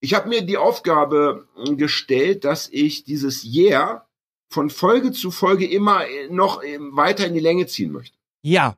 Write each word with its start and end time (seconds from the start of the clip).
Ich 0.00 0.14
habe 0.14 0.28
mir 0.28 0.42
die 0.42 0.56
Aufgabe 0.56 1.46
äh, 1.56 1.74
gestellt, 1.74 2.44
dass 2.44 2.68
ich 2.70 3.04
dieses 3.04 3.44
Yeah 3.44 4.06
von 4.48 4.70
Folge 4.70 5.12
zu 5.12 5.30
Folge 5.30 5.66
immer 5.66 6.06
äh, 6.06 6.28
noch 6.30 6.62
äh, 6.62 6.78
weiter 6.80 7.26
in 7.26 7.34
die 7.34 7.40
Länge 7.40 7.66
ziehen 7.66 7.92
möchte. 7.92 8.16
Ja. 8.42 8.76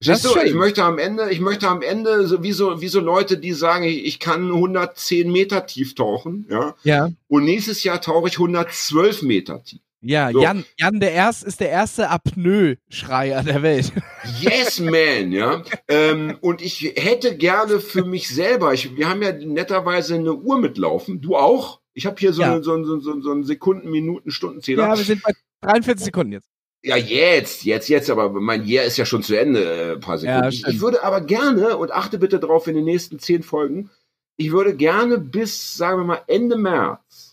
Das 0.00 0.22
du? 0.22 0.38
Ich 0.44 0.54
möchte 0.54 0.84
am 0.84 0.98
Ende, 0.98 1.30
ich 1.30 1.40
möchte 1.40 1.66
am 1.68 1.82
Ende 1.82 2.28
so 2.28 2.42
wie 2.44 2.52
so 2.52 2.80
wie 2.80 2.86
so 2.88 3.00
Leute, 3.00 3.36
die 3.36 3.52
sagen, 3.52 3.82
ich, 3.84 4.04
ich 4.04 4.20
kann 4.20 4.46
110 4.52 5.32
Meter 5.32 5.66
tief 5.66 5.96
tauchen, 5.96 6.46
ja, 6.48 6.76
Ja. 6.84 7.10
und 7.26 7.44
nächstes 7.44 7.82
Jahr 7.82 8.00
tauche 8.00 8.28
ich 8.28 8.34
112 8.38 9.22
Meter 9.22 9.64
tief. 9.64 9.80
Ja, 10.00 10.30
So. 10.30 10.42
Jan, 10.42 10.64
Jan 10.78 11.00
der 11.00 11.12
Erst 11.12 11.42
ist 11.44 11.60
der 11.60 11.70
erste 11.70 12.08
Apnoe-Schreier 12.08 13.42
der 13.42 13.62
Welt. 13.62 13.92
Yes, 14.40 14.78
man, 14.78 15.32
ja. 15.32 15.62
ähm, 15.88 16.38
und 16.40 16.62
ich 16.62 16.92
hätte 16.96 17.36
gerne 17.36 17.80
für 17.80 18.04
mich 18.04 18.28
selber, 18.28 18.72
ich, 18.74 18.96
wir 18.96 19.08
haben 19.08 19.22
ja 19.22 19.32
netterweise 19.32 20.14
eine 20.14 20.34
Uhr 20.34 20.58
mitlaufen, 20.58 21.20
du 21.20 21.36
auch. 21.36 21.80
Ich 21.94 22.06
habe 22.06 22.16
hier 22.18 22.32
so, 22.32 22.42
Ja. 22.42 22.52
eine, 22.52 22.62
so, 22.62 22.74
einen- 22.74 22.84
so, 22.84 23.00
so, 23.00 23.20
so 23.20 23.30
einen 23.32 23.42
Sekunden, 23.44 23.90
Minuten, 23.90 24.30
Stundenzähler. 24.30 24.84
Ja, 24.88 24.96
wir 24.96 25.04
sind 25.04 25.22
bei 25.22 25.32
43 25.62 26.04
Sekunden 26.04 26.32
jetzt. 26.32 26.48
Ja, 26.84 26.96
jetzt, 26.96 27.64
jetzt, 27.64 27.88
jetzt, 27.88 28.08
aber 28.08 28.30
mein 28.30 28.64
Jahr 28.64 28.84
ist 28.84 28.98
ja 28.98 29.04
schon 29.04 29.24
zu 29.24 29.36
Ende, 29.36 29.64
äh, 29.64 29.92
ein 29.94 30.00
paar 30.00 30.16
Sekunden. 30.18 30.42
Ja, 30.44 30.48
ich, 30.48 30.64
ich 30.64 30.80
würde 30.80 31.02
aber 31.02 31.22
gerne, 31.22 31.76
und 31.76 31.90
achte 31.90 32.18
bitte 32.18 32.38
drauf 32.38 32.68
in 32.68 32.76
den 32.76 32.84
nächsten 32.84 33.18
zehn 33.18 33.42
Folgen, 33.42 33.90
ich 34.36 34.52
würde 34.52 34.76
gerne 34.76 35.18
bis, 35.18 35.76
sagen 35.76 35.98
wir 36.02 36.04
mal, 36.04 36.22
Ende 36.28 36.56
März 36.56 37.27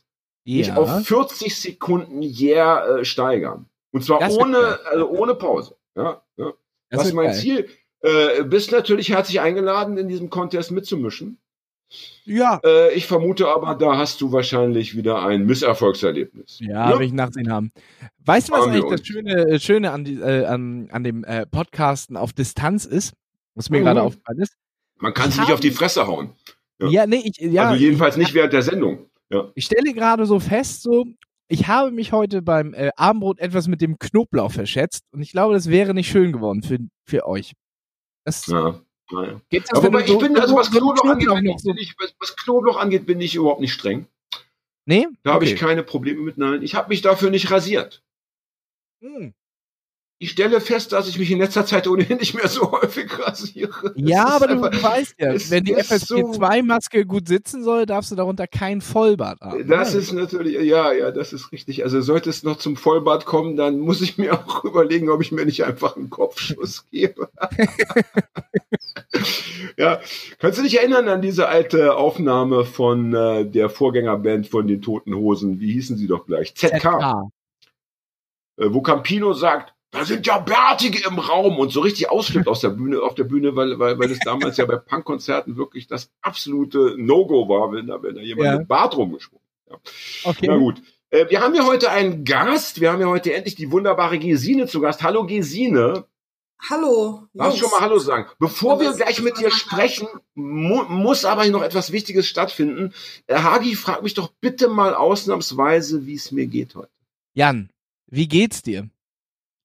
Ja. 0.45 0.75
auf 0.77 1.05
40 1.05 1.55
Sekunden 1.59 2.21
Jahr 2.21 2.99
äh, 2.99 3.05
steigern. 3.05 3.65
Und 3.91 4.03
zwar 4.03 4.19
Das 4.19 4.37
ohne, 4.37 4.79
also 4.91 5.09
ohne 5.09 5.35
Pause. 5.35 5.75
Ja, 5.95 6.21
ja. 6.37 6.51
Das 6.89 6.99
wird 6.99 7.07
ist 7.07 7.13
mein 7.13 7.25
geil. 7.27 7.35
Ziel? 7.35 7.69
Äh, 8.01 8.43
bist 8.43 8.71
natürlich 8.71 9.09
herzlich 9.09 9.41
eingeladen, 9.41 9.97
in 9.97 10.07
diesem 10.07 10.29
Contest 10.29 10.71
mitzumischen. 10.71 11.39
Ja. 12.25 12.59
Äh, 12.65 12.93
ich 12.93 13.05
vermute 13.07 13.47
aber, 13.47 13.75
da 13.75 13.97
hast 13.97 14.19
du 14.21 14.31
wahrscheinlich 14.31 14.95
wieder 14.95 15.23
ein 15.25 15.45
Misserfolgserlebnis. 15.45 16.59
Ja, 16.59 16.89
Ne? 16.89 16.99
will 16.99 17.05
ich 17.07 17.13
nachsehen 17.13 17.51
haben. 17.51 17.71
Weißt 18.25 18.49
du, 18.49 18.53
was 18.53 18.67
eigentlich 18.67 18.85
das. 18.89 19.05
Schöne, 19.05 19.33
äh, 19.47 19.59
Schöne 19.59 19.91
an, 19.91 20.03
die, 20.03 20.15
äh, 20.19 20.45
an, 20.45 20.89
an 20.91 21.03
dem 21.03 21.23
äh, 21.23 21.45
Podcasten 21.45 22.17
auf 22.17 22.33
Distanz 22.33 22.85
ist? 22.85 23.13
Was 23.55 23.69
mir 23.69 23.79
Mhm. 23.79 23.83
gerade 23.85 24.01
aufgefallen 24.03 24.39
ist. 24.41 24.53
Man 24.97 25.13
kann 25.13 25.29
sich 25.31 25.35
Ich 25.35 25.41
nicht 25.47 25.53
auf 25.53 25.59
die 25.59 25.71
Fresse 25.71 26.05
hauen. 26.07 26.31
Ja. 26.79 26.87
Ja, 26.89 27.07
nee, 27.07 27.21
ich, 27.23 27.37
ja, 27.39 27.69
also 27.69 27.81
jedenfalls 27.81 28.15
ich, 28.15 28.19
nicht 28.23 28.33
während 28.33 28.51
der 28.53 28.63
Sendung. 28.63 29.05
Ja. 29.31 29.51
Ich 29.55 29.65
stelle 29.65 29.93
gerade 29.93 30.25
so 30.25 30.39
fest, 30.39 30.83
so, 30.83 31.05
ich 31.47 31.67
habe 31.67 31.91
mich 31.91 32.11
heute 32.11 32.41
beim 32.41 32.73
äh, 32.73 32.91
Abendbrot 32.95 33.39
etwas 33.39 33.67
mit 33.67 33.81
dem 33.81 33.97
Knoblauch 33.99 34.51
verschätzt 34.51 35.03
und 35.11 35.21
ich 35.21 35.31
glaube, 35.31 35.53
das 35.53 35.69
wäre 35.69 35.93
nicht 35.93 36.09
schön 36.09 36.31
geworden 36.31 36.61
für, 36.63 36.79
für 37.07 37.25
euch. 37.27 37.53
Das 38.23 38.47
Ja. 38.47 38.79
Naja. 39.11 39.39
geht 39.49 39.71
Aber 39.71 39.83
wobei, 39.83 40.03
ich 40.03 40.17
bin, 40.17 40.35
also 40.39 40.55
was 40.55 40.71
Knoblauch 40.71 41.05
angeht, 41.05 41.29
bin 41.29 41.45
ich, 41.45 41.59
so. 41.59 41.69
bin 41.69 41.77
ich, 41.77 41.95
was, 41.99 42.15
was 42.19 42.35
Knoblauch 42.37 42.77
angeht, 42.77 43.05
bin 43.05 43.21
ich 43.21 43.35
überhaupt 43.35 43.61
nicht 43.61 43.73
streng. 43.73 44.07
Nee? 44.87 45.07
Da 45.23 45.33
habe 45.33 45.45
ich 45.45 45.51
Okay. 45.53 45.59
keine 45.65 45.83
Probleme 45.83 46.21
mit. 46.21 46.37
Nein, 46.37 46.61
ich 46.63 46.73
habe 46.75 46.89
mich 46.89 47.01
dafür 47.03 47.29
nicht 47.29 47.51
rasiert. 47.51 48.03
Hm. 49.01 49.33
Ich 50.17 50.31
stelle 50.31 50.61
fest, 50.61 50.93
dass 50.93 51.09
ich 51.09 51.19
mich 51.19 51.29
in 51.29 51.39
letzter 51.39 51.65
Zeit 51.65 51.89
ohnehin 51.89 52.17
nicht 52.19 52.35
mehr 52.35 52.47
so 52.47 52.71
häufig 52.71 53.11
rasiere. 53.19 53.91
Ja, 53.97 54.25
aber 54.27 54.47
du, 54.47 54.53
einfach- 54.53 54.69
du 54.71 54.81
weißt 54.81 55.15
ja, 55.19 55.33
wenn 55.49 55.65
die 55.65 55.73
ist 55.73 55.91
FSP2-Maske 55.91 57.05
gut 57.05 57.27
sitzen 57.27 57.65
soll, 57.65 57.85
darfst 57.85 58.11
du 58.11 58.15
darunter 58.15 58.47
kein 58.47 58.79
Vollbart 58.79 59.41
haben. 59.41 59.67
Das 59.67 59.91
Ja. 59.93 59.99
ist 59.99 60.13
natürlich, 60.13 60.55
ja, 60.65 60.93
ja, 60.93 61.11
das 61.11 61.33
ist 61.33 61.51
richtig. 61.51 61.83
Also 61.83 61.99
sollte 61.99 62.29
es 62.29 62.43
noch 62.43 62.55
zum 62.57 62.77
Vollbart 62.77 63.25
kommen, 63.25 63.57
dann 63.57 63.77
muss 63.79 63.99
ich 64.01 64.17
mir 64.17 64.33
auch 64.47 64.63
überlegen, 64.63 65.09
ob 65.09 65.21
ich 65.21 65.33
mir 65.33 65.45
nicht 65.45 65.65
einfach 65.65 65.97
einen 65.97 66.09
Kopfschuss 66.09 66.85
gebe. 66.89 67.27
ja, 69.77 69.99
kannst 70.39 70.59
du 70.59 70.63
dich 70.63 70.77
erinnern 70.79 71.09
an 71.09 71.21
diese 71.21 71.47
alte 71.49 71.95
Aufnahme 71.97 72.63
von 72.65 73.13
äh, 73.13 73.45
der 73.45 73.69
Vorgängerband 73.69 74.47
von 74.47 74.65
den 74.67 74.81
Toten 74.81 75.13
Hosen? 75.13 75.59
Wie 75.59 75.73
hießen 75.73 75.97
sie 75.97 76.07
doch 76.07 76.25
gleich? 76.25 76.55
ZK. 76.55 76.79
ZK. 76.79 76.85
Äh, 78.57 78.67
wo 78.73 78.81
Campino 78.81 79.33
sagt, 79.33 79.73
da 79.95 80.05
sind 80.05 80.27
ja 80.27 80.37
Bärtige 80.39 81.07
im 81.07 81.19
Raum 81.19 81.57
und 81.57 81.71
so 81.71 81.79
richtig 81.81 82.09
ausflippt 82.09 82.47
aus 82.47 82.59
der 82.61 82.69
Bühne, 82.69 83.01
auf 83.01 83.15
der 83.15 83.23
Bühne, 83.23 83.55
weil, 83.55 83.79
weil, 83.79 83.97
weil 83.97 84.11
es 84.11 84.19
damals 84.19 84.57
ja 84.57 84.65
bei 84.65 84.75
Punkkonzerten 84.75 85.57
wirklich 85.57 85.87
das 85.87 86.11
absolute 86.21 86.95
No-Go 86.97 87.47
war, 87.49 87.71
wenn 87.71 87.87
da, 87.87 88.01
wenn 88.03 88.15
da 88.15 88.21
jemand 88.21 88.45
Ja. 88.45 88.57
mit 88.59 88.67
Bart 88.67 88.95
rumgesprungen 88.97 89.45
ja. 89.69 89.77
Okay. 90.23 90.47
Na 90.47 90.57
gut. 90.57 90.81
Äh, 91.09 91.29
wir 91.29 91.41
haben 91.41 91.55
ja 91.55 91.65
heute 91.65 91.89
einen 91.89 92.23
Gast. 92.23 92.81
Wir 92.81 92.91
haben 92.91 93.01
ja 93.01 93.07
heute 93.07 93.33
endlich 93.33 93.55
die 93.55 93.71
wunderbare 93.71 94.19
Gesine 94.19 94.67
zu 94.67 94.81
Gast. 94.81 95.01
Hallo 95.03 95.25
Gesine. 95.25 96.05
Hallo. 96.69 97.27
Jungs. 97.33 97.57
schon 97.57 97.69
mal 97.69 97.81
Hallo 97.81 97.99
sagen. 97.99 98.29
Bevor 98.39 98.79
wir 98.79 98.93
gleich 98.93 99.21
mit 99.21 99.37
dir 99.39 99.51
sprechen, 99.51 100.07
mu 100.35 100.83
muss 100.83 101.25
aber 101.25 101.45
noch 101.47 101.61
etwas 101.61 101.91
Wichtiges 101.91 102.27
stattfinden. 102.27 102.93
Äh, 103.27 103.35
Hagi, 103.35 103.75
frag 103.75 104.03
mich 104.03 104.13
doch 104.13 104.31
bitte 104.39 104.67
mal 104.67 104.93
ausnahmsweise, 104.93 106.05
wie 106.05 106.15
es 106.15 106.31
mir 106.31 106.47
geht 106.47 106.75
heute. 106.75 106.89
Jan, 107.33 107.69
wie 108.07 108.27
geht's 108.27 108.61
dir 108.61 108.89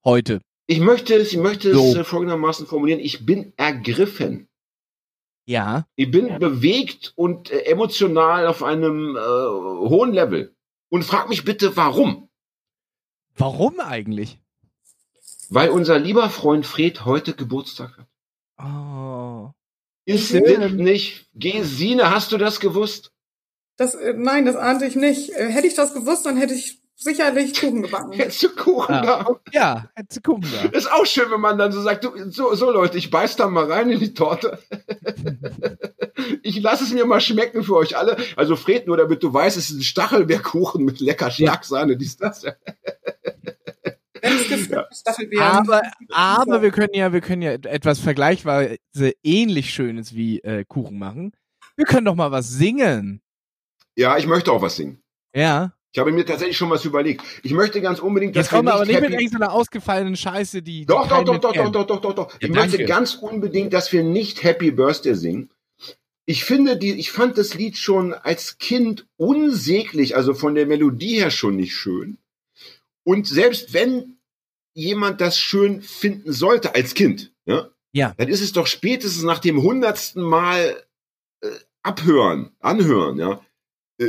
heute? 0.04 0.40
Ich 0.66 0.80
möchte 0.80 1.14
es, 1.14 1.32
ich 1.32 1.38
möchte 1.38 1.74
So. 1.74 1.90
es 1.90 1.96
äh, 1.96 2.04
folgendermaßen 2.04 2.66
formulieren. 2.66 3.00
Ich 3.00 3.26
bin 3.26 3.52
ergriffen. 3.56 4.48
Ja. 5.46 5.86
Ich 5.96 6.10
bin 6.10 6.38
bewegt 6.38 7.12
und 7.16 7.50
äh, 7.50 7.62
emotional 7.62 8.46
auf 8.46 8.62
einem 8.62 9.16
äh, 9.16 9.20
hohen 9.20 10.12
Level. 10.12 10.54
Und 10.90 11.04
frag 11.04 11.28
mich 11.28 11.44
bitte, 11.44 11.76
warum? 11.76 12.28
Warum 13.36 13.80
eigentlich? 13.80 14.38
Weil 15.48 15.70
unser 15.70 15.98
lieber 15.98 16.30
Freund 16.30 16.66
Fred 16.66 17.04
heute 17.04 17.34
Geburtstag 17.34 17.96
hat. 17.98 18.06
Oh. 18.64 19.50
Ist 20.04 20.28
Schön. 20.28 20.76
nicht? 20.76 21.28
Gesine, 21.34 22.10
hast 22.10 22.32
du 22.32 22.38
das 22.38 22.60
gewusst? 22.60 23.12
Das, 23.76 23.94
äh, 23.94 24.14
nein, 24.16 24.44
das 24.44 24.56
ahnte 24.56 24.86
ich 24.86 24.94
nicht. 24.94 25.30
Äh, 25.30 25.48
hätte 25.50 25.66
ich 25.66 25.74
das 25.74 25.94
gewusst, 25.94 26.26
dann 26.26 26.36
hätte 26.36 26.54
ich 26.54 26.79
sicherlich 27.00 27.58
Kuchen 27.58 27.82
gebacken. 27.82 28.12
Hättest 28.16 28.42
du 28.42 28.48
Kuchen 28.50 28.94
Ah. 28.94 29.02
da? 29.02 29.40
Ja, 29.52 29.90
hättest 29.94 30.18
du 30.18 30.30
gucken 30.30 30.48
da. 30.52 30.68
Ist 30.76 30.90
auch 30.92 31.06
schön, 31.06 31.30
wenn 31.30 31.40
man 31.40 31.58
dann 31.58 31.72
so 31.72 31.80
sagt, 31.82 32.04
du, 32.04 32.12
so, 32.30 32.54
so 32.54 32.70
Leute, 32.70 32.98
ich 32.98 33.10
beiß 33.10 33.36
da 33.36 33.48
mal 33.48 33.70
rein 33.70 33.90
in 33.90 33.98
die 33.98 34.14
Torte. 34.14 34.58
ich 36.42 36.60
lasse 36.60 36.84
es 36.84 36.92
mir 36.92 37.06
mal 37.06 37.20
schmecken 37.20 37.62
für 37.64 37.76
euch 37.76 37.96
alle. 37.96 38.16
Also 38.36 38.56
Fred, 38.56 38.86
nur 38.86 38.96
damit 38.96 39.22
du 39.22 39.32
weißt, 39.32 39.56
es 39.56 39.70
ist 39.70 39.78
ein 39.78 39.82
Stachelbeerkuchen 39.82 40.84
mit 40.84 41.00
lecker 41.00 41.30
Schlagsahne, 41.30 41.96
dies, 41.96 42.16
das. 42.16 42.44
Staffelbeeren. 44.92 45.42
Aber, 45.46 45.82
aber 46.10 46.60
wir 46.62 46.70
können 46.70 46.92
ja, 46.92 47.12
wir 47.12 47.22
können 47.22 47.40
ja 47.42 47.52
etwas 47.52 47.98
vergleichsweise 48.00 48.76
ähnlich 49.22 49.72
Schönes 49.72 50.14
wie 50.14 50.40
äh, 50.40 50.64
Kuchen 50.66 50.98
machen. 50.98 51.32
Wir 51.76 51.86
können 51.86 52.04
doch 52.04 52.14
mal 52.14 52.30
was 52.30 52.50
singen. 52.50 53.22
Ja, 53.96 54.18
ich 54.18 54.26
möchte 54.26 54.52
auch 54.52 54.60
was 54.60 54.76
singen. 54.76 55.02
Ja. 55.34 55.72
Ich 55.92 55.98
habe 55.98 56.12
mir 56.12 56.24
tatsächlich 56.24 56.56
schon 56.56 56.70
was 56.70 56.84
überlegt. 56.84 57.22
Ich 57.42 57.52
möchte 57.52 57.80
ganz 57.80 57.98
unbedingt, 57.98 58.36
dass 58.36 58.46
Jetzt 58.46 58.50
kommen 58.50 58.68
wir 58.68 58.74
aber 58.74 58.86
nicht 58.86 59.00
mit 59.00 59.10
happy 59.10 59.24
irgendeiner 59.24 59.52
ausgefallenen 59.52 60.14
Scheiße, 60.16 60.62
die. 60.62 60.86
Doch, 60.86 61.08
doch, 61.08 61.24
doch, 61.24 61.38
doch, 61.40 61.52
doch, 61.52 61.70
doch, 61.72 61.86
doch, 61.86 62.00
doch, 62.00 62.14
doch. 62.14 62.36
Ich 62.38 62.48
möchte 62.50 62.84
ganz 62.84 63.14
unbedingt, 63.14 63.72
dass 63.72 63.92
wir 63.92 64.04
nicht 64.04 64.44
Happy 64.44 64.70
Birthday 64.70 65.14
singen. 65.14 65.50
Ich 66.26 66.44
finde, 66.44 66.76
die, 66.76 66.92
ich 66.92 67.10
fand 67.10 67.36
das 67.38 67.54
Lied 67.54 67.76
schon 67.76 68.14
als 68.14 68.58
Kind 68.58 69.08
unsäglich, 69.16 70.14
also 70.16 70.32
von 70.32 70.54
der 70.54 70.66
Melodie 70.66 71.16
her 71.18 71.32
schon 71.32 71.56
nicht 71.56 71.74
schön. 71.74 72.18
Und 73.02 73.26
selbst 73.26 73.72
wenn 73.72 74.18
jemand 74.74 75.20
das 75.20 75.38
schön 75.40 75.82
finden 75.82 76.32
sollte 76.32 76.76
als 76.76 76.94
Kind, 76.94 77.32
ja, 77.46 77.68
Ja. 77.92 78.14
dann 78.16 78.28
ist 78.28 78.42
es 78.42 78.52
doch 78.52 78.68
spätestens 78.68 79.24
nach 79.24 79.40
dem 79.40 79.60
hundertsten 79.60 80.22
Mal 80.22 80.80
äh, 81.40 81.48
abhören, 81.82 82.52
anhören, 82.60 83.18
ja, 83.18 83.40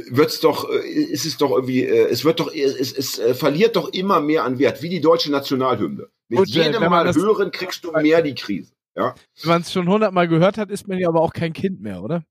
wird's 0.10 0.40
doch, 0.40 0.70
äh, 0.70 0.88
ist 0.88 1.26
es 1.26 1.38
doch 1.38 1.52
irgendwie, 1.52 1.84
äh, 1.84 2.08
es 2.10 2.24
wird 2.24 2.40
doch, 2.40 2.54
es, 2.54 2.94
es 2.94 3.20
äh, 3.20 3.34
verliert 3.34 3.76
doch 3.76 3.90
immer 3.94 4.22
mehr 4.22 4.44
an 4.46 4.58
Wert, 4.58 4.82
wie 4.82 4.90
die 4.90 5.02
deutsche 5.02 5.32
Nationalhymne. 5.32 6.08
Mit 6.30 6.40
Gut, 6.40 6.56
äh, 6.56 6.64
jedem 6.64 6.90
Mal 6.90 7.14
hören 7.14 7.52
kriegst 7.52 7.84
du 7.84 7.92
mehr 7.92 8.22
die 8.22 8.36
Krise. 8.36 8.74
Ja, 8.96 9.16
Wenn 9.42 9.50
man 9.50 9.62
es 9.62 9.72
schon 9.72 9.88
hundertmal 9.88 10.28
gehört 10.28 10.58
hat, 10.58 10.70
ist 10.70 10.88
man 10.88 10.98
ja 10.98 11.08
aber 11.08 11.22
auch 11.22 11.34
kein 11.34 11.54
Kind 11.54 11.82
mehr, 11.82 12.04
oder? 12.04 12.24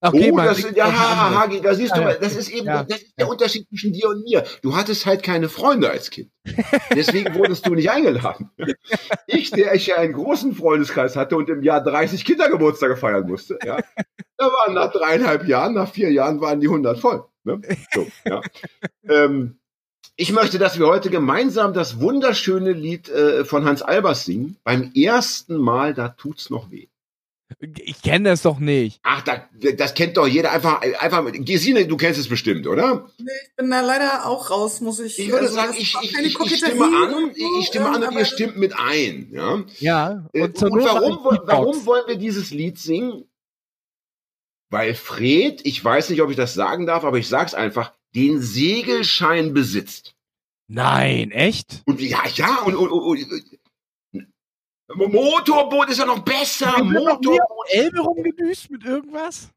Okay, 0.00 0.30
oh, 0.30 0.36
man 0.36 0.46
das, 0.46 0.64
ja. 0.76 0.92
Hagi, 1.40 1.60
da 1.60 1.74
siehst 1.74 1.96
du, 1.96 2.00
mal, 2.00 2.16
das 2.20 2.36
ist 2.36 2.50
eben, 2.50 2.66
Ja. 2.66 2.84
das 2.84 3.02
ist 3.02 3.18
der 3.18 3.28
Unterschied 3.28 3.68
zwischen 3.68 3.92
dir 3.92 4.08
und 4.08 4.22
mir. 4.22 4.44
Du 4.62 4.76
hattest 4.76 5.06
halt 5.06 5.24
keine 5.24 5.48
Freunde 5.48 5.90
als 5.90 6.10
Kind. 6.10 6.30
Deswegen 6.94 7.34
wurdest 7.34 7.66
du 7.66 7.74
nicht 7.74 7.90
eingeladen. 7.90 8.50
Ich, 9.26 9.50
der 9.50 9.74
ich 9.74 9.88
ja 9.88 9.96
einen 9.96 10.12
großen 10.12 10.54
Freundeskreis 10.54 11.16
hatte 11.16 11.36
und 11.36 11.48
im 11.48 11.62
Jahr 11.62 11.82
30 11.82 12.24
Kindergeburtstage 12.24 12.96
feiern 12.96 13.26
musste, 13.26 13.58
ja, 13.64 13.76
da 14.36 14.46
waren 14.46 14.74
nach 14.74 14.92
dreieinhalb 14.92 15.46
Jahren, 15.48 15.74
nach 15.74 15.90
vier 15.90 16.12
Jahren 16.12 16.40
waren 16.40 16.60
die 16.60 16.68
100 16.68 16.98
voll. 16.98 17.24
Ne? 17.42 17.60
So, 17.92 18.06
ja. 18.24 18.40
ähm, 19.08 19.58
ich 20.16 20.32
möchte, 20.32 20.58
dass 20.58 20.78
wir 20.78 20.86
heute 20.86 21.10
gemeinsam 21.10 21.72
das 21.72 22.00
wunderschöne 22.00 22.72
Lied 22.72 23.08
äh, 23.08 23.44
von 23.44 23.64
Hans 23.64 23.82
Albers 23.82 24.24
singen. 24.24 24.56
Beim 24.64 24.92
ersten 24.94 25.56
Mal, 25.56 25.94
da 25.94 26.08
tut's 26.08 26.50
noch 26.50 26.70
weh. 26.70 26.88
Ich 27.60 28.02
kenne 28.02 28.28
das 28.28 28.42
doch 28.42 28.58
nicht. 28.58 29.00
Ach, 29.02 29.22
da, 29.22 29.48
das 29.76 29.94
kennt 29.94 30.18
doch 30.18 30.26
jeder. 30.26 30.52
Einfach, 30.52 30.82
einfach 30.82 31.22
mit. 31.22 31.46
Gesine, 31.46 31.86
du 31.86 31.96
kennst 31.96 32.20
es 32.20 32.28
bestimmt, 32.28 32.66
oder? 32.66 33.10
Nee, 33.18 33.30
ich 33.42 33.56
bin 33.56 33.70
da 33.70 33.80
leider 33.80 34.26
auch 34.26 34.50
raus, 34.50 34.80
muss 34.82 35.00
ich. 35.00 35.18
Ich 35.18 35.28
würde 35.28 35.46
also, 35.46 35.54
sagen, 35.54 35.68
das 35.68 35.78
ich, 35.78 35.96
ich, 36.02 36.18
ich, 36.18 36.38
ich 36.38 36.56
stimme 36.56 36.84
an, 36.84 37.14
und 37.14 37.36
so, 37.36 37.58
ich 37.58 37.66
stimme 37.66 37.88
an 37.88 37.96
und 37.96 38.04
aber 38.04 38.18
ihr 38.18 38.24
stimmt 38.26 38.58
mit 38.58 38.74
ein. 38.78 39.30
Ja. 39.32 39.64
Ja. 39.78 40.28
Äh, 40.34 40.42
Und, 40.42 40.62
Und 40.62 40.84
warum, 40.84 41.38
warum 41.44 41.86
wollen 41.86 42.04
wir 42.06 42.16
dieses 42.16 42.50
Lied 42.50 42.78
singen? 42.78 43.24
Weil 44.70 44.94
Fred, 44.94 45.62
ich 45.64 45.82
weiß 45.82 46.10
nicht, 46.10 46.20
ob 46.20 46.28
ich 46.28 46.36
das 46.36 46.52
sagen 46.52 46.86
darf, 46.86 47.04
aber 47.04 47.16
ich 47.16 47.28
sag's 47.28 47.54
einfach, 47.54 47.94
den 48.14 48.42
Segelschein 48.42 49.54
besitzt. 49.54 50.14
Nein, 50.66 51.30
echt? 51.30 51.82
Und 51.86 52.02
ja, 52.02 52.22
ja, 52.34 52.58
und, 52.66 52.76
und, 52.76 52.90
und, 52.90 53.02
und 53.02 53.57
Motorboot 54.94 55.90
ist 55.90 55.98
ja 55.98 56.06
noch 56.06 56.20
besser. 56.20 56.82
Motorboot. 56.82 57.40
Elbe 57.70 58.00
rumgedüst 58.00 58.70
mit 58.70 58.84
irgendwas? 58.84 59.50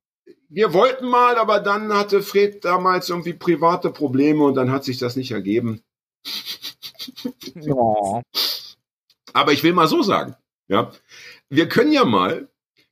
Wir 0.50 0.74
wollten 0.74 1.08
mal, 1.08 1.38
aber 1.38 1.60
dann 1.62 1.94
hatte 1.94 2.22
Fred 2.22 2.66
damals 2.66 3.10
irgendwie 3.10 3.34
private 3.34 3.90
Probleme 3.90 4.44
und 4.44 4.56
dann 4.56 4.72
hat 4.72 4.84
sich 4.84 4.98
das 4.98 5.16
nicht 5.16 5.32
ergeben. 5.32 5.82
Ja. 7.56 8.22
Aber 9.34 9.54
ich 9.54 9.64
will 9.64 9.74
mal 9.74 9.88
so 9.88 10.02
sagen, 10.02 10.36
ja, 10.68 10.92
wir 11.50 11.70
können 11.70 11.94
ja 11.94 12.04
mal, 12.04 12.50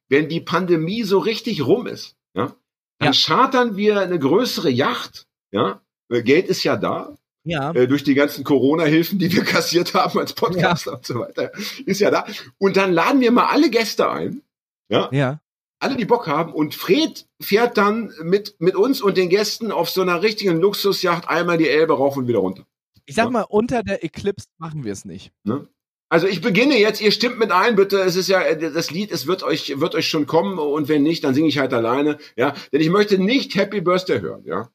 wenn 0.07 0.30
die 0.30 0.39
Pandemie 0.41 1.03
so 1.03 1.19
richtig 1.19 1.65
rum 1.65 1.86
ist, 1.86 2.15
ja, 2.33 2.56
dann 3.00 3.13
Ja. 3.13 3.19
chartern 3.19 3.75
wir 3.75 4.00
eine 4.00 4.19
größere 4.19 4.69
Yacht, 4.69 5.27
ja, 5.51 5.81
Geld 6.09 6.47
ist 6.47 6.63
ja 6.63 6.77
da, 6.77 7.15
Ja. 7.50 7.72
äh, 7.72 7.88
durch 7.88 8.04
die 8.04 8.13
ganzen 8.16 8.44
Corona-Hilfen, 8.44 9.19
die 9.19 9.31
wir 9.34 9.44
kassiert 9.46 9.94
haben 9.94 10.19
als 10.19 10.34
Podcaster 10.34 10.94
und 10.94 11.06
so 11.06 11.19
weiter, 11.19 11.51
ist 11.86 12.00
ja 12.01 12.12
da. 12.12 12.25
Und 12.57 12.78
dann 12.78 12.92
laden 12.94 13.22
wir 13.22 13.31
mal 13.31 13.48
alle 13.48 13.69
Gäste 13.69 14.10
ein, 14.10 14.42
ja, 14.90 15.10
Ja. 15.12 15.40
alle, 15.80 15.96
die 15.98 16.06
Bock 16.06 16.28
haben. 16.28 16.54
Und 16.54 16.75
Fred 16.75 17.25
fährt 17.42 17.78
dann 17.78 18.13
mit, 18.24 18.56
mit 18.60 18.75
uns 18.75 19.01
und 19.01 19.18
den 19.18 19.30
Gästen 19.30 19.72
auf 19.72 19.90
so 19.90 20.01
einer 20.01 20.22
richtigen 20.22 20.60
Luxusjacht 20.60 21.28
einmal 21.30 21.57
die 21.57 21.69
Elbe 21.69 21.94
rauf 21.98 22.18
und 22.18 22.28
wieder 22.28 22.40
runter. 22.40 22.66
Ich 23.06 23.16
sag 23.16 23.25
Ja. 23.25 23.31
mal, 23.31 23.46
unter 23.50 23.81
der 23.84 24.04
Eclipse 24.04 24.48
machen 24.60 24.84
wir 24.84 24.94
es 24.94 25.04
nicht. 25.06 25.31
Ne? 25.44 25.68
Also 26.12 26.25
ich 26.28 26.42
beginne 26.42 26.75
jetzt, 26.80 27.01
ihr 27.01 27.12
stimmt 27.12 27.38
mit 27.38 27.51
ein, 27.51 27.75
bitte. 27.75 28.00
Es 28.01 28.16
ist 28.16 28.30
ja 28.30 28.42
äh, 28.42 28.57
das 28.72 28.90
Lied, 28.90 29.12
es 29.12 29.28
wird 29.28 29.44
euch 29.44 29.80
wird 29.80 29.94
euch 29.94 30.07
schon 30.07 30.25
kommen 30.25 30.57
und 30.57 30.88
wenn 30.88 31.04
nicht, 31.04 31.24
dann 31.24 31.36
singe 31.36 31.48
ich 31.48 31.60
halt 31.60 31.72
alleine, 31.74 32.18
ja, 32.36 32.56
denn 32.72 32.81
ich 32.81 32.90
möchte 32.90 33.19
nicht 33.19 33.54
Happy 33.56 33.80
Birthday 33.81 34.19
hören, 34.19 34.44
ja. 34.46 34.69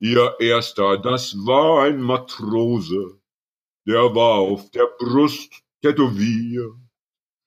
Ihr 0.00 0.36
erster, 0.38 0.98
das 0.98 1.34
war 1.44 1.82
ein 1.82 2.00
Matrose, 2.00 3.20
der 3.86 4.14
war 4.14 4.38
auf 4.38 4.70
der 4.70 4.86
Brust 4.98 5.52
tätowiert. 5.82 6.74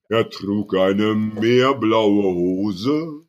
Er 0.09 0.30
trug 0.30 0.75
eine 0.75 1.15
meerblaue 1.15 2.33
Hose 2.36 3.21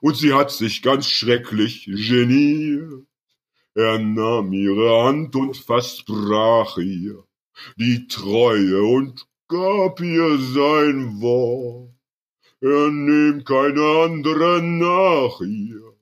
und 0.00 0.16
sie 0.16 0.32
hat 0.32 0.50
sich 0.50 0.80
ganz 0.80 1.06
schrecklich 1.10 1.84
geniert. 1.84 3.04
Er 3.74 3.98
nahm 3.98 4.52
ihre 4.52 5.04
Hand 5.04 5.36
und 5.36 5.56
versprach 5.56 6.78
ihr 6.78 7.24
die 7.76 8.06
Treue 8.08 8.82
und 8.82 9.26
gab 9.48 10.00
ihr 10.00 10.38
sein 10.38 11.20
Wort. 11.20 11.94
Er 12.60 12.90
nimmt 12.90 13.44
keine 13.44 13.82
andere 14.04 14.62
nach 14.62 15.40
ihr. 15.40 15.99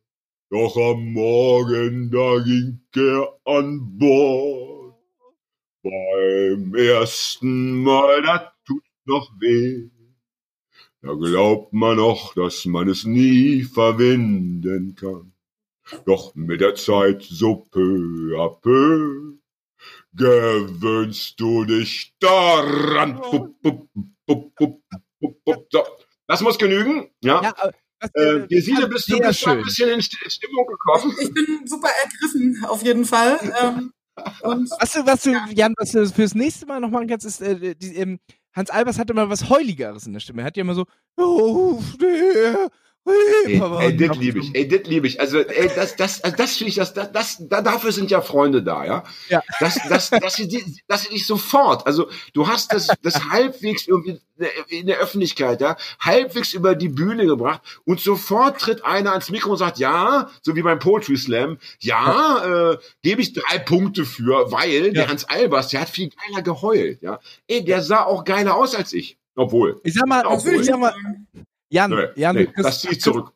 Doch 0.50 0.76
am 0.76 1.12
Morgen, 1.12 2.10
da 2.10 2.38
ging 2.38 2.80
er 2.96 3.38
an 3.44 3.98
Bord. 3.98 4.94
Beim 5.82 6.74
ersten 6.74 7.82
Mal, 7.82 8.22
da 8.22 8.52
tut 8.66 8.82
noch 9.04 9.30
weh. 9.40 9.90
Da 11.02 11.12
glaubt 11.12 11.72
man 11.72 11.98
noch, 11.98 12.34
dass 12.34 12.64
man 12.64 12.88
es 12.88 13.04
nie 13.04 13.62
verwinden 13.62 14.94
kann. 14.94 15.32
Doch 16.06 16.34
mit 16.34 16.60
der 16.60 16.74
Zeit 16.74 17.22
so 17.22 17.66
peu 17.70 18.34
à 18.38 18.48
peu 18.60 19.38
gewöhnst 20.14 21.38
du 21.38 21.64
dich 21.64 22.14
daran. 22.18 23.20
So, 23.30 23.54
das 26.26 26.40
muss 26.40 26.58
genügen. 26.58 27.10
Ja. 27.22 27.42
Ja, 27.42 27.52
das, 27.52 27.74
Äh, 28.14 28.46
Gesine, 28.46 28.80
das 28.82 28.90
bist 28.90 29.08
du 29.08 29.16
sehr 29.16 29.28
bist 29.28 29.44
du 29.46 29.50
ein 29.50 29.62
bisschen 29.62 29.88
in 29.90 30.00
St- 30.00 30.30
Stimmung 30.30 30.66
gekommen? 30.66 31.14
Ich 31.20 31.32
bin 31.34 31.46
super 31.66 31.88
ergriffen, 32.02 32.64
auf 32.66 32.82
jeden 32.82 33.04
Fall. 33.04 33.38
Ähm, 33.60 33.92
und 34.42 34.70
Was 34.80 34.92
du, 34.92 35.06
was 35.06 35.22
du, 35.22 35.30
Jan, 35.54 35.74
was 35.78 35.92
du 35.92 36.06
fürs 36.08 36.34
nächste 36.34 36.66
Mal 36.66 36.80
noch 36.80 36.90
machen 36.90 37.08
kannst, 37.08 37.26
ist, 37.26 37.40
äh, 37.40 37.74
die, 37.74 37.96
ähm, 37.96 38.18
Hans 38.52 38.70
Albers 38.70 38.98
hatte 38.98 39.14
mal 39.14 39.28
was 39.30 39.48
Heuligeres 39.48 40.06
in 40.06 40.12
der 40.12 40.20
Stimme. 40.20 40.42
Er 40.42 40.46
hat 40.46 40.56
ja 40.56 40.62
immer 40.62 40.74
so, 40.74 40.86
oh, 41.16 41.80
der 42.00 42.70
Ey, 43.46 43.62
ey, 43.81 43.96
das 43.96 44.16
liebe 44.19 44.38
ich, 44.40 44.55
ey, 44.55 44.69
das 44.69 44.82
liebe 44.87 45.06
ich. 45.06 45.20
Also, 45.20 45.38
ey, 45.38 45.70
das, 45.75 45.96
das, 45.96 46.22
also 46.22 46.37
das 46.37 46.56
finde 46.56 46.70
ich, 46.70 46.76
das, 46.76 46.93
das, 46.94 47.12
das, 47.12 47.37
da, 47.49 47.62
dafür 47.62 47.93
sind 47.93 48.10
ja 48.10 48.20
Freunde 48.20 48.62
da, 48.62 48.84
ja. 48.84 49.05
Ja. 49.28 49.43
Das, 49.60 49.78
das, 49.88 50.10
sie, 50.34 50.49
die- 50.49 50.64
dass 50.87 51.02
sie 51.02 51.10
dich 51.10 51.26
sofort, 51.26 51.87
also, 51.87 52.08
du 52.34 52.46
hast 52.49 52.72
das, 52.72 52.88
das 53.02 53.31
halbwegs 53.31 53.87
irgendwie 53.88 54.20
in 54.69 54.87
der 54.87 54.99
Öffentlichkeit, 54.99 55.60
ja, 55.60 55.76
halbwegs 56.00 56.52
über 56.52 56.75
die 56.75 56.88
Bühne 56.88 57.26
gebracht 57.26 57.60
und 57.84 58.00
sofort 58.00 58.60
tritt 58.60 58.84
einer 58.84 59.11
ans 59.12 59.31
Mikro 59.31 59.50
und 59.52 59.58
sagt, 59.58 59.78
ja, 59.78 60.31
so 60.43 60.54
wie 60.54 60.62
beim 60.62 60.78
Poetry 60.78 61.16
Slam, 61.16 61.58
ja, 61.81 62.72
äh, 62.72 62.78
gebe 63.02 63.20
ich 63.22 63.32
drei 63.32 63.58
Punkte 63.58 64.04
für, 64.04 64.52
weil 64.52 64.93
der 64.93 65.04
Ja. 65.04 65.08
Hans 65.08 65.25
Albers, 65.25 65.69
der 65.69 65.81
hat 65.81 65.88
viel 65.88 66.11
geiler 66.11 66.43
geheult, 66.43 67.02
ja. 67.02 67.19
Ey, 67.49 67.64
der 67.64 67.82
sah 67.82 68.04
auch 68.04 68.25
geiler 68.25 68.54
aus 68.56 68.75
als 68.75 68.93
ich. 68.93 69.16
Obwohl. 69.34 69.81
Ich 69.84 69.94
sag 69.94 70.06
mal, 70.06 70.22
das 70.25 70.44
will 70.44 70.54
ich 70.54 70.61
ich 70.62 70.66
sag 70.66 70.78
mal. 70.81 70.93
Jan, 71.70 71.90
Nee, 71.90 72.06
Jan, 72.16 72.36
nee, 72.36 72.46
du 72.46 72.52
kriegst, 72.52 72.64
das 72.68 72.80
zieh 72.80 72.88
ich 72.92 73.00
zurück. 73.00 73.32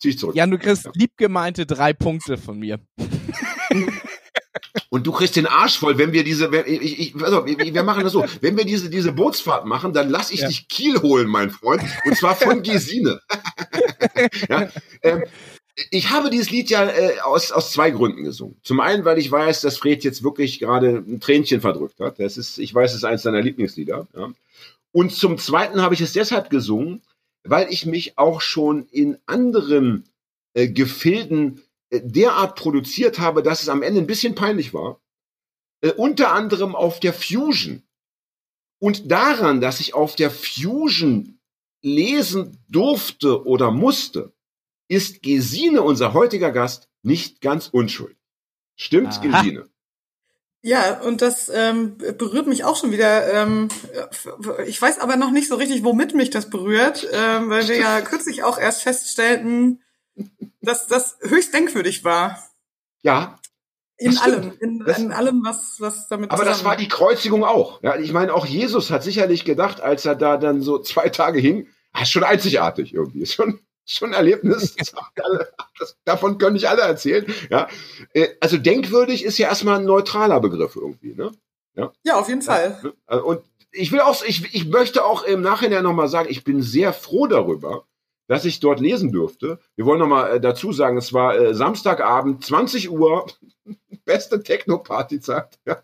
Zieh 0.00 0.10
ich 0.10 0.18
zurück. 0.18 0.34
Jan, 0.36 0.50
du 0.50 0.58
kriegst 0.58 0.84
Ja. 0.86 0.92
liebgemeinte 0.94 1.66
drei 1.66 1.92
Punkte 1.92 2.36
von 2.38 2.58
mir. 2.58 2.78
Und 4.90 5.06
du 5.06 5.12
kriegst 5.12 5.36
den 5.36 5.46
Arsch 5.46 5.78
voll, 5.78 5.98
wenn 5.98 6.12
wir 6.12 6.24
diese, 6.24 6.46
ich, 6.66 6.98
ich, 7.14 7.22
also, 7.22 7.46
wir, 7.46 7.56
wir 7.58 7.82
machen 7.84 8.02
das 8.02 8.12
so, 8.12 8.24
wenn 8.40 8.56
wir 8.56 8.64
diese, 8.64 8.90
diese 8.90 9.12
Bootsfahrt 9.12 9.64
machen, 9.64 9.92
dann 9.92 10.08
lass 10.10 10.30
ich 10.32 10.40
Ja. 10.40 10.48
dich 10.48 10.66
Kiel 10.68 11.00
holen, 11.00 11.28
mein 11.28 11.50
Freund, 11.50 11.82
und 12.04 12.16
zwar 12.16 12.34
von 12.34 12.62
Gesine. 12.64 13.20
ja, 14.48 14.68
ähm, 15.02 15.22
ich 15.90 16.10
habe 16.10 16.28
dieses 16.30 16.50
Lied 16.50 16.68
ja 16.70 16.84
äh, 16.90 17.20
aus, 17.20 17.52
aus 17.52 17.70
zwei 17.72 17.90
Gründen 17.90 18.24
gesungen. 18.24 18.56
Zum 18.62 18.80
einen, 18.80 19.04
weil 19.04 19.18
ich 19.18 19.30
weiß, 19.30 19.60
dass 19.60 19.78
Fred 19.78 20.02
jetzt 20.04 20.22
wirklich 20.24 20.58
gerade 20.58 21.04
ein 21.06 21.20
Tränchen 21.20 21.60
verdrückt 21.60 22.00
hat. 22.00 22.18
Das 22.18 22.36
ist, 22.36 22.58
ich 22.58 22.74
weiß, 22.74 22.90
es 22.90 22.98
ist 22.98 23.04
eines 23.04 23.22
seiner 23.22 23.40
Lieblingslieder. 23.40 24.06
Ja. 24.16 24.28
Und 24.92 25.12
zum 25.12 25.38
zweiten 25.38 25.80
habe 25.80 25.94
ich 25.94 26.00
es 26.00 26.12
deshalb 26.12 26.50
gesungen, 26.50 27.00
weil 27.44 27.72
ich 27.72 27.86
mich 27.86 28.18
auch 28.18 28.40
schon 28.40 28.86
in 28.86 29.18
anderen 29.26 30.08
äh, 30.54 30.68
Gefilden 30.68 31.62
äh, 31.90 32.00
derart 32.02 32.56
produziert 32.56 33.18
habe, 33.18 33.42
dass 33.42 33.62
es 33.62 33.68
am 33.68 33.82
Ende 33.82 34.00
ein 34.00 34.06
bisschen 34.06 34.34
peinlich 34.34 34.74
war. 34.74 35.00
Äh, 35.82 35.92
unter 35.92 36.32
anderem 36.32 36.74
auf 36.74 37.00
der 37.00 37.12
Fusion. 37.12 37.82
Und 38.78 39.10
daran, 39.10 39.60
dass 39.60 39.80
ich 39.80 39.94
auf 39.94 40.16
der 40.16 40.30
Fusion 40.30 41.38
lesen 41.82 42.58
durfte 42.68 43.46
oder 43.46 43.70
musste, 43.70 44.32
ist 44.88 45.22
Gesine, 45.22 45.82
unser 45.82 46.14
heutiger 46.14 46.50
Gast, 46.50 46.88
nicht 47.02 47.40
ganz 47.40 47.68
unschuldig. 47.68 48.18
Stimmt's, 48.76 49.18
Aha. 49.18 49.42
Gesine? 49.42 49.68
Ja, 50.62 51.00
und 51.00 51.22
das 51.22 51.50
ähm, 51.54 51.96
berührt 51.96 52.46
mich 52.46 52.64
auch 52.64 52.76
schon 52.76 52.92
wieder. 52.92 53.32
Ähm, 53.32 53.68
ich 54.66 54.80
weiß 54.80 54.98
aber 54.98 55.16
noch 55.16 55.30
nicht 55.30 55.48
so 55.48 55.54
richtig, 55.54 55.84
womit 55.84 56.14
mich 56.14 56.28
das 56.30 56.50
berührt, 56.50 57.08
ähm, 57.12 57.48
weil 57.48 57.66
wir 57.66 57.78
ja 57.78 58.00
kürzlich 58.02 58.42
auch 58.44 58.58
erst 58.58 58.82
feststellten, 58.82 59.82
dass 60.60 60.86
das 60.86 61.16
höchst 61.22 61.54
denkwürdig 61.54 62.04
war. 62.04 62.38
Ja, 63.02 63.38
In 63.96 64.18
allem, 64.18 64.52
in, 64.60 64.78
Das- 64.80 64.98
in 64.98 65.12
allem, 65.12 65.42
was, 65.44 65.76
was 65.78 66.08
damit 66.08 66.30
aber 66.30 66.44
das 66.44 66.62
war 66.64 66.76
die 66.76 66.88
Kreuzigung 66.88 67.42
auch. 67.44 67.82
Ja, 67.82 67.96
ich 67.96 68.12
meine, 68.12 68.34
auch 68.34 68.44
Jesus 68.44 68.90
hat 68.90 69.02
sicherlich 69.02 69.46
gedacht, 69.46 69.80
als 69.80 70.04
er 70.04 70.14
da 70.14 70.36
dann 70.36 70.60
so 70.60 70.78
zwei 70.78 71.08
Tage 71.08 71.38
hing, 71.40 71.68
ah, 71.92 72.02
ist 72.02 72.10
schon 72.10 72.24
einzigartig 72.24 72.92
irgendwie. 72.92 73.22
Ist 73.22 73.32
schon, 73.32 73.60
schon 73.96 74.10
ein 74.10 74.14
Erlebnis. 74.14 74.76
Alle, 75.22 75.48
das, 75.78 75.96
davon 76.04 76.38
können 76.38 76.54
nicht 76.54 76.68
alle 76.68 76.82
erzählen. 76.82 77.24
Ja, 77.50 77.68
Äh, 78.12 78.28
also 78.40 78.56
denkwürdig 78.56 79.24
ist 79.24 79.38
ja 79.38 79.48
erstmal 79.48 79.78
ein 79.78 79.84
neutraler 79.84 80.40
Begriff 80.40 80.76
irgendwie. 80.76 81.14
Ne? 81.14 81.32
Ja, 82.04 82.18
auf 82.18 82.28
jeden 82.28 82.42
Fall. 82.42 82.94
Äh, 83.06 83.16
Und 83.18 83.40
ich 83.72 83.92
will 83.92 84.00
auch, 84.00 84.22
ich, 84.24 84.54
ich 84.54 84.66
möchte 84.66 85.04
auch 85.04 85.22
im 85.22 85.40
Nachhinein 85.42 85.84
nochmal 85.84 86.08
sagen, 86.08 86.28
ich 86.30 86.44
bin 86.44 86.60
sehr 86.62 86.92
froh 86.92 87.26
darüber, 87.26 87.84
dass 88.26 88.44
ich 88.44 88.60
dort 88.60 88.80
lesen 88.80 89.12
durfte. 89.12 89.58
Wir 89.76 89.86
wollen 89.86 90.00
nochmal 90.00 90.36
äh, 90.36 90.40
dazu 90.40 90.72
sagen, 90.72 90.96
es 90.96 91.12
war 91.12 91.36
äh, 91.36 91.54
Samstagabend, 91.54 92.44
20 92.44 92.90
Uhr, 92.90 93.26
beste 94.04 94.42
Techno-Party-Zeit. 94.42 95.58
Ja. 95.66 95.82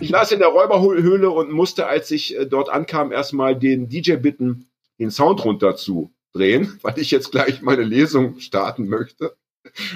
Ich 0.00 0.10
las 0.10 0.32
in 0.32 0.40
der 0.40 0.48
Räuberhöhle 0.48 1.30
und 1.30 1.52
musste, 1.52 1.86
als 1.86 2.10
ich 2.10 2.36
äh, 2.36 2.46
dort 2.46 2.68
ankam, 2.68 3.12
erstmal 3.12 3.56
den 3.56 3.88
DJ 3.88 4.16
bitten, 4.16 4.68
den 4.98 5.10
Sound 5.10 5.44
runter 5.44 5.76
zu 5.76 6.12
drehen, 6.34 6.78
weil 6.82 6.98
ich 6.98 7.10
jetzt 7.10 7.30
gleich 7.30 7.62
meine 7.62 7.82
Lesung 7.82 8.40
starten 8.40 8.88
möchte. 8.88 9.36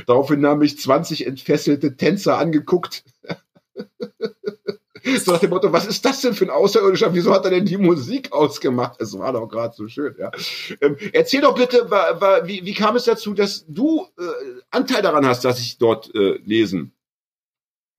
Daraufhin 0.07 0.47
haben 0.47 0.61
mich 0.61 0.79
20 0.79 1.27
entfesselte 1.27 1.97
Tänzer 1.97 2.39
angeguckt. 2.39 3.05
so 5.19 5.33
nach 5.33 5.41
dem 5.41 5.51
Motto, 5.51 5.73
was 5.73 5.87
ist 5.87 6.05
das 6.05 6.23
denn 6.23 6.35
für 6.35 6.47
ein 6.47 6.51
Außerirdischer? 6.51 7.15
Wieso 7.15 7.33
hat 7.33 7.45
er 7.45 7.51
denn 7.51 7.67
die 7.67 7.77
Musik 7.77 8.33
ausgemacht? 8.33 9.01
Es 9.01 9.17
war 9.19 9.33
doch 9.33 9.47
gerade 9.47 9.75
so 9.77 9.87
schön, 9.89 10.15
ja. 10.19 10.31
Ähm, 10.81 10.97
erzähl 11.13 11.43
doch 11.43 11.55
bitte, 11.55 11.91
wa, 11.91 12.21
wa, 12.21 12.47
wie, 12.47 12.65
wie 12.65 12.75
kam 12.75 12.97
es 12.97 13.05
dazu, 13.05 13.35
dass 13.35 13.67
du 13.69 14.07
äh, 14.19 14.23
Anteil 14.71 15.03
daran 15.03 15.27
hast, 15.27 15.45
dass 15.45 15.61
ich 15.61 15.79
dort 15.79 16.15
äh, 16.15 16.39
lesen 16.45 16.93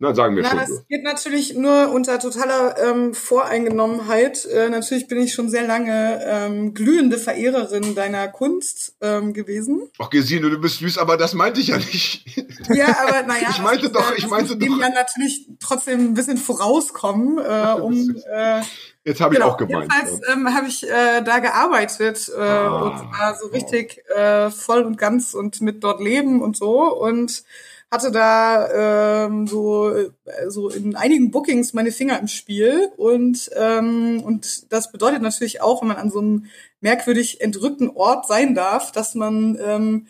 na, 0.01 0.15
sagen 0.15 0.35
wir 0.37 0.43
Na, 0.43 0.49
schon. 0.49 0.59
das 0.59 0.69
so. 0.69 0.81
geht 0.87 1.03
natürlich 1.03 1.55
nur 1.55 1.91
unter 1.91 2.19
totaler 2.19 2.77
ähm, 2.81 3.13
Voreingenommenheit. 3.13 4.45
Äh, 4.45 4.69
natürlich 4.69 5.07
bin 5.07 5.19
ich 5.19 5.33
schon 5.33 5.49
sehr 5.49 5.67
lange 5.67 6.21
ähm, 6.25 6.73
glühende 6.73 7.17
Verehrerin 7.17 7.95
deiner 7.95 8.29
Kunst 8.29 8.95
ähm, 9.01 9.33
gewesen. 9.33 9.89
Ach, 9.99 10.09
Gesine, 10.09 10.49
du 10.49 10.57
bist 10.57 10.79
süß, 10.79 10.97
aber 10.99 11.17
das 11.17 11.33
meinte 11.33 11.59
ich 11.59 11.67
ja 11.67 11.77
nicht. 11.77 12.25
Ja, 12.73 12.95
aber 13.05 13.23
naja. 13.23 13.49
Ich 13.59 13.61
meinte 13.61 13.89
das, 13.89 13.91
doch, 13.91 14.17
ich 14.17 14.27
meinte 14.29 14.55
muss 14.55 14.59
dem 14.59 14.73
doch. 14.73 14.81
ja 14.81 14.89
natürlich 14.89 15.49
trotzdem 15.59 16.11
ein 16.11 16.13
bisschen 16.13 16.37
vorauskommen, 16.37 17.37
äh, 17.37 17.81
um 17.81 18.15
äh, 18.31 18.61
Jetzt 19.03 19.21
habe 19.21 19.33
ich 19.33 19.39
genau, 19.39 19.51
auch 19.51 19.57
gemeint. 19.57 19.91
Jedenfalls 19.91 20.21
ähm, 20.31 20.53
habe 20.53 20.67
ich 20.67 20.87
äh, 20.87 21.21
da 21.23 21.39
gearbeitet 21.39 22.29
äh, 22.29 22.39
Ah, 22.39 22.81
und 22.83 22.97
zwar 22.99 23.35
so 23.35 23.47
richtig 23.47 24.03
äh, 24.15 24.49
voll 24.51 24.83
und 24.83 24.97
ganz 24.97 25.33
und 25.33 25.61
mit 25.61 25.83
dort 25.83 25.99
leben 25.99 26.41
und 26.41 26.55
so 26.55 26.95
und 26.95 27.43
hatte 27.91 28.11
da 28.11 29.25
ähm, 29.25 29.47
so 29.47 29.89
äh, 29.89 30.11
so 30.47 30.69
in 30.69 30.95
einigen 30.95 31.31
Bookings 31.31 31.73
meine 31.73 31.91
Finger 31.91 32.19
im 32.19 32.27
Spiel 32.27 32.91
und 32.97 33.49
ähm, 33.55 34.21
und 34.23 34.71
das 34.71 34.91
bedeutet 34.91 35.21
natürlich 35.21 35.61
auch, 35.61 35.81
wenn 35.81 35.87
man 35.89 35.97
an 35.97 36.11
so 36.11 36.19
einem 36.19 36.45
merkwürdig 36.81 37.41
entrückten 37.41 37.89
Ort 37.89 38.27
sein 38.27 38.53
darf, 38.55 38.91
dass 38.91 39.15
man 39.15 39.57
ähm, 39.63 40.07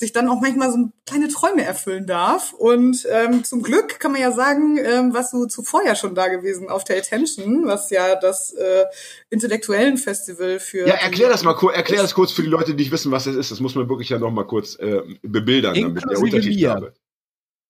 sich 0.00 0.12
dann 0.12 0.28
auch 0.28 0.40
manchmal 0.40 0.72
so 0.72 0.88
kleine 1.06 1.28
Träume 1.28 1.62
erfüllen 1.62 2.06
darf. 2.06 2.54
Und 2.54 3.06
ähm, 3.10 3.44
zum 3.44 3.62
Glück 3.62 4.00
kann 4.00 4.12
man 4.12 4.20
ja 4.20 4.32
sagen, 4.32 4.78
ähm, 4.78 5.12
was 5.12 5.30
so 5.30 5.44
zuvor 5.44 5.84
ja 5.84 5.94
schon 5.94 6.14
da 6.14 6.28
gewesen 6.28 6.70
auf 6.70 6.84
der 6.84 6.96
Attention, 6.96 7.66
was 7.66 7.90
ja 7.90 8.16
das 8.16 8.52
äh, 8.52 8.86
intellektuellen 9.28 9.98
Festival 9.98 10.58
für 10.58 10.88
Ja, 10.88 10.94
erklär 10.94 11.28
das 11.28 11.44
mal 11.44 11.52
kurz, 11.52 11.76
erklär 11.76 12.00
das 12.00 12.14
kurz 12.14 12.32
für 12.32 12.42
die 12.42 12.48
Leute, 12.48 12.74
die 12.74 12.82
nicht 12.82 12.92
wissen, 12.92 13.12
was 13.12 13.24
das 13.24 13.36
ist. 13.36 13.50
Das 13.50 13.60
muss 13.60 13.74
man 13.74 13.90
wirklich 13.90 14.08
ja 14.08 14.18
noch 14.18 14.30
mal 14.30 14.46
kurz 14.46 14.74
äh, 14.76 15.02
bebildern, 15.22 15.74
damit 15.74 16.02
der 16.10 16.18
Unterschied 16.18 16.56
mir. 16.56 16.92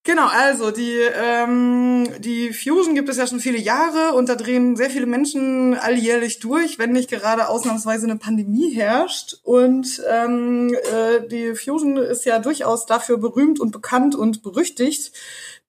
Genau, 0.02 0.28
also 0.28 0.70
die, 0.70 0.96
ähm, 1.14 2.08
die 2.20 2.54
Fusion 2.54 2.94
gibt 2.94 3.10
es 3.10 3.18
ja 3.18 3.26
schon 3.26 3.38
viele 3.38 3.58
Jahre 3.58 4.14
und 4.14 4.30
da 4.30 4.34
drehen 4.34 4.74
sehr 4.74 4.88
viele 4.88 5.04
Menschen 5.04 5.74
alljährlich 5.74 6.38
durch, 6.38 6.78
wenn 6.78 6.92
nicht 6.92 7.10
gerade 7.10 7.48
ausnahmsweise 7.48 8.06
eine 8.06 8.16
Pandemie 8.16 8.72
herrscht. 8.72 9.36
Und 9.42 10.02
ähm, 10.08 10.74
äh, 10.74 11.28
die 11.28 11.54
Fusion 11.54 11.98
ist 11.98 12.24
ja 12.24 12.38
durchaus 12.38 12.86
dafür 12.86 13.18
berühmt 13.18 13.60
und 13.60 13.72
bekannt 13.72 14.14
und 14.14 14.42
berüchtigt, 14.42 15.12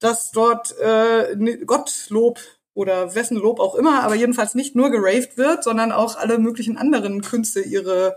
dass 0.00 0.30
dort 0.30 0.74
äh, 0.78 1.36
Gottlob 1.66 2.40
oder 2.72 3.14
wessen 3.14 3.36
Lob 3.36 3.60
auch 3.60 3.74
immer, 3.74 4.02
aber 4.02 4.14
jedenfalls 4.14 4.54
nicht 4.54 4.74
nur 4.74 4.90
geraved 4.90 5.36
wird, 5.36 5.62
sondern 5.62 5.92
auch 5.92 6.16
alle 6.16 6.38
möglichen 6.38 6.78
anderen 6.78 7.20
Künste 7.20 7.60
ihre 7.60 8.16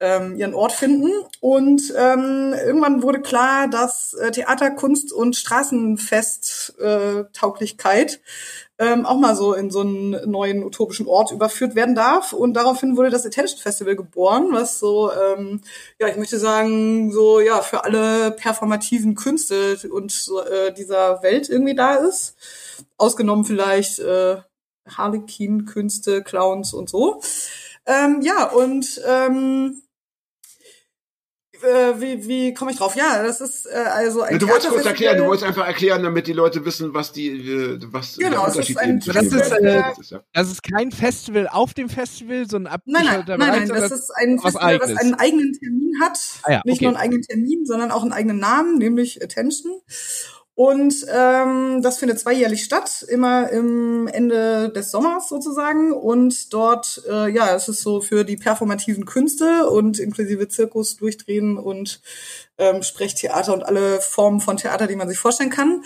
ähm, 0.00 0.36
ihren 0.36 0.54
Ort 0.54 0.72
finden. 0.72 1.10
Und 1.40 1.92
ähm, 1.96 2.54
irgendwann 2.54 3.02
wurde 3.02 3.20
klar, 3.20 3.68
dass 3.68 4.14
äh, 4.14 4.30
Theater, 4.30 4.70
Kunst 4.70 5.12
und 5.12 5.36
Straßenfest-Tauglichkeit 5.36 8.14
äh, 8.14 8.18
ähm, 8.78 9.06
auch 9.06 9.16
mal 9.16 9.34
so 9.34 9.54
in 9.54 9.70
so 9.70 9.80
einen 9.80 10.30
neuen 10.30 10.62
utopischen 10.62 11.06
Ort 11.06 11.32
überführt 11.32 11.74
werden 11.74 11.94
darf. 11.94 12.34
Und 12.34 12.54
daraufhin 12.54 12.96
wurde 12.96 13.10
das 13.10 13.24
Attention 13.24 13.58
Festival 13.58 13.96
geboren, 13.96 14.48
was 14.50 14.78
so, 14.78 15.10
ähm, 15.12 15.62
ja, 15.98 16.08
ich 16.08 16.16
möchte 16.16 16.38
sagen, 16.38 17.10
so 17.10 17.40
ja 17.40 17.62
für 17.62 17.84
alle 17.84 18.32
performativen 18.32 19.14
Künste 19.14 19.78
und 19.90 20.12
so, 20.12 20.42
äh, 20.42 20.74
dieser 20.74 21.22
Welt 21.22 21.48
irgendwie 21.48 21.74
da 21.74 21.94
ist. 21.94 22.36
Ausgenommen 22.98 23.46
vielleicht 23.46 23.98
äh, 23.98 24.36
Harlequin-Künste, 24.86 26.22
Clowns 26.22 26.74
und 26.74 26.90
so. 26.90 27.22
Ähm, 27.86 28.20
ja, 28.22 28.50
und 28.50 29.00
ähm, 29.06 29.82
äh, 31.66 32.00
wie, 32.00 32.26
wie 32.28 32.54
komme 32.54 32.70
ich 32.70 32.78
drauf? 32.78 32.94
Ja, 32.96 33.22
das 33.22 33.40
ist 33.40 33.66
äh, 33.66 33.74
also 33.74 34.22
ein 34.22 34.32
Ja, 34.34 34.38
du 34.38 34.48
wolltest 34.48 34.70
kurz 34.70 34.86
erklären, 34.86 35.18
du 35.18 35.24
wolltest 35.26 35.46
einfach 35.46 35.66
erklären, 35.66 36.02
damit 36.02 36.26
die 36.26 36.32
Leute 36.32 36.64
wissen, 36.64 36.94
was 36.94 37.12
die, 37.12 37.28
äh, 37.28 37.78
was 37.90 38.16
Genau, 38.16 38.30
der 38.30 38.40
es 38.48 38.54
Unterschied 38.56 38.76
ist 38.76 38.82
ein- 38.82 39.00
das 39.00 39.28
den 39.28 39.38
ist, 39.40 39.50
äh, 39.52 39.74
ja. 40.10 40.22
Das 40.32 40.50
ist 40.50 40.62
kein 40.62 40.92
Festival 40.92 41.48
auf 41.48 41.74
dem 41.74 41.88
Festival, 41.88 42.48
so 42.48 42.56
ein 42.56 42.62
Nein, 42.64 42.80
nein, 42.86 43.24
nein, 43.26 43.38
nein, 43.38 43.66
sondern 43.66 43.88
das 43.90 43.92
ist 44.00 44.10
ein 44.16 44.36
was 44.36 44.52
Festival, 44.52 44.74
was 44.80 44.82
Eigenes. 44.90 45.00
einen 45.02 45.14
eigenen 45.14 45.52
Termin 45.52 45.92
hat. 46.00 46.18
Ah 46.44 46.52
ja, 46.52 46.62
Nicht 46.64 46.76
okay. 46.76 46.84
nur 46.84 46.94
einen 46.94 47.02
eigenen 47.02 47.22
Termin, 47.22 47.66
sondern 47.66 47.90
auch 47.90 48.02
einen 48.02 48.12
eigenen 48.12 48.38
Namen, 48.38 48.78
nämlich 48.78 49.22
Attention. 49.22 49.80
Und 50.56 51.04
ähm, 51.14 51.82
das 51.82 51.98
findet 51.98 52.18
zweijährlich 52.18 52.64
statt, 52.64 53.04
immer 53.08 53.50
im 53.50 54.08
Ende 54.08 54.70
des 54.70 54.90
Sommers 54.90 55.28
sozusagen. 55.28 55.92
Und 55.92 56.50
dort, 56.54 57.02
äh, 57.06 57.30
ja, 57.30 57.54
es 57.54 57.68
ist 57.68 57.82
so 57.82 58.00
für 58.00 58.24
die 58.24 58.38
performativen 58.38 59.04
Künste 59.04 59.68
und 59.68 59.98
inklusive 59.98 60.48
Zirkus, 60.48 60.96
Durchdrehen 60.96 61.58
und 61.58 62.00
ähm, 62.56 62.82
Sprechtheater 62.82 63.52
und 63.52 63.64
alle 63.64 64.00
Formen 64.00 64.40
von 64.40 64.56
Theater, 64.56 64.86
die 64.86 64.96
man 64.96 65.10
sich 65.10 65.18
vorstellen 65.18 65.50
kann. 65.50 65.84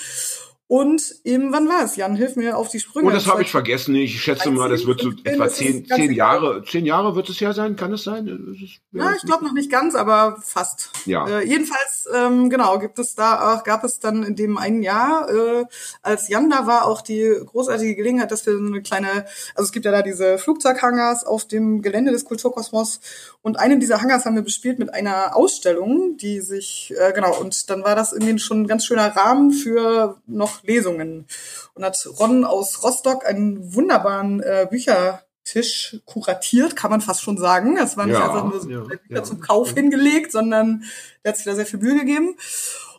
Und 0.71 1.17
eben, 1.25 1.50
wann 1.50 1.69
war 1.69 1.83
es? 1.83 1.97
Jan, 1.97 2.15
hilf 2.15 2.37
mir 2.37 2.57
auf 2.57 2.69
die 2.69 2.79
Sprünge. 2.79 3.09
Oh, 3.09 3.11
das 3.11 3.27
habe 3.27 3.43
ich 3.43 3.50
vergessen. 3.50 3.93
Ich 3.97 4.23
schätze 4.23 4.53
mal, 4.53 4.69
das 4.69 4.87
wird 4.87 5.00
so 5.00 5.11
15, 5.11 5.33
etwa 5.33 5.49
zehn, 5.49 5.85
zehn. 5.85 6.12
Jahre, 6.12 6.62
zehn 6.62 6.87
Jahre 6.87 7.17
wird 7.17 7.29
es 7.29 7.41
ja 7.41 7.53
sein, 7.53 7.75
kann 7.75 7.93
es 7.93 8.05
sein? 8.05 8.57
Ja, 8.93 9.12
ich 9.17 9.23
glaube 9.23 9.45
noch 9.45 9.53
nicht 9.53 9.69
ganz, 9.69 9.97
aber 9.97 10.37
fast. 10.41 10.93
Ja. 11.07 11.27
Äh, 11.27 11.45
jedenfalls, 11.45 12.09
ähm, 12.15 12.50
genau, 12.50 12.79
gibt 12.79 13.00
es 13.00 13.17
da 13.17 13.57
auch, 13.57 13.65
gab 13.65 13.83
es 13.83 13.99
dann 13.99 14.23
in 14.23 14.37
dem 14.37 14.59
einen 14.59 14.85
Jahr, 14.85 15.29
äh, 15.29 15.65
als 16.03 16.29
Jan 16.29 16.49
da 16.49 16.69
war, 16.69 16.85
auch 16.85 17.03
die 17.03 17.35
großartige 17.47 17.97
Gelegenheit, 17.97 18.31
dass 18.31 18.47
wir 18.47 18.57
so 18.57 18.65
eine 18.65 18.81
kleine, 18.81 19.27
also 19.57 19.65
es 19.67 19.73
gibt 19.73 19.87
ja 19.87 19.91
da 19.91 20.03
diese 20.03 20.39
Flugzeughangars 20.39 21.25
auf 21.25 21.49
dem 21.49 21.83
Gelände 21.83 22.12
des 22.12 22.25
Kulturkosmos 22.25 23.00
und 23.43 23.59
einen 23.59 23.81
dieser 23.81 24.03
Hangars 24.03 24.25
haben 24.25 24.37
wir 24.37 24.43
bespielt 24.43 24.79
mit 24.79 24.95
einer 24.95 25.35
Ausstellung, 25.35 26.17
die 26.17 26.41
sich, 26.41 26.95
äh, 26.97 27.12
genau, 27.12 27.37
und 27.41 27.71
dann 27.71 27.83
war 27.83 27.97
das 27.97 28.12
irgendwie 28.12 28.39
schon 28.39 28.62
ein 28.62 28.67
ganz 28.69 28.85
schöner 28.85 29.17
Rahmen 29.17 29.50
für 29.50 30.21
noch 30.29 30.60
Lesungen. 30.62 31.26
Und 31.75 31.85
hat 31.85 31.97
Ron 32.19 32.45
aus 32.45 32.83
Rostock 32.83 33.26
einen 33.26 33.75
wunderbaren 33.75 34.40
äh, 34.40 34.67
Büchertisch 34.71 35.97
kuratiert, 36.05 36.76
kann 36.76 36.90
man 36.90 37.00
fast 37.00 37.23
schon 37.23 37.38
sagen. 37.38 37.76
Das 37.76 37.97
war 37.97 38.07
nicht 38.07 38.14
Ja, 38.19 38.26
einfach 38.29 38.45
nur 38.45 38.61
so 38.61 38.69
ja, 38.71 38.81
Bücher 38.81 38.99
ja. 39.09 39.23
zum 39.23 39.40
Kauf 39.40 39.73
hingelegt, 39.73 40.33
sondern 40.33 40.85
der 41.25 41.31
hat 41.33 41.37
sich 41.37 41.47
da 41.47 41.55
sehr 41.55 41.67
viel 41.67 41.81
Mühe 41.81 41.99
gegeben. 41.99 42.37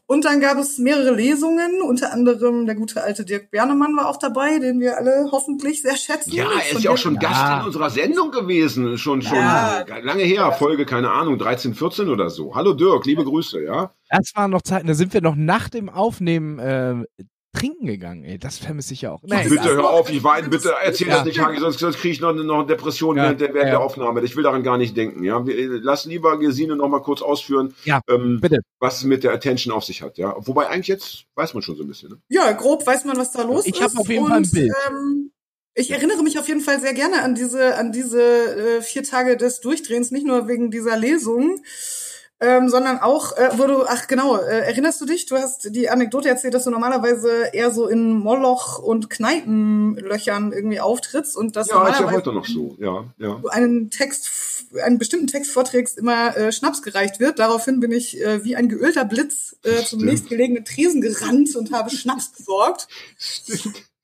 Und 0.07 0.25
dann 0.25 0.41
gab 0.41 0.57
es 0.57 0.77
mehrere 0.77 1.11
Lesungen, 1.15 1.81
unter 1.81 2.11
anderem 2.11 2.65
der 2.65 2.75
gute 2.75 3.01
alte 3.01 3.23
Dirk 3.23 3.49
Bernemann 3.49 3.95
war 3.95 4.09
auch 4.09 4.17
dabei, 4.17 4.59
den 4.59 4.81
wir 4.81 4.97
alle 4.97 5.29
hoffentlich 5.31 5.81
sehr 5.83 5.95
schätzen. 5.95 6.33
Ja, 6.33 6.49
er 6.51 6.75
ist 6.75 6.83
ja 6.83 6.91
auch 6.91 6.97
schon 6.97 7.13
Ja. 7.15 7.21
Gast 7.29 7.59
in 7.61 7.65
unserer 7.67 7.89
Sendung 7.89 8.29
gewesen. 8.31 8.97
Schon, 8.97 9.21
schon 9.21 9.37
Ja. 9.37 9.85
lange 10.03 10.23
her. 10.23 10.51
Folge, 10.51 10.85
keine 10.85 11.11
Ahnung, 11.11 11.37
13, 11.37 11.75
14 11.75 12.09
oder 12.09 12.29
so. 12.29 12.55
Hallo 12.55 12.73
Dirk, 12.73 13.05
liebe 13.05 13.23
Grüße, 13.23 13.63
ja. 13.63 13.93
Das 14.09 14.33
waren 14.35 14.51
noch 14.51 14.63
Zeiten, 14.63 14.87
da 14.87 14.95
sind 14.95 15.13
wir 15.13 15.21
noch 15.21 15.35
nach 15.37 15.69
dem 15.69 15.87
Aufnehmen 15.89 16.59
äh, 16.59 17.05
trinken 17.53 17.85
gegangen, 17.85 18.23
ey. 18.23 18.37
Das 18.39 18.57
vermisse 18.57 18.93
ich 18.93 19.07
auch. 19.07 19.21
Nee, 19.23 19.47
bitte 19.47 19.63
hör 19.63 19.89
auf, 19.89 20.09
ich 20.09 20.23
weine, 20.23 20.47
bitte 20.49 20.73
erzähl 20.83 21.07
Ja. 21.07 21.15
das 21.17 21.25
nicht, 21.25 21.39
Hagi, 21.39 21.59
sonst, 21.59 21.79
sonst 21.79 21.97
kriege 21.97 22.13
ich 22.13 22.21
noch, 22.21 22.33
noch 22.33 22.59
eine 22.59 22.65
Depression 22.67 23.17
Ja, 23.17 23.23
während, 23.23 23.41
der, 23.41 23.49
während 23.53 23.67
ja. 23.67 23.71
der 23.71 23.79
Aufnahme. 23.81 24.21
Ich 24.21 24.35
will 24.35 24.43
daran 24.43 24.63
gar 24.63 24.77
nicht 24.77 24.95
denken, 24.95 25.23
ja. 25.23 25.45
Wir, 25.45 25.79
lass 25.81 26.05
lieber 26.05 26.39
Gesine 26.39 26.75
noch 26.75 26.87
mal 26.87 27.01
kurz 27.01 27.21
ausführen, 27.21 27.73
Ja, 27.83 28.01
ähm, 28.09 28.39
bitte. 28.41 28.59
was 28.79 28.99
es 28.99 29.03
mit 29.03 29.23
der 29.23 29.33
Attention 29.33 29.73
auf 29.73 29.83
sich 29.83 30.01
hat, 30.01 30.17
ja. 30.17 30.33
Wobei 30.39 30.67
eigentlich 30.69 30.87
jetzt 30.87 31.25
weiß 31.35 31.53
man 31.53 31.61
schon 31.63 31.75
so 31.75 31.83
ein 31.83 31.87
bisschen, 31.87 32.09
ne? 32.11 32.17
Ja, 32.29 32.51
grob 32.53 32.85
weiß 32.87 33.05
man, 33.05 33.17
was 33.17 33.31
da 33.31 33.41
los 33.43 33.65
Ich 33.65 33.73
ist. 33.75 33.81
hab 33.81 33.97
auf 33.99 34.07
jeden 34.07 34.23
und, 34.23 34.29
Fall 34.29 34.37
ein 34.39 34.49
Bild. 34.51 34.71
Ähm, 34.89 35.31
ich 35.73 35.91
erinnere 35.91 36.21
mich 36.23 36.37
auf 36.37 36.47
jeden 36.47 36.61
Fall 36.61 36.79
sehr 36.81 36.93
gerne 36.93 37.21
an 37.23 37.33
diese, 37.35 37.75
an 37.75 37.91
diese 37.91 38.21
äh, 38.77 38.81
vier 38.81 39.03
Tage 39.03 39.37
des 39.37 39.61
Durchdrehens, 39.61 40.11
nicht 40.11 40.25
nur 40.25 40.47
wegen 40.47 40.69
dieser 40.71 40.97
Lesung, 40.97 41.61
ähm, 42.41 42.69
sondern 42.69 42.99
auch, 42.99 43.37
äh, 43.37 43.51
wo 43.53 43.67
du, 43.67 43.85
ach 43.85 44.07
genau, 44.07 44.35
äh, 44.35 44.61
erinnerst 44.61 44.99
du 44.99 45.05
dich? 45.05 45.27
Du 45.27 45.37
hast 45.37 45.75
die 45.75 45.89
Anekdote 45.91 46.27
erzählt, 46.27 46.55
dass 46.55 46.63
du 46.63 46.71
normalerweise 46.71 47.53
eher 47.53 47.69
so 47.69 47.87
in 47.87 48.13
Moloch 48.13 48.79
und 48.79 49.11
Kneipenlöchern 49.11 50.51
irgendwie 50.51 50.79
auftrittst 50.79 51.37
und 51.37 51.55
dass 51.55 51.69
Ja, 51.69 51.87
ist 51.87 51.99
ja 51.99 52.11
heute 52.11 52.33
noch 52.33 52.47
so, 52.47 52.75
ja, 52.79 53.05
ja. 53.19 53.35
du 53.35 53.47
einen 53.47 53.91
Text, 53.91 54.29
einen 54.83 54.97
bestimmten 54.97 55.27
Text 55.27 55.51
vorträgst, 55.51 55.99
immer 55.99 56.35
äh, 56.35 56.51
Schnaps 56.51 56.81
gereicht 56.81 57.19
wird. 57.19 57.37
Daraufhin 57.37 57.79
bin 57.79 57.91
ich 57.91 58.19
äh, 58.19 58.43
wie 58.43 58.55
ein 58.55 58.69
geölter 58.69 59.05
Blitz 59.05 59.55
äh, 59.63 59.75
zum 59.75 59.99
Stimmt. 59.99 60.05
nächstgelegenen 60.05 60.65
Tresen 60.65 61.01
gerannt 61.01 61.55
und 61.55 61.71
habe 61.71 61.91
Schnaps 61.91 62.29
besorgt, 62.29 62.87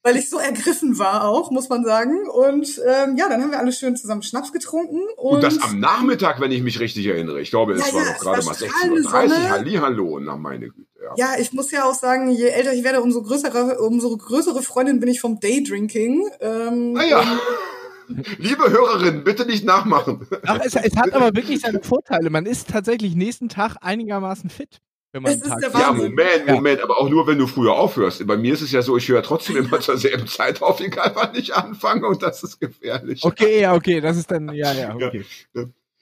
weil 0.08 0.16
ich 0.16 0.30
so 0.30 0.38
ergriffen 0.38 0.98
war 1.00 1.28
auch, 1.28 1.52
muss 1.52 1.68
man 1.68 1.84
sagen. 1.84 2.30
Und 2.30 2.82
ähm, 2.88 3.18
ja, 3.18 3.28
dann 3.28 3.42
haben 3.42 3.52
wir 3.52 3.60
alle 3.60 3.74
schön 3.74 3.98
zusammen 3.98 4.24
Schnaps 4.24 4.54
getrunken. 4.54 5.02
Und, 5.18 5.36
Und 5.36 5.44
das 5.44 5.62
am 5.62 5.82
Nachmittag, 5.82 6.40
wenn 6.40 6.50
ich 6.54 6.64
mich 6.64 6.80
richtig 6.80 7.06
erinnere. 7.08 7.42
Ich 7.42 7.50
glaube, 7.50 7.74
es 7.74 7.86
Ja, 7.86 7.94
war 7.94 8.06
ja, 8.06 8.12
noch 8.14 8.20
gerade 8.20 8.46
mal 8.46 8.56
strahlende 8.56 9.02
16.30 9.02 9.28
Uhr. 9.28 9.50
Hallihallo, 9.50 10.20
na 10.22 10.38
meine 10.38 10.70
Güte, 10.70 10.88
ja. 11.04 11.34
ja, 11.34 11.40
ich 11.42 11.52
muss 11.52 11.72
ja 11.72 11.84
auch 11.84 11.94
sagen, 11.94 12.32
je 12.32 12.48
älter 12.48 12.72
ich 12.72 12.86
werde, 12.86 13.02
umso 13.02 13.22
größere, 13.22 13.80
umso 13.80 14.16
größere 14.16 14.64
Freundin 14.64 15.02
bin 15.02 15.10
ich 15.10 15.20
vom 15.20 15.42
Daydrinking. 15.42 16.30
Ähm, 16.40 16.94
Naja. 16.94 17.22
Liebe 18.38 18.72
Hörerinnen, 18.72 19.26
bitte 19.26 19.46
nicht 19.46 19.66
nachmachen. 19.66 20.26
Ach, 20.46 20.62
es, 20.64 20.76
es 20.76 20.96
hat 20.96 21.12
aber 21.12 21.36
wirklich 21.36 21.60
seine 21.60 21.84
Vorteile. 21.84 22.30
Man 22.30 22.46
ist 22.46 22.70
tatsächlich 22.70 23.14
nächsten 23.16 23.50
Tag 23.50 23.76
einigermaßen 23.82 24.50
fit. 24.50 24.80
Wenn 25.18 25.24
man 25.24 25.32
Es 25.34 25.42
ist 25.42 25.50
Tag 25.50 25.60
der 25.60 25.72
Ja. 25.82 25.92
Moment, 25.94 26.48
Ja. 26.48 26.54
Moment, 26.56 26.82
aber 26.82 26.98
auch 27.00 27.10
nur, 27.10 27.28
wenn 27.28 27.38
du 27.38 27.48
früher 27.48 27.74
aufhörst. 27.74 28.26
Bei 28.26 28.38
mir 28.38 28.54
ist 28.54 28.62
es 28.62 28.72
ja 28.72 28.82
so, 28.82 28.96
ich 28.98 29.08
höre 29.10 29.22
trotzdem 29.24 29.58
immer 29.58 29.80
zur 29.80 29.98
selben 29.98 30.28
Zeit 30.28 30.62
auf, 30.62 30.80
egal 30.80 31.12
wann 31.16 31.36
ich 31.36 31.54
anfange 31.56 32.08
und 32.08 32.24
das 32.24 32.44
ist 32.44 32.60
gefährlich. 32.60 33.24
Okay, 33.24 33.62
ja, 33.62 33.74
okay, 33.76 34.00
das 34.02 34.18
ist 34.18 34.32
dann, 34.32 34.54
ja, 34.54 34.74
ja, 34.74 34.96
okay. 34.96 35.24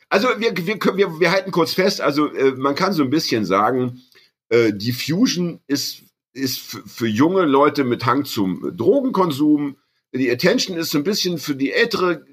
Also 0.09 0.27
wir, 0.37 0.55
wir, 0.55 0.77
können- 0.79 0.97
wir, 0.97 1.19
wir 1.19 1.31
halten 1.31 1.51
kurz 1.51 1.73
fest, 1.73 1.99
also 2.01 2.27
äh, 2.31 2.51
man 2.51 2.75
kann 2.75 2.93
so 2.93 3.03
ein 3.03 3.09
bisschen 3.09 3.43
sagen, 3.45 4.01
äh, 4.49 4.71
die 4.73 4.91
Fusion 4.91 5.59
ist, 5.67 6.03
ist 6.33 6.59
für, 6.59 6.83
für 6.85 7.07
junge 7.07 7.43
Leute 7.45 7.83
mit 7.83 8.05
Hang 8.05 8.23
zum 8.25 8.71
Drogenkonsum. 8.77 9.77
Die 10.13 10.29
Attention 10.31 10.77
ist 10.77 10.91
so 10.91 10.97
ein 10.99 11.03
bisschen 11.03 11.39
für 11.39 11.55
die 11.55 11.71
ältere, 11.73 12.23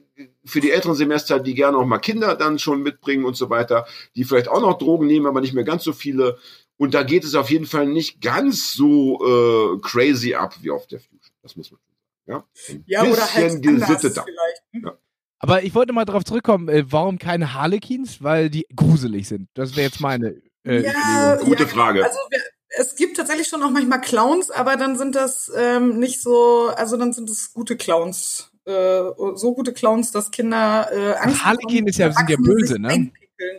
für 0.44 0.60
die 0.60 0.70
älteren 0.70 0.94
Semester, 0.94 1.40
die 1.40 1.54
gerne 1.54 1.76
auch 1.78 1.86
mal 1.86 1.98
Kinder 1.98 2.36
dann 2.36 2.58
schon 2.58 2.82
mitbringen 2.82 3.24
und 3.24 3.36
so 3.36 3.48
weiter, 3.50 3.86
die 4.14 4.24
vielleicht 4.24 4.48
auch 4.48 4.60
noch 4.60 4.78
Drogen 4.78 5.06
nehmen, 5.06 5.26
aber 5.26 5.40
nicht 5.40 5.54
mehr 5.54 5.64
ganz 5.64 5.82
so 5.82 5.92
viele. 5.92 6.38
Und 6.82 6.94
da 6.94 7.04
geht 7.04 7.22
es 7.22 7.34
auf 7.36 7.48
jeden 7.50 7.66
Fall 7.66 7.86
nicht 7.86 8.20
ganz 8.20 8.72
so 8.72 9.20
äh, 9.24 9.80
crazy 9.82 10.34
ab 10.34 10.56
wie 10.62 10.70
auf 10.72 10.86
der 10.88 10.98
Fusion. 10.98 11.20
Das 11.42 11.54
muss 11.56 11.70
man 11.70 11.78
sagen. 11.80 11.92
Ja, 12.26 12.44
Ein 12.74 12.84
Ja, 12.86 13.02
oder 13.04 13.34
halt 13.34 13.62
gesitteter. 13.62 14.26
ne? 14.72 14.98
Aber 15.38 15.62
ich 15.62 15.74
wollte 15.76 15.92
mal 15.92 16.04
darauf 16.04 16.24
zurückkommen, 16.24 16.68
äh, 16.68 16.84
warum 16.90 17.18
keine 17.18 17.54
Harlequins? 17.54 18.22
Weil 18.22 18.50
die 18.50 18.66
gruselig 18.74 19.28
sind. 19.28 19.48
Das 19.54 19.76
wäre 19.76 19.86
jetzt 19.86 20.00
meine 20.00 20.42
äh, 20.64 20.82
Ja. 20.82 21.36
Gute 21.36 21.62
ja, 21.64 21.68
Frage. 21.68 22.04
Also 22.04 22.18
wir, 22.30 22.40
es 22.70 22.96
gibt 22.96 23.16
tatsächlich 23.16 23.46
schon 23.46 23.62
auch 23.62 23.70
manchmal 23.70 24.00
Clowns, 24.00 24.50
aber 24.50 24.76
dann 24.76 24.98
sind 24.98 25.14
das 25.14 25.52
ähm, 25.56 25.98
nicht 26.00 26.20
so, 26.20 26.68
also 26.74 26.96
dann 26.96 27.12
sind 27.12 27.30
es 27.30 27.52
gute 27.52 27.76
Clowns. 27.76 28.50
Äh, 28.64 29.02
so 29.34 29.54
gute 29.54 29.72
Clowns, 29.72 30.10
dass 30.10 30.30
Kinder 30.32 30.88
äh, 30.92 31.12
Angst 31.14 31.44
Harlequin 31.44 31.84
bekommen, 31.84 31.88
ist 31.88 31.98
ja- 31.98 32.12
sind 32.12 32.30
ja 32.30 32.36
böse, 32.40 32.78
ne? 32.80 33.10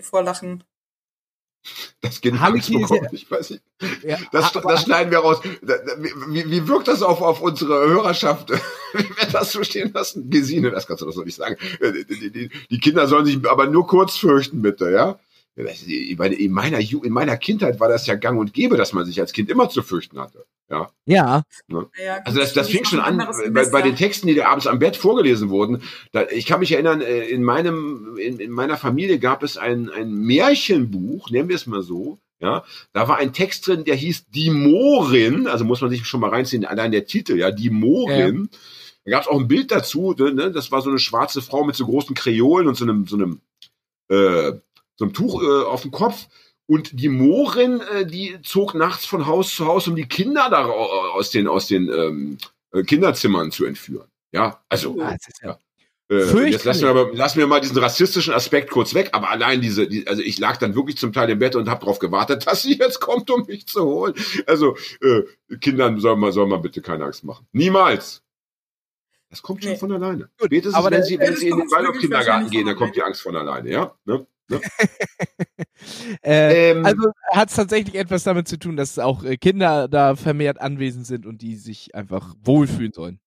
vor 0.02 0.24
Lachen. 0.24 0.64
Das 2.02 2.20
ja- 2.80 2.88
bekommen, 2.88 3.10
ich 3.14 3.32
weiß 3.32 3.50
nicht. 3.52 3.64
Ja, 4.04 4.18
Das, 4.32 4.52
das 4.52 4.84
schneiden 4.84 5.12
wir 5.12 5.20
raus. 5.20 5.40
Wie, 6.28 6.50
wie 6.52 6.68
wirkt 6.68 6.88
das 6.88 7.02
auf, 7.02 7.22
auf 7.22 7.42
unsere 7.42 7.88
Hörerschaft? 7.88 8.50
Wie 8.94 9.04
wir 9.10 9.26
das 9.32 9.52
so 9.54 9.64
stehen 9.64 9.92
lassen? 9.94 10.30
Gesine, 10.30 10.70
das 10.72 10.86
kannst 10.88 11.02
du 11.02 11.06
doch 11.08 11.14
so 11.14 11.24
nicht 11.24 11.36
sagen. 11.36 11.56
Äh, 11.80 12.04
Die, 12.06 12.30
die, 12.32 12.50
die 12.70 12.80
Kinder 12.80 13.08
sollen 13.08 13.26
sich 13.26 13.40
aber 13.50 13.68
nur 13.68 13.88
kurz 13.88 14.18
fürchten, 14.18 14.62
bitte, 14.62 14.92
ja? 14.92 15.20
In 15.56 16.52
meiner, 16.52 16.80
Ju- 16.80 17.04
in 17.04 17.14
meiner 17.14 17.38
Kindheit 17.38 17.80
war 17.80 17.88
das 17.88 18.08
ja 18.08 18.16
gang 18.16 18.40
und 18.40 18.54
gäbe, 18.54 18.76
dass 18.78 18.92
man 18.94 19.06
sich 19.06 19.20
als 19.20 19.34
Kind 19.34 19.50
immer 19.50 19.70
zu 19.70 19.84
fürchten 19.84 20.20
hatte. 20.20 20.46
Ja. 20.70 20.90
ja, 21.06 21.44
Naja, 21.68 22.22
Also 22.26 22.40
das, 22.40 22.54
das 22.54 22.70
fing 22.70 22.86
schon 22.86 23.00
an 23.00 23.18
bei, 23.52 23.66
bei 23.70 23.82
den 23.84 23.96
Texten, 23.96 24.28
die 24.28 24.34
da 24.34 24.48
abends 24.48 24.66
am 24.66 24.80
Bett 24.80 24.96
vorgelesen 24.96 25.50
wurden. 25.50 25.84
Da, 26.12 26.26
ich 26.30 26.46
kann 26.48 26.62
mich 26.62 26.72
erinnern, 26.72 27.02
äh, 27.02 27.26
in 27.28 27.44
meinem, 27.44 28.18
in, 28.18 28.40
in 28.40 28.50
meiner 28.50 28.78
Familie 28.78 29.20
gab 29.20 29.44
es 29.44 29.58
ein, 29.58 29.90
ein 29.92 30.12
Märchenbuch, 30.14 31.30
nennen 31.30 31.50
wir 31.50 31.56
es 31.56 31.68
mal 31.68 31.84
so. 31.84 32.18
Ja, 32.40 32.64
da 32.92 33.08
war 33.08 33.18
ein 33.18 33.32
Text 33.32 33.68
drin, 33.68 33.84
der 33.86 33.96
hieß 33.96 34.26
Die 34.30 34.50
Morin, 34.50 35.48
also 35.48 35.64
muss 35.64 35.80
man 35.82 35.90
sich 35.90 36.06
schon 36.06 36.20
mal 36.20 36.30
reinziehen, 36.30 36.66
allein 36.66 36.92
der 36.92 37.06
Titel, 37.06 37.38
ja, 37.38 37.52
Die 37.52 37.70
Morin. 37.70 38.50
Da 39.06 39.12
gab 39.12 39.22
es 39.22 39.28
auch 39.28 39.40
ein 39.40 39.48
Bild 39.48 39.72
dazu, 39.72 40.14
ne? 40.18 40.52
das 40.52 40.72
war 40.72 40.82
so 40.82 40.90
eine 40.90 41.00
schwarze 41.00 41.42
Frau 41.42 41.64
mit 41.64 41.76
so 41.76 41.86
großen 41.86 42.16
Kreolen 42.16 42.68
und 42.68 42.76
so 42.76 42.84
einem, 42.86 43.06
so 43.08 43.16
einem, 43.18 43.42
äh, 44.10 44.54
so 44.96 45.06
einem 45.06 45.14
Tuch 45.14 45.42
äh, 45.42 45.64
auf 45.66 45.82
dem 45.82 45.92
Kopf. 45.92 46.28
Und 46.66 47.00
die 47.00 47.10
Morin, 47.10 47.82
äh, 47.82 48.06
die 48.06 48.38
zog 48.42 48.74
nachts 48.74 49.06
von 49.06 49.26
Haus 49.26 49.54
zu 49.56 49.66
Haus, 49.66 49.88
um 49.88 49.96
die 49.96 50.08
Kinder 50.08 50.50
da 50.50 50.66
aus 50.66 51.30
den, 51.30 51.48
aus 51.48 51.68
den 51.68 51.90
ähm, 51.90 52.38
äh, 52.72 52.84
Kinderzimmern 52.84 53.52
zu 53.52 53.66
entführen. 53.66 54.08
Ja, 54.32 54.64
also 54.70 54.96
das 54.98 55.28
ist 55.28 55.42
ja 55.44 55.60
äh, 56.14 56.50
jetzt 56.50 56.66
lassen 56.66 56.82
wir, 56.82 56.90
aber, 56.90 57.14
lassen 57.14 57.40
wir 57.40 57.48
mal 57.48 57.62
diesen 57.62 57.78
rassistischen 57.78 58.34
Aspekt 58.34 58.70
kurz 58.70 58.94
weg, 58.94 59.10
aber 59.14 59.30
allein 59.30 59.62
diese, 59.62 59.88
die, 59.88 60.08
also 60.08 60.22
ich 60.22 60.38
lag 60.38 60.58
dann 60.58 60.76
wirklich 60.76 60.98
zum 60.98 61.14
Teil 61.14 61.30
im 61.30 61.40
Bett 61.40 61.56
und 61.56 61.70
habe 61.70 61.82
darauf 61.82 62.00
gewartet, 62.00 62.46
dass 62.48 62.62
sie 62.62 62.78
jetzt 62.78 63.00
kommt, 63.00 63.30
um 63.32 63.46
mich 63.46 63.68
zu 63.68 63.84
holen. 63.84 64.14
Also 64.46 64.76
äh, 65.02 65.24
Kindern 65.58 66.00
soll 66.00 66.18
man, 66.18 66.32
soll 66.32 66.48
man 66.48 66.62
bitte 66.62 66.82
keine 66.82 67.06
Angst 67.06 67.24
machen. 67.24 67.48
Niemals. 67.52 68.22
Das 69.30 69.42
kommt 69.42 69.64
schon 69.64 69.74
Nee. 69.74 69.80
von 69.80 69.92
alleine. 69.92 70.30
Gut, 70.38 70.48
Spätestens, 70.48 70.76
aber 70.76 70.92
wenn 70.92 71.04
sie, 71.04 71.18
wenn 71.18 71.36
sie 71.36 71.48
in 71.48 71.58
den 71.58 71.72
Waldorf-Kindergarten 71.72 72.52
gehen, 72.52 72.68
dann 72.68 72.76
kommt 72.76 72.96
die 72.96 73.02
Angst 73.02 73.22
von 73.22 73.36
alleine, 73.36 73.72
ja? 73.72 73.96
Ne? 74.06 74.28
äh, 76.24 76.72
Ähm, 76.72 76.86
also 76.86 77.12
hat 77.32 77.50
es 77.50 77.56
tatsächlich 77.56 77.96
etwas 77.96 78.24
damit 78.24 78.48
zu 78.48 78.58
tun, 78.58 78.76
dass 78.78 79.00
auch 79.00 79.24
äh, 79.24 79.38
Kinder 79.38 79.88
da 79.88 80.16
vermehrt 80.16 80.60
anwesend 80.62 81.06
sind 81.08 81.26
und 81.26 81.42
die 81.42 81.56
sich 81.56 81.96
einfach 81.96 82.36
wohlfühlen 82.44 82.94
sollen. 82.94 83.20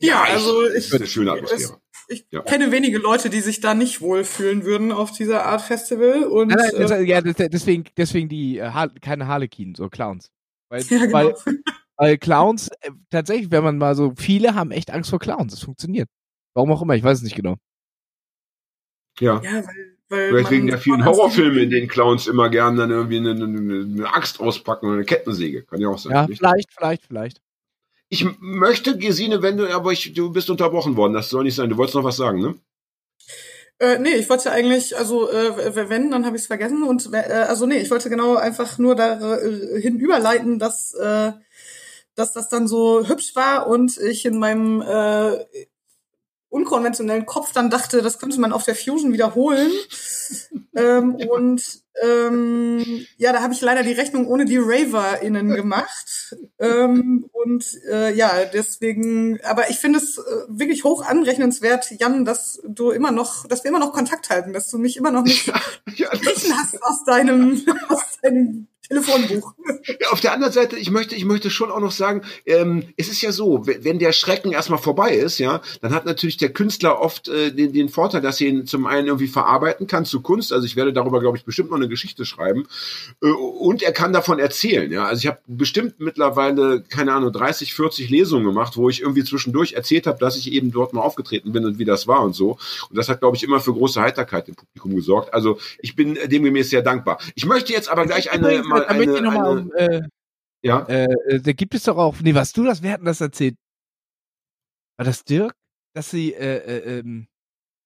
Ja, 0.00 0.24
ich- 0.26 0.32
also 0.32 0.66
ich, 0.66 0.74
ist 0.74 0.94
eine 0.94 1.06
schöne 1.06 1.32
Atmosphäre. 1.32 1.78
ich 2.08 2.26
Ja. 2.30 2.42
kenne 2.42 2.72
wenige 2.72 2.98
Leute, 2.98 3.30
die 3.30 3.40
sich 3.40 3.60
da 3.60 3.74
nicht 3.74 4.00
wohlfühlen 4.00 4.64
würden 4.64 4.92
auf 4.92 5.12
dieser 5.12 5.46
Art 5.46 5.62
Festival. 5.62 6.24
Und 6.24 6.48
Nein, 6.48 6.70
nein, 6.76 6.90
äh, 6.90 7.02
ja, 7.02 7.20
deswegen, 7.20 7.84
deswegen 7.96 8.28
die 8.28 8.58
äh, 8.58 8.70
keine 9.00 9.26
Harlequin, 9.28 9.74
so 9.74 9.88
Clowns. 9.88 10.30
Weil, 10.68 10.82
ja, 10.90 10.98
genau. 11.06 11.12
weil, 11.12 11.34
weil 11.96 12.18
Clowns, 12.18 12.68
äh, 12.80 12.90
tatsächlich, 13.10 13.50
wenn 13.50 13.62
man 13.64 13.78
mal 13.78 13.94
so, 13.94 14.12
viele 14.16 14.54
haben 14.54 14.72
echt 14.72 14.90
Angst 14.90 15.10
vor 15.10 15.18
Clowns. 15.20 15.52
Das 15.52 15.62
funktioniert. 15.62 16.08
Warum 16.54 16.72
auch 16.72 16.82
immer, 16.82 16.94
ich 16.96 17.02
weiß 17.04 17.18
es 17.18 17.24
nicht 17.24 17.36
genau. 17.36 17.56
Ja. 19.20 19.40
ja, 19.42 19.64
weil, 19.66 19.91
weil 20.12 20.28
Vielleicht 20.28 20.50
wegen 20.50 20.66
der 20.66 20.78
vielen 20.78 21.04
Horrorfilme, 21.04 21.60
in 21.62 21.70
denen 21.70 21.88
Clowns 21.88 22.26
immer 22.26 22.50
gern 22.50 22.76
dann 22.76 22.90
irgendwie 22.90 23.16
eine, 23.16 23.30
eine, 23.30 23.44
eine 23.46 24.14
Axt 24.14 24.40
auspacken 24.40 24.86
oder 24.86 24.96
eine 24.96 25.04
Kettensäge. 25.04 25.62
Kann 25.62 25.80
ja 25.80 25.88
auch 25.88 25.98
sein. 25.98 26.12
Ja, 26.12 26.26
nicht? 26.26 26.38
vielleicht, 26.38 26.72
vielleicht, 26.72 27.06
vielleicht. 27.06 27.40
Ich 28.10 28.26
möchte, 28.40 28.98
Gesine, 28.98 29.40
wenn 29.40 29.56
du, 29.56 29.74
aber 29.74 29.90
ich, 29.90 30.12
du 30.12 30.30
bist 30.30 30.50
unterbrochen 30.50 30.96
worden, 30.96 31.14
das 31.14 31.30
soll 31.30 31.44
nicht 31.44 31.54
sein. 31.54 31.70
Du 31.70 31.78
wolltest 31.78 31.94
noch 31.94 32.04
was 32.04 32.18
sagen, 32.18 32.42
ne? 32.42 32.54
Äh, 33.78 33.98
nee, 33.98 34.14
ich 34.16 34.28
wollte 34.28 34.52
eigentlich, 34.52 34.96
also 34.96 35.30
äh, 35.30 35.88
wenn, 35.88 36.10
dann 36.10 36.26
habe 36.26 36.36
ich 36.36 36.42
es 36.42 36.46
vergessen. 36.46 36.82
Und 36.82 37.08
äh, 37.12 37.46
also 37.48 37.66
nee, 37.66 37.78
ich 37.78 37.90
wollte 37.90 38.10
genau 38.10 38.36
einfach 38.36 38.76
nur 38.78 38.94
dahin 38.94 39.98
überleiten, 39.98 40.58
dass, 40.58 40.92
äh, 40.92 41.32
dass 42.14 42.34
das 42.34 42.50
dann 42.50 42.68
so 42.68 43.08
hübsch 43.08 43.34
war 43.34 43.66
und 43.66 43.96
ich 43.96 44.26
in 44.26 44.38
meinem 44.38 44.82
äh, 44.82 45.44
unkonventionellen 46.52 47.26
Kopf 47.26 47.52
dann 47.52 47.70
dachte, 47.70 48.02
das 48.02 48.18
könnte 48.18 48.40
man 48.40 48.52
auf 48.52 48.64
der 48.64 48.74
Fusion 48.74 49.12
wiederholen. 49.12 49.70
ähm, 50.76 51.14
und 51.14 51.82
ähm, 52.02 53.06
ja, 53.16 53.32
da 53.32 53.42
habe 53.42 53.54
ich 53.54 53.60
leider 53.60 53.82
die 53.82 53.92
Rechnung 53.92 54.26
ohne 54.26 54.44
die 54.44 54.58
RaverInnen 54.58 55.50
gemacht. 55.54 56.36
ähm, 56.58 57.28
und 57.32 57.66
äh, 57.90 58.14
ja, 58.14 58.44
deswegen, 58.52 59.40
aber 59.42 59.70
ich 59.70 59.78
finde 59.78 59.98
es 59.98 60.18
äh, 60.18 60.22
wirklich 60.48 60.84
hoch 60.84 61.04
anrechnenswert, 61.04 61.90
Jan, 61.98 62.24
dass 62.24 62.60
du 62.66 62.90
immer 62.90 63.12
noch, 63.12 63.46
dass 63.46 63.64
wir 63.64 63.70
immer 63.70 63.80
noch 63.80 63.92
Kontakt 63.92 64.28
halten, 64.30 64.52
dass 64.52 64.70
du 64.70 64.78
mich 64.78 64.96
immer 64.96 65.10
noch 65.10 65.24
nicht 65.24 65.46
Ja, 65.96 66.10
gestrichen 66.10 66.54
hast 66.56 66.82
aus 66.82 67.04
deinem, 67.04 67.62
aus 67.88 68.18
deinem 68.22 68.68
Telefonbuch. 68.92 69.54
ja, 70.00 70.10
auf 70.10 70.20
der 70.20 70.32
anderen 70.32 70.52
Seite, 70.52 70.76
ich 70.76 70.90
möchte, 70.90 71.14
ich 71.14 71.24
möchte 71.24 71.50
schon 71.50 71.70
auch 71.70 71.80
noch 71.80 71.90
sagen, 71.90 72.22
ähm, 72.46 72.84
es 72.96 73.08
ist 73.08 73.22
ja 73.22 73.32
so, 73.32 73.66
wenn 73.66 73.98
der 73.98 74.12
Schrecken 74.12 74.52
erstmal 74.52 74.78
vorbei 74.78 75.14
ist, 75.14 75.38
ja, 75.38 75.60
dann 75.80 75.94
hat 75.94 76.04
natürlich 76.04 76.36
der 76.36 76.52
Künstler 76.52 77.00
oft 77.00 77.28
äh, 77.28 77.52
den, 77.52 77.72
den 77.72 77.88
Vorteil, 77.88 78.20
dass 78.20 78.40
er 78.40 78.48
ihn 78.48 78.66
zum 78.66 78.86
einen 78.86 79.06
irgendwie 79.06 79.28
verarbeiten 79.28 79.86
kann 79.86 80.04
zu 80.04 80.20
Kunst. 80.20 80.52
Also 80.52 80.66
ich 80.66 80.76
werde 80.76 80.92
darüber, 80.92 81.20
glaube 81.20 81.36
ich, 81.36 81.44
bestimmt 81.44 81.70
noch 81.70 81.76
eine 81.76 81.88
Geschichte 81.88 82.24
schreiben. 82.24 82.66
Äh, 83.22 83.28
und 83.28 83.82
er 83.82 83.92
kann 83.92 84.12
davon 84.12 84.38
erzählen, 84.38 84.90
ja. 84.90 85.04
Also 85.04 85.20
ich 85.20 85.26
habe 85.26 85.38
bestimmt 85.46 85.94
mittlerweile, 85.98 86.82
keine 86.82 87.12
Ahnung, 87.12 87.32
30, 87.32 87.74
40 87.74 88.10
Lesungen 88.10 88.46
gemacht, 88.46 88.76
wo 88.76 88.88
ich 88.88 89.00
irgendwie 89.00 89.24
zwischendurch 89.24 89.72
erzählt 89.72 90.06
habe, 90.06 90.18
dass 90.18 90.36
ich 90.36 90.52
eben 90.52 90.70
dort 90.70 90.92
mal 90.92 91.00
aufgetreten 91.00 91.52
bin 91.52 91.64
und 91.64 91.78
wie 91.78 91.84
das 91.84 92.06
war 92.06 92.22
und 92.22 92.34
so. 92.34 92.58
Und 92.88 92.98
das 92.98 93.08
hat, 93.08 93.20
glaube 93.20 93.36
ich, 93.36 93.42
immer 93.42 93.60
für 93.60 93.72
große 93.72 94.00
Heiterkeit 94.00 94.48
im 94.48 94.54
Publikum 94.54 94.94
gesorgt. 94.94 95.32
Also 95.32 95.58
ich 95.80 95.96
bin 95.96 96.18
demgemäß 96.26 96.70
sehr 96.70 96.82
dankbar. 96.82 97.18
Ich 97.34 97.46
möchte 97.46 97.72
jetzt 97.72 97.88
aber 97.88 98.06
gleich 98.06 98.30
eine, 98.30 98.56
Übrigens, 98.56 98.81
damit 98.88 99.08
eine, 99.08 99.30
mal, 99.30 99.36
eine 99.36 99.60
um, 99.60 99.72
äh, 99.74 100.02
ja. 100.62 100.80
äh, 100.86 101.04
äh, 101.28 101.40
da 101.40 101.52
gibt 101.52 101.74
es 101.74 101.84
doch 101.84 101.96
auch, 101.96 102.16
nee, 102.20 102.34
was 102.34 102.52
du 102.52 102.64
das, 102.64 102.82
wer 102.82 102.92
hat 102.92 103.00
denn 103.00 103.06
das 103.06 103.20
erzählt? 103.20 103.56
War 104.96 105.04
das 105.06 105.24
Dirk? 105.24 105.54
Dass 105.94 106.10
sie 106.10 106.32
äh, 106.32 106.56
äh, 106.58 106.98
ähm, 107.00 107.26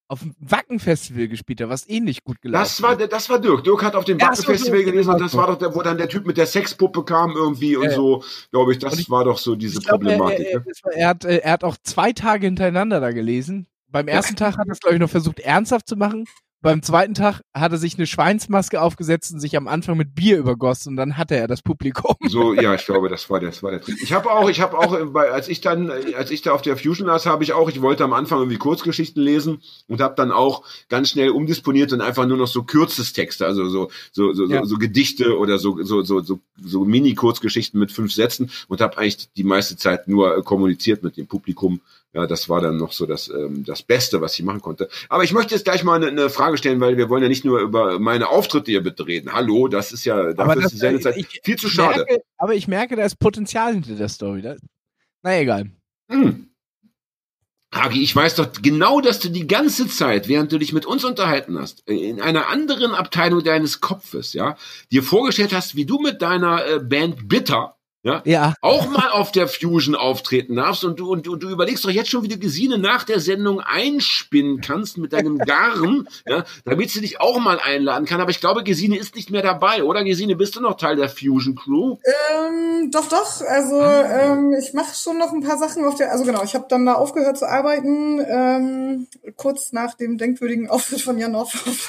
auf 0.08 0.20
dem 0.20 0.36
Wacken-Festival 0.38 1.26
gespielt 1.26 1.60
hat, 1.60 1.68
was 1.68 1.88
ähnlich 1.88 2.22
gut 2.22 2.40
gelaufen 2.40 2.62
Das 2.62 2.80
war, 2.82 2.96
das 2.96 3.28
war 3.28 3.40
Dirk. 3.40 3.64
Dirk 3.64 3.82
hat 3.82 3.96
auf 3.96 4.04
dem 4.04 4.20
Wacken-Festival 4.20 4.84
gelesen 4.84 5.10
und 5.10 5.16
genau. 5.16 5.26
das 5.26 5.36
war 5.36 5.48
doch, 5.48 5.58
der, 5.58 5.74
wo 5.74 5.82
dann 5.82 5.98
der 5.98 6.08
Typ 6.08 6.26
mit 6.26 6.36
der 6.36 6.46
Sexpuppe 6.46 7.04
kam 7.04 7.32
irgendwie 7.32 7.76
und 7.76 7.90
so, 7.90 8.22
glaube 8.52 8.72
ich, 8.72 8.78
das 8.78 8.98
ich- 8.98 9.10
war 9.10 9.24
doch 9.24 9.38
so 9.38 9.56
diese 9.56 9.80
glaub, 9.80 10.04
er, 10.04 10.16
Problematik. 10.16 10.46
er, 10.46 10.52
er, 10.52 10.58
ne? 10.60 10.66
war- 10.82 10.92
er, 10.92 11.08
hat, 11.08 11.24
äh, 11.24 11.36
er 11.38 11.52
hat 11.52 11.64
auch 11.64 11.76
zwei 11.82 12.12
Tage 12.12 12.46
hintereinander 12.46 13.00
da 13.00 13.10
gelesen. 13.10 13.66
Beim 13.88 14.08
ersten 14.08 14.36
Tag 14.36 14.58
hat 14.58 14.68
er 14.68 14.72
es, 14.72 14.80
glaube 14.80 14.94
ich, 14.94 15.00
noch 15.00 15.10
versucht, 15.10 15.40
ernsthaft 15.40 15.88
zu 15.88 15.96
machen. 15.96 16.24
Beim 16.66 16.82
zweiten 16.82 17.14
Tag 17.14 17.42
hat 17.54 17.70
er 17.70 17.78
sich 17.78 17.96
eine 17.96 18.08
Schweinsmaske 18.08 18.82
aufgesetzt 18.82 19.32
und 19.32 19.38
sich 19.38 19.56
am 19.56 19.68
Anfang 19.68 19.96
mit 19.96 20.16
Bier 20.16 20.36
übergossen 20.36 20.90
und 20.90 20.96
dann 20.96 21.16
hatte 21.16 21.36
er 21.36 21.46
das 21.46 21.62
Publikum. 21.62 22.16
So, 22.26 22.54
ja, 22.54 22.74
ich 22.74 22.84
glaube, 22.84 23.08
das 23.08 23.30
war 23.30 23.38
der, 23.38 23.50
das 23.50 23.62
war 23.62 23.70
der 23.70 23.80
Trick. 23.80 24.02
Ich 24.02 24.12
habe 24.12 24.32
auch, 24.32 24.50
ich 24.50 24.60
habe 24.60 24.76
auch, 24.76 24.92
äh, 24.92 25.28
als 25.28 25.46
ich 25.46 25.60
dann, 25.60 25.90
äh, 25.90 26.16
als 26.16 26.32
ich 26.32 26.42
da 26.42 26.50
auf 26.50 26.62
der 26.62 26.76
Fusion 26.76 27.06
las, 27.06 27.24
habe 27.24 27.44
ich 27.44 27.52
auch, 27.52 27.68
ich 27.68 27.82
wollte 27.82 28.02
am 28.02 28.12
Anfang 28.12 28.40
irgendwie 28.40 28.58
Kurzgeschichten 28.58 29.22
lesen 29.22 29.62
und 29.86 30.00
habe 30.00 30.16
dann 30.16 30.32
auch 30.32 30.64
ganz 30.88 31.10
schnell 31.10 31.30
umdisponiert 31.30 31.92
und 31.92 32.00
einfach 32.00 32.26
nur 32.26 32.36
noch 32.36 32.48
so 32.48 32.64
Kürzestexte, 32.64 33.46
also 33.46 33.68
so, 33.68 33.88
so, 34.10 34.32
so, 34.32 34.46
Ja. 34.46 34.62
so, 34.62 34.70
so 34.70 34.78
Gedichte 34.78 35.38
oder 35.38 35.60
so, 35.60 35.80
so, 35.84 36.02
so, 36.02 36.20
so, 36.20 36.40
so 36.60 36.84
Mini-Kurzgeschichten 36.84 37.78
mit 37.78 37.92
fünf 37.92 38.12
Sätzen 38.12 38.50
und 38.66 38.80
habe 38.80 38.98
eigentlich 38.98 39.32
die 39.36 39.44
meiste 39.44 39.76
Zeit 39.76 40.08
nur 40.08 40.36
äh, 40.36 40.42
kommuniziert 40.42 41.04
mit 41.04 41.16
dem 41.16 41.28
Publikum. 41.28 41.80
Ja, 42.16 42.26
das 42.26 42.48
war 42.48 42.62
dann 42.62 42.78
noch 42.78 42.92
so 42.92 43.04
das, 43.04 43.28
ähm, 43.28 43.62
das 43.66 43.82
Beste, 43.82 44.22
was 44.22 44.38
ich 44.38 44.42
machen 44.42 44.62
konnte. 44.62 44.88
Aber 45.10 45.22
ich 45.22 45.34
möchte 45.34 45.54
jetzt 45.54 45.64
gleich 45.64 45.84
mal 45.84 45.96
eine, 45.96 46.06
eine 46.06 46.30
Frage 46.30 46.56
stellen, 46.56 46.80
weil 46.80 46.96
wir 46.96 47.10
wollen 47.10 47.22
ja 47.22 47.28
nicht 47.28 47.44
nur 47.44 47.60
über 47.60 47.98
meine 47.98 48.30
Auftritte 48.30 48.70
hier 48.70 48.82
betreten. 48.82 49.34
Hallo, 49.34 49.68
das 49.68 49.92
ist 49.92 50.06
ja, 50.06 50.32
dafür 50.32 50.40
Aber 50.44 50.56
ist 50.56 50.64
das- 50.64 50.72
die 50.72 50.78
Sendezeit 50.78 51.16
ich- 51.18 51.40
viel 51.44 51.56
zu 51.58 51.68
schade. 51.68 52.06
Merke, 52.08 52.22
aber 52.38 52.54
ich 52.54 52.68
merke, 52.68 52.96
da 52.96 53.04
ist 53.04 53.18
Potenzial 53.18 53.74
hinter 53.74 53.96
der 53.96 54.08
Story. 54.08 54.40
Da, 54.40 54.56
na 55.22 55.38
egal. 55.38 55.70
Hm. 56.10 56.48
Hagi, 57.74 58.02
ich 58.02 58.16
weiß 58.16 58.36
doch 58.36 58.48
genau, 58.62 59.02
dass 59.02 59.18
du 59.18 59.28
die 59.28 59.46
ganze 59.46 59.86
Zeit, 59.86 60.26
während 60.26 60.50
du 60.52 60.58
dich 60.58 60.72
mit 60.72 60.86
uns 60.86 61.04
unterhalten 61.04 61.58
hast, 61.58 61.86
in 61.86 62.22
einer 62.22 62.46
anderen 62.48 62.94
Abteilung 62.94 63.44
deines 63.44 63.82
Kopfes, 63.82 64.32
ja, 64.32 64.56
dir 64.90 65.02
vorgestellt 65.02 65.52
hast, 65.52 65.76
wie 65.76 65.84
du 65.84 65.98
mit 65.98 66.22
deiner 66.22 66.64
äh, 66.66 66.78
Band 66.78 67.28
Bitter, 67.28 67.76
ja, 68.06 68.22
Ja, 68.24 68.54
auch 68.60 68.88
mal 68.88 69.10
auf 69.10 69.32
der 69.32 69.48
Fusion 69.48 69.96
auftreten 69.96 70.54
darfst 70.54 70.84
und 70.84 71.00
du, 71.00 71.10
und 71.10 71.26
du, 71.26 71.34
du 71.34 71.50
überlegst 71.50 71.84
doch 71.84 71.90
jetzt 71.90 72.08
schon, 72.08 72.22
wie 72.22 72.28
du 72.28 72.38
Gesine 72.38 72.78
nach 72.78 73.02
der 73.02 73.18
Sendung 73.18 73.58
einspinnen 73.60 74.60
kannst 74.60 74.96
mit 74.96 75.12
deinem 75.12 75.38
Garn, 75.38 76.08
ja, 76.26 76.44
damit 76.64 76.90
sie 76.90 77.00
dich 77.00 77.20
auch 77.20 77.40
mal 77.40 77.58
einladen 77.58 78.06
kann. 78.06 78.20
Aber 78.20 78.30
ich 78.30 78.40
glaube, 78.40 78.62
Gesine 78.62 78.96
ist 78.96 79.16
nicht 79.16 79.30
mehr 79.30 79.42
dabei, 79.42 79.82
oder? 79.82 80.04
Gesine, 80.04 80.36
bist 80.36 80.54
du 80.54 80.60
noch 80.60 80.76
Teil 80.76 80.94
der 80.94 81.08
Fusion 81.08 81.56
Crew? 81.56 81.96
Ähm, 82.04 82.92
doch, 82.92 83.08
doch. 83.08 83.40
Also 83.40 83.82
ähm, 83.82 84.54
ich 84.56 84.72
mache 84.72 84.94
schon 84.94 85.18
noch 85.18 85.32
ein 85.32 85.42
paar 85.42 85.58
Sachen 85.58 85.84
auf 85.84 85.96
der. 85.96 86.12
Also 86.12 86.24
genau, 86.24 86.44
ich 86.44 86.54
habe 86.54 86.66
dann 86.68 86.86
da 86.86 86.94
aufgehört 86.94 87.38
zu 87.38 87.48
arbeiten, 87.48 88.20
ähm, 88.20 89.08
kurz 89.34 89.72
nach 89.72 89.94
dem 89.94 90.16
denkwürdigen 90.16 90.70
Auftritt 90.70 91.00
von 91.00 91.18
Jan 91.18 91.34
Orff. 91.34 91.52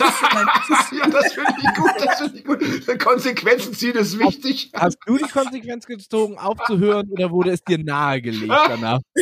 Ja, 0.97 1.07
das 1.09 1.33
finde 1.33 1.53
ich 1.61 1.75
gut, 1.75 1.91
das 1.99 2.19
finde 2.19 2.37
ich 2.37 2.45
gut. 2.45 2.99
Konsequenzen 2.99 3.73
ziehen 3.73 3.95
ist 3.95 4.19
wichtig. 4.19 4.71
hast 4.73 4.97
du 5.05 5.17
die 5.17 5.23
Konsequenz 5.23 5.85
gezogen, 5.85 6.06
aufzuhören 6.13 7.09
oder 7.11 7.31
wurde 7.31 7.51
es 7.51 7.63
dir 7.63 7.77
nahegelegt 7.77 8.51
danach? 8.51 8.99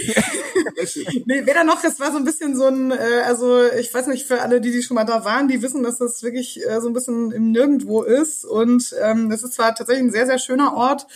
nee, 1.25 1.45
weder 1.45 1.63
noch, 1.63 1.83
es 1.83 1.99
war 1.99 2.11
so 2.11 2.17
ein 2.17 2.25
bisschen 2.25 2.55
so 2.55 2.65
ein, 2.67 2.91
äh, 2.91 3.23
also 3.25 3.65
ich 3.71 3.93
weiß 3.93 4.07
nicht, 4.07 4.27
für 4.27 4.41
alle, 4.41 4.61
die, 4.61 4.71
die 4.71 4.83
schon 4.83 4.95
mal 4.95 5.05
da 5.05 5.25
waren, 5.25 5.47
die 5.47 5.61
wissen, 5.61 5.83
dass 5.83 5.97
das 5.97 6.23
wirklich 6.23 6.59
äh, 6.65 6.81
so 6.81 6.87
ein 6.87 6.93
bisschen 6.93 7.31
im 7.31 7.51
Nirgendwo 7.51 8.03
ist. 8.03 8.45
Und 8.45 8.95
ähm, 9.01 9.29
das 9.29 9.43
ist 9.43 9.53
zwar 9.53 9.73
tatsächlich 9.75 10.05
ein 10.05 10.11
sehr, 10.11 10.25
sehr 10.25 10.39
schöner 10.39 10.75
Ort, 10.75 11.07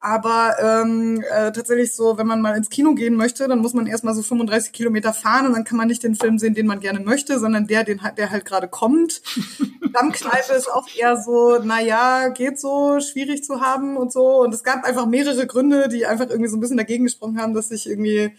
aber 0.00 0.54
ähm, 0.60 1.22
äh, 1.28 1.50
tatsächlich 1.52 1.92
so, 1.94 2.18
wenn 2.18 2.26
man 2.26 2.40
mal 2.40 2.56
ins 2.56 2.70
Kino 2.70 2.94
gehen 2.94 3.14
möchte, 3.16 3.48
dann 3.48 3.58
muss 3.58 3.74
man 3.74 3.86
erstmal 3.86 4.14
so 4.14 4.22
35 4.22 4.72
Kilometer 4.72 5.12
fahren 5.12 5.46
und 5.46 5.52
dann 5.54 5.64
kann 5.64 5.76
man 5.76 5.88
nicht 5.88 6.02
den 6.04 6.14
Film 6.14 6.38
sehen, 6.38 6.54
den 6.54 6.66
man 6.66 6.80
gerne 6.80 7.00
möchte, 7.00 7.38
sondern 7.40 7.66
der, 7.66 7.82
den, 7.84 8.02
halt- 8.02 8.16
der 8.18 8.30
halt 8.30 8.44
gerade 8.44 8.68
kommt. 8.68 9.22
Stammkneipe 9.90 10.52
ist 10.52 10.70
auch 10.70 10.86
eher 10.96 11.16
so, 11.16 11.58
naja, 11.58 12.28
geht 12.28 12.60
so, 12.60 13.00
schwierig 13.00 13.42
zu 13.42 13.60
haben 13.60 13.96
und 13.96 14.12
so. 14.12 14.40
Und 14.42 14.54
es 14.54 14.62
gab 14.62 14.84
einfach 14.84 15.06
mehrere 15.06 15.46
Gründe, 15.46 15.88
die 15.88 16.06
einfach 16.06 16.28
irgendwie 16.28 16.50
so 16.50 16.56
ein 16.56 16.60
bisschen 16.60 16.76
dagegen 16.76 17.04
gesprochen 17.04 17.40
haben, 17.40 17.54
dass 17.54 17.70
ich 17.70 17.88
irgendwie 17.88 18.32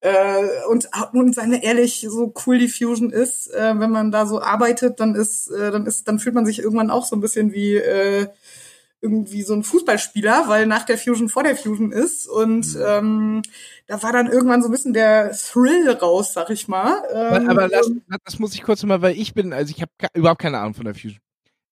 äh, 0.00 0.44
und, 0.68 0.88
und 1.12 1.34
seien 1.34 1.50
wir 1.52 1.62
ehrlich, 1.62 2.06
so 2.08 2.32
cool 2.46 2.58
die 2.58 2.68
Fusion 2.68 3.10
ist, 3.10 3.48
äh, 3.54 3.74
wenn 3.78 3.90
man 3.90 4.10
da 4.12 4.26
so 4.26 4.40
arbeitet, 4.40 5.00
dann 5.00 5.14
ist, 5.14 5.50
äh, 5.50 5.70
dann 5.70 5.86
ist, 5.86 6.06
dann 6.06 6.18
fühlt 6.18 6.34
man 6.34 6.46
sich 6.46 6.58
irgendwann 6.60 6.90
auch 6.90 7.04
so 7.06 7.16
ein 7.16 7.20
bisschen 7.20 7.52
wie 7.52 7.76
äh, 7.76 8.26
irgendwie 9.00 9.42
so 9.42 9.54
ein 9.54 9.62
Fußballspieler, 9.62 10.44
weil 10.48 10.66
nach 10.66 10.84
der 10.84 10.98
Fusion 10.98 11.28
vor 11.28 11.42
der 11.42 11.56
Fusion 11.56 11.92
ist. 11.92 12.26
Und 12.26 12.76
ähm, 12.84 13.42
da 13.86 14.02
war 14.02 14.12
dann 14.12 14.30
irgendwann 14.30 14.62
so 14.62 14.68
ein 14.68 14.72
bisschen 14.72 14.94
der 14.94 15.32
Thrill 15.32 15.90
raus, 15.90 16.32
sag 16.32 16.50
ich 16.50 16.66
mal. 16.68 17.02
Ähm, 17.12 17.48
aber 17.48 17.68
das, 17.68 17.90
das 18.24 18.38
muss 18.38 18.54
ich 18.54 18.62
kurz 18.62 18.82
mal, 18.84 19.02
weil 19.02 19.18
ich 19.18 19.34
bin, 19.34 19.52
also 19.52 19.72
ich 19.74 19.82
habe 19.82 19.92
überhaupt 20.14 20.40
keine 20.40 20.58
Ahnung 20.58 20.74
von 20.74 20.84
der 20.84 20.94
Fusion. 20.94 21.20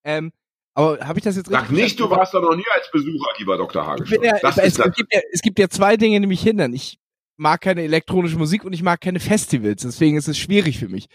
Ähm, 0.04 0.32
aber 0.74 0.98
habe 1.06 1.18
ich 1.18 1.24
das 1.24 1.36
jetzt 1.36 1.48
Sag 1.48 1.62
richtig 1.62 1.76
nicht, 1.76 2.00
du 2.00 2.08
verstanden? 2.08 2.20
warst 2.20 2.34
da 2.34 2.40
noch 2.40 2.56
nie 2.56 2.64
als 2.74 2.90
Besucher, 2.90 3.30
lieber 3.38 3.56
Dr. 3.56 3.96
Bin 3.96 4.22
ja, 4.22 4.38
das 4.40 4.58
es, 4.58 4.76
ja, 4.76 4.90
es 5.32 5.40
gibt 5.40 5.58
ja 5.58 5.68
zwei 5.68 5.96
Dinge, 5.96 6.20
die 6.20 6.26
mich 6.26 6.42
hindern. 6.42 6.72
Ich 6.72 6.98
mag 7.36 7.60
keine 7.60 7.82
elektronische 7.82 8.38
Musik 8.38 8.64
und 8.64 8.72
ich 8.72 8.82
mag 8.82 9.00
keine 9.00 9.20
Festivals. 9.20 9.82
Deswegen 9.82 10.16
ist 10.16 10.28
es 10.28 10.38
schwierig 10.38 10.78
für 10.78 10.88
mich. 10.88 11.08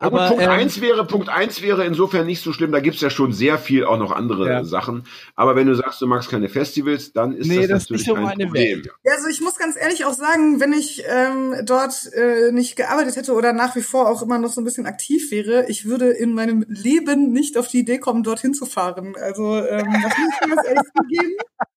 Ja, 0.00 0.08
gut, 0.08 0.18
Aber 0.18 0.28
Punkt 0.28 0.42
ähm, 0.44 0.50
eins 0.50 0.80
wäre, 0.80 1.06
Punkt 1.06 1.28
eins 1.28 1.62
wäre 1.62 1.84
insofern 1.84 2.26
nicht 2.26 2.42
so 2.42 2.52
schlimm. 2.52 2.72
Da 2.72 2.80
gibt's 2.80 3.00
ja 3.00 3.10
schon 3.10 3.32
sehr 3.32 3.58
viel 3.58 3.84
auch 3.84 3.98
noch 3.98 4.12
andere 4.12 4.48
Ja. 4.48 4.64
Sachen. 4.64 5.04
Aber 5.34 5.56
wenn 5.56 5.66
du 5.66 5.74
sagst, 5.74 6.00
du 6.00 6.06
magst 6.06 6.30
keine 6.30 6.48
Festivals, 6.48 7.12
dann 7.12 7.34
ist 7.34 7.46
Nee, 7.48 7.66
das 7.66 7.68
das 7.68 7.82
ist 7.84 7.90
natürlich 7.90 8.06
nicht 8.06 8.06
so 8.06 8.14
ein 8.16 8.22
meine 8.22 8.44
Problem. 8.46 8.78
Welt. 8.78 8.90
Ja, 9.04 9.12
also 9.14 9.28
ich 9.28 9.40
muss 9.40 9.56
ganz 9.56 9.76
ehrlich 9.76 10.04
auch 10.04 10.14
sagen, 10.14 10.60
wenn 10.60 10.72
ich 10.72 11.02
ähm, 11.08 11.54
dort 11.64 12.12
äh, 12.12 12.52
nicht 12.52 12.76
gearbeitet 12.76 13.16
hätte 13.16 13.32
oder 13.32 13.52
nach 13.52 13.74
wie 13.76 13.82
vor 13.82 14.08
auch 14.08 14.22
immer 14.22 14.38
noch 14.38 14.52
so 14.52 14.60
ein 14.60 14.64
bisschen 14.64 14.86
aktiv 14.86 15.30
wäre, 15.30 15.66
ich 15.68 15.86
würde 15.86 16.10
in 16.10 16.34
meinem 16.34 16.64
Leben 16.68 17.32
nicht 17.32 17.56
auf 17.56 17.68
die 17.68 17.80
Idee 17.80 17.98
kommen, 17.98 18.22
dorthin 18.22 18.54
zu 18.54 18.66
fahren. 18.66 19.14
Also 19.20 19.56
ähm, 19.56 19.86
das 20.02 20.18
muss 20.18 20.34
ich 20.40 20.48
ganz 20.48 20.66
ehrlich 20.68 20.82
zugeben. 20.96 21.36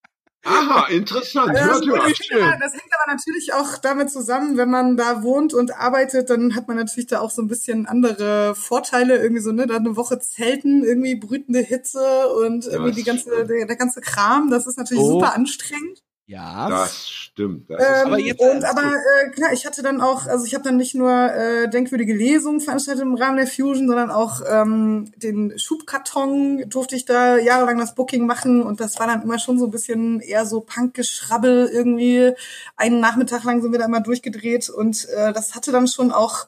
Aha, 0.48 0.86
interessant. 0.88 1.52
Hört. 1.52 1.86
das, 1.86 1.86
hängt 1.86 2.32
aber, 2.32 2.56
das 2.58 2.72
hängt 2.72 2.92
aber 3.02 3.12
natürlich 3.12 3.52
auch 3.52 3.76
damit 3.78 4.10
zusammen, 4.10 4.56
wenn 4.56 4.70
man 4.70 4.96
da 4.96 5.22
wohnt 5.22 5.54
und 5.54 5.76
arbeitet, 5.76 6.30
dann 6.30 6.54
hat 6.54 6.68
man 6.68 6.76
natürlich 6.76 7.08
da 7.08 7.20
auch 7.20 7.30
so 7.30 7.42
ein 7.42 7.48
bisschen 7.48 7.86
andere 7.86 8.54
Vorteile, 8.54 9.18
irgendwie 9.18 9.42
so, 9.42 9.52
ne, 9.52 9.66
da 9.66 9.76
eine 9.76 9.96
Woche 9.96 10.18
Zelten, 10.18 10.84
irgendwie 10.84 11.16
brütende 11.16 11.60
Hitze 11.60 12.28
und 12.28 12.66
irgendwie 12.66 12.90
das 12.90 12.96
die 12.96 13.04
ganze, 13.04 13.46
der, 13.46 13.66
der 13.66 13.76
ganze 13.76 14.00
Kram, 14.00 14.50
das 14.50 14.66
ist 14.66 14.78
natürlich 14.78 15.02
Oh. 15.04 15.12
super 15.12 15.34
anstrengend. 15.34 16.02
Ja. 16.28 16.68
Das 16.68 17.08
stimmt. 17.08 17.70
Das 17.70 17.80
ist 17.80 17.88
Ähm, 17.88 18.06
Aber 18.06 18.18
jetzt- 18.18 18.40
und 18.40 18.64
aber 18.64 18.82
äh, 18.82 19.30
klar, 19.30 19.52
ich 19.52 19.64
hatte 19.64 19.82
dann 19.82 20.00
auch, 20.02 20.26
also 20.26 20.44
ich 20.44 20.54
habe 20.54 20.62
dann 20.62 20.76
nicht 20.76 20.94
nur 20.94 21.10
äh, 21.10 21.68
denkwürdige 21.70 22.14
Lesungen 22.14 22.60
veranstaltet 22.60 23.02
im 23.02 23.14
Rahmen 23.14 23.38
der 23.38 23.46
Fusion, 23.46 23.88
sondern 23.88 24.10
auch 24.10 24.42
ähm, 24.46 25.10
den 25.16 25.58
Schubkarton 25.58 26.68
durfte 26.68 26.96
ich 26.96 27.06
da 27.06 27.38
jahrelang 27.38 27.78
das 27.78 27.94
Booking 27.94 28.26
machen 28.26 28.62
und 28.62 28.78
das 28.78 29.00
war 29.00 29.06
dann 29.06 29.22
immer 29.22 29.38
schon 29.38 29.58
so 29.58 29.64
ein 29.64 29.70
bisschen 29.70 30.20
eher 30.20 30.44
so 30.44 30.60
Punkgeschrabbel 30.60 31.70
irgendwie. 31.72 32.32
Einen 32.76 33.00
Nachmittag 33.00 33.44
lang 33.44 33.62
sind 33.62 33.72
wir 33.72 33.78
da 33.78 33.86
immer 33.86 34.00
durchgedreht 34.00 34.68
und 34.68 35.08
äh, 35.08 35.32
das 35.32 35.54
hatte 35.54 35.72
dann 35.72 35.88
schon 35.88 36.12
auch 36.12 36.46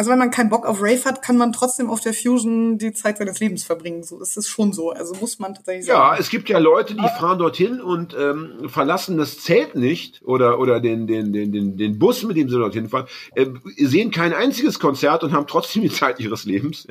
also 0.00 0.12
wenn 0.12 0.18
man 0.18 0.30
keinen 0.30 0.48
Bock 0.48 0.64
auf 0.64 0.80
Rave 0.80 1.04
hat, 1.04 1.20
kann 1.20 1.36
man 1.36 1.52
trotzdem 1.52 1.90
auf 1.90 2.00
der 2.00 2.14
Fusion 2.14 2.78
die 2.78 2.94
Zeit 2.94 3.18
seines 3.18 3.38
Lebens 3.38 3.64
verbringen. 3.64 4.02
So 4.02 4.18
ist 4.22 4.38
es 4.38 4.48
schon 4.48 4.72
so. 4.72 4.92
Also 4.92 5.14
muss 5.16 5.38
man 5.38 5.52
tatsächlich 5.54 5.88
Ja, 5.88 5.94
sagen. 5.96 6.16
es 6.18 6.30
gibt 6.30 6.48
ja 6.48 6.56
Leute, 6.56 6.94
die 6.94 7.02
fahren 7.02 7.38
dorthin 7.38 7.82
und 7.82 8.16
ähm, 8.18 8.70
verlassen 8.70 9.18
das 9.18 9.40
Zelt 9.40 9.74
nicht 9.74 10.22
oder 10.24 10.58
oder 10.58 10.80
den 10.80 11.06
den 11.06 11.34
den 11.34 11.52
den 11.52 11.76
den 11.76 11.98
Bus, 11.98 12.22
mit 12.22 12.38
dem 12.38 12.48
sie 12.48 12.56
dorthin 12.56 12.88
fahren, 12.88 13.08
äh, 13.34 13.44
sehen 13.76 14.10
kein 14.10 14.32
einziges 14.32 14.78
Konzert 14.78 15.22
und 15.22 15.32
haben 15.34 15.46
trotzdem 15.46 15.82
die 15.82 15.90
Zeit 15.90 16.18
ihres 16.18 16.46
Lebens. 16.46 16.86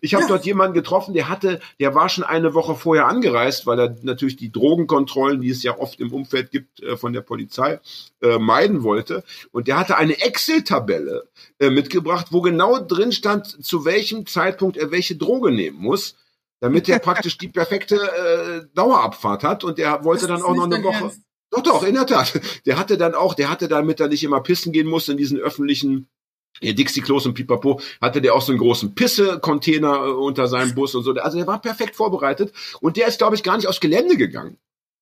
Ich 0.00 0.14
habe 0.14 0.24
Ja. 0.24 0.28
dort 0.28 0.46
jemanden 0.46 0.74
getroffen, 0.74 1.14
der 1.14 1.28
hatte, 1.28 1.60
der 1.78 1.94
war 1.94 2.08
schon 2.08 2.24
eine 2.24 2.54
Woche 2.54 2.74
vorher 2.74 3.06
angereist, 3.06 3.66
weil 3.66 3.78
er 3.78 3.96
natürlich 4.02 4.36
die 4.36 4.50
Drogenkontrollen, 4.50 5.40
die 5.40 5.50
es 5.50 5.62
ja 5.62 5.78
oft 5.78 6.00
im 6.00 6.12
Umfeld 6.12 6.50
gibt 6.50 6.82
äh, 6.82 6.96
von 6.96 7.12
der 7.12 7.20
Polizei, 7.20 7.80
äh, 8.22 8.38
meiden 8.38 8.82
wollte. 8.82 9.24
Und 9.52 9.68
der 9.68 9.78
hatte 9.78 9.96
eine 9.96 10.20
Excel-Tabelle 10.20 11.28
äh, 11.58 11.70
mitgebracht, 11.70 12.28
wo 12.30 12.40
genau 12.40 12.78
drin 12.78 13.12
stand, 13.12 13.64
zu 13.64 13.84
welchem 13.84 14.26
Zeitpunkt 14.26 14.76
er 14.76 14.90
welche 14.90 15.16
Droge 15.16 15.50
nehmen 15.50 15.78
muss 15.78 16.16
damit 16.60 16.88
er 16.88 16.98
praktisch 16.98 17.38
die 17.38 17.46
perfekte 17.46 17.94
äh, 17.94 18.66
Dauerabfahrt 18.74 19.44
hat 19.44 19.62
und 19.62 19.78
der 19.78 20.02
wollte 20.04 20.26
Das 20.26 20.40
dann 20.40 20.42
auch 20.42 20.56
noch 20.56 20.64
eine 20.64 20.82
Woche. 20.82 21.04
Ernst. 21.04 21.20
Doch, 21.50 21.62
doch, 21.62 21.82
in 21.84 21.94
der 21.94 22.06
Tat. 22.06 22.40
Der 22.66 22.78
hatte 22.78 22.98
dann 22.98 23.14
auch, 23.14 23.34
der 23.34 23.48
hatte 23.48 23.68
damit 23.68 24.00
er 24.00 24.08
nicht 24.08 24.24
immer 24.24 24.40
pissen 24.42 24.72
gehen 24.72 24.88
musste 24.88 25.12
in 25.12 25.18
diesen 25.18 25.38
öffentlichen 25.38 26.08
ja, 26.60 26.72
Dixie-Klos 26.72 27.26
und 27.26 27.34
Pipapo, 27.34 27.80
hatte 28.00 28.20
der 28.20 28.34
auch 28.34 28.42
so 28.42 28.52
einen 28.52 28.58
großen 28.60 28.94
Pisse-Container 28.94 30.06
äh, 30.06 30.10
unter 30.10 30.46
seinem 30.48 30.74
Bus 30.74 30.94
und 30.94 31.02
so. 31.04 31.12
Also 31.14 31.38
der 31.38 31.46
war 31.46 31.60
perfekt 31.60 31.96
vorbereitet 31.96 32.52
und 32.80 32.96
der 32.96 33.06
ist, 33.08 33.18
glaube 33.18 33.34
ich, 33.36 33.42
gar 33.42 33.56
nicht 33.56 33.66
aufs 33.68 33.80
Gelände 33.80 34.16
gegangen. 34.16 34.58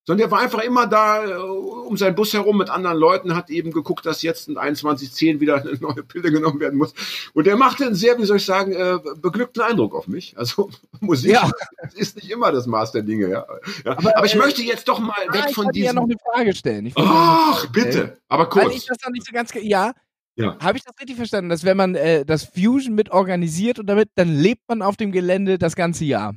Sondern 0.08 0.28
der 0.28 0.30
war 0.30 0.38
einfach 0.40 0.62
immer 0.62 0.86
da 0.86 1.24
äh, 1.24 1.34
um 1.34 1.96
seinen 1.96 2.14
Bus 2.14 2.32
herum 2.32 2.58
mit 2.58 2.70
anderen 2.70 2.96
Leuten, 2.96 3.34
hat 3.34 3.50
eben 3.50 3.72
geguckt, 3.72 4.06
dass 4.06 4.22
jetzt 4.22 4.46
in 4.48 4.56
21.10 4.56 5.40
wieder 5.40 5.56
eine 5.62 5.72
neue 5.80 6.04
Pille 6.04 6.30
genommen 6.30 6.60
werden 6.60 6.78
muss. 6.78 6.94
Und 7.34 7.48
der 7.48 7.56
machte 7.56 7.84
einen 7.86 7.96
sehr, 7.96 8.16
wie 8.16 8.24
soll 8.24 8.36
ich 8.36 8.44
sagen, 8.44 8.72
äh, 8.72 9.00
beglückten 9.20 9.62
Eindruck 9.64 9.96
auf 9.96 10.06
mich. 10.06 10.38
Also 10.38 10.70
Musik 11.00 11.32
Ja. 11.32 11.50
ist 11.94 12.14
nicht 12.14 12.30
immer 12.30 12.52
das 12.52 12.68
Maß 12.68 12.92
der 12.92 13.02
Dinge, 13.02 13.28
ja. 13.28 13.46
ja. 13.84 13.98
Aber, 13.98 14.16
Aber, 14.16 14.26
ich 14.26 14.34
äh, 14.36 14.38
möchte 14.38 14.62
jetzt 14.62 14.86
doch 14.86 15.00
mal 15.00 15.12
Ah, 15.26 15.34
weg 15.34 15.46
ich 15.48 15.54
von 15.56 15.64
wollte 15.66 15.80
ja 15.80 15.92
noch 15.92 16.06
diesem. 16.06 16.20
eine 16.24 16.36
Frage 16.36 16.54
stellen. 16.54 16.86
Ich 16.86 16.94
wollte 16.94 17.08
noch 17.08 17.16
eine 17.16 17.24
Ach, 17.28 17.58
Frage 17.58 17.68
stellen. 17.80 17.90
bitte, 17.90 18.18
aber 18.28 18.44
Weil 18.44 18.62
kurz. 18.64 18.76
ich 18.76 18.86
das 18.86 18.98
noch 19.04 19.10
nicht 19.10 19.26
so 19.26 19.32
ganz, 19.32 19.50
ja, 19.60 19.92
Ja. 20.36 20.58
habe 20.60 20.76
ich 20.78 20.84
das 20.84 20.94
richtig 21.00 21.16
verstanden, 21.16 21.48
dass 21.48 21.64
wenn 21.64 21.76
man 21.76 21.94
äh, 21.94 22.24
das 22.24 22.44
Fusion 22.44 22.94
mit 22.94 23.10
organisiert 23.10 23.78
und 23.78 23.86
damit, 23.86 24.10
dann 24.16 24.34
lebt 24.34 24.62
man 24.68 24.82
auf 24.82 24.96
dem 24.96 25.10
Gelände 25.12 25.58
das 25.58 25.76
ganze 25.76 26.04
Jahr. 26.04 26.34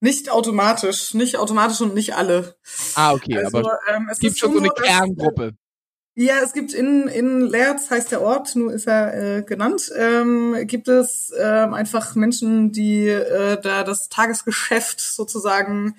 Nicht 0.00 0.30
automatisch, 0.30 1.14
nicht 1.14 1.36
automatisch 1.36 1.80
und 1.80 1.94
nicht 1.94 2.14
alle. 2.14 2.56
Ah, 2.94 3.12
okay, 3.12 3.38
also, 3.38 3.58
aber 3.58 3.78
ähm, 3.92 4.08
es 4.10 4.18
gibt 4.18 4.38
schon 4.38 4.52
so 4.52 4.58
eine 4.58 4.68
dass- 4.68 4.84
Kerngruppe. 4.86 5.54
Ja, 6.14 6.40
es 6.44 6.52
gibt 6.52 6.74
in, 6.74 7.08
in 7.08 7.40
Lerz, 7.40 7.90
heißt 7.90 8.12
der 8.12 8.20
Ort, 8.20 8.54
nur 8.54 8.70
ist 8.70 8.86
er 8.86 9.38
äh, 9.38 9.42
genannt, 9.42 9.90
ähm, 9.96 10.54
gibt 10.66 10.86
es 10.86 11.32
ähm, 11.40 11.72
einfach 11.72 12.14
Menschen, 12.14 12.70
die 12.70 13.08
äh, 13.08 13.58
da 13.58 13.82
das 13.82 14.10
Tagesgeschäft 14.10 15.00
sozusagen 15.00 15.96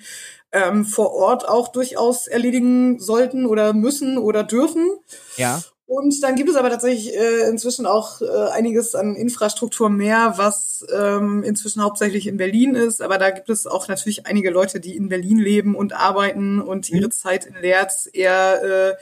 ähm, 0.52 0.84
vor 0.84 1.12
Ort 1.14 1.48
auch 1.48 1.66
durchaus 1.66 2.28
erledigen 2.28 3.00
sollten 3.00 3.44
oder 3.44 3.72
müssen 3.72 4.16
oder 4.16 4.44
dürfen. 4.44 4.86
Ja. 5.36 5.60
Und 5.86 6.22
dann 6.22 6.34
gibt 6.34 6.48
es 6.48 6.56
aber 6.56 6.70
tatsächlich 6.70 7.14
äh, 7.14 7.48
inzwischen 7.48 7.84
auch 7.84 8.22
äh, 8.22 8.48
einiges 8.52 8.94
an 8.94 9.16
Infrastruktur 9.16 9.90
mehr, 9.90 10.34
was 10.36 10.84
ähm, 10.90 11.42
inzwischen 11.42 11.82
hauptsächlich 11.82 12.26
in 12.26 12.38
Berlin 12.38 12.74
ist. 12.74 13.02
Aber 13.02 13.18
da 13.18 13.30
gibt 13.30 13.50
es 13.50 13.66
auch 13.66 13.86
natürlich 13.86 14.26
einige 14.26 14.50
Leute, 14.50 14.80
die 14.80 14.96
in 14.96 15.10
Berlin 15.10 15.38
leben 15.38 15.74
und 15.74 15.92
arbeiten 15.92 16.60
und 16.62 16.88
ihre 16.88 17.06
mhm. 17.06 17.12
Zeit 17.12 17.44
in 17.44 17.54
Leerz 17.60 18.08
eher 18.10 18.62
äh, 18.62 18.94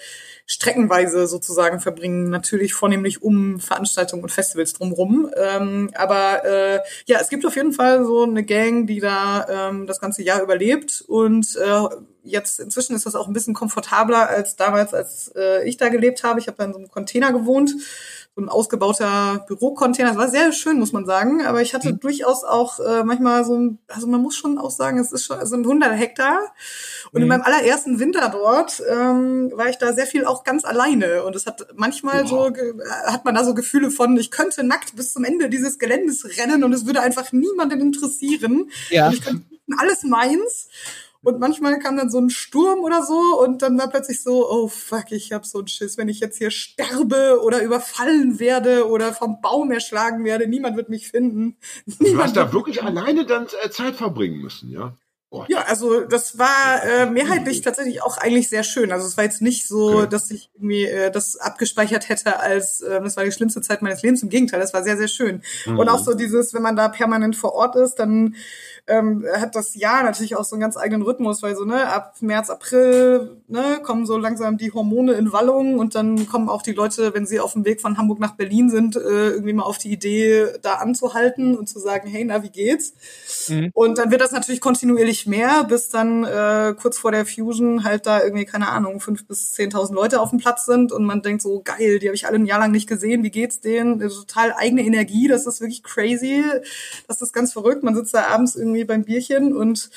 streckenweise 0.47 1.27
sozusagen 1.27 1.81
verbringen, 1.81 2.31
natürlich 2.31 2.75
vornehmlich 2.75 3.23
um 3.23 3.61
Veranstaltungen 3.61 4.23
und 4.23 4.31
Festivals 4.31 4.73
drumherum. 4.73 5.31
Ähm, 5.37 5.91
aber 5.95 6.45
äh, 6.45 6.81
ja, 7.07 7.19
es 7.21 7.29
gibt 7.29 7.47
auf 7.47 7.57
jeden 7.57 7.73
Fall 7.73 8.05
so 8.05 8.25
eine 8.25 8.45
Gang, 8.45 8.87
die 8.87 9.01
da 9.01 9.47
ähm, 9.49 9.87
das 9.87 10.01
ganze 10.01 10.23
Jahr 10.23 10.43
überlebt 10.43 11.05
und 11.07 11.57
äh, 11.57 11.89
jetzt 12.25 12.61
inzwischen 12.61 12.95
ist 12.95 13.07
das 13.07 13.15
auch 13.15 13.27
ein 13.27 13.33
bisschen 13.33 13.55
komfortabler 13.55 14.29
als 14.29 14.57
damals, 14.57 14.95
als 14.95 15.33
äh, 15.37 15.69
ich 15.69 15.77
da 15.77 15.89
gelebt 15.89 16.23
habe. 16.23 16.41
Ich 16.41 16.47
habe 16.47 16.57
da 16.57 16.65
in 16.65 16.73
so 16.73 16.79
einem 16.79 16.91
Container 16.91 17.33
gewohnt 17.33 17.73
so 18.35 18.43
ein 18.43 18.49
ausgebauter 18.49 19.45
Bürocontainer. 19.47 20.11
Das 20.11 20.19
war 20.19 20.29
sehr 20.29 20.53
schön, 20.53 20.79
muss 20.79 20.93
man 20.93 21.05
sagen. 21.05 21.45
Aber 21.45 21.61
ich 21.61 21.75
hatte 21.75 21.93
mhm. 21.93 22.01
durchaus 22.01 22.45
auch 22.45 22.81
äh, 22.81 23.05
manchmal 23.05 23.45
so 23.45 23.55
ein, 23.55 23.79
also 23.89 24.07
man 24.07 24.23
muss 24.23 24.37
schon 24.37 24.59
auch 24.59 24.71
sagen, 24.71 24.99
es 24.99 25.13
ist 25.13 25.27
schon, 25.27 25.39
es 25.39 25.51
sind 25.51 25.67
100 25.67 25.93
Hektar. 25.93 26.39
Und 27.13 27.19
mhm. 27.19 27.23
in 27.23 27.29
meinem 27.29 27.43
allerersten 27.43 27.99
Winter 27.99 28.31
dort 28.31 28.83
ähm, 28.89 29.53
war 29.55 29.69
ich 29.69 29.77
da 29.77 29.93
sehr 29.93 30.07
viel 30.07 30.25
auch 30.25 30.45
ganz 30.45 30.65
alleine. 30.65 31.25
Und 31.25 31.37
es 31.37 31.45
hat 31.45 31.67
manchmal 31.75 32.23
wow. 32.23 32.31
so, 32.31 32.53
hat 33.05 33.27
man 33.27 33.35
da 33.35 33.45
so 33.45 33.53
Gefühle 33.53 33.91
von, 33.91 34.17
ich 34.17 34.31
könnte 34.31 34.65
nackt 34.65 34.97
bis 34.97 35.13
zum 35.13 35.25
Ende 35.25 35.51
dieses 35.51 35.79
Geländes 35.79 36.27
rennen 36.39 36.65
und 36.65 36.73
es 36.73 36.87
würde 36.87 37.03
einfach 37.03 37.33
niemanden 37.33 37.81
interessieren. 37.81 38.71
Ja. 38.89 39.09
Und 39.09 39.15
ich 39.15 39.23
könnte 39.23 39.45
alles 39.77 40.05
meins. 40.05 40.69
Und 41.23 41.39
manchmal 41.39 41.79
kam 41.79 41.97
dann 41.97 42.11
so 42.11 42.19
ein 42.19 42.31
Sturm 42.31 42.81
oder 42.81 43.03
so 43.05 43.41
und 43.41 43.63
dann 43.63 43.79
war 43.79 43.89
plötzlich 43.89 44.23
so, 44.23 44.49
oh 44.51 44.67
fuck, 44.67 45.13
ich 45.13 45.33
hab 45.33 45.47
so 45.47 45.59
einen 45.59 45.69
Schiss, 45.69 45.97
wenn 45.97 46.09
ich 46.09 46.19
jetzt 46.19 46.39
hier 46.39 46.51
sterbe 46.51 47.41
oder 47.43 47.63
überfallen 47.63 48.41
werde 48.41 48.89
oder 48.89 49.13
vom 49.13 49.41
Baum 49.41 49.71
erschlagen 49.71 50.25
werde, 50.25 50.49
niemand 50.49 50.77
wird 50.77 50.89
mich 50.89 51.09
finden. 51.09 51.57
Niemand 51.87 52.01
du 52.15 52.23
hast 52.23 52.37
da 52.37 52.53
wirklich 52.53 52.83
alleine 52.83 53.25
dann 53.25 53.47
äh, 53.63 53.71
Zeit 53.71 53.95
verbringen 53.95 54.41
müssen, 54.41 54.71
ja? 54.71 54.97
Oh. 55.33 55.47
Ja, 55.49 55.63
also 55.63 56.03
das 56.03 56.39
war 56.39 56.85
äh, 56.85 57.07
mehrheitlich 57.07 57.63
tatsächlich 57.63 58.03
auch 58.03 58.19
eigentlich 58.19 58.51
sehr 58.51 58.65
schön. 58.65 58.93
Also 58.93 59.07
es 59.07 59.17
war 59.17 59.25
jetzt 59.25 59.41
nicht 59.41 59.67
so, 59.67 60.01
okay. 60.01 60.09
dass 60.11 60.31
ich 60.31 60.51
irgendwie 60.55 60.85
äh, 60.85 61.11
das 61.11 61.37
abgespeichert 61.37 62.11
hätte 62.11 62.39
als 62.39 62.83
äh, 62.83 63.01
das 63.01 63.17
war 63.17 63.25
die 63.25 63.33
schlimmste 63.33 63.63
Zeit 63.63 63.81
meines 63.81 64.03
Lebens. 64.03 64.23
Im 64.23 64.29
Gegenteil, 64.29 64.61
das 64.61 64.75
war 64.75 64.83
sehr, 64.83 64.99
sehr 64.99 65.09
schön. 65.09 65.43
Mhm. 65.65 65.79
Und 65.79 65.89
auch 65.89 66.01
so 66.01 66.13
dieses, 66.13 66.53
wenn 66.53 66.61
man 66.61 66.77
da 66.77 66.89
permanent 66.89 67.35
vor 67.35 67.55
Ort 67.55 67.77
ist, 67.77 67.95
dann 67.95 68.37
ähm, 68.87 69.25
hat 69.37 69.55
das 69.55 69.75
Jahr 69.75 70.03
natürlich 70.03 70.37
auch 70.37 70.45
so 70.45 70.57
einen 70.57 70.61
ganz 70.61 70.77
eigenen 70.77 71.03
Rhythmus, 71.03 71.43
weil 71.43 71.55
so, 71.57 71.65
ne, 71.65 71.89
ab 71.89 72.15
März, 72.21 72.51
April, 72.51 73.42
ne, 73.53 73.81
kommen 73.83 74.05
so 74.05 74.19
langsam 74.19 74.59
die 74.59 74.73
Hormone 74.73 75.13
in 75.13 75.33
Wallung 75.33 75.79
und 75.79 75.95
dann 75.95 76.27
kommen 76.27 76.49
auch 76.49 76.63
die 76.63 76.73
Leute, 76.73 77.15
wenn 77.15 77.27
sie 77.27 77.39
auf 77.39 77.53
dem 77.53 77.65
Weg 77.65 77.81
von 77.81 77.97
Hamburg 77.97 78.19
nach 78.19 78.35
Berlin 78.35 78.69
sind, 78.69 78.97
äh, 78.97 79.31
irgendwie 79.31 79.53
mal 79.53 79.63
auf 79.63 79.79
die 79.79 79.93
Idee, 79.93 80.49
da 80.63 80.75
anzuhalten 80.75 81.57
und 81.57 81.69
zu 81.69 81.79
sagen, 81.79 82.09
hey, 82.09 82.25
na, 82.25 82.43
wie 82.43 82.51
geht's? 82.51 82.95
Mhm. 83.49 83.71
Und 83.73 83.99
dann 83.99 84.11
wird 84.11 84.21
das 84.21 84.33
natürlich 84.33 84.61
kontinuierlich 84.61 85.27
mehr, 85.27 85.65
bis 85.65 85.89
dann 85.89 86.25
äh, 86.25 86.75
kurz 86.81 86.99
vor 86.99 87.13
der 87.13 87.25
Fusion 87.25 87.85
halt 87.85 88.07
da 88.07 88.23
irgendwie, 88.23 88.45
keine 88.45 88.69
Ahnung, 88.69 89.01
fünf 89.01 89.27
bis 89.27 89.53
zehntausend 89.53 89.97
Leute 89.97 90.21
auf 90.21 90.31
dem 90.31 90.41
Platz 90.41 90.67
sind 90.67 90.91
und 90.91 91.05
man 91.05 91.23
denkt 91.23 91.43
so, 91.43 91.63
geil, 91.65 92.01
die 92.01 92.09
habe 92.09 92.17
ich 92.17 92.27
alle 92.27 92.37
ein 92.37 92.47
Jahr 92.47 92.59
lang 92.59 92.73
nicht 92.73 92.89
gesehen, 92.89 93.23
wie 93.23 93.31
geht's 93.31 93.61
denen? 93.61 94.01
Total 94.01 94.53
eigene 94.55 94.83
Energie, 94.83 95.29
das 95.29 95.47
ist 95.47 95.61
wirklich 95.61 95.83
crazy, 95.83 96.43
das 97.07 97.23
ist 97.23 97.33
ganz 97.33 97.53
verrückt. 97.53 97.85
Man 97.85 97.95
sitzt 97.95 98.13
da 98.13 98.27
abends 98.27 98.57
irgendwie 98.57 98.73
irgendwie 98.73 98.85
beim 98.85 99.05
Bierchen 99.05 99.57
und 99.57 99.91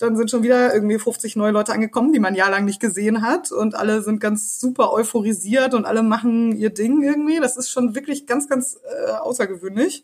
dann 0.00 0.16
sind 0.16 0.30
schon 0.30 0.42
wieder 0.42 0.72
irgendwie 0.74 0.98
50 0.98 1.36
neue 1.36 1.52
Leute 1.52 1.72
angekommen, 1.72 2.12
die 2.12 2.20
man 2.20 2.34
jahrelang 2.34 2.64
nicht 2.64 2.80
gesehen 2.80 3.20
hat 3.20 3.52
und 3.52 3.74
alle 3.74 4.02
sind 4.02 4.18
ganz 4.18 4.58
super 4.58 4.92
euphorisiert 4.92 5.74
und 5.74 5.84
alle 5.84 6.02
machen 6.02 6.56
ihr 6.56 6.70
Ding 6.70 7.02
irgendwie. 7.02 7.38
Das 7.38 7.58
ist 7.58 7.70
schon 7.70 7.94
wirklich 7.94 8.26
ganz, 8.26 8.48
ganz 8.48 8.78
äh, 8.82 9.12
außergewöhnlich. 9.12 10.02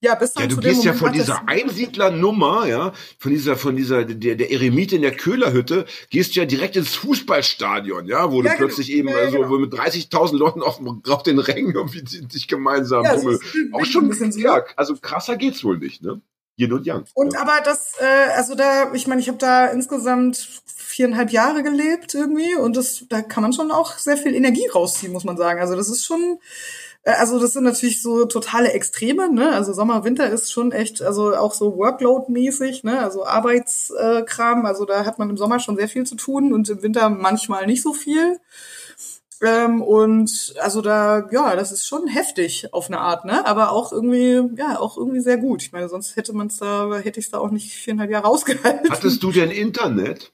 Ja, 0.00 0.14
bis 0.14 0.32
dann 0.32 0.44
ja, 0.44 0.48
du 0.48 0.60
gehst 0.60 0.84
ja 0.84 0.92
von 0.92 1.12
dieser 1.12 1.48
Einsiedlernummer, 1.48 2.66
ja, 2.66 2.92
von 3.18 3.32
dieser, 3.32 3.56
von 3.56 3.74
dieser, 3.74 4.04
der, 4.04 4.36
der 4.36 4.50
Eremit 4.50 4.92
in 4.92 5.02
der 5.02 5.12
Köhlerhütte, 5.12 5.86
gehst 6.10 6.36
ja 6.36 6.44
direkt 6.44 6.76
ins 6.76 6.94
Fußballstadion, 6.94 8.06
ja, 8.06 8.30
wo 8.30 8.42
ja, 8.42 8.52
du 8.52 8.58
plötzlich 8.58 8.92
eben, 8.92 9.08
ja, 9.08 9.16
also, 9.16 9.38
genau. 9.38 9.58
mit 9.58 9.72
30.000 9.72 10.36
Leuten 10.36 10.62
auf, 10.62 10.80
auf 11.08 11.22
den 11.24 11.40
Rängen 11.40 11.74
irgendwie 11.74 12.04
sich 12.06 12.46
gemeinsam 12.46 13.04
ja. 13.04 13.16
Auch 13.72 13.84
schon, 13.84 14.12
ja, 14.36 14.64
also 14.76 14.94
krasser 14.96 15.36
geht's 15.36 15.64
wohl 15.64 15.78
nicht, 15.78 16.02
ne? 16.02 16.20
Yin 16.58 16.72
und 16.72 16.84
Yang. 16.86 17.04
Und 17.14 17.34
ja. 17.34 17.40
aber 17.40 17.60
das, 17.64 17.92
äh, 18.00 18.32
also 18.36 18.54
da, 18.54 18.92
ich 18.92 19.06
meine, 19.06 19.20
ich 19.20 19.28
habe 19.28 19.38
da 19.38 19.66
insgesamt 19.66 20.48
viereinhalb 20.66 21.30
Jahre 21.30 21.62
gelebt 21.62 22.14
irgendwie 22.14 22.56
und 22.56 22.76
das, 22.76 23.04
da 23.08 23.22
kann 23.22 23.42
man 23.42 23.52
schon 23.52 23.70
auch 23.70 23.96
sehr 23.98 24.16
viel 24.16 24.34
Energie 24.34 24.66
rausziehen, 24.66 25.12
muss 25.12 25.24
man 25.24 25.36
sagen. 25.36 25.60
Also 25.60 25.76
das 25.76 25.88
ist 25.88 26.04
schon, 26.04 26.40
äh, 27.04 27.12
also 27.12 27.38
das 27.38 27.52
sind 27.52 27.64
natürlich 27.64 28.02
so 28.02 28.24
totale 28.24 28.72
Extreme, 28.72 29.32
ne? 29.32 29.50
Also 29.52 29.72
Sommer, 29.72 30.02
Winter 30.04 30.28
ist 30.28 30.52
schon 30.52 30.72
echt, 30.72 31.00
also 31.00 31.36
auch 31.36 31.54
so 31.54 31.76
Workload-mäßig, 31.76 32.82
ne? 32.82 33.00
Also 33.00 33.24
Arbeitskram. 33.24 34.66
Also 34.66 34.84
da 34.84 35.04
hat 35.04 35.18
man 35.18 35.30
im 35.30 35.36
Sommer 35.36 35.60
schon 35.60 35.76
sehr 35.76 35.88
viel 35.88 36.04
zu 36.04 36.16
tun 36.16 36.52
und 36.52 36.68
im 36.68 36.82
Winter 36.82 37.08
manchmal 37.08 37.66
nicht 37.66 37.82
so 37.82 37.92
viel. 37.92 38.40
Ähm, 39.42 39.82
und 39.82 40.54
also 40.60 40.80
da, 40.80 41.28
ja, 41.30 41.54
das 41.54 41.70
ist 41.72 41.86
schon 41.86 42.08
heftig 42.08 42.72
auf 42.72 42.88
eine 42.88 42.98
Art, 42.98 43.24
ne? 43.24 43.46
Aber 43.46 43.72
auch 43.72 43.92
irgendwie, 43.92 44.40
ja, 44.56 44.78
auch 44.78 44.96
irgendwie 44.96 45.20
sehr 45.20 45.36
gut. 45.36 45.62
Ich 45.62 45.72
meine, 45.72 45.88
sonst 45.88 46.16
hätte 46.16 46.32
man 46.32 46.48
es 46.48 46.56
da, 46.56 46.96
hätte 46.96 47.20
ich 47.20 47.26
es 47.26 47.30
da 47.30 47.38
auch 47.38 47.50
nicht 47.50 47.72
viereinhalb 47.72 48.10
Jahre 48.10 48.26
ausgehalten. 48.26 48.90
Hattest 48.90 49.22
du 49.22 49.30
denn 49.30 49.50
Internet? 49.50 50.32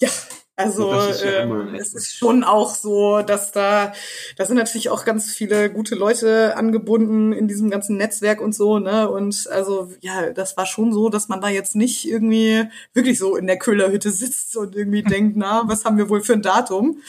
Ja, 0.00 0.10
also 0.56 0.92
ja 0.92 1.06
ähm, 1.42 1.74
es 1.74 1.94
ist 1.94 2.16
schon 2.16 2.44
auch 2.44 2.74
so, 2.74 3.20
dass 3.20 3.52
da, 3.52 3.92
da 4.36 4.44
sind 4.44 4.56
natürlich 4.56 4.88
auch 4.88 5.04
ganz 5.04 5.32
viele 5.32 5.70
gute 5.70 5.94
Leute 5.94 6.56
angebunden 6.56 7.32
in 7.32 7.48
diesem 7.48 7.70
ganzen 7.70 7.96
Netzwerk 7.96 8.40
und 8.40 8.54
so, 8.54 8.78
ne? 8.78 9.08
Und 9.10 9.48
also 9.50 9.90
ja, 10.00 10.30
das 10.30 10.56
war 10.56 10.66
schon 10.66 10.92
so, 10.92 11.08
dass 11.08 11.28
man 11.28 11.40
da 11.40 11.48
jetzt 11.48 11.76
nicht 11.76 12.08
irgendwie 12.08 12.64
wirklich 12.94 13.18
so 13.18 13.36
in 13.36 13.46
der 13.46 13.58
Köhlerhütte 13.58 14.10
sitzt 14.10 14.56
und 14.56 14.74
irgendwie 14.74 15.02
denkt, 15.02 15.36
na, 15.36 15.64
was 15.66 15.84
haben 15.84 15.98
wir 15.98 16.08
wohl 16.08 16.22
für 16.22 16.32
ein 16.32 16.42
Datum? 16.42 17.00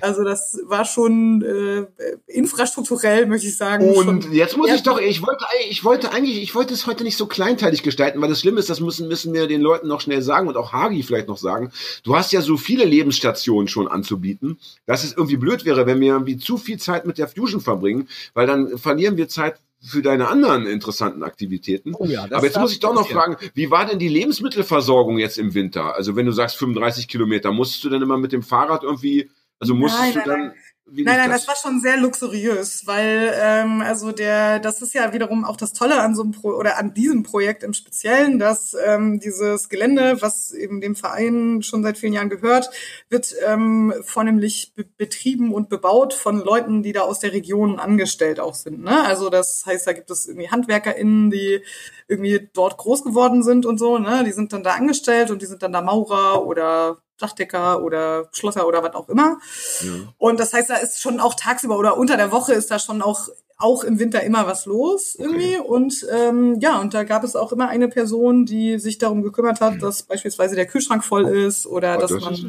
Also 0.00 0.24
das 0.24 0.58
war 0.64 0.84
schon 0.84 1.42
äh, 1.42 1.86
infrastrukturell, 2.26 3.26
möchte 3.26 3.46
ich 3.46 3.56
sagen. 3.56 3.88
Und 3.94 4.32
jetzt 4.32 4.56
muss 4.56 4.70
ich 4.70 4.82
doch, 4.82 4.98
ich 4.98 5.22
wollte, 5.22 5.44
ich 5.68 5.84
wollte 5.84 6.12
eigentlich, 6.12 6.42
ich 6.42 6.54
wollte 6.54 6.74
es 6.74 6.86
heute 6.86 7.04
nicht 7.04 7.16
so 7.16 7.26
kleinteilig 7.26 7.82
gestalten, 7.82 8.20
weil 8.20 8.28
das 8.28 8.40
Schlimme 8.40 8.58
ist, 8.58 8.70
das 8.70 8.80
müssen, 8.80 9.08
müssen 9.08 9.32
wir 9.32 9.46
den 9.46 9.60
Leuten 9.60 9.88
noch 9.88 10.00
schnell 10.00 10.22
sagen 10.22 10.48
und 10.48 10.56
auch 10.56 10.72
Hagi 10.72 11.02
vielleicht 11.02 11.28
noch 11.28 11.38
sagen. 11.38 11.70
Du 12.02 12.16
hast 12.16 12.32
ja 12.32 12.40
so 12.40 12.56
viele 12.56 12.79
viele 12.80 12.90
Lebensstationen 12.90 13.68
schon 13.68 13.88
anzubieten, 13.88 14.58
dass 14.86 15.04
es 15.04 15.12
irgendwie 15.12 15.36
blöd 15.36 15.64
wäre, 15.64 15.86
wenn 15.86 16.00
wir 16.00 16.12
irgendwie 16.12 16.38
zu 16.38 16.56
viel 16.56 16.78
Zeit 16.78 17.06
mit 17.06 17.18
der 17.18 17.28
Fusion 17.28 17.60
verbringen, 17.60 18.08
weil 18.34 18.46
dann 18.46 18.78
verlieren 18.78 19.16
wir 19.16 19.28
Zeit 19.28 19.60
für 19.82 20.02
deine 20.02 20.28
anderen 20.28 20.66
interessanten 20.66 21.22
Aktivitäten. 21.22 21.94
Oh 21.94 22.04
ja, 22.04 22.24
Aber 22.24 22.44
jetzt 22.44 22.58
muss 22.58 22.72
ich 22.72 22.80
doch 22.80 22.94
noch 22.94 23.08
fragen, 23.08 23.36
wie 23.54 23.70
war 23.70 23.86
denn 23.86 23.98
die 23.98 24.08
Lebensmittelversorgung 24.08 25.18
jetzt 25.18 25.38
im 25.38 25.54
Winter? 25.54 25.94
Also 25.94 26.16
wenn 26.16 26.26
du 26.26 26.32
sagst 26.32 26.56
35 26.56 27.08
Kilometer, 27.08 27.50
musstest 27.52 27.84
du 27.84 27.88
dann 27.88 28.02
immer 28.02 28.18
mit 28.18 28.32
dem 28.32 28.42
Fahrrad 28.42 28.82
irgendwie, 28.82 29.30
also 29.58 29.74
musstest 29.74 30.14
nein, 30.16 30.24
du 30.24 30.30
dann... 30.30 30.40
Nein. 30.40 30.52
Wie 30.79 30.79
nein, 30.92 31.04
nein, 31.04 31.30
das? 31.30 31.46
war 31.48 31.56
schon 31.56 31.80
sehr 31.80 31.96
luxuriös, 31.96 32.86
weil 32.86 33.32
ähm, 33.40 33.80
also 33.80 34.12
der, 34.12 34.58
das 34.58 34.82
ist 34.82 34.94
ja 34.94 35.12
wiederum 35.12 35.44
auch 35.44 35.56
das 35.56 35.72
Tolle 35.72 36.00
an 36.00 36.14
so 36.14 36.22
einem 36.22 36.32
Pro 36.32 36.50
oder 36.50 36.78
an 36.78 36.94
diesem 36.94 37.22
Projekt 37.22 37.62
im 37.62 37.72
Speziellen, 37.72 38.38
dass 38.38 38.76
ähm, 38.86 39.20
dieses 39.20 39.68
Gelände, 39.68 40.20
was 40.20 40.52
eben 40.52 40.80
dem 40.80 40.96
Verein 40.96 41.62
schon 41.62 41.82
seit 41.82 41.98
vielen 41.98 42.12
Jahren 42.12 42.30
gehört, 42.30 42.70
wird 43.08 43.34
ähm, 43.46 43.94
vornehmlich 44.02 44.72
be 44.74 44.84
betrieben 44.96 45.54
und 45.54 45.68
bebaut 45.68 46.12
von 46.12 46.38
Leuten, 46.38 46.82
die 46.82 46.92
da 46.92 47.02
aus 47.02 47.20
der 47.20 47.32
Region 47.32 47.78
angestellt 47.78 48.38
auch 48.38 48.54
sind. 48.54 48.82
Ne? 48.82 49.02
Also 49.04 49.30
das 49.30 49.64
heißt, 49.66 49.86
da 49.86 49.92
gibt 49.92 50.10
es 50.10 50.26
irgendwie 50.26 50.50
HandwerkerInnen, 50.50 51.30
die 51.30 51.62
irgendwie 52.06 52.48
dort 52.52 52.76
groß 52.76 53.04
geworden 53.04 53.42
sind 53.42 53.64
und 53.64 53.78
so, 53.78 53.98
ne? 53.98 54.24
Die 54.24 54.32
sind 54.32 54.52
dann 54.52 54.64
da 54.64 54.72
angestellt 54.72 55.30
und 55.30 55.40
die 55.42 55.46
sind 55.46 55.62
dann 55.62 55.72
da 55.72 55.80
Maurer 55.80 56.44
oder 56.44 56.98
Dachdecker 57.20 57.82
oder 57.82 58.28
Schlosser 58.32 58.66
oder 58.66 58.82
was 58.82 58.94
auch 58.94 59.08
immer. 59.08 59.38
Ja. 59.82 59.90
Und 60.18 60.40
das 60.40 60.52
heißt, 60.52 60.70
da 60.70 60.76
ist 60.76 61.00
schon 61.00 61.20
auch 61.20 61.34
tagsüber 61.34 61.78
oder 61.78 61.96
unter 61.96 62.16
der 62.16 62.32
Woche 62.32 62.52
ist 62.54 62.70
da 62.70 62.78
schon 62.78 63.02
auch 63.02 63.28
auch 63.60 63.84
im 63.84 63.98
Winter 63.98 64.22
immer 64.22 64.46
was 64.46 64.64
los 64.64 65.14
irgendwie. 65.18 65.58
Okay. 65.58 65.68
Und 65.68 66.06
ähm, 66.10 66.58
ja, 66.60 66.80
und 66.80 66.94
da 66.94 67.04
gab 67.04 67.24
es 67.24 67.36
auch 67.36 67.52
immer 67.52 67.68
eine 67.68 67.88
Person, 67.88 68.46
die 68.46 68.78
sich 68.78 68.98
darum 68.98 69.22
gekümmert 69.22 69.60
hat, 69.60 69.82
dass 69.82 70.02
beispielsweise 70.02 70.56
der 70.56 70.66
Kühlschrank 70.66 71.04
voll 71.04 71.26
ist 71.26 71.66
oder 71.66 71.98
oh, 71.98 72.00
dass 72.00 72.10
das 72.10 72.20
man. 72.22 72.34
Ist 72.34 72.44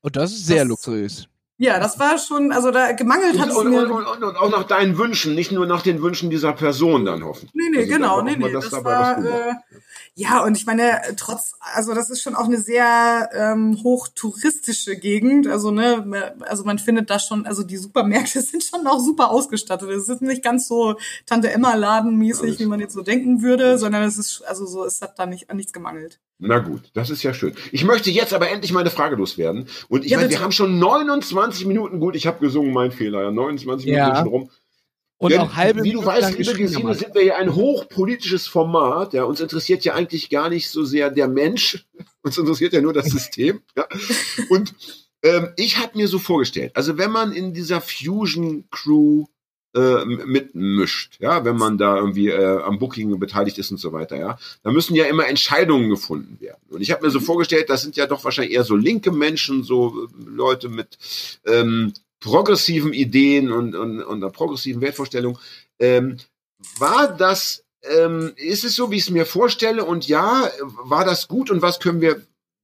und 0.00 0.16
das 0.16 0.32
ist 0.32 0.46
sehr 0.46 0.60
das, 0.60 0.68
luxuriös. 0.68 1.28
Ja, 1.60 1.80
das 1.80 1.98
war 1.98 2.18
schon, 2.18 2.52
also 2.52 2.70
da 2.70 2.92
gemangelt 2.92 3.36
hat 3.40 3.48
es 3.48 3.64
mir. 3.64 3.82
Und, 3.82 3.90
und, 3.90 4.22
und, 4.22 4.36
auch 4.36 4.50
nach 4.50 4.62
deinen 4.62 4.96
Wünschen, 4.96 5.34
nicht 5.34 5.50
nur 5.50 5.66
nach 5.66 5.82
den 5.82 6.00
Wünschen 6.00 6.30
dieser 6.30 6.52
Person 6.52 7.04
dann 7.04 7.24
hoffen. 7.24 7.50
Nee, 7.52 7.64
nee, 7.72 7.78
also 7.78 7.90
genau, 7.90 8.22
nee, 8.22 8.36
nee. 8.36 8.52
Das, 8.52 8.70
das 8.70 8.84
war, 8.84 9.18
äh, 9.24 9.54
ja, 10.14 10.44
und 10.44 10.56
ich 10.56 10.66
meine, 10.66 11.00
trotz, 11.16 11.54
also 11.74 11.94
das 11.94 12.10
ist 12.10 12.22
schon 12.22 12.36
auch 12.36 12.44
eine 12.44 12.58
sehr 12.58 13.28
ähm, 13.32 13.76
hochtouristische 13.82 14.96
Gegend. 14.96 15.48
Also, 15.48 15.72
ne, 15.72 16.36
also 16.42 16.62
man 16.62 16.78
findet 16.78 17.10
da 17.10 17.18
schon, 17.18 17.44
also 17.44 17.64
die 17.64 17.76
Supermärkte 17.76 18.40
sind 18.42 18.62
schon 18.62 18.86
auch 18.86 19.00
super 19.00 19.30
ausgestattet. 19.30 19.90
Es 19.90 20.08
ist 20.08 20.22
nicht 20.22 20.44
ganz 20.44 20.68
so 20.68 20.96
Tante 21.26 21.50
Emma 21.50 21.74
Laden 21.74 22.16
mäßig, 22.16 22.60
wie 22.60 22.66
man 22.66 22.78
jetzt 22.78 22.94
so 22.94 23.02
denken 23.02 23.42
würde, 23.42 23.78
sondern 23.78 24.04
es 24.04 24.16
ist, 24.16 24.42
also 24.46 24.64
so, 24.64 24.84
es 24.84 25.02
hat 25.02 25.18
da 25.18 25.26
nicht 25.26 25.50
an 25.50 25.56
nichts 25.56 25.72
gemangelt. 25.72 26.20
Na 26.38 26.58
gut, 26.60 26.82
das 26.94 27.10
ist 27.10 27.22
ja 27.24 27.34
schön. 27.34 27.54
Ich 27.72 27.84
möchte 27.84 28.10
jetzt 28.10 28.32
aber 28.32 28.48
endlich 28.50 28.72
meine 28.72 28.90
Frage 28.90 29.16
loswerden. 29.16 29.66
Und 29.88 30.04
ich 30.04 30.12
Ja, 30.12 30.18
meine, 30.18 30.30
wir 30.30 30.40
haben 30.40 30.52
schon 30.52 30.78
29 30.78 31.66
Minuten, 31.66 31.98
gut, 31.98 32.14
ich 32.14 32.26
habe 32.26 32.38
gesungen, 32.38 32.72
mein 32.72 32.92
Fehler, 32.92 33.22
ja, 33.22 33.30
29 33.30 33.86
Ja. 33.88 34.04
Minuten 34.04 34.18
schon 34.18 34.28
rum. 34.28 34.50
Und 35.20 35.32
Denn, 35.32 35.40
auch 35.40 35.56
halbe 35.56 35.82
wie 35.82 35.90
du 35.92 36.04
weißt, 36.04 36.38
liebe 36.38 36.54
Gesine, 36.54 36.94
sind 36.94 37.12
wir 37.12 37.24
ja 37.24 37.36
ein 37.36 37.56
hochpolitisches 37.56 38.46
Format. 38.46 39.14
Ja, 39.14 39.24
uns 39.24 39.40
interessiert 39.40 39.84
ja 39.84 39.94
eigentlich 39.94 40.30
gar 40.30 40.48
nicht 40.48 40.70
so 40.70 40.84
sehr 40.84 41.10
der 41.10 41.26
Mensch, 41.26 41.86
uns 42.22 42.38
interessiert 42.38 42.72
ja 42.72 42.80
nur 42.80 42.92
das 42.92 43.06
System. 43.06 43.60
Ja. 43.76 43.86
Und 44.48 44.74
ähm, 45.24 45.48
ich 45.56 45.78
habe 45.78 45.98
mir 45.98 46.06
so 46.06 46.20
vorgestellt, 46.20 46.70
also 46.76 46.96
wenn 46.98 47.10
man 47.10 47.32
in 47.32 47.52
dieser 47.52 47.80
Fusion 47.80 48.68
Crew 48.70 49.24
äh, 49.74 50.04
mitmischt, 50.04 51.18
ja, 51.20 51.44
wenn 51.44 51.56
man 51.56 51.76
da 51.78 51.96
irgendwie 51.96 52.28
äh, 52.28 52.62
am 52.62 52.78
Booking 52.78 53.18
beteiligt 53.18 53.58
ist 53.58 53.70
und 53.70 53.78
so 53.78 53.92
weiter, 53.92 54.16
ja, 54.16 54.38
da 54.62 54.72
müssen 54.72 54.94
ja 54.94 55.04
immer 55.04 55.26
Entscheidungen 55.26 55.90
gefunden 55.90 56.40
werden. 56.40 56.60
Und 56.70 56.80
ich 56.80 56.90
habe 56.90 57.04
mir 57.04 57.10
so 57.10 57.20
vorgestellt, 57.20 57.68
das 57.68 57.82
sind 57.82 57.96
ja 57.96 58.06
doch 58.06 58.24
wahrscheinlich 58.24 58.54
eher 58.54 58.64
so 58.64 58.76
linke 58.76 59.12
Menschen, 59.12 59.62
so 59.62 60.06
äh, 60.06 60.08
Leute 60.24 60.68
mit 60.68 60.98
ähm, 61.44 61.92
progressiven 62.20 62.92
Ideen 62.92 63.52
und, 63.52 63.74
und, 63.74 64.02
und 64.02 64.22
einer 64.22 64.32
progressiven 64.32 64.80
Wertvorstellung. 64.80 65.38
Ähm, 65.78 66.16
war 66.78 67.14
das, 67.14 67.64
ähm, 67.82 68.32
ist 68.36 68.64
es 68.64 68.74
so, 68.74 68.90
wie 68.90 68.96
ich 68.96 69.02
es 69.02 69.10
mir 69.10 69.26
vorstelle? 69.26 69.84
Und 69.84 70.08
ja, 70.08 70.50
war 70.60 71.04
das 71.04 71.28
gut? 71.28 71.50
Und 71.50 71.62
was 71.62 71.78
können 71.78 72.00
wir, 72.00 72.22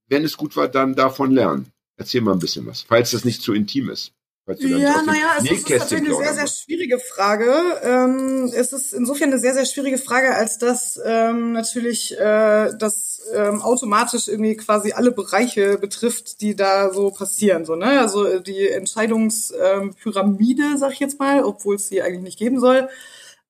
wenn 0.09 0.25
es 0.25 0.37
gut 0.37 0.57
war, 0.57 0.69
dann 0.69 0.95
davon 0.95 1.31
lernen? 1.31 1.71
Erzähl 1.97 2.23
mal 2.23 2.33
ein 2.33 2.41
bisschen 2.41 2.67
was, 2.67 2.83
falls 2.83 3.13
das 3.13 3.25
nicht 3.25 3.43
zu 3.43 3.53
intim 3.53 3.89
ist. 3.89 4.13
Ja, 4.47 5.03
naja, 5.03 5.37
es 5.39 5.51
ist, 5.51 5.71
natürlich 5.71 6.05
eine 6.05 6.17
sehr, 6.17 6.35
sehr 6.35 6.47
schwierige 6.47 6.99
Frage. 6.99 7.81
Ähm, 7.83 8.53
es 8.55 8.75
ist 8.75 8.93
insofern 8.93 9.31
eine 9.31 9.39
sehr, 9.39 9.55
sehr 9.55 9.65
schwierige 9.65 9.97
Frage, 9.97 10.35
als 10.35 10.59
dass 10.59 11.01
ähm, 11.03 11.53
natürlich 11.53 12.13
äh, 12.19 12.71
das 12.79 13.23
ähm, 13.33 13.63
automatisch 13.63 14.29
irgendwie 14.29 14.55
quasi 14.57 14.93
alle 14.93 15.13
Bereiche 15.13 15.79
betrifft, 15.79 16.43
die 16.43 16.55
da 16.55 16.93
so 16.93 17.11
passieren. 17.11 17.65
So, 17.65 17.75
ne? 17.75 18.01
Also 18.01 18.27
äh, 18.27 18.43
die 18.43 18.69
Entscheidungspyramide, 18.69 20.77
sag 20.77 20.93
ich 20.93 21.01
jetzt 21.01 21.19
mal, 21.19 21.43
obwohl 21.43 21.77
es 21.77 21.89
sie 21.89 22.03
eigentlich 22.03 22.23
nicht 22.23 22.39
geben 22.39 22.61
soll, 22.61 22.91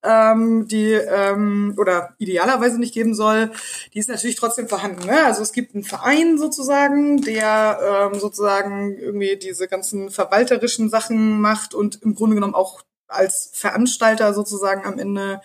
ähm, 0.05 0.67
die 0.67 0.91
ähm, 0.91 1.75
oder 1.77 2.15
idealerweise 2.17 2.79
nicht 2.79 2.93
geben 2.93 3.15
soll, 3.15 3.51
die 3.93 3.99
ist 3.99 4.09
natürlich 4.09 4.35
trotzdem 4.35 4.67
vorhanden. 4.67 5.05
Ne? 5.05 5.25
Also 5.25 5.41
es 5.41 5.51
gibt 5.51 5.73
einen 5.73 5.83
Verein 5.83 6.37
sozusagen, 6.37 7.21
der 7.21 8.11
ähm, 8.13 8.19
sozusagen 8.19 8.97
irgendwie 8.97 9.37
diese 9.37 9.67
ganzen 9.67 10.09
verwalterischen 10.09 10.89
Sachen 10.89 11.39
macht 11.39 11.73
und 11.73 12.01
im 12.03 12.15
Grunde 12.15 12.35
genommen 12.35 12.55
auch 12.55 12.81
als 13.07 13.51
Veranstalter 13.53 14.33
sozusagen 14.33 14.85
am 14.85 14.99
Ende 14.99 15.41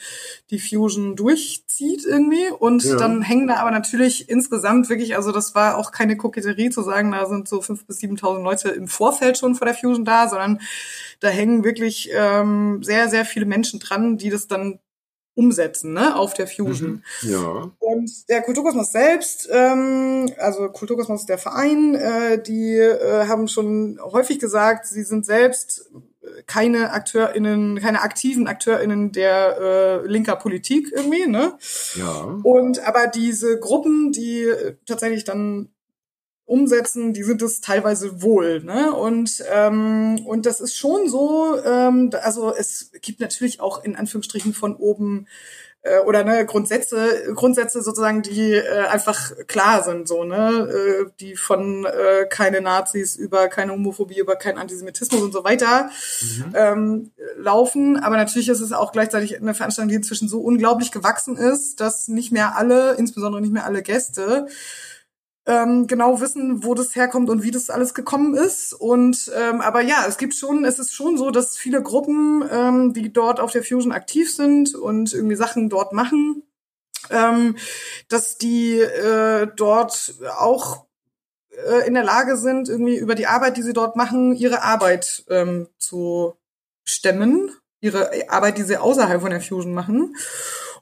die 0.51 0.59
Fusion 0.59 1.17
durchzieht 1.17 2.05
irgendwie. 2.05 2.49
Und 2.59 2.85
Ja. 2.85 2.97
dann 2.97 3.23
hängen 3.23 3.47
da 3.49 3.57
aber 3.57 3.71
natürlich 3.71 4.29
insgesamt 4.29 4.89
wirklich, 4.89 5.17
also 5.17 5.33
das 5.33 5.55
war 5.55 5.77
auch 5.77 5.93
keine 5.93 6.17
Koketterie 6.17 6.71
zu 6.71 6.83
sagen, 6.83 7.13
da 7.13 7.27
sind 7.27 7.49
so 7.49 7.61
fünf 7.63 7.87
bis 7.87 7.99
7.000 7.99 8.43
Leute 8.43 8.71
im 8.71 8.89
Vorfeld 8.89 9.39
schon 9.39 9.55
vor 9.55 9.67
der 9.67 9.75
Fusion 9.75 10.05
da, 10.05 10.29
sondern 10.29 10.61
da 11.21 11.29
hängen 11.29 11.65
wirklich 11.65 12.11
ähm, 12.13 12.83
sehr, 12.83 13.09
sehr 13.09 13.25
viele 13.25 13.47
Menschen 13.47 13.81
dran, 13.81 14.17
die 14.17 14.31
das 14.31 14.47
dann 14.47 14.79
umsetzen 15.35 15.93
ne, 15.93 16.17
auf 16.17 16.35
der 16.35 16.47
Fusion. 16.47 17.03
Mhm. 17.23 17.31
Ja. 17.31 17.71
Und 17.79 18.29
der 18.29 18.43
Kulturkosmos 18.43 18.93
selbst, 18.93 19.49
ähm, 19.51 20.31
also 20.39 20.69
Kulturkosmos 20.69 21.25
der 21.25 21.39
Verein, 21.39 21.95
äh, 21.95 22.43
die 22.43 22.75
äh, 22.77 23.27
haben 23.27 23.49
schon 23.49 23.99
häufig 24.03 24.39
gesagt, 24.39 24.87
sie 24.87 25.05
sind 25.05 25.25
selbst 25.25 25.91
keine 26.47 26.93
AkteurInnen, 26.93 27.81
keine 27.81 28.03
aktiven 28.03 28.47
AkteurInnen 28.47 29.13
der 29.13 29.59
äh, 29.59 30.07
linker 30.07 30.37
Politik 30.37 30.93
irgendwie, 30.95 31.27
ne? 31.27 31.59
Ja. 31.97 32.39
Und 32.43 32.81
aber 32.87 33.07
diese 33.07 33.59
Gruppen, 33.59 34.13
die 34.13 34.47
tatsächlich 34.87 35.25
dann 35.25 35.71
umsetzen, 36.45 37.13
die 37.13 37.23
sind 37.23 37.43
es 37.43 37.61
teilweise 37.61 38.23
wohl, 38.23 38.63
ne? 38.63 38.93
Und 38.93 39.43
ähm, 39.53 40.21
und 40.27 40.47
das 40.47 40.61
ist 40.61 40.77
schon 40.77 41.09
so, 41.09 41.57
ähm, 41.65 42.11
also 42.23 42.55
es 42.55 42.91
gibt 43.01 43.21
natürlich 43.21 43.61
auch 43.61 43.85
in 43.85 43.97
Anführungsstrichen 43.97 44.53
von 44.53 44.75
oben 44.77 45.27
äh, 45.83 46.01
oder 46.01 46.25
ne 46.25 46.45
Grundsätze, 46.45 47.33
Grundsätze 47.35 47.83
sozusagen, 47.83 48.23
die 48.23 48.53
äh, 48.53 48.87
einfach 48.87 49.33
klar 49.47 49.83
sind, 49.83 50.09
so 50.09 50.25
ne, 50.25 50.69
äh, 50.69 51.11
die 51.21 51.37
von 51.37 51.87
äh, 51.87 52.27
keine 52.27 52.61
Nazis 52.61 53.17
über 53.17 53.49
keine 53.49 53.73
Homophobie, 53.73 54.19
über 54.19 54.37
keinen 54.37 54.59
Antisemitismus 54.59 55.23
und 55.23 55.33
so 55.33 55.45
weiter 55.45 55.91
ähm, 56.55 57.13
laufen. 57.37 57.99
Aber 57.99 58.17
natürlich 58.17 58.49
ist 58.49 58.61
es 58.61 58.73
auch 58.73 58.93
gleichzeitig 58.93 59.41
eine 59.41 59.55
Veranstaltung, 59.55 59.89
die 59.89 59.97
inzwischen 59.97 60.29
so 60.29 60.41
unglaublich 60.41 60.93
gewachsen 60.93 61.37
ist, 61.37 61.81
dass 61.81 62.09
nicht 62.09 62.33
mehr 62.33 62.57
alle, 62.57 62.95
insbesondere 62.95 63.41
nicht 63.41 63.53
mehr 63.53 63.65
alle 63.65 63.83
Gäste, 63.83 64.47
ähm, 65.47 65.87
genau 65.87 66.21
wissen, 66.21 66.65
wo 66.65 66.75
das 66.75 66.95
herkommt 66.95 67.31
und 67.31 67.43
wie 67.43 67.51
das 67.51 67.71
alles 67.71 67.95
gekommen 67.95 68.35
ist. 68.35 68.73
Und 68.73 69.31
ähm, 69.37 69.61
aber 69.61 69.81
ja, 69.81 70.05
es 70.07 70.19
gibt 70.19 70.35
schon, 70.35 70.65
es 70.65 70.79
ist 70.79 70.95
schon 70.95 71.17
so, 71.17 71.31
dass 71.31 71.57
viele 71.57 71.83
Gruppen, 71.83 72.45
ähm, 72.51 72.93
die 72.93 73.13
dort 73.13 73.41
auf 73.41 73.53
der 73.53 73.65
Fusion 73.65 73.93
aktiv 73.93 74.35
sind 74.35 74.75
und 74.75 75.13
irgendwie 75.13 75.37
Sachen 75.37 75.69
dort 75.69 75.93
machen, 75.93 76.43
ähm, 77.11 77.57
dass 78.09 78.39
die 78.39 78.79
äh, 78.81 79.49
dort 79.57 80.15
auch 80.39 80.85
äh, 81.51 81.87
in 81.87 81.95
der 81.95 82.05
Lage 82.05 82.37
sind, 82.37 82.69
irgendwie 82.69 82.97
über 82.97 83.15
die 83.15 83.27
Arbeit, 83.27 83.57
die 83.57 83.63
sie 83.63 83.73
dort 83.73 83.97
machen, 83.97 84.35
ihre 84.35 84.63
Arbeit 84.63 85.25
ähm, 85.29 85.69
zu 85.79 86.35
stemmen, 86.85 87.51
ihre 87.81 88.11
Arbeit, 88.29 88.59
die 88.59 88.63
sie 88.63 88.77
außerhalb 88.77 89.23
von 89.23 89.31
der 89.31 89.41
Fusion 89.41 89.73
machen. 89.73 90.15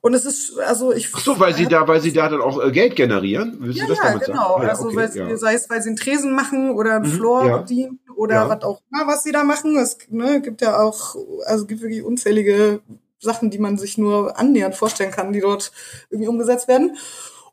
Und 0.00 0.14
es 0.14 0.24
ist, 0.24 0.58
also 0.58 0.92
ich 0.92 1.10
Ach 1.14 1.20
so, 1.20 1.38
weil 1.40 1.54
sie 1.54 1.66
da, 1.66 1.86
weil 1.88 2.00
sie 2.00 2.12
da 2.12 2.28
dann 2.28 2.40
auch 2.40 2.62
äh, 2.62 2.70
Geld 2.70 2.96
generieren? 2.96 3.56
Willst 3.60 3.78
ja, 3.78 3.84
du 3.84 3.90
das 3.90 3.98
ja, 3.98 4.04
damit 4.10 4.26
genau. 4.26 4.38
sagen? 4.38 4.60
Ah, 4.60 4.64
ja, 4.64 4.70
also 4.70 4.84
okay, 4.86 4.96
weil 4.96 5.12
sie, 5.12 5.18
ja. 5.18 5.36
sei 5.36 5.54
es, 5.54 5.68
weil 5.70 5.82
sie 5.82 5.88
einen 5.88 5.96
Tresen 5.96 6.34
machen 6.34 6.70
oder 6.70 6.96
einen 6.96 7.10
Mhm, 7.10 7.16
Floor 7.16 7.46
ja. 7.46 7.56
bedienen 7.58 8.00
oder 8.16 8.34
Ja. 8.36 8.48
was 8.48 8.62
auch 8.62 8.80
immer, 8.90 9.06
was 9.06 9.22
sie 9.22 9.32
da 9.32 9.44
machen. 9.44 9.76
Es 9.76 9.98
ne, 10.10 10.40
gibt 10.40 10.60
ja 10.60 10.78
auch, 10.80 11.16
also 11.46 11.62
es 11.64 11.68
gibt 11.68 11.80
wirklich 11.82 12.02
unzählige 12.04 12.80
Sachen, 13.20 13.50
die 13.50 13.58
man 13.58 13.78
sich 13.78 13.98
nur 13.98 14.38
annähernd 14.38 14.76
vorstellen 14.76 15.10
kann, 15.10 15.32
die 15.32 15.40
dort 15.40 15.72
irgendwie 16.10 16.28
umgesetzt 16.28 16.68
werden. 16.68 16.96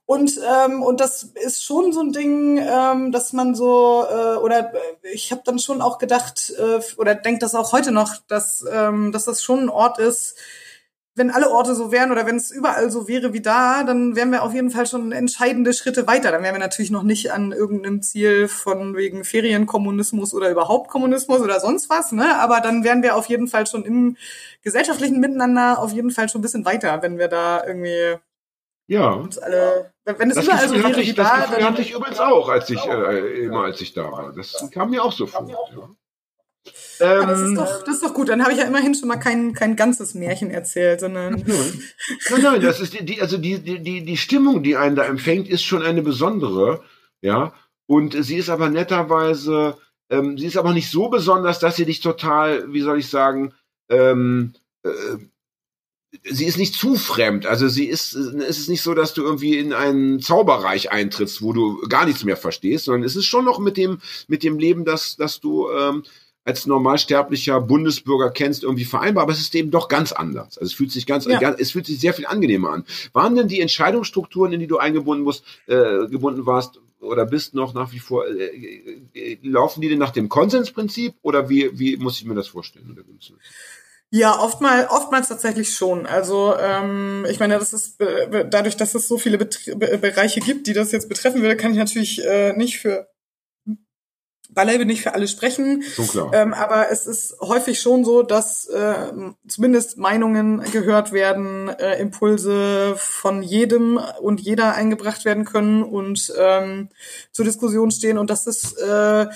Und 0.07 0.39
ähm, 0.67 0.83
und 0.83 0.99
das 0.99 1.23
ist 1.23 1.63
schon 1.63 1.91
so 1.91 2.01
ein 2.01 2.11
Ding, 2.11 2.59
ähm, 2.59 3.11
dass 3.11 3.33
man 3.33 3.55
so 3.55 4.05
äh, 4.07 4.35
oder 4.35 4.71
äh, 4.75 5.13
ich 5.13 5.31
habe 5.31 5.41
dann 5.43 5.57
schon 5.57 5.81
auch 5.81 5.97
gedacht 5.97 6.53
äh, 6.59 6.79
oder 6.97 7.15
denke 7.15 7.39
das 7.39 7.55
auch 7.55 7.71
heute 7.71 7.91
noch, 7.91 8.13
dass 8.27 8.63
ähm, 8.71 9.11
dass 9.11 9.25
das 9.25 9.41
schon 9.41 9.61
ein 9.61 9.69
Ort 9.69 9.97
ist, 9.97 10.35
wenn 11.17 11.31
alle 11.31 11.49
Orte 11.49 11.75
so 11.75 11.91
wären 11.93 12.11
oder 12.11 12.25
wenn 12.25 12.35
es 12.35 12.51
überall 12.51 12.91
so 12.91 13.07
wäre 13.07 13.31
wie 13.31 13.41
da, 13.41 13.83
dann 13.83 14.15
wären 14.17 14.31
wir 14.31 14.43
auf 14.43 14.53
jeden 14.53 14.69
Fall 14.69 14.85
schon 14.85 15.13
entscheidende 15.13 15.71
Schritte 15.73 16.07
weiter. 16.07 16.29
Dann 16.31 16.43
wären 16.43 16.53
wir 16.55 16.59
natürlich 16.59 16.91
noch 16.91 17.03
nicht 17.03 17.31
an 17.31 17.53
irgendeinem 17.53 18.01
Ziel 18.01 18.49
von 18.49 18.95
wegen 18.97 19.23
Ferienkommunismus 19.23 20.33
oder 20.33 20.49
überhaupt 20.49 20.89
Kommunismus 20.89 21.39
oder 21.39 21.59
sonst 21.61 21.89
was, 21.89 22.11
ne? 22.11 22.37
Aber 22.39 22.59
dann 22.59 22.83
wären 22.83 23.01
wir 23.01 23.15
auf 23.15 23.27
jeden 23.27 23.47
Fall 23.47 23.65
schon 23.65 23.85
im 23.85 24.17
gesellschaftlichen 24.61 25.21
Miteinander 25.21 25.79
auf 25.79 25.93
jeden 25.93 26.11
Fall 26.11 26.27
schon 26.27 26.39
ein 26.39 26.43
bisschen 26.43 26.65
weiter, 26.65 27.01
wenn 27.01 27.17
wir 27.17 27.29
da 27.29 27.65
irgendwie 27.65 28.15
Ja. 28.87 29.11
uns 29.11 29.37
alle, 29.37 29.91
wenn 30.03 30.19
wenn 30.19 30.29
es 30.31 30.35
Das 30.35 30.45
überall 30.45 30.67
so 30.67 30.75
wäre 30.75 30.83
hatte 30.83 30.97
wie 30.97 31.01
ich, 31.01 31.15
das 31.15 31.29
da, 31.29 31.45
Gefühl 31.45 31.63
hatte 31.65 31.81
ich 31.81 31.91
übrigens 31.93 32.19
auch, 32.19 32.49
als 32.49 32.69
ich 32.69 32.85
äh, 32.85 33.43
immer 33.45 33.63
als 33.63 33.79
ich 33.79 33.93
da 33.93 34.11
war. 34.11 34.33
Das 34.35 34.69
kam 34.71 34.89
mir 34.89 35.01
auch 35.03 35.13
so 35.13 35.27
vor. 35.27 35.47
Ja. 35.49 35.89
Ja, 36.99 37.25
das 37.25 37.39
ist 37.39 37.49
Ähm, 37.49 37.55
doch, 37.55 37.83
das 37.83 37.95
ist 37.95 38.03
doch 38.03 38.13
gut. 38.13 38.29
Dann 38.29 38.41
habe 38.41 38.53
ich 38.53 38.59
ja 38.59 38.65
immerhin 38.65 38.95
schon 38.95 39.07
mal 39.07 39.17
kein, 39.17 39.53
kein 39.53 39.75
ganzes 39.75 40.13
Märchen 40.13 40.51
erzählt, 40.51 40.99
sondern 40.99 41.43
Nein, 42.29 42.41
nein, 42.41 42.61
das 42.61 42.79
ist 42.79 42.93
die, 42.93 43.05
die 43.05 43.21
also 43.21 43.37
die, 43.37 43.59
die, 43.59 44.03
die, 44.03 44.17
Stimmung, 44.17 44.63
die 44.63 44.77
einen 44.77 44.95
da 44.95 45.03
empfängt, 45.03 45.47
ist 45.47 45.63
schon 45.63 45.81
eine 45.83 46.01
besondere, 46.01 46.83
ja. 47.21 47.53
Und 47.87 48.15
sie 48.23 48.37
ist 48.37 48.49
aber 48.49 48.69
netterweise, 48.69 49.77
ähm, 50.09 50.37
sie 50.37 50.47
ist 50.47 50.57
aber 50.57 50.73
nicht 50.73 50.89
so 50.89 51.09
besonders, 51.09 51.59
dass 51.59 51.75
sie 51.75 51.85
dich 51.85 51.99
total, 51.99 52.71
wie 52.73 52.81
soll 52.81 52.99
ich 52.99 53.09
sagen, 53.09 53.53
ähm, 53.89 54.53
äh, 54.83 54.89
sie 56.23 56.45
ist 56.45 56.57
nicht 56.57 56.75
zu 56.75 56.95
fremd. 56.95 57.45
Also 57.45 57.67
sie 57.67 57.85
ist, 57.85 58.13
es 58.13 58.59
ist 58.59 58.69
nicht 58.69 58.81
so, 58.81 58.93
dass 58.93 59.13
du 59.13 59.23
irgendwie 59.23 59.57
in 59.57 59.73
einen 59.73 60.19
Zauberreich 60.19 60.91
eintrittst, 60.91 61.41
wo 61.41 61.53
du 61.53 61.81
gar 61.87 62.05
nichts 62.05 62.23
mehr 62.23 62.37
verstehst, 62.37 62.85
sondern 62.85 63.03
es 63.03 63.15
ist 63.15 63.25
schon 63.25 63.45
noch 63.45 63.59
mit 63.59 63.77
dem, 63.77 63.99
mit 64.27 64.43
dem 64.43 64.57
Leben, 64.59 64.85
das, 64.85 65.15
das 65.15 65.39
du 65.39 65.69
ähm, 65.71 66.03
als 66.45 66.67
normalsterblicher 66.67 67.59
Bundesbürger 67.59 68.29
kennst, 68.29 68.63
irgendwie 68.63 68.85
vereinbar, 68.85 69.23
aber 69.23 69.33
es 69.33 69.41
ist 69.41 69.53
eben 69.55 69.71
doch 69.71 69.87
ganz 69.89 70.11
anders. 70.11 70.57
Also 70.57 70.65
es 70.67 70.73
fühlt 70.73 70.91
sich 70.91 71.07
ganz, 71.07 71.25
Ja. 71.25 71.39
ganz 71.39 71.59
es 71.59 71.71
fühlt 71.71 71.87
sich 71.87 71.99
sehr 71.99 72.13
viel 72.13 72.27
angenehmer 72.27 72.69
an. 72.69 72.85
Waren 73.13 73.35
denn 73.35 73.47
die 73.47 73.59
Entscheidungsstrukturen, 73.59 74.53
in 74.53 74.59
die 74.59 74.67
du 74.67 74.77
eingebunden 74.77 75.23
musst, 75.23 75.43
äh, 75.65 76.07
gebunden 76.07 76.45
warst 76.45 76.79
oder 76.99 77.25
bist 77.25 77.55
noch 77.55 77.73
nach 77.73 77.91
wie 77.91 77.99
vor, 77.99 78.27
äh, 78.27 79.01
äh, 79.13 79.37
laufen 79.41 79.81
die 79.81 79.89
denn 79.89 79.97
nach 79.97 80.11
dem 80.11 80.29
Konsensprinzip 80.29 81.15
oder 81.23 81.49
wie, 81.49 81.77
wie 81.79 81.97
muss 81.97 82.19
ich 82.19 82.25
mir 82.25 82.35
das 82.35 82.47
vorstellen? 82.47 82.91
Oder 82.91 83.03
Ja, 84.11 84.39
oftmals, 84.39 84.89
oftmals 84.91 85.27
tatsächlich 85.29 85.73
schon. 85.75 86.05
Also 86.05 86.55
ähm, 86.59 87.25
ich 87.27 87.39
meine, 87.39 87.57
das 87.57 87.73
ist 87.73 87.99
dadurch, 87.99 88.77
dass 88.77 88.93
es 88.93 89.07
so 89.07 89.17
viele 89.17 89.39
Betr 89.39 89.75
Be 89.75 89.97
Bereiche 89.97 90.41
gibt, 90.41 90.67
die 90.67 90.73
das 90.73 90.91
jetzt 90.91 91.09
betreffen 91.09 91.41
würde, 91.41 91.57
kann 91.57 91.71
ich 91.71 91.77
natürlich 91.77 92.23
äh, 92.23 92.53
nicht 92.53 92.77
für 92.77 93.07
beileibe 94.55 94.85
nicht 94.85 95.03
für 95.03 95.13
alle 95.13 95.27
sprechen. 95.27 95.83
So 95.95 96.03
klar. 96.03 96.31
Ähm, 96.33 96.53
aber 96.53 96.91
es 96.91 97.05
ist 97.05 97.35
häufig 97.41 97.79
schon 97.79 98.03
so, 98.03 98.23
dass 98.23 98.67
äh, 98.67 98.95
zumindest 99.47 99.97
Meinungen 99.97 100.63
gehört 100.71 101.11
werden, 101.11 101.69
äh, 101.69 101.99
Impulse 101.99 102.95
von 102.97 103.43
jedem 103.43 103.99
und 104.21 104.41
jeder 104.41 104.73
eingebracht 104.73 105.25
werden 105.25 105.45
können 105.45 105.83
und 105.83 106.33
ähm, 106.39 106.89
zur 107.31 107.45
Diskussion 107.45 107.91
stehen. 107.91 108.17
Und 108.17 108.29
das 108.29 108.47
ist 108.47 108.79
äh, 108.79 109.27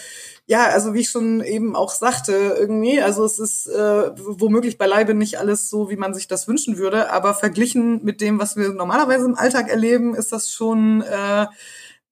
ja, 0.49 0.65
also 0.65 0.95
wie 0.95 1.01
ich 1.01 1.11
schon 1.11 1.43
eben 1.43 1.75
auch 1.75 1.91
sagte, 1.91 2.31
irgendwie, 2.57 2.99
also 2.99 3.23
es 3.23 3.37
ist 3.37 3.67
äh, 3.67 4.11
womöglich 4.17 4.79
beileibe 4.79 5.13
nicht 5.13 5.37
alles 5.37 5.69
so, 5.69 5.91
wie 5.91 5.95
man 5.95 6.15
sich 6.15 6.27
das 6.27 6.47
wünschen 6.47 6.79
würde, 6.79 7.11
aber 7.11 7.35
verglichen 7.35 8.03
mit 8.03 8.19
dem, 8.19 8.39
was 8.39 8.57
wir 8.57 8.69
normalerweise 8.69 9.25
im 9.25 9.35
Alltag 9.35 9.69
erleben, 9.69 10.15
ist 10.15 10.31
das 10.31 10.51
schon 10.51 11.03
äh, 11.03 11.45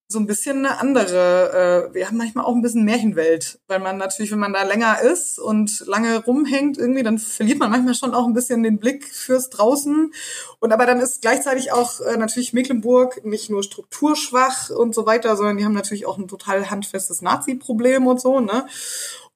so 0.10 0.20
ein 0.20 0.26
bisschen 0.26 0.66
eine 0.66 0.80
andere, 0.80 1.90
äh, 1.92 1.94
wir 1.94 2.08
haben 2.08 2.16
manchmal 2.16 2.46
auch 2.46 2.56
ein 2.56 2.62
bisschen 2.62 2.86
Märchenwelt, 2.86 3.60
weil 3.68 3.80
man 3.80 3.98
natürlich, 3.98 4.32
wenn 4.32 4.40
man 4.40 4.54
da 4.54 4.64
länger 4.64 5.02
ist 5.02 5.38
und 5.38 5.84
lange 5.86 6.24
rumhängt 6.24 6.78
irgendwie, 6.78 7.04
dann 7.04 7.18
verliert 7.18 7.60
man 7.60 7.72
manchmal 7.72 7.94
schon 7.94 8.14
auch 8.14 8.26
ein 8.26 8.34
bisschen 8.34 8.64
den 8.64 8.80
Blick 8.80 9.06
fürs 9.06 9.50
Draußen. 9.50 10.14
Und 10.60 10.72
aber 10.72 10.86
dann 10.86 11.02
ist 11.02 11.22
gleichzeitig 11.22 11.74
auch 11.74 12.00
äh, 12.00 12.16
natürlich 12.16 12.54
Mecklenburg 12.54 13.26
nicht 13.26 13.50
nur 13.50 13.64
strukturschwach 13.64 14.70
und 14.70 14.96
so 14.96 15.06
weiter, 15.06 15.36
sondern 15.36 15.58
die 15.58 15.66
haben 15.66 15.74
natürlich 15.74 16.06
auch 16.06 16.18
ein 16.18 16.30
total 16.30 16.70
handfestes 16.70 17.22
Nazi-Problem 17.22 18.08
und 18.08 18.22
so, 18.22 18.40
ne? 18.40 18.66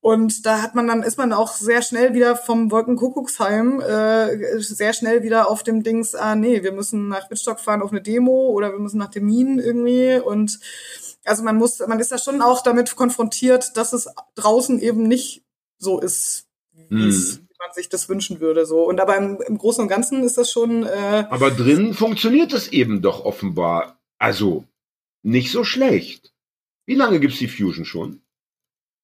Und 0.01 0.47
da 0.47 0.63
hat 0.63 0.73
man 0.73 0.87
dann, 0.87 1.03
ist 1.03 1.19
man 1.19 1.31
auch 1.31 1.53
sehr 1.53 1.83
schnell 1.83 2.15
wieder 2.15 2.35
vom 2.35 2.71
Wolkenkuckucksheim, 2.71 3.81
äh, 3.81 4.59
sehr 4.59 4.93
schnell 4.93 5.21
wieder 5.21 5.47
auf 5.47 5.61
dem 5.61 5.83
Dings, 5.83 6.15
ah 6.15 6.35
nee, 6.35 6.63
wir 6.63 6.71
müssen 6.71 7.07
nach 7.07 7.29
Wittstock 7.29 7.59
fahren 7.59 7.83
auf 7.83 7.91
eine 7.91 8.01
Demo 8.01 8.49
oder 8.49 8.71
wir 8.71 8.79
müssen 8.79 8.97
nach 8.97 9.11
Termin 9.11 9.59
irgendwie. 9.59 10.19
Und 10.19 10.59
also 11.23 11.43
man 11.43 11.57
muss, 11.57 11.79
man 11.87 11.99
ist 11.99 12.11
da 12.11 12.17
schon 12.17 12.41
auch 12.41 12.63
damit 12.63 12.95
konfrontiert, 12.95 13.77
dass 13.77 13.93
es 13.93 14.09
draußen 14.33 14.79
eben 14.79 15.03
nicht 15.03 15.43
so 15.77 15.99
ist, 15.99 16.47
wie 16.89 17.07
es 17.07 17.35
Hm. 17.35 17.47
man 17.59 17.71
sich 17.75 17.87
das 17.87 18.09
wünschen 18.09 18.39
würde. 18.39 18.65
So. 18.65 18.83
Und 18.83 18.99
aber 18.99 19.17
im, 19.17 19.39
im 19.47 19.59
Großen 19.59 19.83
und 19.83 19.87
Ganzen 19.87 20.23
ist 20.23 20.35
das 20.35 20.51
schon. 20.51 20.83
Äh, 20.83 21.27
Aber 21.29 21.51
drinnen 21.51 21.93
funktioniert 21.93 22.53
es 22.53 22.69
eben 22.69 23.03
doch 23.03 23.23
offenbar, 23.23 23.99
also 24.17 24.65
nicht 25.21 25.51
so 25.51 25.63
schlecht. 25.63 26.33
Wie 26.87 26.95
lange 26.95 27.19
gibt's 27.19 27.37
die 27.37 27.47
Fusion 27.47 27.85
schon? 27.85 28.21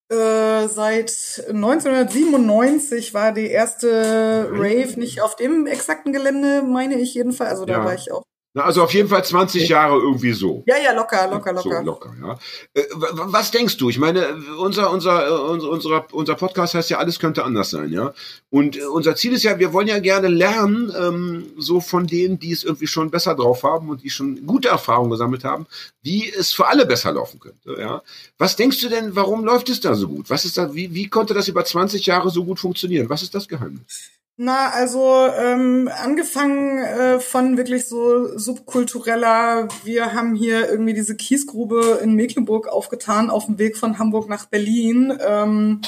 Äh, 0.10 0.68
seit 0.70 1.12
1997 1.50 3.14
war 3.14 3.34
die 3.34 3.48
erste 3.48 4.48
Rave 4.52 4.98
nicht 4.98 5.22
auf 5.22 5.36
dem 5.36 5.68
exakten 5.68 6.14
Gelände, 6.14 6.62
meine 6.64 6.96
ich 7.00 7.14
jedenfalls. 7.14 7.52
Also 7.52 7.66
da 7.66 7.74
Ja. 7.74 7.86
war 7.86 7.94
ich 7.94 8.12
auch. 8.12 8.24
Also 8.64 8.84
auf 8.84 8.94
jeden 8.94 9.10
Fall 9.10 9.24
20 9.24 9.68
Jahre 9.68 9.98
irgendwie 10.00 10.34
so. 10.34 10.64
Ja, 10.68 10.78
ja, 10.78 10.94
locker, 10.94 11.28
locker, 11.30 11.54
locker. 11.54 11.80
So 11.80 11.86
locker, 11.86 12.16
ja. 12.22 12.40
Äh, 12.74 12.86
was 12.94 13.52
denkst 13.52 13.78
du? 13.78 13.90
Ich 13.90 14.00
meine, 14.00 14.38
unser, 14.58 14.92
unser, 14.92 15.28
äh, 15.28 15.32
unser, 15.32 15.70
unser, 15.70 16.06
unser 16.14 16.36
Podcast 16.36 16.74
heißt 16.74 16.90
ja, 16.90 16.98
alles 16.98 17.20
könnte 17.20 17.44
anders 17.44 17.70
sein, 17.70 17.92
ja. 17.92 18.14
Und 18.50 18.78
äh, 18.78 18.86
unser 18.86 19.16
Ziel 19.16 19.34
ist 19.34 19.44
ja, 19.44 19.60
wir 19.60 19.74
wollen 19.74 19.88
ja 19.88 20.00
gerne 20.00 20.28
lernen, 20.28 20.94
ähm, 20.98 21.46
so 21.58 21.82
von 21.82 22.08
denen, 22.08 22.40
die 22.40 22.52
es 22.52 22.64
irgendwie 22.64 22.88
schon 22.88 23.12
besser 23.12 23.36
drauf 23.36 23.64
haben 23.64 23.90
und 23.90 24.04
die 24.04 24.10
schon 24.10 24.46
gute 24.46 24.70
Erfahrungen 24.70 25.12
gesammelt 25.12 25.44
haben, 25.44 25.68
wie 26.02 26.30
es 26.30 26.54
für 26.54 26.68
alle 26.68 26.86
besser 26.86 27.12
laufen 27.12 27.40
könnte, 27.40 27.76
ja. 27.80 28.02
Was 28.38 28.56
denkst 28.56 28.82
du 28.82 28.90
denn, 28.90 29.16
warum 29.16 29.44
läuft 29.46 29.70
es 29.70 29.82
da 29.82 29.96
so 29.96 30.08
gut? 30.08 30.30
Was 30.30 30.46
ist 30.46 30.58
da, 30.58 30.74
wie, 30.74 30.94
wie 30.94 31.10
konnte 31.10 31.34
das 31.34 31.48
über 31.48 31.66
20 31.66 32.06
Jahre 32.06 32.30
so 32.30 32.46
gut 32.46 32.60
funktionieren? 32.60 33.10
Was 33.10 33.24
ist 33.24 33.36
das 33.36 33.48
Geheimnis? 33.48 34.12
Na, 34.40 34.70
also 34.70 35.26
ähm, 35.36 35.90
angefangen 35.92 36.78
äh, 36.78 37.20
von 37.20 37.58
wirklich 37.58 37.88
so 37.88 38.38
subkultureller, 38.38 39.68
wir 39.84 40.14
haben 40.14 40.36
hier 40.36 40.70
irgendwie 40.70 40.94
diese 40.94 41.16
Kiesgrube 41.16 42.02
in 42.04 42.14
Mecklenburg 42.14 42.68
aufgetan 42.68 43.32
auf 43.32 43.48
dem 43.48 43.58
Weg 43.58 43.78
von 43.78 43.98
Hamburg 43.98 44.30
nach 44.30 44.46
Berlin. 44.46 45.18
Ähm, 45.28 45.82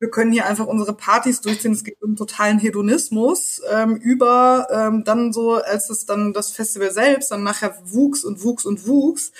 wir 0.00 0.10
können 0.10 0.32
hier 0.32 0.46
einfach 0.46 0.66
unsere 0.66 0.94
Partys 0.94 1.42
durchziehen, 1.42 1.74
es 1.74 1.84
geht 1.84 2.02
um 2.02 2.16
totalen 2.16 2.58
Hedonismus. 2.58 3.62
Ähm, 3.72 3.94
über 3.94 4.66
ähm, 4.72 5.04
dann 5.04 5.32
so, 5.32 5.52
als 5.52 5.88
es 5.88 6.04
dann 6.04 6.32
das 6.32 6.50
Festival 6.50 6.90
selbst 6.90 7.30
dann 7.30 7.44
nachher 7.44 7.78
wuchs 7.84 8.24
und 8.24 8.42
wuchs 8.42 8.66
und 8.66 8.88
wuchs, 8.88 9.30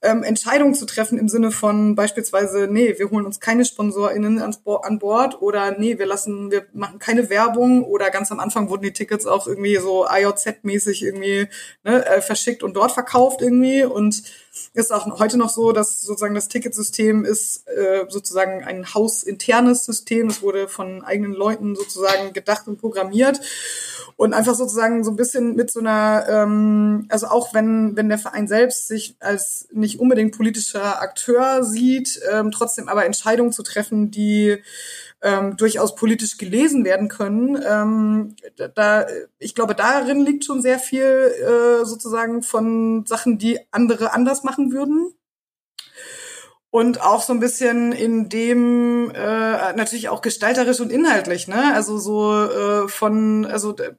ähm, 0.00 0.22
Entscheidungen 0.22 0.72
zu 0.72 0.86
treffen 0.86 1.18
im 1.18 1.28
Sinne 1.28 1.50
von 1.50 1.96
beispielsweise, 1.96 2.66
nee, 2.66 2.94
wir 2.96 3.10
holen 3.10 3.26
uns 3.26 3.40
keine 3.40 3.66
SponsorInnen 3.66 4.42
Bo 4.64 4.76
an 4.76 4.98
Bord 4.98 5.42
oder 5.42 5.78
nee, 5.78 5.98
wir 5.98 6.06
lassen, 6.06 6.50
wir 6.50 6.64
machen 6.72 6.98
keine 6.98 7.28
Werbung 7.28 7.84
oder 7.84 8.05
ganz 8.10 8.30
am 8.32 8.40
Anfang 8.40 8.68
wurden 8.68 8.82
die 8.82 8.92
Tickets 8.92 9.26
auch 9.26 9.46
irgendwie 9.46 9.76
so 9.76 10.06
IOZ-mäßig 10.06 11.02
irgendwie 11.02 11.48
ne, 11.84 12.06
äh, 12.06 12.20
verschickt 12.20 12.62
und 12.62 12.74
dort 12.74 12.92
verkauft 12.92 13.42
irgendwie 13.42 13.84
und 13.84 14.22
ist 14.74 14.92
auch 14.92 15.06
heute 15.18 15.38
noch 15.38 15.50
so, 15.50 15.72
dass 15.72 16.00
sozusagen 16.00 16.34
das 16.34 16.48
Ticketsystem 16.48 17.24
ist 17.24 17.68
äh, 17.68 18.06
sozusagen 18.08 18.64
ein 18.64 18.94
hausinternes 18.94 19.84
System. 19.84 20.28
Es 20.28 20.42
wurde 20.42 20.68
von 20.68 21.02
eigenen 21.02 21.32
Leuten 21.32 21.76
sozusagen 21.76 22.32
gedacht 22.32 22.66
und 22.66 22.78
programmiert 22.78 23.40
und 24.16 24.32
einfach 24.32 24.54
sozusagen 24.54 25.04
so 25.04 25.10
ein 25.10 25.16
bisschen 25.16 25.56
mit 25.56 25.70
so 25.70 25.80
einer, 25.80 26.26
ähm, 26.28 27.06
also 27.08 27.26
auch 27.26 27.52
wenn 27.54 27.96
wenn 27.96 28.08
der 28.08 28.18
Verein 28.18 28.48
selbst 28.48 28.88
sich 28.88 29.16
als 29.20 29.68
nicht 29.72 30.00
unbedingt 30.00 30.36
politischer 30.36 31.00
Akteur 31.02 31.62
sieht, 31.62 32.20
ähm, 32.32 32.50
trotzdem 32.50 32.88
aber 32.88 33.04
Entscheidungen 33.04 33.52
zu 33.52 33.62
treffen, 33.62 34.10
die 34.10 34.58
ähm, 35.22 35.56
durchaus 35.56 35.94
politisch 35.94 36.38
gelesen 36.38 36.84
werden 36.84 37.08
können. 37.08 37.58
Ähm, 37.66 38.36
da, 38.74 39.06
ich 39.38 39.54
glaube, 39.54 39.74
darin 39.74 40.24
liegt 40.24 40.44
schon 40.44 40.62
sehr 40.62 40.78
viel 40.78 41.02
äh, 41.02 41.84
sozusagen 41.84 42.42
von 42.42 43.04
Sachen, 43.06 43.38
die 43.38 43.60
andere 43.70 44.12
anders 44.12 44.44
machen 44.44 44.72
würden. 44.72 45.12
Und 46.70 47.00
auch 47.00 47.22
so 47.22 47.32
ein 47.32 47.40
bisschen 47.40 47.92
in 47.92 48.28
dem 48.28 49.10
äh, 49.14 49.72
natürlich 49.72 50.10
auch 50.10 50.20
gestalterisch 50.20 50.80
und 50.80 50.92
inhaltlich, 50.92 51.48
ne? 51.48 51.72
Also 51.72 51.96
so 51.98 52.34
äh, 52.34 52.88
von, 52.88 53.46
also 53.46 53.72
d- 53.72 53.92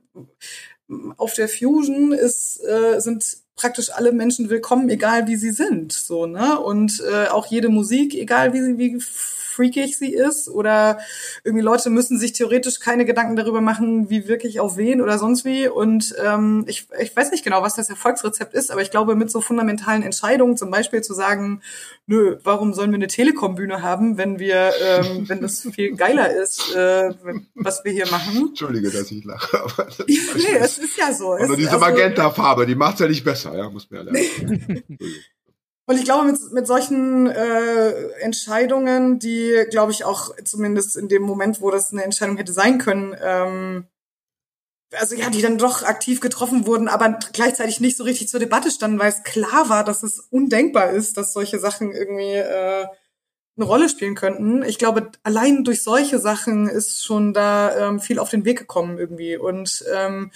auf 1.18 1.34
der 1.34 1.50
Fusion 1.50 2.12
ist, 2.12 2.64
äh, 2.64 3.00
sind 3.00 3.26
praktisch 3.56 3.90
alle 3.92 4.12
Menschen 4.12 4.50
willkommen, 4.52 4.90
egal 4.90 5.28
wie 5.28 5.38
sie 5.38 5.52
sind, 5.52 5.92
so 5.92 6.28
ne 6.28 6.60
und 6.60 7.02
äh, 7.12 7.28
auch 7.30 7.48
jede 7.48 7.70
Musik, 7.70 8.14
egal 8.14 8.54
wie 8.54 8.62
sie 8.62 8.78
wie 8.78 9.02
freakig 9.58 9.98
sie 9.98 10.14
ist 10.14 10.48
oder 10.48 11.00
irgendwie 11.44 11.64
Leute 11.64 11.90
müssen 11.90 12.18
sich 12.18 12.32
theoretisch 12.32 12.80
keine 12.80 13.04
Gedanken 13.04 13.36
darüber 13.36 13.60
machen, 13.60 14.10
wie 14.10 14.28
wirklich 14.30 14.60
auf 14.62 14.78
wen 14.78 15.02
oder 15.02 15.18
sonst 15.18 15.44
wie 15.44 15.68
und 15.68 16.16
ähm, 16.24 16.64
ich, 16.68 16.88
ich 17.02 17.14
weiß 17.16 17.32
nicht 17.32 17.44
genau, 17.44 17.62
was 17.62 17.76
das 17.76 17.90
Erfolgsrezept 17.90 18.54
ist, 18.54 18.72
aber 18.72 18.82
ich 18.82 18.92
glaube 18.92 19.16
mit 19.16 19.30
so 19.30 19.42
fundamentalen 19.42 20.04
Entscheidungen, 20.04 20.56
zum 20.56 20.72
Beispiel 20.72 21.02
zu 21.02 21.14
sagen, 21.14 21.62
nö, 22.06 22.38
warum 22.44 22.74
sollen 22.74 22.92
wir 22.92 22.96
eine 22.96 23.08
Telekom-Bühne 23.08 23.82
haben, 23.82 24.18
wenn 24.18 24.40
wir, 24.40 24.72
ähm, 24.82 25.28
wenn 25.28 25.42
das 25.42 25.62
viel 25.76 25.96
geiler 25.96 26.32
ist, 26.34 26.74
äh, 26.76 27.14
was 27.56 27.84
wir 27.84 27.92
hier 27.92 28.08
machen. 28.12 28.50
Entschuldige, 28.50 28.90
dass 28.92 29.12
ich 29.12 29.26
lache, 29.26 29.60
aber 29.64 29.86
das 29.86 30.06
nee, 30.08 30.56
es 30.60 30.78
ist 30.78 30.98
ja 30.98 31.12
so. 31.14 31.32
Also 31.32 31.54
Es- 31.54 31.58
diese 31.60 31.72
also- 31.72 31.82
Magenta-Farbe, 31.86 32.66
die 32.66 32.76
macht's 32.76 33.00
ja 33.00 33.08
nicht 33.08 33.24
besser, 33.26 33.58
ja, 33.58 33.70
muss 33.70 33.90
man 33.90 34.06
ja 34.06 34.12
lernen. 34.14 34.84
Und 35.90 35.98
ich 35.98 36.04
glaube, 36.04 36.30
mit, 36.30 36.52
mit 36.52 36.68
solchen 36.68 37.28
äh, 37.28 38.10
Entscheidungen, 38.20 39.20
die, 39.20 39.66
glaube 39.70 39.94
ich, 39.94 40.04
auch 40.04 40.36
zumindest 40.44 40.98
in 40.98 41.08
dem 41.08 41.22
Moment, 41.22 41.62
wo 41.62 41.72
das 41.72 41.94
eine 41.94 42.04
Entscheidung 42.04 42.36
hätte 42.36 42.52
sein 42.52 42.78
können, 42.78 43.16
ähm, 43.22 43.88
also 44.94 45.16
ja, 45.16 45.30
die 45.30 45.42
dann 45.42 45.58
doch 45.58 45.84
aktiv 45.84 46.20
getroffen 46.20 46.66
wurden, 46.66 46.90
aber 46.90 47.18
gleichzeitig 47.32 47.80
nicht 47.80 47.96
so 47.96 48.04
richtig 48.04 48.28
zur 48.28 48.42
Debatte 48.42 48.70
standen, 48.70 49.00
weil 49.00 49.10
es 49.10 49.24
klar 49.24 49.70
war, 49.70 49.86
dass 49.86 50.04
es 50.04 50.20
undenkbar 50.20 50.92
ist, 50.92 51.16
dass 51.16 51.32
solche 51.32 51.58
Sachen 51.58 51.94
irgendwie 51.94 52.36
äh, 52.36 52.88
eine 53.58 53.66
Rolle 53.66 53.90
spielen 53.90 54.14
könnten. 54.14 54.62
Ich 54.64 54.78
glaube, 54.78 55.12
allein 55.24 55.64
durch 55.64 55.82
solche 55.82 56.20
Sachen 56.20 56.70
ist 56.70 57.04
schon 57.04 57.34
da 57.34 57.90
ähm, 57.90 58.00
viel 58.00 58.20
auf 58.20 58.30
den 58.30 58.46
Weg 58.46 58.60
gekommen 58.60 59.00
irgendwie. 59.00 59.36
Und 59.36 59.84
ähm, 59.94 60.32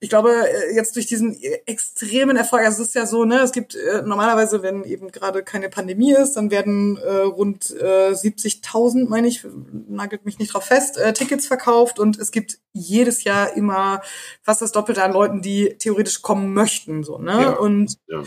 ich 0.00 0.08
glaube, 0.08 0.30
äh, 0.30 0.74
jetzt 0.74 0.96
durch 0.96 1.06
diesen 1.06 1.38
extremen 1.66 2.36
Erfolg, 2.36 2.64
also 2.64 2.82
es 2.82 2.88
ist 2.88 2.94
ja 2.94 3.04
so, 3.04 3.24
ne, 3.26 3.40
es 3.40 3.52
gibt 3.52 3.74
äh, 3.74 4.02
normalerweise, 4.02 4.62
wenn 4.62 4.84
eben 4.84 5.12
gerade 5.12 5.42
keine 5.42 5.68
Pandemie 5.68 6.14
ist, 6.14 6.32
dann 6.34 6.50
werden 6.50 6.96
äh, 6.96 7.18
rund 7.18 7.70
äh, 7.78 8.12
70.000, 8.12 9.06
meine 9.06 9.28
ich, 9.28 9.46
nagelt 9.88 10.24
mich 10.24 10.38
nicht 10.38 10.54
drauf 10.54 10.64
fest, 10.64 10.96
äh, 10.96 11.12
Tickets 11.12 11.46
verkauft 11.46 11.98
und 11.98 12.18
es 12.18 12.30
gibt 12.30 12.58
jedes 12.72 13.24
Jahr 13.24 13.54
immer 13.54 14.00
fast 14.42 14.62
das 14.62 14.72
Doppelte 14.72 15.02
an 15.02 15.12
Leuten, 15.12 15.42
die 15.42 15.76
theoretisch 15.78 16.22
kommen 16.22 16.54
möchten, 16.54 17.04
so, 17.04 17.18
ne? 17.18 17.32
Ja. 17.32 17.50
Und 17.50 17.98
Ja. 18.06 18.22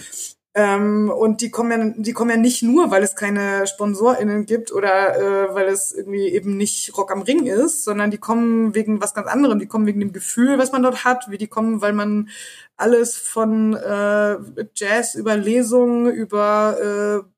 Ähm, 0.58 1.10
und 1.10 1.42
die 1.42 1.52
kommen 1.52 1.72
ja, 1.72 1.94
die 1.98 2.14
kommen 2.14 2.30
ja 2.32 2.38
nicht 2.38 2.64
nur, 2.64 2.90
weil 2.90 3.04
es 3.04 3.18
keine 3.18 3.68
SponsorInnen 3.68 4.46
gibt 4.46 4.72
oder 4.72 5.50
äh, 5.50 5.54
weil 5.54 5.68
es 5.68 5.92
irgendwie 5.92 6.30
eben 6.30 6.56
nicht 6.56 6.98
Rock 6.98 7.12
am 7.12 7.24
Ring 7.24 7.46
ist, 7.46 7.84
sondern 7.84 8.10
die 8.10 8.18
kommen 8.18 8.74
wegen 8.74 9.02
was 9.02 9.14
ganz 9.14 9.28
anderem. 9.28 9.60
Die 9.60 9.68
kommen 9.68 9.86
wegen 9.86 10.00
dem 10.00 10.14
Gefühl, 10.14 10.58
was 10.58 10.72
man 10.72 10.82
dort 10.82 11.04
hat, 11.04 11.30
wie 11.30 11.38
die 11.38 11.48
kommen, 11.48 11.82
weil 11.82 11.92
man 11.92 12.30
alles 12.78 13.18
von 13.18 13.74
äh, 13.74 14.38
Jazz 14.76 15.16
über 15.16 15.36
Lesungen, 15.36 16.10
über 16.14 17.24
äh, 17.26 17.35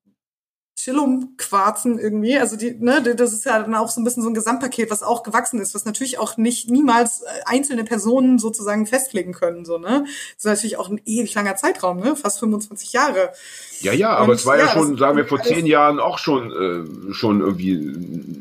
Chillum-Quarzen 0.78 1.98
irgendwie. 1.98 2.38
Also 2.38 2.56
die, 2.56 2.76
ne, 2.80 3.02
das 3.02 3.34
ist 3.34 3.46
ja 3.46 3.60
dann 3.60 3.74
auch 3.74 3.90
so 3.90 4.00
ein 4.00 4.04
bisschen 4.04 4.22
so 4.22 4.30
ein 4.30 4.36
Gesamtpaket, 4.36 4.92
was 4.92 5.02
auch 5.02 5.24
gewachsen 5.24 5.60
ist, 5.60 5.74
was 5.74 5.86
natürlich 5.86 6.20
auch 6.20 6.38
nicht 6.38 6.70
niemals 6.70 7.24
äh, 7.24 7.26
einzelne 7.46 7.84
Personen 7.84 8.38
sozusagen 8.38 8.86
festlegen 8.86 9.34
können. 9.34 9.66
So, 9.66 9.80
ne? 9.80 10.06
Das 10.36 10.38
ist 10.38 10.46
natürlich 10.46 10.78
auch 10.78 10.90
ein 10.90 11.02
ewig 11.06 11.34
langer 11.34 11.56
Zeitraum, 11.56 12.00
ne? 12.00 12.16
Fast 12.16 12.40
25 12.40 12.94
Jahre. 12.94 13.34
Ja, 13.82 13.94
ja, 13.94 14.16
aber 14.16 14.34
es 14.34 14.46
war 14.46 14.58
ja, 14.58 14.66
ja 14.66 14.72
schon, 14.72 14.98
sagen 14.98 15.18
wir, 15.18 15.26
vor 15.26 15.42
zehn 15.42 15.66
Jahren 15.66 16.00
auch 16.00 16.18
schon, 16.18 16.52
äh, 16.52 17.14
schon 17.14 17.42
irgendwie 17.42 17.76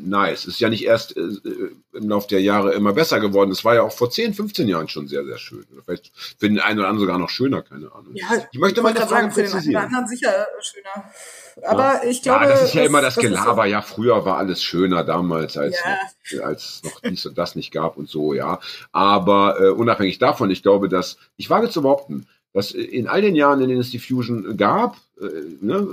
nice. 0.05 0.41
Es 0.41 0.55
ist 0.55 0.59
ja 0.59 0.69
nicht 0.69 0.85
erst 0.85 1.15
äh, 1.15 1.29
im 1.93 2.09
Laufe 2.09 2.27
der 2.27 2.41
Jahre 2.41 2.73
immer 2.73 2.93
besser 2.93 3.19
geworden. 3.19 3.51
Es 3.51 3.63
war 3.65 3.75
ja 3.75 3.83
auch 3.83 3.91
vor 3.91 4.09
10, 4.09 4.33
15 4.33 4.67
Jahren 4.67 4.87
schon 4.87 5.07
sehr, 5.07 5.25
sehr 5.25 5.37
schön. 5.37 5.65
Vielleicht 5.85 6.11
für 6.39 6.47
den 6.47 6.59
einen 6.59 6.79
oder 6.79 6.87
anderen 6.87 7.07
sogar 7.07 7.17
noch 7.19 7.29
schöner, 7.29 7.61
keine 7.61 7.91
Ahnung. 7.91 8.11
Ja, 8.13 8.27
ich 8.51 8.59
möchte 8.59 8.81
mal 8.81 8.95
eine 8.95 9.07
Frage 9.07 9.27
präzisieren. 9.27 9.61
Für 9.61 9.69
den 9.69 9.77
anderen 9.77 10.07
sicher 10.07 10.47
schöner. 10.61 11.11
Aber 11.63 12.03
ja. 12.03 12.09
ich 12.09 12.21
glaube. 12.21 12.45
Ja, 12.45 12.51
das 12.51 12.63
ist 12.63 12.73
ja 12.73 12.83
immer 12.83 13.01
das, 13.01 13.15
das 13.15 13.23
Gelaber. 13.23 13.65
Ja, 13.65 13.81
früher 13.81 14.25
war 14.25 14.37
alles 14.37 14.61
schöner 14.63 15.03
damals, 15.03 15.57
als, 15.57 15.77
noch, 16.31 16.43
als 16.43 16.81
noch 16.83 16.99
dies 17.01 17.25
und 17.25 17.37
das 17.37 17.55
nicht 17.55 17.71
gab 17.71 17.97
und 17.97 18.09
so, 18.09 18.33
ja. 18.33 18.59
Aber 18.91 19.59
äh, 19.59 19.69
unabhängig 19.69 20.19
davon, 20.19 20.51
ich 20.51 20.61
glaube, 20.61 20.89
dass, 20.89 21.17
ich 21.35 21.49
wage 21.49 21.69
zu 21.69 21.81
behaupten, 21.81 22.27
dass 22.57 22.71
in 22.71 23.07
all 23.07 23.21
den 23.21 23.35
Jahren, 23.35 23.61
in 23.61 23.69
denen 23.69 23.81
es 23.81 23.91
die 23.91 23.99
Fusion 23.99 24.57
gab, 24.57 24.97
äh, 25.21 25.27
ne, 25.61 25.87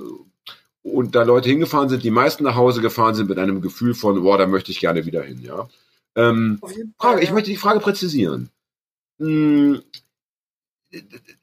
und 0.82 1.14
da 1.14 1.22
Leute 1.22 1.50
hingefahren 1.50 1.90
sind, 1.90 2.02
die 2.02 2.10
meisten 2.10 2.42
nach 2.44 2.56
Hause 2.56 2.80
gefahren 2.80 3.14
sind 3.14 3.28
mit 3.28 3.38
einem 3.38 3.60
Gefühl 3.60 3.94
von, 3.94 4.22
boah, 4.22 4.38
da 4.38 4.46
möchte 4.46 4.70
ich 4.70 4.80
gerne 4.80 5.04
wieder 5.04 5.22
hin, 5.22 5.42
ja. 5.42 5.68
Ähm, 6.16 6.60
Frage, 6.98 7.22
ich 7.22 7.32
möchte 7.32 7.50
die 7.50 7.58
Frage 7.58 7.80
präzisieren. 7.80 8.48
Hm, 9.18 9.82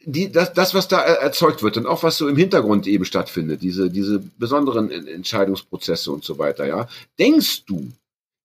die, 0.05 0.31
das, 0.31 0.53
das, 0.53 0.73
was 0.73 0.87
da 0.87 1.01
erzeugt 1.01 1.61
wird 1.61 1.77
und 1.77 1.85
auch 1.85 2.01
was 2.01 2.17
so 2.17 2.27
im 2.27 2.37
Hintergrund 2.37 2.87
eben 2.87 3.05
stattfindet, 3.05 3.61
diese, 3.61 3.91
diese 3.91 4.23
besonderen 4.39 4.89
Entscheidungsprozesse 4.89 6.11
und 6.11 6.23
so 6.23 6.39
weiter, 6.39 6.65
ja. 6.65 6.87
Denkst 7.19 7.65
du, 7.65 7.91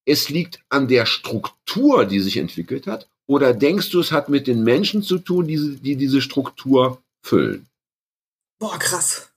es 0.05 0.29
liegt 0.29 0.61
an 0.69 0.89
der 0.89 1.07
Struktur, 1.07 2.05
die 2.05 2.21
sich 2.21 2.37
entwickelt 2.37 2.87
hat, 2.87 3.09
oder 3.27 3.55
denkst 3.55 3.91
du, 3.91 4.01
es 4.01 4.13
hat 4.13 4.29
mit 4.29 4.47
den 4.47 4.63
Menschen 4.63 5.03
zu 5.03 5.19
tun, 5.19 5.47
die, 5.47 5.77
die 5.77 5.97
diese 5.97 6.21
Struktur 6.21 7.03
füllen? 7.23 7.67
Boah, 8.59 8.79
krass. 8.79 9.33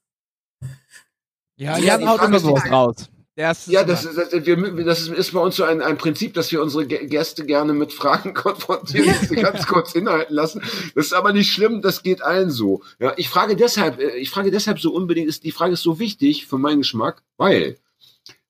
Ja, 1.57 1.77
Jan 1.77 2.07
haut 2.07 2.23
immer 2.23 2.39
sowas 2.39 2.71
raus. 2.71 3.09
Das 3.39 3.67
ja, 3.67 3.85
das, 3.85 4.03
ist, 4.03 4.17
das, 4.17 4.45
wir, 4.45 4.83
das 4.83 5.07
ist 5.07 5.31
bei 5.31 5.39
uns 5.39 5.55
so 5.55 5.63
ein, 5.63 5.81
ein 5.81 5.97
Prinzip, 5.97 6.33
dass 6.33 6.51
wir 6.51 6.61
unsere 6.61 6.85
Gäste 6.85 7.45
gerne 7.45 7.71
mit 7.71 7.93
Fragen 7.93 8.33
konfrontieren, 8.33 9.15
die 9.21 9.25
sie 9.27 9.35
ganz 9.35 9.65
kurz 9.67 9.95
inhalten 9.95 10.35
lassen. 10.35 10.61
Das 10.93 11.05
ist 11.05 11.13
aber 11.13 11.31
nicht 11.31 11.49
schlimm, 11.49 11.81
das 11.81 12.03
geht 12.03 12.21
allen 12.21 12.51
so. 12.51 12.83
Ja, 12.99 13.13
ich 13.15 13.29
frage 13.29 13.55
deshalb, 13.55 13.99
äh, 13.99 14.17
ich 14.17 14.29
frage 14.29 14.51
deshalb 14.51 14.81
so 14.81 14.91
unbedingt, 14.93 15.29
ist, 15.29 15.45
die 15.45 15.53
Frage 15.53 15.73
ist 15.73 15.83
so 15.83 15.99
wichtig 15.99 16.47
für 16.47 16.57
meinen 16.57 16.79
Geschmack, 16.79 17.23
weil, 17.37 17.77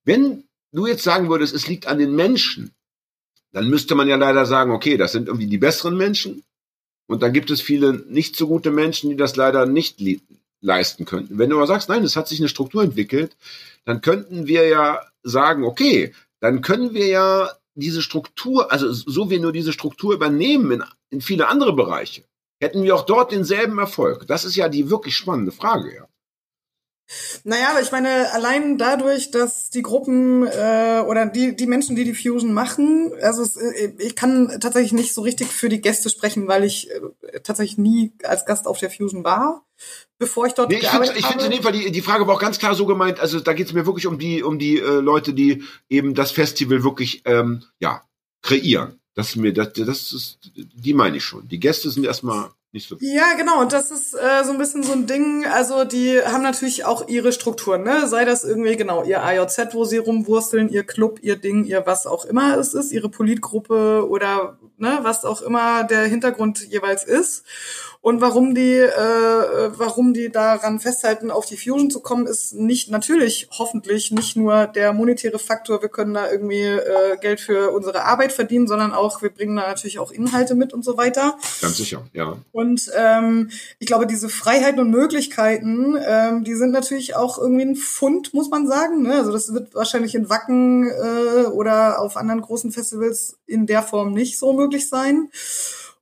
wenn 0.06 0.46
du 0.72 0.88
jetzt 0.88 1.04
sagen 1.04 1.30
würdest, 1.30 1.54
es 1.54 1.68
liegt 1.68 1.86
an 1.86 2.00
den 2.00 2.16
Menschen, 2.16 2.72
dann 3.52 3.70
müsste 3.70 3.96
man 3.96 4.08
ja 4.08 4.16
leider 4.16 4.46
sagen, 4.46 4.72
okay, 4.72 4.98
das 4.98 5.12
sind 5.12 5.28
irgendwie 5.28 5.48
die 5.48 5.58
besseren 5.58 5.98
Menschen. 5.98 6.44
Und 7.08 7.24
dann 7.24 7.34
gibt 7.34 7.50
es 7.50 7.62
viele 7.62 7.94
nicht 8.08 8.36
so 8.36 8.48
gute 8.48 8.72
Menschen, 8.72 9.10
die 9.10 9.16
das 9.16 9.36
leider 9.36 9.66
nicht 9.66 10.00
leisten 10.62 11.06
könnten. 11.06 11.40
Wenn 11.40 11.50
du 11.50 11.56
aber 11.56 11.68
sagst, 11.68 11.90
nein, 11.90 12.04
es 12.04 12.16
hat 12.16 12.28
sich 12.28 12.40
eine 12.40 12.50
Struktur 12.50 12.84
entwickelt, 12.84 13.36
dann 13.86 14.02
könnten 14.02 14.48
wir 14.48 14.68
ja 14.68 15.02
sagen, 15.24 15.64
okay, 15.64 16.14
dann 16.40 16.62
können 16.62 16.94
wir 16.94 17.08
ja 17.08 17.50
diese 17.76 18.02
Struktur, 18.02 18.72
also 18.72 18.92
so 18.92 19.30
wir 19.30 19.40
nur 19.40 19.54
diese 19.54 19.74
Struktur 19.74 20.14
übernehmen 20.14 20.72
in, 20.72 20.84
in 21.10 21.22
viele 21.22 21.48
andere 21.48 21.74
Bereiche, 21.74 22.24
hätten 22.62 22.84
wir 22.84 22.96
auch 22.96 23.06
dort 23.06 23.32
denselben 23.32 23.80
Erfolg. 23.80 24.28
Das 24.28 24.46
ist 24.46 24.56
ja 24.56 24.70
die 24.70 24.90
wirklich 24.90 25.16
spannende 25.16 25.52
Frage, 25.52 25.96
ja. 25.96 26.09
Naja, 27.44 27.70
aber 27.72 27.82
ich 27.82 27.92
meine, 27.92 28.32
allein 28.34 28.78
dadurch, 28.78 29.32
dass 29.32 29.70
die 29.70 29.82
Gruppen 29.82 30.46
äh, 30.46 31.04
oder 31.08 31.26
die, 31.26 31.56
die 31.56 31.66
Menschen, 31.66 31.96
die 31.96 32.04
die 32.04 32.14
Fusion 32.14 32.54
machen, 32.54 33.12
also 33.22 33.42
es, 33.42 33.58
äh, 33.58 33.94
ich 33.98 34.16
kann 34.16 34.60
tatsächlich 34.60 34.94
nicht 34.94 35.14
so 35.14 35.22
richtig 35.22 35.48
für 35.48 35.70
die 35.70 35.82
Gäste 35.82 36.10
sprechen, 36.10 36.48
weil 36.48 36.64
ich 36.64 36.90
äh, 36.92 37.40
tatsächlich 37.42 37.78
nie 37.78 38.14
als 38.24 38.46
Gast 38.46 38.68
auf 38.68 38.78
der 38.80 38.92
Fusion 38.92 39.24
war, 39.24 39.66
bevor 40.20 40.46
ich 40.46 40.54
dort 40.54 40.70
nee, 40.70 40.76
ich 40.76 40.82
gearbeitet 40.82 41.18
Ich 41.18 41.26
finde 41.26 41.46
in 41.46 41.52
dem 41.52 41.64
Fall, 41.64 41.72
die, 41.72 41.92
die 41.92 42.02
Frage 42.02 42.28
war 42.28 42.36
auch 42.36 42.42
ganz 42.42 42.60
klar 42.60 42.76
so 42.76 42.86
gemeint, 42.86 43.20
also 43.20 43.40
da 43.40 43.54
geht 43.54 43.68
es 43.68 43.74
mir 43.74 43.86
wirklich 43.88 44.06
um 44.06 44.20
die, 44.20 44.44
um 44.44 44.60
die 44.60 44.78
äh, 44.78 45.00
Leute, 45.00 45.34
die 45.34 45.64
eben 45.90 46.14
das 46.14 46.32
Festival 46.32 46.84
wirklich 46.84 47.24
ähm, 47.26 47.64
ja, 47.80 48.04
kreieren. 48.44 49.00
Das 49.16 49.30
ist 49.30 49.36
mir, 49.36 49.52
das, 49.52 49.74
das 49.74 50.14
ist, 50.14 50.40
die 50.56 50.94
meine 50.94 51.18
ich 51.18 51.24
schon. 51.24 51.48
Die 51.48 51.60
Gäste 51.60 51.90
sind 51.90 52.06
erstmal 52.06 52.52
nicht 52.72 52.88
so. 52.88 52.98
Ja, 53.00 53.34
genau. 53.36 53.62
Und 53.62 53.74
das 53.74 53.90
ist 53.90 54.14
äh, 54.14 54.44
so 54.44 54.52
ein 54.52 54.60
bisschen 54.60 54.84
so 54.84 54.94
ein 54.94 55.08
Ding. 55.08 55.46
Also 55.46 55.86
die 55.86 56.20
haben 56.22 56.44
natürlich 56.44 56.86
auch 56.86 57.08
ihre 57.08 57.32
Strukturen, 57.32 57.84
ne? 57.84 58.08
Sei 58.08 58.26
das 58.26 58.44
irgendwie 58.44 58.76
genau 58.76 59.04
ihr 59.04 59.24
AJZ, 59.24 59.74
wo 59.74 59.86
sie 59.86 59.98
rumwursteln, 59.98 60.70
ihr 60.70 60.84
Club, 60.84 61.20
ihr 61.24 61.36
Ding, 61.36 61.64
ihr 61.66 61.88
was 61.88 62.06
auch 62.06 62.26
immer 62.26 62.58
es 62.58 62.76
ist, 62.76 62.92
ihre 62.92 63.10
Politgruppe 63.10 64.08
oder 64.08 64.60
ne, 64.78 65.00
was 65.02 65.26
auch 65.26 65.42
immer 65.42 65.84
der 65.84 66.06
Hintergrund 66.06 66.68
jeweils 66.70 67.04
ist. 67.04 67.44
Und 68.02 68.22
warum 68.22 68.56
die, 68.56 68.78
äh, 68.78 69.72
warum 69.78 70.14
die 70.14 70.30
daran 70.30 70.80
festhalten, 70.80 71.32
auf 71.32 71.46
die 71.46 71.58
Fusion 71.58 71.92
zu 71.92 72.00
kommen, 72.00 72.28
ist 72.28 72.54
nicht 72.54 72.90
natürlich, 72.90 73.50
hoffentlich 73.52 74.12
nicht 74.12 74.38
nur 74.38 74.68
der 74.68 74.94
monetäre 74.94 75.38
Faktor, 75.38 75.82
wir 75.82 75.90
können 75.90 76.14
da 76.14 76.32
irgendwie 76.32 76.62
äh, 76.62 77.18
Geld 77.20 77.42
für 77.42 77.72
unsere 77.72 78.06
Arbeit 78.06 78.32
verdienen, 78.32 78.68
sondern 78.68 78.94
auch, 78.94 79.22
wir 79.22 79.30
bringen 79.30 79.58
da 79.58 79.68
natürlich 79.68 80.00
auch 80.00 80.12
Inhalte 80.12 80.56
mit 80.56 80.72
und 80.72 80.86
so 80.86 80.96
weiter. 80.96 81.38
Ganz 81.62 81.76
sicher, 81.76 82.06
ja. 82.14 82.38
Und 82.54 82.59
ähm, 82.96 83.50
ich 83.80 83.88
glaube, 83.88 84.08
diese 84.08 84.30
Freiheiten 84.30 84.80
und 84.80 84.90
Möglichkeiten, 84.90 85.98
ähm, 86.04 86.44
die 86.44 86.56
sind 86.56 86.72
natürlich 86.72 87.16
auch 87.16 87.38
irgendwie 87.38 87.66
ein 87.66 87.76
Fund, 87.76 88.34
muss 88.34 88.50
man 88.50 88.68
sagen. 88.68 89.04
Ne? 89.04 89.16
Also 89.16 89.32
das 89.32 89.54
wird 89.54 89.74
wahrscheinlich 89.76 90.16
in 90.16 90.30
Wacken 90.30 90.88
äh, 90.90 91.48
oder 91.48 92.02
auf 92.02 92.18
anderen 92.18 92.42
großen 92.42 92.72
Festivals 92.72 93.38
in 93.46 93.66
der 93.66 93.84
Form 93.84 94.14
nicht 94.14 94.38
so 94.40 94.54
möglich 94.54 94.90
sein. 94.90 95.30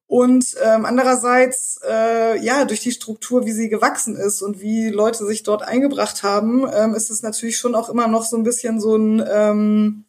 Und 0.08 0.56
ähm, 0.64 0.86
andererseits, 0.86 1.82
äh, 1.86 2.42
ja, 2.42 2.64
durch 2.64 2.80
die 2.80 2.94
Struktur, 2.94 3.46
wie 3.46 3.52
sie 3.52 3.68
gewachsen 3.68 4.16
ist 4.16 4.42
und 4.42 4.62
wie 4.62 4.88
Leute 4.90 5.26
sich 5.26 5.44
dort 5.44 5.64
eingebracht 5.64 6.24
haben, 6.24 6.66
ähm, 6.74 6.96
ist 6.96 7.12
es 7.12 7.24
natürlich 7.24 7.58
schon 7.58 7.76
auch 7.76 7.90
immer 7.90 8.08
noch 8.08 8.24
so 8.24 8.38
ein 8.38 8.44
bisschen 8.44 8.80
so 8.80 8.96
ein, 8.96 9.22
ähm, 9.30 10.06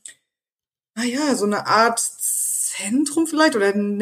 naja, 0.95 1.35
so 1.35 1.47
eine 1.47 1.67
Art 1.67 2.01
Zentrum 2.79 3.27
vielleicht 3.27 3.57
oder 3.57 3.67
ein 3.67 3.97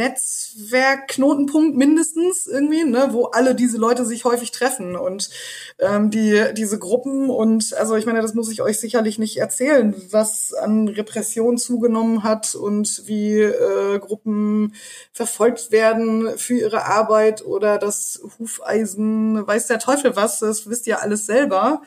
Netzwerkknotenpunkt 0.57 1.76
mindestens 1.76 2.46
irgendwie, 2.46 2.84
ne, 2.84 3.09
wo 3.11 3.26
alle 3.26 3.54
diese 3.54 3.78
Leute 3.78 4.04
sich 4.04 4.24
häufig 4.24 4.50
treffen 4.50 4.96
und 4.96 5.30
ähm, 5.78 6.11
die 6.11 6.42
diese 6.57 6.78
Gruppen 6.78 7.30
und 7.30 7.74
also 7.74 7.96
ich 7.96 8.07
meine, 8.07 8.22
das 8.22 8.34
muss 8.34 8.50
ich 8.50 8.62
euch 8.62 8.78
sicherlich 8.78 9.18
nicht 9.18 9.36
erzählen, 9.36 9.94
was 10.11 10.54
an 10.54 10.88
Repression 10.88 11.59
zugenommen 11.59 12.22
hat 12.22 12.54
und 12.54 13.02
wie 13.07 13.40
äh, 13.40 13.98
Gruppen 13.98 14.74
verfolgt 15.12 15.72
werden 15.72 16.38
für 16.38 16.54
ihre 16.54 16.86
Arbeit 16.86 17.44
oder 17.44 17.78
das 17.78 18.20
Hufeisen, 18.38 19.46
weiß 19.46 19.66
der 19.66 19.78
Teufel 19.78 20.16
was, 20.16 20.40
das 20.40 20.68
wisst 20.68 20.86
ihr 20.86 21.02
alles 21.02 21.26
selber. 21.26 21.82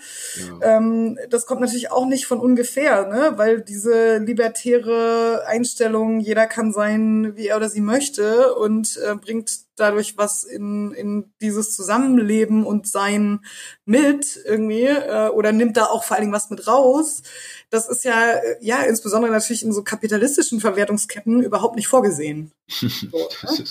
Ja. 0.61 0.77
Ähm, 0.77 1.17
das 1.29 1.45
kommt 1.45 1.61
natürlich 1.61 1.91
auch 1.91 2.05
nicht 2.05 2.27
von 2.27 2.39
ungefähr, 2.39 3.07
ne, 3.07 3.33
weil 3.35 3.61
diese 3.61 4.17
libertäre 4.17 5.43
Einstellung, 5.47 6.19
jeder 6.19 6.45
kann 6.45 6.71
sein, 6.71 7.33
wie 7.35 7.47
er 7.47 7.57
oder 7.57 7.69
sie 7.69 7.81
möchte 7.81 8.58
und 8.59 8.97
äh, 8.97 9.15
bringt 9.15 9.51
dadurch 9.75 10.17
was 10.17 10.43
in, 10.43 10.91
in 10.91 11.33
dieses 11.41 11.75
Zusammenleben 11.75 12.65
und 12.65 12.87
Sein 12.87 13.39
mit 13.85 14.39
irgendwie 14.45 14.83
äh, 14.83 15.29
oder 15.29 15.51
nimmt 15.51 15.77
da 15.77 15.85
auch 15.85 16.03
vor 16.03 16.15
allen 16.15 16.25
Dingen 16.25 16.33
was 16.33 16.49
mit 16.49 16.67
raus. 16.67 17.23
Das 17.69 17.87
ist 17.87 18.03
ja, 18.03 18.35
ja, 18.61 18.81
insbesondere 18.83 19.31
natürlich 19.31 19.63
in 19.63 19.73
so 19.73 19.83
kapitalistischen 19.83 20.59
Verwertungsketten 20.59 21.41
überhaupt 21.41 21.75
nicht 21.75 21.87
vorgesehen. 21.87 22.51
So, 22.79 23.17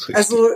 ne? 0.09 0.15
also 0.15 0.49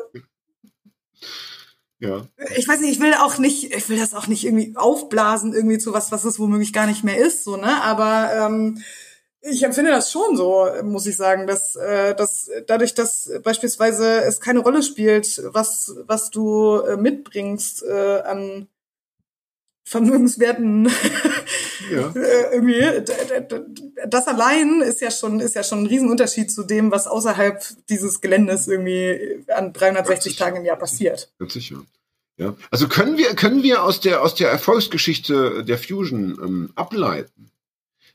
ja. 2.02 2.26
Ich 2.56 2.66
weiß 2.66 2.80
nicht, 2.80 2.90
ich 2.90 3.00
will 3.00 3.14
auch 3.14 3.38
nicht, 3.38 3.72
ich 3.72 3.88
will 3.88 3.96
das 3.96 4.12
auch 4.12 4.26
nicht 4.26 4.44
irgendwie 4.44 4.74
aufblasen, 4.74 5.52
irgendwie 5.52 5.78
zu 5.78 5.92
was, 5.92 6.10
was 6.10 6.24
es 6.24 6.40
womöglich 6.40 6.72
gar 6.72 6.86
nicht 6.86 7.04
mehr 7.04 7.16
ist, 7.16 7.44
so, 7.44 7.56
ne? 7.56 7.80
Aber 7.80 8.32
ähm, 8.34 8.82
ich 9.42 9.62
empfinde 9.64 9.90
das 9.90 10.12
schon 10.12 10.36
so, 10.36 10.68
muss 10.82 11.06
ich 11.06 11.16
sagen, 11.16 11.46
dass, 11.46 11.74
äh, 11.76 12.14
dass 12.14 12.48
dadurch, 12.66 12.94
dass 12.94 13.30
beispielsweise 13.42 14.22
es 14.22 14.40
keine 14.40 14.60
Rolle 14.60 14.82
spielt, 14.82 15.42
was, 15.46 15.94
was 16.06 16.30
du 16.30 16.76
äh, 16.76 16.96
mitbringst 16.96 17.82
äh, 17.82 18.20
an 18.24 18.68
Vermögenswerten 19.84 20.86
ja. 21.90 22.12
Äh, 22.14 22.54
irgendwie, 22.54 23.04
das 24.06 24.28
allein 24.28 24.80
ist 24.80 25.00
ja 25.00 25.10
schon, 25.10 25.40
ist 25.40 25.56
ja 25.56 25.64
schon 25.64 25.82
ein 25.82 25.86
Riesenunterschied 25.86 26.50
zu 26.50 26.62
dem, 26.62 26.92
was 26.92 27.08
außerhalb 27.08 27.62
dieses 27.88 28.20
Geländes 28.20 28.68
irgendwie 28.68 29.44
an 29.48 29.72
360 29.72 30.36
Tagen 30.36 30.58
im 30.58 30.64
Jahr 30.64 30.78
passiert. 30.78 31.32
Ganz 31.38 31.52
sicher. 31.52 31.82
Ja. 32.38 32.54
Also 32.70 32.88
können 32.88 33.18
wir, 33.18 33.34
können 33.34 33.62
wir 33.62 33.82
aus 33.82 34.00
der, 34.00 34.22
aus 34.22 34.34
der 34.34 34.50
Erfolgsgeschichte 34.50 35.64
der 35.64 35.78
Fusion 35.78 36.38
ähm, 36.42 36.72
ableiten, 36.76 37.51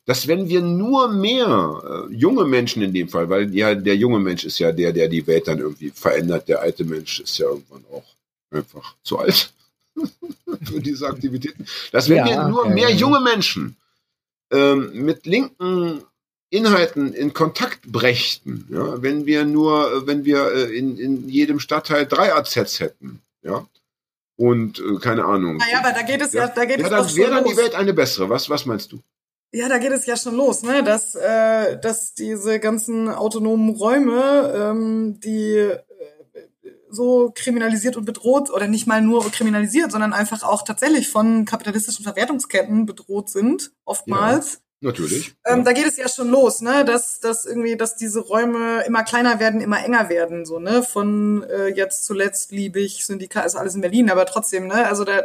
dass 0.08 0.26
wenn 0.28 0.48
wir 0.48 0.62
nur 0.62 1.10
mehr 1.10 2.08
äh, 2.10 2.14
junge 2.14 2.46
Menschen 2.46 2.82
in 2.82 2.94
dem 2.94 3.10
Fall, 3.10 3.30
weil 3.30 3.54
ja 3.54 3.76
der 3.76 3.98
junge 3.98 4.20
Mensch 4.20 4.46
ist 4.46 4.58
ja 4.58 4.72
der, 4.72 4.94
der 4.94 5.10
die 5.10 5.28
Welt 5.28 5.50
dann 5.50 5.60
irgendwie 5.60 5.92
verändert, 5.92 6.48
der 6.48 6.62
alte 6.62 6.86
Mensch 6.86 7.20
ist 7.20 7.38
ja 7.38 7.48
irgendwann 7.48 7.84
auch 7.92 8.06
einfach 8.50 8.96
zu 9.04 9.20
alt 9.20 9.52
für 10.64 10.80
diese 10.80 11.08
Aktivitäten, 11.08 11.66
dass 11.92 12.08
wenn 12.08 12.18
ja, 12.18 12.26
wir 12.26 12.48
nur 12.48 12.68
ja, 12.68 12.74
mehr 12.74 12.90
ja. 12.90 12.96
junge 12.96 13.20
Menschen 13.20 13.76
ähm, 14.50 14.92
mit 14.94 15.26
linken 15.26 16.04
Inhalten 16.50 17.12
in 17.14 17.34
Kontakt 17.34 17.92
brächten, 17.92 18.66
ja, 18.70 19.02
wenn 19.02 19.26
wir 19.26 19.44
nur, 19.44 20.08
wenn 20.08 20.24
wir 20.24 20.54
äh, 20.54 20.78
in, 20.78 20.98
in 20.98 21.28
jedem 21.28 21.60
Stadtteil 21.60 22.06
drei 22.06 22.34
AZs 22.34 22.80
hätten, 22.80 23.20
ja, 23.44 23.68
und 24.38 24.80
äh, 24.80 25.00
keine 25.02 25.26
Ahnung. 25.26 25.58
Naja, 25.58 25.80
aber 25.80 25.92
da 25.92 26.04
geht 26.04 26.22
es 26.22 26.32
ja, 26.32 26.46
ja 26.46 26.54
da 26.56 26.64
geht 26.64 26.80
ja, 26.80 26.86
es 26.86 26.92
dann 26.92 27.16
wäre 27.18 27.32
dann 27.32 27.44
die 27.44 27.58
Welt 27.58 27.76
eine 27.76 27.94
bessere. 27.94 28.30
Was, 28.30 28.50
was 28.50 28.66
meinst 28.66 28.94
du? 28.94 29.02
Ja, 29.54 29.70
da 29.70 29.78
geht 29.78 29.92
es 29.92 30.06
ja 30.06 30.18
schon 30.18 30.36
los, 30.36 30.62
ne? 30.64 30.84
Dass, 30.84 31.16
äh, 31.16 31.80
dass 31.80 32.14
diese 32.14 32.60
ganzen 32.60 33.10
autonomen 33.10 33.70
Räume, 33.70 34.54
ähm, 34.56 35.20
die 35.22 35.56
äh, 35.56 35.78
so 36.90 37.32
kriminalisiert 37.34 37.96
und 37.96 38.06
bedroht 38.06 38.50
oder 38.50 38.68
nicht 38.68 38.88
mal 38.88 39.02
nur 39.02 39.30
kriminalisiert, 39.32 39.92
sondern 39.92 40.14
einfach 40.14 40.44
auch 40.44 40.64
tatsächlich 40.64 41.10
von 41.10 41.46
kapitalistischen 41.46 42.04
Verwertungsketten 42.04 42.86
bedroht 42.86 43.30
sind, 43.30 43.72
oftmals. 43.86 44.54
Ja, 44.54 44.60
natürlich. 44.90 45.36
Ähm, 45.46 45.60
ja. 45.60 45.64
Da 45.64 45.72
geht 45.72 45.88
es 45.88 45.98
ja 45.98 46.10
schon 46.10 46.30
los, 46.30 46.62
ne, 46.62 46.84
dass, 46.84 47.22
dass 47.22 47.46
irgendwie, 47.46 47.78
dass 47.78 47.96
diese 47.96 48.20
Räume 48.20 48.84
immer 48.86 49.04
kleiner 49.04 49.40
werden, 49.40 49.62
immer 49.62 49.84
enger 49.84 50.10
werden, 50.10 50.46
so, 50.46 50.60
ne, 50.60 50.84
von 50.84 51.44
äh, 51.44 51.68
jetzt 51.68 52.06
zuletzt 52.06 52.52
liebig, 52.52 53.06
Syndikat, 53.06 53.46
ist 53.46 53.56
alles 53.56 53.76
in 53.76 53.82
Berlin, 53.82 54.10
aber 54.10 54.26
trotzdem, 54.26 54.68
ne, 54.68 54.88
also 54.88 55.06
da, 55.06 55.22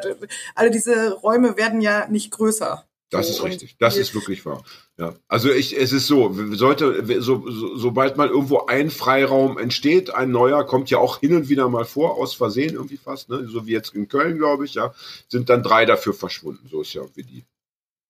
alle 0.55 0.71
diese 0.71 1.13
Räume 1.15 1.57
werden 1.57 1.81
ja 1.81 2.07
nicht 2.09 2.31
größer. 2.31 2.85
Das 3.13 3.29
ist 3.29 3.43
richtig. 3.43 3.77
Das 3.79 3.97
ist 3.99 4.15
wirklich 4.15 4.45
wahr. 4.47 4.65
Ja. 4.99 5.15
Also 5.29 5.51
ich, 5.53 5.77
es 5.79 5.93
ist 5.93 6.07
so, 6.07 6.35
sollte, 6.53 7.05
so, 7.21 7.49
so, 7.51 7.77
sobald 7.77 8.17
mal 8.17 8.29
irgendwo 8.29 8.67
ein 8.67 8.91
Freiraum 8.91 9.59
entsteht, 9.59 10.15
ein 10.15 10.31
neuer, 10.31 10.65
kommt 10.65 10.89
ja 10.91 10.99
auch 10.99 11.21
hin 11.21 11.37
und 11.37 11.49
wieder 11.51 11.69
mal 11.69 11.85
vor, 11.85 12.17
aus 12.17 12.35
Versehen 12.35 12.75
irgendwie 12.75 12.97
fast, 12.97 13.29
ne? 13.29 13.47
so 13.47 13.67
wie 13.67 13.73
jetzt 13.73 13.95
in 13.95 14.09
Köln, 14.09 14.39
glaube 14.39 14.65
ich, 14.65 14.75
ja, 14.75 14.95
sind 15.29 15.51
dann 15.51 15.63
drei 15.63 15.85
dafür 15.85 16.15
verschwunden. 16.15 16.67
So 16.71 16.81
ist 16.81 16.95
ja 16.95 17.03
wie 17.15 17.23
die 17.23 17.45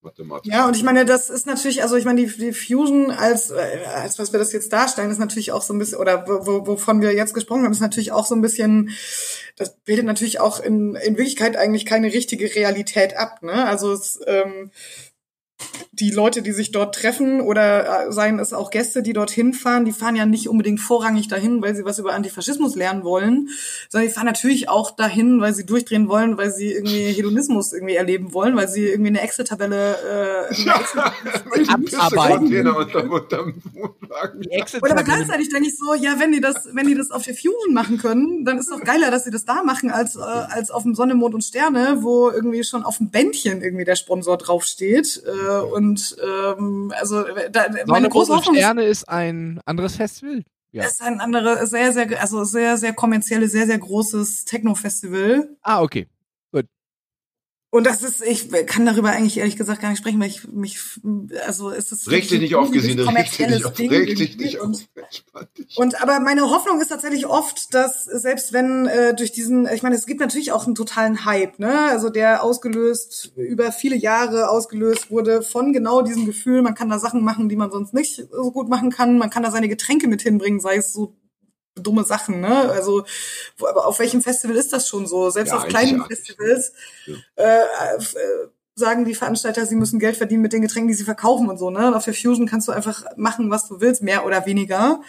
Mathematik. 0.03 0.51
Ja, 0.51 0.67
und 0.67 0.75
ich 0.75 0.83
meine, 0.83 1.05
das 1.05 1.29
ist 1.29 1.47
natürlich, 1.47 1.81
also 1.83 1.95
ich 1.95 2.05
meine, 2.05 2.25
die, 2.25 2.37
die 2.37 2.53
Fusion 2.53 3.11
als, 3.11 3.51
äh, 3.51 3.79
als 3.85 4.19
was 4.19 4.31
wir 4.31 4.39
das 4.39 4.53
jetzt 4.53 4.71
darstellen, 4.73 5.11
ist 5.11 5.19
natürlich 5.19 5.51
auch 5.51 5.61
so 5.61 5.73
ein 5.73 5.79
bisschen, 5.79 5.99
oder 5.99 6.25
wo, 6.27 6.67
wovon 6.67 7.01
wir 7.01 7.13
jetzt 7.13 7.33
gesprochen 7.33 7.63
haben, 7.63 7.71
ist 7.71 7.79
natürlich 7.79 8.11
auch 8.11 8.25
so 8.25 8.35
ein 8.35 8.41
bisschen, 8.41 8.91
das 9.55 9.75
bildet 9.77 10.05
natürlich 10.05 10.39
auch 10.39 10.59
in, 10.59 10.95
in 10.95 11.17
Wirklichkeit 11.17 11.55
eigentlich 11.57 11.85
keine 11.85 12.13
richtige 12.13 12.53
Realität 12.55 13.15
ab. 13.17 13.41
Ne? 13.41 13.65
Also 13.65 13.91
es, 13.93 14.19
ähm, 14.27 14.71
die 15.93 16.09
Leute, 16.09 16.41
die 16.41 16.53
sich 16.53 16.71
dort 16.71 16.95
treffen 16.95 17.39
oder 17.39 18.07
äh, 18.07 18.11
seien 18.11 18.39
es 18.39 18.51
auch 18.51 18.71
Gäste, 18.71 19.03
die 19.03 19.13
dorthin 19.13 19.53
fahren, 19.53 19.85
die 19.85 19.91
fahren 19.91 20.15
ja 20.15 20.25
nicht 20.25 20.49
unbedingt 20.49 20.79
vorrangig 20.79 21.27
dahin, 21.27 21.61
weil 21.61 21.75
sie 21.75 21.85
was 21.85 21.99
über 21.99 22.13
Antifaschismus 22.13 22.75
lernen 22.75 23.03
wollen, 23.03 23.49
sondern 23.89 24.07
die 24.07 24.13
fahren 24.13 24.25
natürlich 24.25 24.69
auch 24.69 24.89
dahin, 24.91 25.39
weil 25.39 25.53
sie 25.53 25.67
durchdrehen 25.67 26.09
wollen, 26.09 26.35
weil 26.35 26.51
sie 26.51 26.71
irgendwie 26.71 27.11
Hedonismus 27.11 27.73
irgendwie 27.73 27.93
erleben 27.93 28.33
wollen, 28.33 28.55
weil 28.55 28.67
sie 28.67 28.85
irgendwie 28.85 29.09
eine 29.09 29.21
Excel-Tabelle 29.21 30.49
äh, 30.49 30.53
Excel 31.69 31.99
abarbeiten. 31.99 32.67
Oder 34.81 34.91
aber 34.91 35.03
gleichzeitig 35.03 35.49
denke 35.49 35.67
ich 35.67 35.77
so, 35.77 35.93
ja, 35.93 36.15
wenn 36.17 36.31
die 36.31 36.41
das, 36.41 36.69
wenn 36.73 36.87
die 36.87 36.95
das 36.95 37.11
auf 37.11 37.23
der 37.23 37.35
Fusion 37.35 37.71
machen 37.71 37.99
können, 37.99 38.45
dann 38.45 38.57
ist 38.57 38.71
doch 38.71 38.81
geiler, 38.81 39.11
dass 39.11 39.25
sie 39.25 39.31
das 39.31 39.45
da 39.45 39.61
machen, 39.61 39.91
als, 39.91 40.15
äh, 40.15 40.21
als 40.21 40.71
auf 40.71 40.81
dem 40.83 40.95
Sonne, 40.95 41.13
Mond 41.13 41.35
und 41.35 41.43
Sterne, 41.43 41.99
wo 42.01 42.31
irgendwie 42.31 42.63
schon 42.63 42.83
auf 42.83 42.97
dem 42.97 43.11
Bändchen 43.11 43.61
irgendwie 43.61 43.85
der 43.85 43.95
Sponsor 43.95 44.37
draufsteht. 44.37 45.23
Äh, 45.25 45.52
und 45.61 46.15
ähm, 46.23 46.93
also 46.99 47.23
da, 47.51 47.65
meine 47.85 48.09
große 48.09 48.33
Hoffnung 48.33 48.55
Sterne 48.55 48.83
ist 48.83 49.07
ein 49.07 49.59
anderes 49.65 49.95
Festival. 49.95 50.43
Ja. 50.71 50.85
Ist 50.85 51.03
ein 51.03 51.19
anderes, 51.19 51.69
sehr, 51.69 51.93
sehr, 51.93 52.19
also 52.19 52.43
sehr, 52.43 52.77
sehr 52.77 52.93
kommerzielles, 52.93 53.51
sehr, 53.51 53.67
sehr 53.67 53.77
großes 53.77 54.45
Techno-Festival. 54.45 55.55
Ah, 55.61 55.81
okay. 55.81 56.07
Und 57.73 57.87
das 57.87 58.03
ist, 58.03 58.21
ich 58.21 58.51
kann 58.67 58.85
darüber 58.85 59.09
eigentlich 59.09 59.39
ehrlich 59.39 59.57
gesagt 59.57 59.81
gar 59.81 59.89
nicht 59.89 59.97
sprechen, 59.97 60.19
weil 60.19 60.27
ich 60.27 60.47
mich, 60.47 60.79
also 61.47 61.71
es 61.71 61.91
ist 61.91 62.05
dich 62.05 62.29
nicht 62.39 62.53
aufgesehen, 62.53 62.97
dich 62.97 63.07
nicht 63.07 63.65
auf, 63.65 63.73
dich 63.73 64.37
nicht. 64.37 64.59
Und, 64.59 64.87
und 65.77 65.99
aber 65.99 66.19
meine 66.19 66.43
Hoffnung 66.51 66.79
ist 66.79 66.89
tatsächlich 66.89 67.25
oft, 67.25 67.73
dass 67.73 68.03
selbst 68.03 68.53
wenn 68.53 68.85
äh, 68.85 69.15
durch 69.15 69.31
diesen, 69.31 69.67
ich 69.73 69.81
meine, 69.81 69.95
es 69.95 70.05
gibt 70.05 70.19
natürlich 70.19 70.51
auch 70.51 70.67
einen 70.67 70.75
totalen 70.75 71.25
Hype, 71.25 71.57
ne, 71.57 71.89
also 71.89 72.11
der 72.11 72.43
ausgelöst 72.43 73.33
über 73.37 73.71
viele 73.71 73.95
Jahre 73.95 74.49
ausgelöst 74.49 75.09
wurde 75.09 75.41
von 75.41 75.73
genau 75.73 76.03
diesem 76.03 76.27
Gefühl, 76.27 76.61
man 76.61 76.75
kann 76.75 76.89
da 76.89 76.99
Sachen 76.99 77.23
machen, 77.23 77.49
die 77.49 77.55
man 77.55 77.71
sonst 77.71 77.95
nicht 77.95 78.27
so 78.31 78.51
gut 78.51 78.69
machen 78.69 78.91
kann, 78.91 79.17
man 79.17 79.31
kann 79.31 79.41
da 79.41 79.49
seine 79.49 79.67
Getränke 79.67 80.07
mit 80.07 80.21
hinbringen, 80.21 80.59
sei 80.59 80.75
es 80.75 80.93
so 80.93 81.15
dumme 81.75 82.03
Sachen, 82.03 82.41
ne? 82.41 82.69
Also, 82.71 83.03
wo, 83.57 83.67
aber 83.67 83.87
auf 83.87 83.99
welchem 83.99 84.21
Festival 84.21 84.55
ist 84.55 84.73
das 84.73 84.87
schon 84.87 85.07
so? 85.07 85.29
Selbst 85.29 85.51
ja, 85.51 85.57
auf 85.57 85.67
kleinen 85.67 86.05
Festivals 86.05 86.73
ja. 87.05 87.15
äh, 87.35 87.97
äh, 87.97 88.47
sagen 88.75 89.05
die 89.05 89.13
Veranstalter, 89.13 89.65
sie 89.65 89.75
müssen 89.75 89.99
Geld 89.99 90.17
verdienen 90.17 90.41
mit 90.41 90.53
den 90.53 90.61
Getränken, 90.61 90.87
die 90.87 90.95
sie 90.95 91.03
verkaufen 91.03 91.47
und 91.47 91.57
so, 91.57 91.69
ne? 91.69 91.87
Und 91.87 91.93
auf 91.93 92.05
der 92.05 92.13
Fusion 92.13 92.47
kannst 92.47 92.67
du 92.67 92.71
einfach 92.71 93.03
machen, 93.15 93.49
was 93.51 93.67
du 93.67 93.81
willst, 93.81 94.01
mehr 94.01 94.25
oder 94.25 94.45
weniger. 94.45 95.01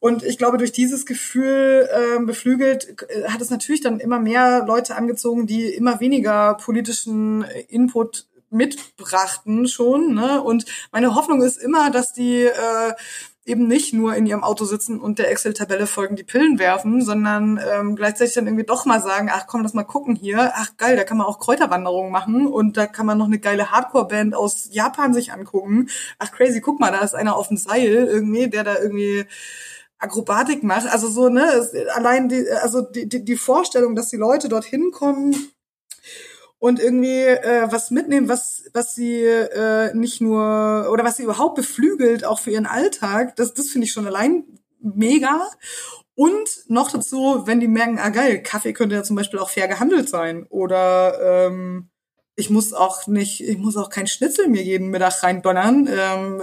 Und 0.00 0.22
ich 0.22 0.38
glaube, 0.38 0.58
durch 0.58 0.72
dieses 0.72 1.06
Gefühl 1.06 1.88
äh, 1.90 2.22
beflügelt, 2.22 3.02
äh, 3.08 3.28
hat 3.28 3.40
es 3.40 3.50
natürlich 3.50 3.80
dann 3.80 4.00
immer 4.00 4.18
mehr 4.18 4.64
Leute 4.66 4.94
angezogen, 4.96 5.46
die 5.46 5.68
immer 5.68 6.00
weniger 6.00 6.54
politischen 6.54 7.44
Input 7.68 8.26
mitbrachten 8.50 9.68
schon. 9.68 10.14
Ne? 10.14 10.42
Und 10.42 10.64
meine 10.92 11.14
Hoffnung 11.14 11.42
ist 11.42 11.56
immer, 11.56 11.90
dass 11.90 12.12
die 12.12 12.44
äh, 12.44 12.92
eben 13.48 13.66
nicht 13.66 13.92
nur 13.92 14.14
in 14.14 14.26
ihrem 14.26 14.44
Auto 14.44 14.64
sitzen 14.64 15.00
und 15.00 15.18
der 15.18 15.30
Excel-Tabelle 15.30 15.86
folgen 15.86 16.16
die 16.16 16.22
Pillen 16.22 16.58
werfen, 16.58 17.02
sondern 17.02 17.58
ähm, 17.72 17.96
gleichzeitig 17.96 18.34
dann 18.34 18.46
irgendwie 18.46 18.66
doch 18.66 18.86
mal 18.86 19.00
sagen, 19.00 19.30
ach 19.32 19.46
komm, 19.46 19.62
lass 19.62 19.74
mal 19.74 19.84
gucken 19.84 20.14
hier, 20.14 20.52
ach 20.54 20.76
geil, 20.76 20.96
da 20.96 21.04
kann 21.04 21.16
man 21.16 21.26
auch 21.26 21.38
Kräuterwanderungen 21.38 22.12
machen 22.12 22.46
und 22.46 22.76
da 22.76 22.86
kann 22.86 23.06
man 23.06 23.18
noch 23.18 23.26
eine 23.26 23.38
geile 23.38 23.72
Hardcore-Band 23.72 24.34
aus 24.34 24.68
Japan 24.70 25.14
sich 25.14 25.32
angucken. 25.32 25.88
Ach 26.18 26.30
crazy, 26.30 26.60
guck 26.60 26.78
mal, 26.78 26.92
da 26.92 27.00
ist 27.00 27.14
einer 27.14 27.36
auf 27.36 27.48
dem 27.48 27.56
Seil 27.56 28.08
irgendwie, 28.10 28.48
der 28.48 28.64
da 28.64 28.78
irgendwie 28.78 29.24
Akrobatik 29.98 30.62
macht. 30.62 30.86
Also 30.86 31.08
so, 31.08 31.28
ne, 31.28 31.68
allein 31.94 32.28
die, 32.28 32.44
also 32.62 32.82
die, 32.82 33.08
die, 33.08 33.24
die 33.24 33.36
Vorstellung, 33.36 33.94
dass 33.94 34.10
die 34.10 34.16
Leute 34.16 34.48
dorthin 34.48 34.90
kommen 34.92 35.34
und 36.58 36.80
irgendwie 36.80 37.22
äh, 37.22 37.68
was 37.70 37.90
mitnehmen, 37.90 38.28
was 38.28 38.64
was 38.72 38.94
sie 38.94 39.22
äh, 39.22 39.94
nicht 39.94 40.20
nur 40.20 40.88
oder 40.90 41.04
was 41.04 41.16
sie 41.16 41.24
überhaupt 41.24 41.56
beflügelt 41.56 42.24
auch 42.24 42.40
für 42.40 42.50
ihren 42.50 42.66
Alltag. 42.66 43.36
Das 43.36 43.54
das 43.54 43.68
finde 43.70 43.86
ich 43.86 43.92
schon 43.92 44.06
allein 44.06 44.44
mega. 44.80 45.48
Und 46.14 46.48
noch 46.66 46.90
dazu, 46.90 47.42
wenn 47.46 47.60
die 47.60 47.68
merken, 47.68 47.98
ah 48.00 48.08
geil, 48.08 48.42
Kaffee 48.42 48.72
könnte 48.72 48.96
ja 48.96 49.04
zum 49.04 49.14
Beispiel 49.14 49.38
auch 49.38 49.50
fair 49.50 49.68
gehandelt 49.68 50.08
sein 50.08 50.46
oder 50.48 51.46
ähm, 51.46 51.90
ich 52.38 52.50
muss 52.50 52.72
auch 52.72 53.08
nicht, 53.08 53.40
ich 53.40 53.58
muss 53.58 53.76
auch 53.76 53.90
kein 53.90 54.06
Schnitzel 54.06 54.46
mir 54.46 54.62
jeden 54.62 54.90
Mittag 54.90 55.24
reindonnern. 55.24 55.88
Ähm, 55.90 56.40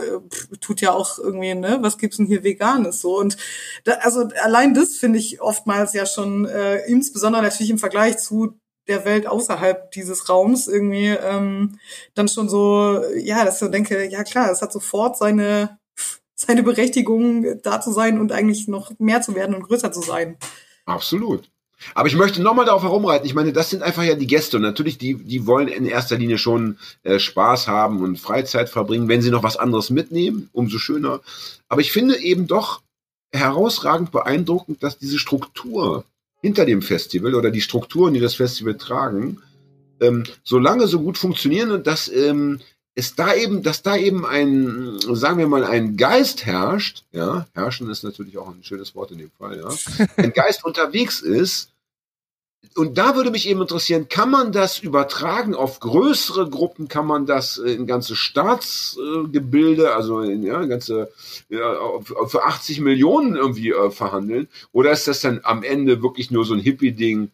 tut 0.60 0.82
ja 0.82 0.92
auch 0.92 1.20
irgendwie, 1.20 1.56
ne, 1.56 1.78
was 1.82 1.98
gibt's 1.98 2.18
denn 2.18 2.26
hier 2.26 2.44
Veganes 2.44 3.00
so? 3.00 3.18
Und 3.18 3.38
da, 3.86 3.94
also 4.02 4.28
allein 4.44 4.74
das 4.74 4.98
finde 4.98 5.20
ich 5.20 5.42
oftmals 5.42 5.94
ja 5.94 6.06
schon, 6.06 6.46
äh, 6.46 6.86
insbesondere 6.88 7.44
natürlich 7.44 7.70
im 7.70 7.80
Vergleich 7.80 8.18
zu 8.18 8.60
der 8.88 9.06
Welt 9.06 9.28
außerhalb 9.28 9.92
dieses 9.92 10.30
Raums 10.30 10.68
irgendwie 10.68 11.08
ähm, 11.08 11.80
dann 12.14 12.28
schon 12.28 12.50
so, 12.50 13.02
ja, 13.16 13.44
dass 13.46 13.62
ich 13.62 13.72
denke, 13.72 14.10
ja 14.10 14.24
klar, 14.24 14.52
es 14.52 14.62
hat 14.62 14.72
sofort 14.72 15.18
seine, 15.18 15.80
seine 16.36 16.64
Berechtigung, 16.64 17.62
da 17.62 17.82
zu 17.82 17.92
sein 17.92 18.20
und 18.20 18.32
eigentlich 18.32 18.68
noch 18.68 18.92
mehr 19.00 19.22
zu 19.22 19.36
werden 19.36 19.56
und 19.56 19.64
größer 19.64 19.92
zu 19.92 20.02
sein. 20.02 20.38
Absolut. 20.86 21.50
Aber 21.94 22.08
ich 22.08 22.16
möchte 22.16 22.42
nochmal 22.42 22.66
darauf 22.66 22.84
herumreiten. 22.84 23.28
Ich 23.28 23.34
meine, 23.34 23.54
das 23.54 23.70
sind 23.70 23.84
einfach 23.84 24.04
ja 24.04 24.16
die 24.16 24.28
Gäste 24.28 24.58
und 24.58 24.64
natürlich, 24.64 24.98
die, 24.98 25.16
die 25.16 25.46
wollen 25.46 25.68
in 25.68 25.86
erster 25.86 26.18
Linie 26.18 26.38
schon 26.38 26.78
äh, 27.04 27.20
Spaß 27.20 27.68
haben 27.68 28.02
und 28.02 28.20
Freizeit 28.20 28.70
verbringen. 28.70 29.08
Wenn 29.08 29.22
sie 29.22 29.30
noch 29.30 29.44
was 29.44 29.58
anderes 29.58 29.90
mitnehmen, 29.90 30.50
umso 30.54 30.78
schöner. 30.78 31.22
Aber 31.68 31.82
ich 31.82 31.92
finde 31.92 32.18
eben 32.18 32.48
doch 32.48 32.82
herausragend 33.32 34.12
beeindruckend, 34.12 34.82
dass 34.84 34.98
diese 34.98 35.20
Struktur 35.20 36.06
hinter 36.46 36.66
dem 36.66 36.84
Festival 36.84 37.34
oder 37.34 37.50
die 37.50 37.62
Strukturen, 37.62 38.14
die 38.14 38.20
das 38.20 38.36
Festival 38.36 38.76
tragen, 38.76 39.42
ähm, 40.00 40.26
so 40.44 40.60
lange 40.60 40.86
so 40.86 41.00
gut 41.00 41.18
funktionieren 41.18 41.72
und 41.72 41.88
dass 41.88 42.08
ähm, 42.08 42.60
es 42.94 43.16
da 43.16 43.34
eben, 43.34 43.64
dass 43.64 43.82
da 43.82 43.96
eben 43.96 44.28
ein, 44.28 45.00
sagen 45.14 45.40
wir 45.40 45.48
mal, 45.48 45.64
ein 45.64 45.98
Geist 45.98 46.46
herrscht, 46.46 47.04
ja, 47.12 47.48
herrschen 47.56 47.90
ist 47.90 48.04
natürlich 48.04 48.38
auch 48.38 48.48
ein 48.48 48.64
schönes 48.64 48.94
Wort 48.94 49.10
in 49.10 49.18
dem 49.18 49.32
Fall, 49.32 49.58
ja, 49.58 50.06
ein 50.18 50.34
Geist 50.34 50.64
unterwegs 50.64 51.20
ist, 51.20 51.72
und 52.76 52.98
da 52.98 53.16
würde 53.16 53.32
mich 53.32 53.48
eben 53.48 53.62
interessieren, 53.62 54.08
kann 54.10 54.32
man 54.32 54.52
das 54.52 54.80
übertragen 54.80 55.56
auf 55.56 55.80
größere 55.80 56.50
Gruppen? 56.50 56.88
Kann 56.88 57.06
man 57.06 57.26
das 57.26 57.58
in 57.58 57.88
ganze 57.88 58.16
Staatsgebilde, 58.16 59.94
also 59.94 60.22
in 60.22 60.44
ja, 60.44 60.64
ganze 60.66 61.12
ja, 61.50 61.78
für 62.28 62.44
80 62.44 62.80
Millionen 62.82 63.36
irgendwie 63.36 63.72
äh, 63.72 63.92
verhandeln? 63.92 64.48
Oder 64.72 64.92
ist 64.92 65.08
das 65.08 65.22
dann 65.22 65.42
am 65.44 65.64
Ende 65.64 66.02
wirklich 66.02 66.32
nur 66.32 66.46
so 66.46 66.54
ein 66.54 66.60
Hippie-Ding, 66.60 67.32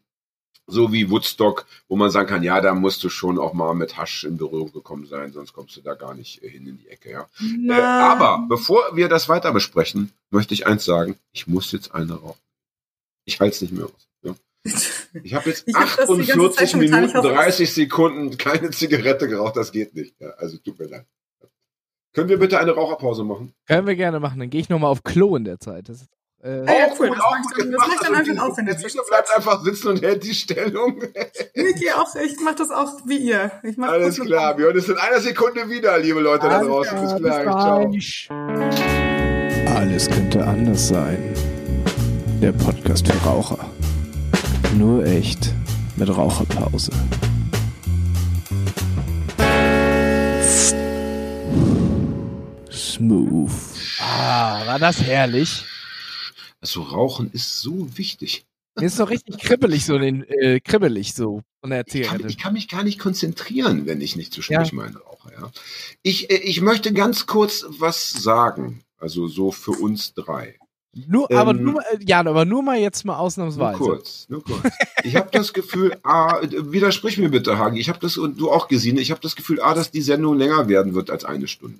so 0.67 0.93
wie 0.93 1.09
Woodstock, 1.09 1.65
wo 1.87 1.95
man 1.95 2.09
sagen 2.09 2.29
kann, 2.29 2.43
ja, 2.43 2.61
da 2.61 2.73
musst 2.73 3.03
du 3.03 3.09
schon 3.09 3.37
auch 3.37 3.53
mal 3.53 3.73
mit 3.73 3.97
Hasch 3.97 4.23
in 4.23 4.37
Berührung 4.37 4.71
gekommen 4.71 5.05
sein, 5.05 5.33
sonst 5.33 5.53
kommst 5.53 5.75
du 5.75 5.81
da 5.81 5.95
gar 5.95 6.13
nicht 6.13 6.43
äh, 6.43 6.49
hin 6.49 6.65
in 6.65 6.77
die 6.77 6.87
Ecke, 6.87 7.11
ja. 7.11 7.27
Äh, 7.67 7.81
aber 7.81 8.45
bevor 8.47 8.95
wir 8.95 9.09
das 9.09 9.29
weiter 9.29 9.51
besprechen, 9.51 10.11
möchte 10.29 10.53
ich 10.53 10.67
eins 10.67 10.85
sagen: 10.85 11.17
Ich 11.31 11.47
muss 11.47 11.71
jetzt 11.71 11.93
eine 11.93 12.13
rauchen. 12.13 12.39
Ich 13.25 13.39
halte 13.39 13.55
es 13.55 13.61
nicht 13.61 13.73
mehr 13.73 13.85
aus. 13.85 14.07
Ja. 14.23 14.35
Ich 15.23 15.33
habe 15.33 15.49
jetzt 15.49 15.63
ich 15.67 15.75
48 15.75 16.73
hab 16.73 16.79
Minuten, 16.79 17.11
30 17.21 17.73
Sekunden 17.73 18.37
keine 18.37 18.69
Zigarette 18.71 19.27
geraucht, 19.27 19.57
das 19.57 19.71
geht 19.71 19.93
nicht. 19.93 20.15
Ja, 20.19 20.29
also 20.37 20.57
tut 20.57 20.79
mir 20.79 20.87
leid. 20.87 21.05
Können 22.13 22.29
wir 22.29 22.39
bitte 22.39 22.59
eine 22.59 22.71
Raucherpause 22.71 23.23
machen? 23.23 23.53
Können 23.67 23.87
wir 23.87 23.95
gerne 23.95 24.19
machen. 24.19 24.39
Dann 24.39 24.49
gehe 24.49 24.59
ich 24.61 24.69
nochmal 24.69 24.89
auf 24.91 25.03
Klo 25.03 25.35
in 25.35 25.45
der 25.45 25.59
Zeit. 25.59 25.87
Das 25.89 26.01
ist, 26.01 26.09
äh, 26.43 26.65
Ah 26.67 26.73
ja, 26.73 26.87
cool. 26.99 27.07
gut, 27.09 27.17
Das 27.17 27.53
gut 27.53 27.63
dann, 27.65 27.71
das 27.71 27.99
dann 28.01 28.15
einfach 28.15 28.43
auch 28.43 28.57
in 28.57 28.65
der 28.65 28.77
Zwischenzeit. 28.77 29.07
bleibt 29.07 29.35
einfach 29.37 29.63
sitzen 29.63 29.87
und 29.89 30.01
hält 30.01 30.23
die 30.23 30.33
Stellung. 30.33 31.01
Ich 31.53 31.93
auch, 31.93 32.13
ich 32.15 32.35
mach 32.43 32.55
das 32.55 32.69
auch 32.71 32.99
wie 33.05 33.17
ihr. 33.17 33.51
Ich 33.63 33.77
mach 33.77 33.89
Alles 33.89 34.19
klar, 34.19 34.57
wir 34.57 34.65
hören 34.65 34.75
uns 34.75 34.89
in 34.89 34.97
einer 34.97 35.19
Sekunde 35.21 35.69
wieder, 35.69 35.97
liebe 35.99 36.19
Leute 36.19 36.47
da 36.49 36.63
draußen. 36.63 36.99
Bis 37.01 37.15
gleich. 37.15 37.43
Ciao. 37.43 37.91
Alles 39.75 40.09
könnte 40.09 40.45
anders 40.45 40.87
sein. 40.89 41.33
Der 42.41 42.51
Podcast 42.51 43.07
für 43.07 43.17
Raucher. 43.25 43.59
Nur 44.77 45.05
echt 45.05 45.53
mit 45.97 46.09
Raucherpause. 46.09 46.91
Smooth. 52.69 53.51
Ah, 53.99 54.65
war 54.65 54.79
das 54.79 55.01
herrlich. 55.01 55.65
Also 56.61 56.83
Rauchen 56.83 57.31
ist 57.31 57.59
so 57.61 57.97
wichtig. 57.97 58.45
Mir 58.79 58.85
ist 58.85 58.99
doch 58.99 59.09
richtig 59.09 59.37
kribbelig 59.39 59.85
so, 59.85 59.97
den, 59.97 60.23
äh, 60.23 60.59
kribbelig 60.61 61.13
so 61.13 61.41
von 61.59 61.71
der 61.71 61.83
Ich 61.87 62.03
kann, 62.03 62.25
ich 62.27 62.37
kann 62.37 62.53
mich 62.53 62.67
gar 62.69 62.83
nicht 62.83 62.99
konzentrieren, 62.99 63.85
wenn 63.85 63.99
ich 63.99 64.15
nicht 64.15 64.33
zwischendurch 64.33 64.69
Ja. 64.69 64.75
meine 64.75 64.97
rauche. 64.97 65.31
Ja. 65.33 65.51
Ich, 66.03 66.29
äh, 66.31 66.37
ich 66.37 66.61
möchte 66.61 66.93
ganz 66.93 67.25
kurz 67.25 67.65
was 67.67 68.11
sagen. 68.11 68.83
Also 68.97 69.27
so 69.27 69.51
für 69.51 69.71
uns 69.71 70.13
drei. 70.13 70.57
Nur, 70.93 71.31
aber 71.31 71.51
ähm, 71.51 71.63
nur, 71.63 71.81
äh, 71.81 71.99
Jan, 72.01 72.27
aber 72.27 72.43
nur 72.43 72.63
mal 72.63 72.77
jetzt 72.77 73.05
mal 73.05 73.13
Nur 73.13 73.21
ausnahmsweise. 73.21 73.77
kurz, 73.77 74.25
nur 74.27 74.43
kurz. 74.43 74.61
Ich 75.03 75.15
habe 75.15 75.29
das 75.31 75.53
Gefühl, 75.53 75.97
ah, 76.03 76.41
widersprich 76.41 77.17
mir 77.17 77.29
bitte, 77.29 77.57
Hagi. 77.57 77.79
Ich 77.79 77.87
habe 77.87 77.99
das 77.99 78.17
und 78.17 78.39
du 78.39 78.51
auch 78.51 78.67
gesehen. 78.67 78.97
Ich 78.97 79.09
habe 79.09 79.21
das 79.21 79.35
Gefühl, 79.35 79.61
ah, 79.61 79.73
dass 79.73 79.91
die 79.91 80.01
Sendung 80.01 80.37
länger 80.37 80.67
werden 80.67 80.93
wird 80.93 81.09
als 81.09 81.23
eine 81.23 81.47
Stunde. 81.47 81.79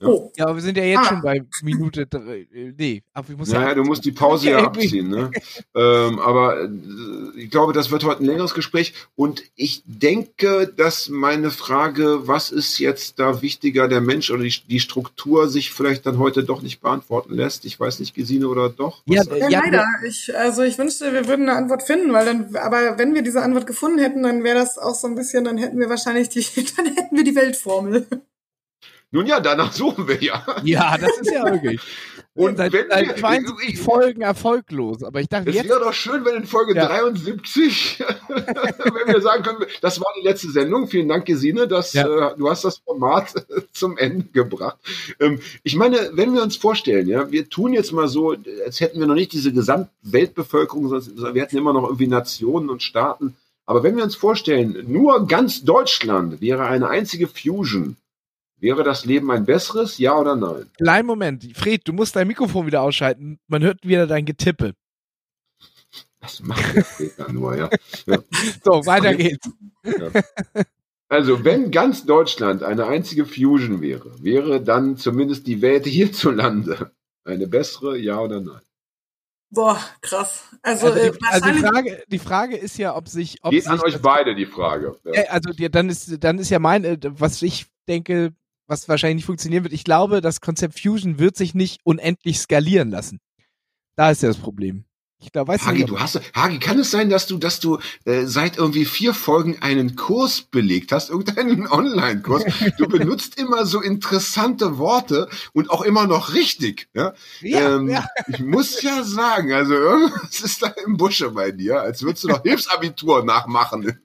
Oh, 0.00 0.32
Ja, 0.36 0.46
aber 0.46 0.56
wir 0.56 0.62
sind 0.62 0.76
ja 0.76 0.84
jetzt 0.84 0.98
Ah. 1.00 1.04
schon 1.04 1.22
bei 1.22 1.44
Minute 1.62 2.06
drei. 2.06 2.46
äh, 2.52 2.72
Nee, 2.76 3.02
aber 3.12 3.30
ich 3.30 3.36
muss 3.36 3.48
Naja, 3.50 3.68
ja. 3.68 3.74
du 3.74 3.84
musst 3.84 4.04
die 4.04 4.12
Pause 4.12 4.50
ja 4.50 4.58
abziehen, 4.64 5.08
ne? 5.08 5.30
ähm, 5.74 6.18
aber 6.18 6.62
äh, 6.64 6.68
ich 7.36 7.50
glaube, 7.50 7.72
das 7.72 7.90
wird 7.90 8.04
heute 8.04 8.22
ein 8.22 8.26
längeres 8.26 8.54
Gespräch. 8.54 8.94
Und 9.16 9.42
ich 9.56 9.82
denke, 9.86 10.72
dass 10.76 11.08
meine 11.08 11.50
Frage, 11.50 12.26
was 12.26 12.50
ist 12.50 12.78
jetzt 12.78 13.18
da 13.18 13.42
wichtiger, 13.42 13.88
der 13.88 14.00
Mensch 14.00 14.30
oder 14.30 14.42
die, 14.42 14.54
die 14.68 14.80
Struktur, 14.80 15.48
sich 15.48 15.70
vielleicht 15.72 16.06
dann 16.06 16.18
heute 16.18 16.42
doch 16.44 16.62
nicht 16.62 16.80
beantworten 16.80 17.34
lässt. 17.34 17.64
Ich 17.64 17.78
weiß 17.78 18.00
nicht, 18.00 18.14
Gesine 18.14 18.48
oder 18.48 18.68
doch? 18.68 19.02
Ja, 19.06 19.22
ja, 19.24 19.48
Ja, 19.48 19.60
leider. 19.64 19.84
Ich, 20.06 20.36
also 20.36 20.62
ich 20.62 20.76
wünschte, 20.78 21.12
wir 21.12 21.26
würden 21.28 21.48
eine 21.48 21.56
Antwort 21.58 21.82
finden, 21.84 22.12
weil 22.12 22.26
dann, 22.26 22.56
aber 22.56 22.98
wenn 22.98 23.14
wir 23.14 23.22
diese 23.22 23.42
Antwort 23.42 23.66
gefunden 23.66 23.98
hätten, 23.98 24.22
dann 24.22 24.42
wäre 24.44 24.58
das 24.58 24.76
auch 24.78 24.94
so 24.94 25.06
ein 25.06 25.14
bisschen, 25.14 25.44
dann 25.44 25.56
hätten 25.58 25.78
wir 25.78 25.88
wahrscheinlich 25.88 26.28
die, 26.28 26.44
dann 26.76 26.86
hätten 26.86 27.16
wir 27.16 27.24
die 27.24 27.34
Weltformel. 27.36 28.06
Nun 29.10 29.26
ja, 29.26 29.40
danach 29.40 29.72
suchen 29.72 30.06
wir 30.06 30.22
ja. 30.22 30.44
Ja, 30.64 30.98
das 30.98 31.16
ist 31.18 31.32
ja 31.32 31.44
wirklich. 31.44 31.80
Und 32.34 32.56
seit, 32.58 32.72
wenn 32.72 32.88
seit 32.88 33.06
wir, 33.08 33.16
72 33.16 33.68
ich, 33.70 33.78
Folgen 33.82 34.20
erfolglos. 34.20 35.02
Aber 35.02 35.20
ich 35.20 35.28
dachte, 35.28 35.48
es 35.50 35.56
jetzt. 35.56 35.68
wäre 35.68 35.80
doch 35.80 35.92
schön, 35.92 36.24
wenn 36.24 36.36
in 36.36 36.44
Folge 36.46 36.76
Ja. 36.76 36.86
73, 36.86 37.98
wenn 38.28 39.12
wir 39.14 39.20
sagen 39.20 39.42
können, 39.42 39.64
das 39.80 39.98
war 39.98 40.06
die 40.20 40.24
letzte 40.24 40.50
Sendung. 40.50 40.86
Vielen 40.88 41.08
Dank, 41.08 41.24
Gesine, 41.24 41.66
dass 41.66 41.94
Ja. 41.94 42.32
äh, 42.32 42.36
du 42.36 42.48
hast 42.48 42.64
das 42.64 42.78
Format 42.78 43.34
zum 43.72 43.96
Ende 43.98 44.26
gebracht. 44.26 44.76
Ähm, 45.18 45.40
ich 45.64 45.74
meine, 45.74 46.10
wenn 46.12 46.32
wir 46.34 46.42
uns 46.42 46.56
vorstellen, 46.56 47.08
ja, 47.08 47.30
wir 47.32 47.48
tun 47.48 47.72
jetzt 47.72 47.92
mal 47.92 48.06
so, 48.08 48.36
als 48.64 48.80
hätten 48.80 49.00
wir 49.00 49.06
noch 49.08 49.14
nicht 49.16 49.32
diese 49.32 49.52
Gesamtweltbevölkerung, 49.52 50.88
sondern 50.88 51.34
wir 51.34 51.42
hätten 51.42 51.56
immer 51.56 51.72
noch 51.72 51.84
irgendwie 51.84 52.06
Nationen 52.08 52.70
und 52.70 52.82
Staaten. 52.82 53.36
Aber 53.66 53.82
wenn 53.82 53.96
wir 53.96 54.04
uns 54.04 54.14
vorstellen, 54.14 54.84
nur 54.86 55.26
ganz 55.26 55.64
Deutschland 55.64 56.40
wäre 56.40 56.66
eine 56.66 56.88
einzige 56.88 57.26
Fusion, 57.26 57.96
wäre 58.60 58.82
das 58.84 59.04
Leben 59.04 59.30
ein 59.30 59.44
besseres, 59.44 59.98
ja 59.98 60.18
oder 60.18 60.36
nein? 60.36 60.70
Kleinen 60.76 61.06
Moment. 61.06 61.56
Fred, 61.56 61.86
du 61.86 61.92
musst 61.92 62.16
dein 62.16 62.28
Mikrofon 62.28 62.66
wieder 62.66 62.82
ausschalten. 62.82 63.38
Man 63.46 63.62
hört 63.62 63.86
wieder 63.86 64.06
dein 64.06 64.24
Getippe. 64.24 64.74
Das 66.20 66.40
macht 66.40 66.74
der 66.74 66.82
Peter 66.96 67.32
nur, 67.32 67.56
ja. 67.56 67.70
ja. 68.06 68.18
So, 68.64 68.84
weiter 68.86 69.14
geht's. 69.14 69.48
Also, 71.08 71.44
wenn 71.44 71.70
ganz 71.70 72.04
Deutschland 72.04 72.62
eine 72.62 72.86
einzige 72.86 73.24
Fusion 73.24 73.80
wäre, 73.80 74.22
wäre 74.22 74.62
dann 74.62 74.96
zumindest 74.96 75.46
die 75.46 75.62
Welt 75.62 75.86
hierzulande 75.86 76.90
eine 77.24 77.46
bessere, 77.46 77.96
ja 77.96 78.20
oder 78.20 78.40
nein? 78.40 78.60
Boah, 79.50 79.80
krass. 80.02 80.44
Also, 80.62 80.88
Also, 80.88 80.98
äh, 80.98 81.12
die, 81.12 81.18
also 81.26 81.50
die, 81.50 81.58
Frage, 81.58 82.02
die 82.08 82.18
Frage 82.18 82.56
ist 82.56 82.76
ja, 82.76 82.94
ob 82.94 83.08
sich. 83.08 83.38
Ob 83.42 83.52
Geht 83.52 83.62
sich 83.62 83.72
an 83.72 83.80
euch 83.80 84.00
beide 84.02 84.34
die 84.34 84.44
Frage. 84.44 84.98
Ja. 85.04 85.12
Äh, 85.12 85.26
Also 85.28 85.50
dann 85.70 85.88
ist 85.88 86.22
dann 86.22 86.38
ist 86.38 86.50
ja 86.50 86.58
mein, 86.58 86.84
äh, 86.84 86.98
was 87.02 87.40
ich 87.40 87.66
denke, 87.86 88.34
was 88.68 88.88
wahrscheinlich 88.88 89.16
nicht 89.16 89.26
funktionieren 89.26 89.64
wird. 89.64 89.72
Ich 89.72 89.82
glaube, 89.82 90.20
das 90.20 90.40
Konzept 90.40 90.78
Fusion 90.78 91.18
wird 91.18 91.36
sich 91.36 91.54
nicht 91.54 91.80
unendlich 91.82 92.38
skalieren 92.38 92.90
lassen. 92.90 93.18
Da 93.96 94.10
ist 94.10 94.22
ja 94.22 94.28
das 94.28 94.36
Problem. 94.36 94.84
Ich 95.20 95.32
glaube, 95.32 95.48
weißt 95.48 95.66
Hagi, 95.66 95.80
du, 95.80 95.94
du 95.94 95.98
hast, 95.98 96.20
Hagi, 96.32 96.60
kann 96.60 96.78
es 96.78 96.92
sein, 96.92 97.10
dass 97.10 97.26
du, 97.26 97.38
dass 97.38 97.58
du 97.58 97.80
äh, 98.04 98.26
seit 98.26 98.56
irgendwie 98.56 98.84
vier 98.84 99.14
Folgen 99.14 99.60
einen 99.60 99.96
Kurs 99.96 100.42
belegt 100.42 100.92
hast, 100.92 101.10
irgendeinen 101.10 101.66
Online-Kurs? 101.70 102.44
Du 102.76 102.86
benutzt 102.86 103.36
immer 103.36 103.66
so 103.66 103.80
interessante 103.80 104.78
Worte 104.78 105.28
und 105.52 105.70
auch 105.70 105.82
immer 105.82 106.06
noch 106.06 106.34
richtig. 106.34 106.88
Ja? 106.94 107.14
ja, 107.40 107.76
ähm, 107.76 107.88
ja. 107.88 108.06
Ich 108.28 108.38
muss 108.38 108.80
ja 108.82 109.02
sagen, 109.02 109.52
also 109.52 109.74
irgendwas 109.74 110.40
ist 110.40 110.62
da 110.62 110.68
im 110.86 110.96
Busche 110.96 111.30
bei 111.32 111.50
dir, 111.50 111.80
als 111.80 112.02
würdest 112.02 112.22
du 112.22 112.28
noch 112.28 112.42
Hilfsabitur 112.44 113.24
nachmachen. 113.24 114.00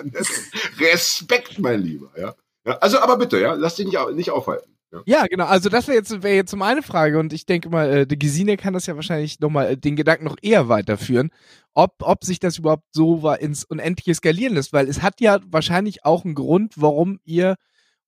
Respekt, 0.80 1.58
mein 1.58 1.82
Lieber. 1.82 2.10
Ja? 2.18 2.34
Ja, 2.66 2.78
also, 2.78 2.98
aber 2.98 3.16
bitte, 3.16 3.40
ja, 3.40 3.54
lass 3.54 3.76
dich 3.76 3.86
nicht, 3.86 3.98
nicht 4.14 4.30
aufhalten. 4.30 4.76
Ja. 4.92 5.02
Ja, 5.06 5.26
genau. 5.26 5.46
Also 5.46 5.68
das 5.68 5.88
wäre 5.88 5.96
jetzt, 5.96 6.22
wäre 6.22 6.34
jetzt 6.34 6.50
so 6.50 6.56
meine 6.56 6.82
Frage 6.82 7.18
und 7.18 7.32
ich 7.32 7.46
denke 7.46 7.68
mal, 7.70 7.90
äh, 7.90 8.06
die 8.06 8.18
Gesine 8.18 8.56
kann 8.56 8.74
das 8.74 8.86
ja 8.86 8.94
wahrscheinlich 8.96 9.40
nochmal 9.40 9.72
äh, 9.72 9.76
den 9.76 9.96
Gedanken 9.96 10.24
noch 10.24 10.36
eher 10.42 10.68
weiterführen, 10.68 11.30
ob, 11.74 11.94
ob 12.00 12.24
sich 12.24 12.40
das 12.40 12.58
überhaupt 12.58 12.84
so 12.92 13.22
war 13.22 13.40
ins 13.40 13.64
Unendliche 13.64 14.14
skalieren 14.14 14.54
lässt, 14.54 14.72
weil 14.72 14.88
es 14.88 15.02
hat 15.02 15.20
ja 15.20 15.40
wahrscheinlich 15.46 16.04
auch 16.04 16.24
einen 16.24 16.34
Grund, 16.34 16.74
warum 16.76 17.20
ihr 17.24 17.56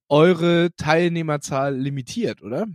eure 0.09 0.71
Teilnehmerzahl 0.77 1.77
limitiert, 1.77 2.43
oder? 2.43 2.67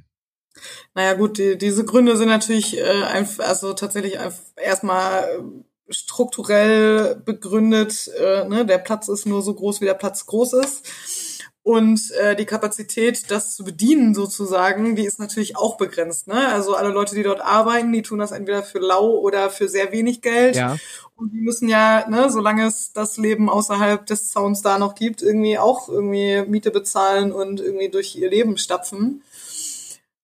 naja 0.94 1.14
gut, 1.14 1.38
die, 1.38 1.58
diese 1.58 1.86
Gründe 1.86 2.18
sind 2.18 2.30
natürlich 2.30 2.78
äh, 2.78 3.04
einfach, 3.04 3.46
also 3.46 3.74
tatsächlich 3.74 4.20
einfach 4.20 4.44
erstmal 4.56 5.24
äh, 5.24 5.94
strukturell 5.94 7.16
begründet. 7.16 8.10
Äh, 8.20 8.48
ne? 8.48 8.66
Der 8.66 8.78
Platz 8.78 9.08
ist 9.08 9.26
nur 9.26 9.42
so 9.42 9.54
groß, 9.54 9.82
wie 9.82 9.86
der 9.86 9.94
Platz 9.96 10.26
groß 10.26 10.54
ist. 10.54 11.33
Und 11.64 12.12
äh, 12.12 12.36
die 12.36 12.46
Kapazität, 12.46 13.32
das 13.32 13.56
zu 13.56 13.64
bedienen 13.64 14.14
sozusagen, 14.14 14.98
die 14.98 15.06
ist 15.06 15.18
natürlich 15.18 15.56
auch 15.56 15.78
begrenzt. 15.78 16.28
Ne? 16.28 16.48
Also 16.50 16.76
alle 16.76 16.90
Leute, 16.90 17.16
die 17.16 17.24
dort 17.24 17.40
arbeiten, 17.40 17.94
die 17.94 18.02
tun 18.02 18.20
das 18.20 18.34
entweder 18.34 18.64
für 18.64 18.80
lau 18.80 19.12
oder 19.12 19.50
für 19.50 19.70
sehr 19.70 19.94
wenig 19.94 20.22
Geld. 20.22 20.58
Ja. 20.58 20.76
Und 21.16 21.32
die 21.32 21.40
müssen 21.40 21.70
ja, 21.70 22.06
ne, 22.10 22.30
solange 22.30 22.66
es 22.66 22.92
das 22.92 23.18
Leben 23.18 23.50
außerhalb 23.50 24.06
des 24.06 24.28
Zauns 24.28 24.62
da 24.62 24.78
noch 24.78 24.94
gibt, 24.94 25.22
irgendwie 25.22 25.58
auch 25.58 25.88
irgendwie 25.88 26.44
Miete 26.46 26.70
bezahlen 26.70 27.32
und 27.32 27.62
irgendwie 27.62 27.88
durch 27.88 28.18
ihr 28.18 28.30
Leben 28.30 28.58
stapfen. 28.58 29.22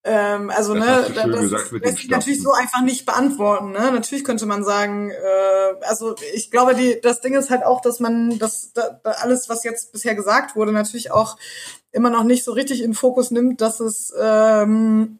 Ähm, 0.04 0.50
also, 0.50 0.76
Das 0.76 0.86
ne, 0.86 1.14
das 1.14 1.24
dem 1.70 1.82
lässt 1.82 1.97
sich 1.97 2.10
natürlich 2.10 2.41
so 2.41 2.52
einfach 2.52 2.82
nicht 2.82 3.06
beantworten. 3.06 3.72
Ne? 3.72 3.91
Natürlich 3.91 4.24
könnte 4.24 4.45
man 4.45 4.64
sagen, 4.64 5.12
äh, 5.12 5.86
also 5.86 6.16
ich 6.34 6.52
glaube, 6.52 6.74
die, 6.74 7.02
das 7.02 7.20
Ding 7.22 7.34
ist 7.34 7.50
halt 7.50 7.64
auch, 7.64 7.82
dass 7.82 8.00
man 8.00 8.39
das 8.39 8.72
da, 8.74 9.00
da 9.04 9.12
alles, 9.12 9.50
was 9.50 9.64
jetzt 9.64 9.91
bisher 9.91 10.16
gesagt 10.16 10.56
wurde, 10.56 10.72
natürlich 10.72 11.12
auch 11.12 11.38
immer 11.91 12.10
noch 12.10 12.24
nicht 12.24 12.45
so 12.45 12.54
richtig 12.54 12.82
in 12.82 12.93
Fokus 12.93 13.32
nimmt, 13.32 13.60
dass 13.62 13.82
es 13.82 14.14
ähm, 14.18 15.20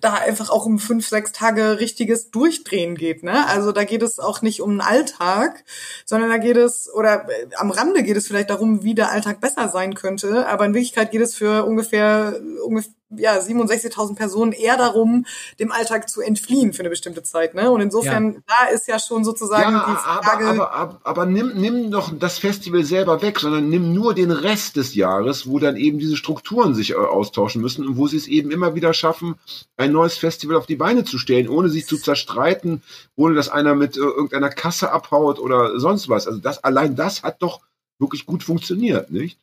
da 0.00 0.14
einfach 0.14 0.50
auch 0.50 0.66
um 0.66 0.78
fünf, 0.78 1.08
sechs 1.08 1.32
Tage 1.32 1.78
richtiges 1.78 2.30
Durchdrehen 2.30 2.96
geht. 2.96 3.22
Ne? 3.22 3.46
Also 3.48 3.72
da 3.72 3.84
geht 3.84 4.02
es 4.02 4.18
auch 4.18 4.42
nicht 4.42 4.60
um 4.62 4.70
den 4.70 4.80
Alltag, 4.80 5.64
sondern 6.04 6.30
da 6.30 6.38
geht 6.38 6.56
es, 6.56 6.92
oder 6.92 7.28
äh, 7.28 7.46
am 7.56 7.70
Rande 7.70 8.02
geht 8.02 8.16
es 8.16 8.26
vielleicht 8.26 8.50
darum, 8.50 8.82
wie 8.84 8.94
der 8.94 9.10
Alltag 9.10 9.40
besser 9.40 9.68
sein 9.68 9.94
könnte. 9.94 10.46
Aber 10.46 10.64
in 10.64 10.74
Wirklichkeit 10.74 11.10
geht 11.10 11.22
es 11.22 11.34
für 11.34 11.64
ungefähr, 11.64 12.40
ungefähr 12.64 12.92
ja, 13.16 13.38
67.000 13.38 14.14
Personen 14.14 14.52
eher 14.52 14.76
darum, 14.76 15.26
dem 15.58 15.72
Alltag 15.72 16.08
zu 16.08 16.20
entfliehen 16.20 16.72
für 16.72 16.80
eine 16.80 16.90
bestimmte 16.90 17.22
Zeit. 17.22 17.54
Ne? 17.54 17.70
Und 17.70 17.80
insofern, 17.80 18.42
da 18.46 18.68
ist 18.68 18.86
ja 18.86 18.98
schon 18.98 19.24
sozusagen 19.24 19.72
Ja, 19.72 19.86
die 19.88 19.96
Frage... 19.96 20.46
aber, 20.46 20.72
aber, 20.72 20.72
aber, 20.72 21.00
aber 21.04 21.26
nimm, 21.26 21.52
nimm 21.54 21.90
doch 21.90 22.12
das 22.16 22.38
Festival 22.38 22.84
selber 22.84 23.20
weg, 23.22 23.40
sondern 23.40 23.68
nimm 23.68 23.92
nur 23.92 24.14
den 24.14 24.30
Rest 24.30 24.76
des 24.76 24.94
Jahres, 24.94 25.48
wo 25.48 25.58
dann 25.58 25.76
eben 25.76 25.98
diese 25.98 26.16
Strukturen 26.16 26.74
sich 26.74 26.92
äh, 26.92 26.94
austauschen 26.94 27.60
müssen 27.60 27.86
und 27.86 27.96
wo 27.96 28.06
sie 28.06 28.16
es 28.16 28.28
eben 28.28 28.50
immer 28.50 28.74
wieder 28.74 28.94
schaffen, 28.94 29.34
ein 29.76 29.92
neues 29.92 30.16
Festival 30.16 30.56
auf 30.56 30.66
die 30.66 30.76
Beine 30.76 31.04
zu 31.04 31.18
stellen, 31.18 31.48
ohne 31.48 31.68
sich 31.68 31.86
zu 31.86 31.96
zerstreiten, 31.96 32.82
ohne 33.16 33.34
dass 33.34 33.48
einer 33.48 33.74
mit 33.74 33.96
äh, 33.96 34.00
irgendeiner 34.00 34.50
Kasse 34.50 34.92
abhaut 34.92 35.38
oder 35.38 35.80
sonst 35.80 36.08
was. 36.08 36.26
Also 36.26 36.38
das, 36.38 36.62
allein 36.62 36.94
das 36.94 37.22
hat 37.22 37.42
doch 37.42 37.60
wirklich 37.98 38.24
gut 38.24 38.42
funktioniert, 38.42 39.10
nicht? 39.10 39.38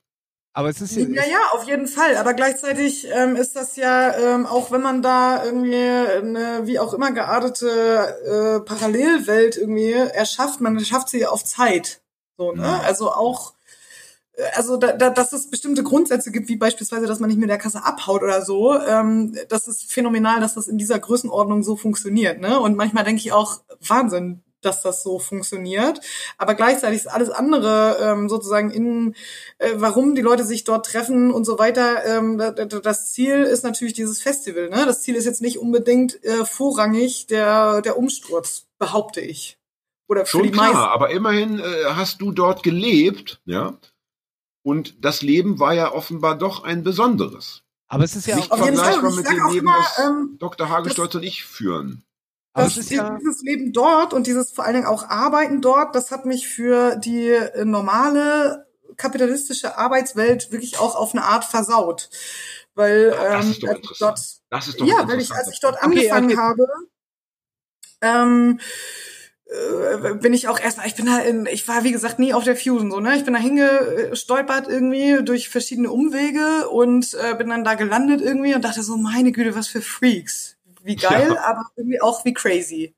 Aber 0.57 0.69
es 0.69 0.81
ist 0.81 0.95
ja, 0.95 1.03
Ja, 1.03 1.23
ja, 1.23 1.39
auf 1.51 1.65
jeden 1.65 1.85
Fall. 1.85 2.17
Aber 2.17 2.33
gleichzeitig 2.33 3.07
ähm, 3.13 3.35
ist 3.35 3.55
das 3.55 3.75
ja, 3.75 4.17
ähm, 4.17 4.47
auch 4.47 4.71
wenn 4.71 4.81
man 4.81 5.03
da 5.03 5.45
irgendwie 5.45 5.75
eine 5.75 6.61
wie 6.63 6.79
auch 6.79 6.95
immer 6.95 7.11
geartete 7.11 7.67
äh, 8.57 8.65
Parallelwelt 8.65 9.55
irgendwie 9.55 9.91
erschafft, 9.91 10.59
man 10.59 10.75
erschafft 10.75 11.09
sie 11.09 11.27
auf 11.27 11.45
Zeit. 11.45 12.01
So, 12.39 12.53
ne? 12.53 12.63
Mhm. 12.63 12.85
Also 12.87 13.11
auch 13.11 13.53
also 14.55 14.77
da, 14.77 14.93
da, 14.93 15.11
dass 15.11 15.31
es 15.31 15.47
bestimmte 15.51 15.83
Grundsätze 15.83 16.31
gibt, 16.31 16.47
wie 16.47 16.57
beispielsweise, 16.57 17.05
dass 17.05 17.19
man 17.19 17.29
nicht 17.29 17.39
mit 17.39 17.49
der 17.49 17.59
Kasse 17.59 17.85
abhaut 17.85 18.23
oder 18.23 18.43
so, 18.43 18.79
ähm, 18.79 19.37
das 19.49 19.67
ist 19.67 19.91
phänomenal, 19.91 20.41
dass 20.41 20.55
das 20.55 20.67
in 20.67 20.79
dieser 20.79 20.97
Größenordnung 20.97 21.61
so 21.61 21.75
funktioniert. 21.75 22.39
Ne? 22.39 22.59
Und 22.59 22.75
manchmal 22.75 23.03
denke 23.03 23.19
ich 23.19 23.31
auch, 23.31 23.61
Wahnsinn, 23.87 24.41
dass 24.61 24.81
das 24.81 25.03
so 25.03 25.19
funktioniert. 25.19 26.01
Aber 26.37 26.55
gleichzeitig 26.55 26.99
ist 26.99 27.07
alles 27.07 27.29
andere 27.29 27.97
ähm, 28.01 28.29
sozusagen 28.29 28.71
in, 28.71 29.15
äh, 29.59 29.73
warum 29.75 30.15
die 30.15 30.21
Leute 30.21 30.45
sich 30.45 30.63
dort 30.63 30.85
treffen 30.85 31.31
und 31.31 31.45
so 31.45 31.59
weiter. 31.59 32.05
Ähm, 32.05 32.37
das 32.37 33.11
Ziel 33.11 33.43
ist 33.43 33.63
natürlich 33.63 33.93
dieses 33.93 34.21
Festival. 34.21 34.69
Ne? 34.69 34.85
Das 34.85 35.01
Ziel 35.01 35.15
ist 35.15 35.25
jetzt 35.25 35.41
nicht 35.41 35.59
unbedingt 35.59 36.23
äh, 36.23 36.45
vorrangig 36.45 37.27
der, 37.27 37.81
der 37.81 37.97
Umsturz, 37.97 38.65
behaupte 38.79 39.21
ich. 39.21 39.57
Oder 40.07 40.25
für 40.25 40.37
Schon 40.37 40.43
die 40.43 40.51
klar, 40.51 40.73
meisten. 40.73 40.77
aber 40.77 41.09
immerhin 41.11 41.59
äh, 41.59 41.63
hast 41.89 42.21
du 42.21 42.31
dort 42.31 42.63
gelebt, 42.63 43.41
ja. 43.45 43.77
Und 44.63 45.03
das 45.03 45.21
Leben 45.21 45.59
war 45.59 45.73
ja 45.73 45.93
offenbar 45.93 46.37
doch 46.37 46.63
ein 46.63 46.83
besonderes. 46.83 47.63
Aber 47.87 48.03
es 48.03 48.15
ist 48.15 48.27
ja 48.27 48.35
nicht 48.35 48.47
vergleichbar 48.53 49.11
mit 49.15 49.25
dem 49.25 49.47
Leben, 49.47 49.59
immer, 49.59 49.77
das 49.77 50.05
ähm, 50.05 50.35
Dr. 50.39 50.69
Hagestolz 50.69 51.15
und 51.15 51.23
ich 51.23 51.45
führen. 51.45 52.03
Das, 52.57 52.73
das 52.73 52.85
ist 52.85 52.91
ja 52.91 53.15
dieses 53.19 53.43
Leben 53.43 53.71
dort 53.71 54.13
und 54.13 54.25
dieses 54.25 54.51
vor 54.51 54.65
allen 54.65 54.73
Dingen 54.73 54.87
auch 54.87 55.07
Arbeiten 55.07 55.61
dort, 55.61 55.93
das 55.93 56.09
hat 56.09 56.25
mich 56.25 56.47
für 56.47 56.95
die 56.95 57.29
äh, 57.29 57.65
normale 57.65 58.65
kapitalistische 58.95 59.77
Arbeitswelt 59.77 60.51
wirklich 60.51 60.79
auch 60.79 60.95
auf 60.95 61.13
eine 61.13 61.23
Art 61.23 61.45
versaut. 61.45 62.09
Weil 62.73 63.13
ja, 63.13 63.27
ähm, 63.27 63.35
als 63.35 63.49
ich 63.49 63.59
dort, 63.59 63.85
das 64.49 64.67
ist 64.67 64.81
doch 64.81 64.87
ja, 64.87 65.07
weil 65.07 65.21
ich 65.21 65.31
als 65.31 65.51
ich 65.51 65.59
dort 65.59 65.83
angefangen 65.83 66.31
okay. 66.31 66.37
habe, 66.37 66.65
ähm, 68.01 68.59
äh, 69.45 70.15
bin 70.15 70.33
ich 70.33 70.47
auch 70.47 70.59
erstmal, 70.59 70.87
ich 70.87 70.95
bin 70.95 71.05
da 71.05 71.19
in, 71.19 71.45
ich 71.45 71.67
war 71.67 71.83
wie 71.83 71.91
gesagt 71.91 72.17
nie 72.17 72.33
auf 72.33 72.43
der 72.43 72.55
Fusion 72.55 72.89
so, 72.89 72.99
ne? 72.99 73.15
Ich 73.17 73.23
bin 73.23 73.35
da 73.35 73.39
hingestolpert 73.39 74.67
irgendwie 74.67 75.23
durch 75.23 75.49
verschiedene 75.49 75.91
Umwege 75.91 76.69
und 76.69 77.13
äh, 77.13 77.35
bin 77.35 77.49
dann 77.49 77.63
da 77.63 77.75
gelandet 77.75 78.21
irgendwie 78.21 78.55
und 78.55 78.65
dachte 78.65 78.81
so, 78.81 78.97
meine 78.97 79.31
Güte, 79.31 79.55
was 79.55 79.67
für 79.67 79.81
Freaks 79.81 80.56
wie 80.87 80.95
geil, 80.95 81.33
ja. 81.35 81.43
aber 81.43 81.65
irgendwie 81.75 82.01
auch 82.01 82.25
wie 82.25 82.33
crazy. 82.33 82.95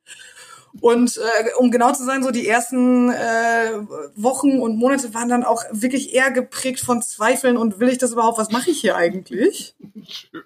Und 0.82 1.18
äh, 1.18 1.54
um 1.58 1.72
genau 1.72 1.92
zu 1.94 2.06
sein, 2.06 2.24
so 2.24 2.32
die 2.32 2.48
ersten 2.48 3.10
äh, 3.10 3.72
Wochen 4.16 4.60
und 4.60 4.78
Monate 4.78 5.14
waren 5.14 5.28
dann 5.28 5.44
auch 5.44 5.64
wirklich 5.72 6.14
eher 6.14 6.32
geprägt 6.32 6.80
von 6.80 7.02
Zweifeln 7.02 7.58
und 7.58 7.80
will 7.80 7.90
ich 7.90 7.98
das 7.98 8.12
überhaupt, 8.12 8.38
was 8.38 8.52
mache 8.52 8.70
ich 8.70 8.80
hier 8.80 8.96
eigentlich? 8.96 9.76
Schön. 10.08 10.44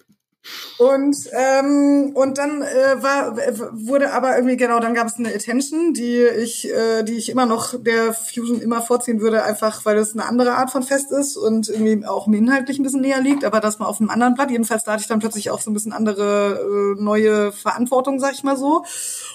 Und 0.77 1.15
ähm, 1.31 2.11
und 2.15 2.37
dann 2.37 2.61
äh, 2.61 3.01
war 3.01 3.37
wurde 3.71 4.11
aber 4.11 4.35
irgendwie 4.35 4.57
genau 4.57 4.79
dann 4.79 4.93
gab 4.93 5.07
es 5.07 5.15
eine 5.15 5.33
Attention, 5.33 5.93
die 5.93 6.21
ich 6.21 6.69
äh, 6.69 7.03
die 7.03 7.13
ich 7.13 7.29
immer 7.29 7.45
noch 7.45 7.73
der 7.81 8.13
Fusion 8.13 8.59
immer 8.59 8.81
vorziehen 8.81 9.21
würde, 9.21 9.43
einfach 9.43 9.85
weil 9.85 9.97
es 9.97 10.13
eine 10.13 10.25
andere 10.25 10.55
Art 10.55 10.71
von 10.71 10.83
Fest 10.83 11.11
ist 11.11 11.37
und 11.37 11.69
irgendwie 11.69 12.05
auch 12.05 12.27
im 12.27 12.33
inhaltlich 12.33 12.77
ein 12.77 12.83
bisschen 12.83 13.01
näher 13.01 13.21
liegt, 13.21 13.45
aber 13.45 13.61
das 13.61 13.79
mal 13.79 13.85
auf 13.85 14.01
einem 14.01 14.09
anderen 14.09 14.33
Blatt. 14.33 14.51
Jedenfalls 14.51 14.83
da 14.83 14.93
hatte 14.93 15.01
ich 15.01 15.07
dann 15.07 15.19
plötzlich 15.19 15.49
auch 15.49 15.61
so 15.61 15.71
ein 15.71 15.73
bisschen 15.73 15.93
andere 15.93 16.95
äh, 16.97 17.01
neue 17.01 17.53
Verantwortung, 17.53 18.19
sag 18.19 18.33
ich 18.33 18.43
mal 18.43 18.57
so. 18.57 18.83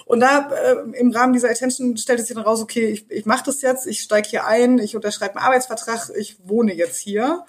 Und 0.04 0.20
da 0.20 0.50
äh, 0.50 0.98
im 0.98 1.10
Rahmen 1.10 1.32
dieser 1.32 1.50
Attention 1.50 1.96
stellte 1.96 2.22
sich 2.22 2.34
dann 2.34 2.44
raus, 2.44 2.60
okay, 2.60 2.86
ich, 2.86 3.10
ich 3.10 3.24
mache 3.24 3.44
das 3.46 3.62
jetzt, 3.62 3.86
ich 3.86 4.00
steige 4.00 4.28
hier 4.28 4.46
ein, 4.46 4.78
ich 4.78 4.94
unterschreibe 4.94 5.36
einen 5.36 5.46
Arbeitsvertrag, 5.46 6.10
ich 6.18 6.36
wohne 6.44 6.74
jetzt 6.74 6.98
hier. 6.98 7.44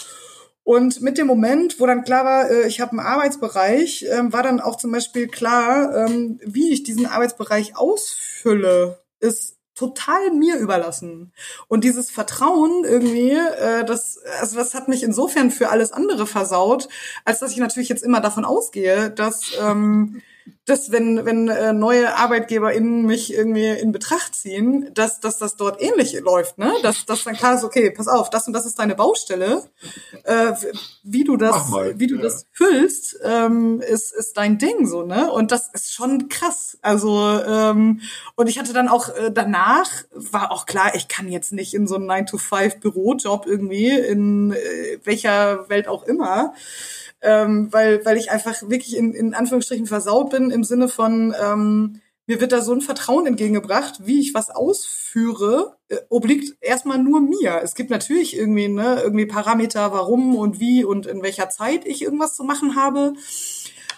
Und 0.70 1.02
mit 1.02 1.18
dem 1.18 1.26
Moment, 1.26 1.80
wo 1.80 1.88
dann 1.88 2.04
klar 2.04 2.26
war, 2.26 2.48
äh, 2.48 2.68
ich 2.68 2.80
habe 2.80 2.92
einen 2.92 3.00
Arbeitsbereich, 3.00 4.06
ähm, 4.12 4.32
war 4.32 4.44
dann 4.44 4.60
auch 4.60 4.76
zum 4.76 4.92
Beispiel 4.92 5.28
klar, 5.28 6.06
ähm, 6.06 6.40
wie 6.46 6.72
ich 6.72 6.84
diesen 6.84 7.08
Arbeitsbereich 7.08 7.76
ausfülle, 7.76 9.02
ist 9.20 9.58
total 9.74 10.30
mir 10.30 10.58
überlassen. 10.58 11.34
Und 11.70 11.84
dieses 11.84 12.12
Vertrauen 12.12 12.84
irgendwie, 12.84 13.32
äh, 13.32 13.84
das, 13.84 14.20
also 14.40 14.58
das 14.58 14.76
hat 14.76 14.88
mich 14.88 15.02
insofern 15.02 15.50
für 15.50 15.70
alles 15.70 15.92
andere 15.92 16.28
versaut, 16.28 16.88
als 17.26 17.40
dass 17.40 17.52
ich 17.52 17.58
natürlich 17.58 17.90
jetzt 17.90 18.04
immer 18.04 18.22
davon 18.22 18.46
ausgehe, 18.46 19.10
dass 19.10 19.54
ähm, 19.60 20.22
dass 20.66 20.92
wenn, 20.92 21.26
wenn 21.26 21.48
äh, 21.48 21.74
neue 21.74 22.16
ArbeitgeberInnen 22.16 23.06
mich 23.06 23.34
irgendwie 23.34 23.68
in 23.68 23.92
Betracht 23.92 24.36
ziehen, 24.36 24.92
dass, 24.94 25.20
dass 25.20 25.38
das 25.38 25.56
dort 25.56 25.82
ähnlich 25.82 26.20
läuft, 26.20 26.58
ne? 26.58 26.72
Dass, 26.84 27.06
dass 27.06 27.24
dann 27.24 27.36
klar 27.36 27.56
ist, 27.56 27.64
okay, 27.64 27.92
pass 27.92 28.08
auf, 28.08 28.30
das 28.30 28.48
und 28.48 28.54
das 28.54 28.66
ist 28.66 28.78
deine 28.80 28.96
Baustelle. 28.96 29.64
Äh, 30.24 30.54
wie 31.04 31.24
du 31.24 31.38
das, 31.38 31.72
wie 31.96 32.08
du 32.08 32.16
ja. 32.18 32.22
das 32.22 32.46
füllst, 32.52 33.18
ähm, 33.24 33.82
ist, 33.82 34.14
ist 34.14 34.38
dein 34.38 34.58
Ding 34.58 34.86
so, 34.86 35.04
ne? 35.04 35.32
Und 35.32 35.52
das 35.52 35.70
ist 35.74 35.94
schon 35.94 36.30
krass. 36.30 36.78
Also, 36.82 37.20
ähm, 37.46 38.02
und 38.36 38.48
ich 38.48 38.60
hatte 38.60 38.74
dann 38.74 38.88
auch 38.88 39.10
äh, 39.10 39.32
danach, 39.32 39.90
war 40.14 40.52
auch 40.52 40.66
klar, 40.66 40.94
ich 40.96 41.08
kann 41.08 41.28
jetzt 41.28 41.52
nicht 41.52 41.74
in 41.74 41.88
so 41.88 41.96
einen 41.96 42.10
9-to-5-Bürojob 42.10 43.48
irgendwie, 43.48 43.90
in 43.90 44.54
äh, 44.54 45.00
welcher 45.04 45.70
Welt 45.70 45.88
auch 45.88 46.04
immer 46.04 46.54
ähm, 47.22 47.72
weil, 47.72 48.06
weil 48.06 48.18
ich 48.18 48.32
einfach 48.32 48.62
wirklich 48.64 48.96
in, 48.96 49.14
in 49.14 49.34
Anführungsstrichen 49.34 49.88
versaut 49.88 50.30
bin 50.30 50.52
im 50.52 50.64
Sinne 50.64 50.88
von, 50.88 51.36
ähm, 51.42 52.02
mir 52.30 52.40
wird 52.40 52.52
da 52.52 52.62
so 52.62 52.74
ein 52.74 52.82
Vertrauen 52.82 53.26
entgegengebracht, 53.26 54.06
wie 54.06 54.20
ich 54.20 54.36
was 54.36 54.52
ausführe, 54.52 55.78
äh, 55.88 55.98
obliegt 56.10 56.56
erstmal 56.62 57.00
nur 57.00 57.22
mir. 57.22 57.60
Es 57.64 57.74
gibt 57.74 57.90
natürlich 57.90 58.38
irgendwie, 58.38 58.68
ne, 58.68 59.02
irgendwie 59.02 59.26
Parameter, 59.26 59.92
warum 59.94 60.36
und 60.36 60.60
wie 60.60 60.84
und 60.84 61.08
in 61.08 61.24
welcher 61.24 61.50
Zeit 61.50 61.88
ich 61.88 62.04
irgendwas 62.04 62.36
zu 62.36 62.44
machen 62.44 62.76
habe. 62.76 63.14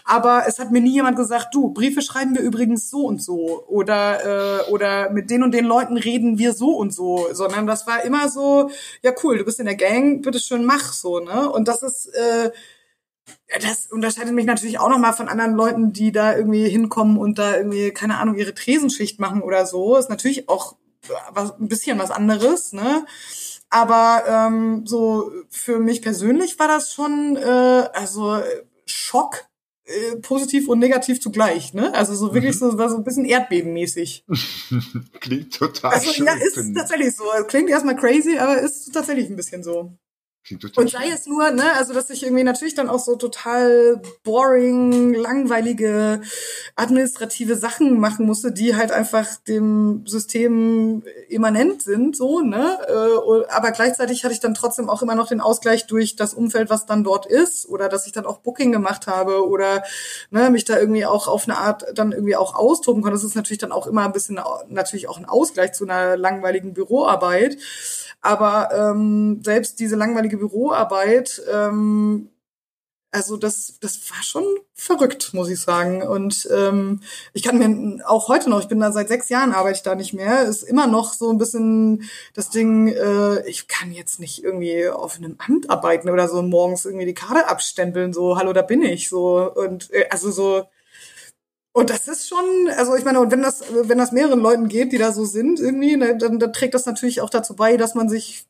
Aber 0.05 0.45
es 0.47 0.59
hat 0.59 0.71
mir 0.71 0.81
nie 0.81 0.93
jemand 0.93 1.17
gesagt, 1.17 1.53
du, 1.53 1.73
Briefe 1.73 2.01
schreiben 2.01 2.33
wir 2.33 2.41
übrigens 2.41 2.89
so 2.89 3.05
und 3.05 3.21
so 3.21 3.65
oder 3.67 4.61
äh, 4.65 4.71
oder 4.71 5.09
mit 5.11 5.29
den 5.29 5.43
und 5.43 5.53
den 5.53 5.65
Leuten 5.65 5.97
reden 5.97 6.37
wir 6.37 6.53
so 6.53 6.77
und 6.77 6.93
so, 6.93 7.27
sondern 7.33 7.67
das 7.67 7.85
war 7.85 8.03
immer 8.03 8.29
so, 8.29 8.71
ja 9.03 9.13
cool, 9.23 9.37
du 9.37 9.43
bist 9.43 9.59
in 9.59 9.65
der 9.65 9.75
Gang, 9.75 10.21
bitteschön 10.21 10.65
mach 10.65 10.93
so, 10.93 11.19
ne? 11.19 11.51
Und 11.51 11.67
das 11.67 11.83
ist 11.83 12.07
äh, 12.07 12.51
das 13.61 13.87
unterscheidet 13.87 14.33
mich 14.33 14.45
natürlich 14.45 14.79
auch 14.79 14.89
nochmal 14.89 15.13
von 15.13 15.27
anderen 15.27 15.53
Leuten, 15.53 15.93
die 15.93 16.11
da 16.11 16.35
irgendwie 16.35 16.67
hinkommen 16.69 17.17
und 17.17 17.39
da 17.39 17.57
irgendwie, 17.57 17.91
keine 17.91 18.17
Ahnung, 18.17 18.35
ihre 18.35 18.53
Tresenschicht 18.53 19.19
machen 19.19 19.41
oder 19.41 19.65
so. 19.65 19.97
Ist 19.97 20.09
natürlich 20.09 20.49
auch 20.49 20.75
was, 21.31 21.59
ein 21.59 21.67
bisschen 21.67 21.99
was 21.99 22.11
anderes, 22.11 22.73
ne? 22.73 23.05
Aber 23.69 24.23
ähm, 24.27 24.85
so 24.85 25.31
für 25.49 25.79
mich 25.79 26.01
persönlich 26.01 26.59
war 26.59 26.67
das 26.67 26.93
schon 26.93 27.37
äh, 27.37 27.89
also 27.93 28.41
Schock, 28.85 29.45
äh, 29.85 30.17
positiv 30.17 30.67
und 30.67 30.79
negativ 30.79 31.21
zugleich, 31.21 31.73
ne? 31.73 31.93
Also 31.93 32.13
so 32.13 32.33
wirklich 32.33 32.55
mhm. 32.55 32.71
so, 32.71 32.77
war 32.77 32.89
so 32.89 32.97
ein 32.97 33.03
bisschen 33.03 33.25
erdbebenmäßig. 33.25 34.25
klingt 35.19 35.53
total 35.53 35.93
also, 35.93 36.11
schön. 36.11 36.25
Ja, 36.25 36.33
ist 36.33 36.73
tatsächlich 36.75 37.15
so. 37.15 37.23
Klingt 37.47 37.69
erstmal 37.69 37.95
crazy, 37.95 38.37
aber 38.37 38.59
ist 38.59 38.91
tatsächlich 38.93 39.29
ein 39.29 39.35
bisschen 39.35 39.63
so. 39.63 39.93
Und 40.75 40.89
sei 40.89 41.09
es 41.13 41.27
nur, 41.27 41.51
ne, 41.51 41.73
also 41.77 41.93
dass 41.93 42.09
ich 42.09 42.23
irgendwie 42.23 42.43
natürlich 42.43 42.73
dann 42.73 42.89
auch 42.89 42.99
so 42.99 43.15
total 43.15 44.01
boring, 44.23 45.13
langweilige 45.13 46.21
administrative 46.75 47.55
Sachen 47.55 47.99
machen 47.99 48.25
musste, 48.25 48.51
die 48.51 48.75
halt 48.75 48.91
einfach 48.91 49.27
dem 49.47 50.03
System 50.07 51.03
immanent 51.29 51.83
sind, 51.83 52.17
so, 52.17 52.41
ne? 52.41 52.79
Äh, 52.87 53.51
aber 53.53 53.71
gleichzeitig 53.71 54.23
hatte 54.23 54.33
ich 54.33 54.39
dann 54.39 54.55
trotzdem 54.55 54.89
auch 54.89 55.03
immer 55.03 55.15
noch 55.15 55.27
den 55.27 55.41
Ausgleich 55.41 55.85
durch 55.85 56.15
das 56.15 56.33
Umfeld, 56.33 56.71
was 56.71 56.87
dann 56.87 57.03
dort 57.03 57.27
ist, 57.27 57.69
oder 57.69 57.87
dass 57.87 58.07
ich 58.07 58.11
dann 58.11 58.25
auch 58.25 58.39
Booking 58.39 58.71
gemacht 58.71 59.05
habe 59.05 59.47
oder 59.47 59.83
ne, 60.31 60.49
mich 60.49 60.65
da 60.65 60.77
irgendwie 60.79 61.05
auch 61.05 61.27
auf 61.27 61.43
eine 61.47 61.57
Art 61.57 61.85
dann 61.93 62.11
irgendwie 62.11 62.35
auch 62.35 62.55
austoben 62.55 63.03
konnte. 63.03 63.15
Das 63.15 63.23
ist 63.23 63.35
natürlich 63.35 63.59
dann 63.59 63.71
auch 63.71 63.85
immer 63.85 64.05
ein 64.05 64.11
bisschen 64.11 64.39
natürlich 64.69 65.07
auch 65.07 65.19
ein 65.19 65.25
Ausgleich 65.25 65.73
zu 65.73 65.83
einer 65.83 66.17
langweiligen 66.17 66.73
Büroarbeit. 66.73 67.57
Aber 68.21 68.69
ähm, 68.73 69.41
selbst 69.43 69.79
diese 69.79 69.95
langweilige 69.95 70.37
Büroarbeit, 70.37 71.41
ähm, 71.51 72.29
also 73.13 73.35
das, 73.35 73.77
das 73.81 74.09
war 74.09 74.23
schon 74.23 74.45
verrückt, 74.73 75.33
muss 75.33 75.49
ich 75.49 75.59
sagen. 75.59 76.01
Und 76.01 76.47
ähm, 76.55 77.01
ich 77.33 77.43
kann 77.43 77.57
mir 77.57 78.07
auch 78.07 78.29
heute 78.29 78.49
noch, 78.49 78.61
ich 78.61 78.67
bin 78.67 78.79
da 78.79 78.91
seit 78.91 79.09
sechs 79.09 79.27
Jahren, 79.29 79.51
arbeite 79.53 79.77
ich 79.77 79.83
da 79.83 79.95
nicht 79.95 80.13
mehr, 80.13 80.43
ist 80.43 80.63
immer 80.63 80.87
noch 80.87 81.13
so 81.13 81.29
ein 81.29 81.37
bisschen 81.37 82.09
das 82.33 82.49
Ding, 82.49 82.87
äh, 82.87 83.45
ich 83.47 83.67
kann 83.67 83.91
jetzt 83.91 84.19
nicht 84.19 84.43
irgendwie 84.43 84.87
auf 84.87 85.17
einem 85.17 85.35
Amt 85.45 85.69
arbeiten 85.69 86.09
oder 86.09 86.29
so 86.29 86.41
morgens 86.41 86.85
irgendwie 86.85 87.05
die 87.05 87.13
Karte 87.13 87.49
abstempeln, 87.49 88.13
so, 88.13 88.37
hallo, 88.37 88.53
da 88.53 88.61
bin 88.61 88.81
ich, 88.81 89.09
so. 89.09 89.51
Und 89.51 89.91
äh, 89.91 90.07
also 90.09 90.31
so, 90.31 90.63
und 91.73 91.89
das 91.89 92.07
ist 92.07 92.27
schon, 92.27 92.69
also 92.77 92.95
ich 92.95 93.05
meine, 93.05 93.19
und 93.19 93.31
wenn 93.31 93.41
das, 93.41 93.63
wenn 93.71 93.97
das 93.97 94.11
mehreren 94.11 94.41
Leuten 94.41 94.67
geht, 94.67 94.91
die 94.91 94.97
da 94.97 95.11
so 95.11 95.25
sind, 95.25 95.59
irgendwie, 95.59 95.95
ne, 95.95 96.17
dann, 96.17 96.39
dann 96.39 96.53
trägt 96.53 96.73
das 96.73 96.85
natürlich 96.85 97.21
auch 97.21 97.29
dazu 97.29 97.55
bei, 97.55 97.77
dass 97.77 97.95
man 97.95 98.09
sich 98.09 98.45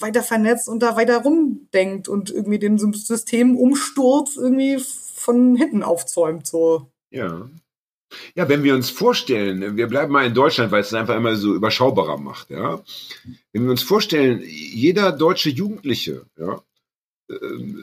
weiter 0.00 0.22
vernetzt 0.22 0.68
und 0.68 0.80
da 0.80 0.96
weiter 0.96 1.22
rumdenkt 1.22 2.08
und 2.08 2.30
irgendwie 2.30 2.58
den 2.58 2.78
Systemumsturz 2.78 4.36
irgendwie 4.36 4.78
von 5.14 5.56
hinten 5.56 5.82
aufzäumt, 5.82 6.46
so. 6.46 6.88
Ja. 7.10 7.48
Ja, 8.36 8.48
wenn 8.48 8.62
wir 8.62 8.74
uns 8.74 8.90
vorstellen, 8.90 9.76
wir 9.76 9.88
bleiben 9.88 10.12
mal 10.12 10.26
in 10.26 10.34
Deutschland, 10.34 10.70
weil 10.70 10.82
es 10.82 10.94
einfach 10.94 11.16
immer 11.16 11.34
so 11.34 11.54
überschaubarer 11.54 12.18
macht, 12.18 12.50
ja. 12.50 12.80
Wenn 13.52 13.64
wir 13.64 13.70
uns 13.72 13.82
vorstellen, 13.82 14.42
jeder 14.44 15.10
deutsche 15.10 15.50
Jugendliche, 15.50 16.26
ja, 16.38 16.62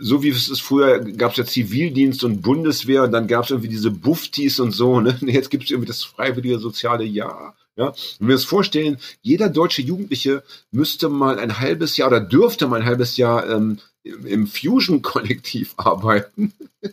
so 0.02 0.22
wie 0.22 0.30
es 0.30 0.50
ist 0.50 0.62
früher 0.62 1.00
gab 1.00 1.32
es 1.32 1.38
ja 1.38 1.46
Zivildienst 1.46 2.24
und 2.24 2.42
Bundeswehr 2.42 3.04
und 3.04 3.12
dann 3.12 3.28
gab 3.28 3.46
es 3.46 3.52
irgendwie 3.52 3.70
diese 3.70 3.92
Buftis 3.92 4.60
und 4.60 4.72
so, 4.72 5.00
ne? 5.00 5.18
Jetzt 5.22 5.50
gibt 5.50 5.64
es 5.64 5.72
irgendwie 5.72 5.88
das 5.88 6.04
freiwillige 6.04 6.60
soziale 6.60 7.04
Jahr. 7.04 7.56
Ja, 7.78 7.94
wenn 8.20 8.28
wir 8.28 8.36
uns 8.36 8.44
vorstellen, 8.44 8.98
jeder 9.22 9.50
deutsche 9.50 9.82
Jugendliche 9.82 10.44
müsste 10.72 11.10
mal 11.10 11.40
ein 11.40 11.60
halbes 11.60 11.96
Jahr 11.98 12.10
oder 12.10 12.20
dürfte 12.20 12.68
mal 12.68 12.82
ein 12.82 12.86
halbes 12.86 13.18
Jahr 13.18 13.50
ähm, 13.50 13.80
im 14.04 14.46
Fusion-Kollektiv 14.46 15.74
arbeiten. 15.78 16.54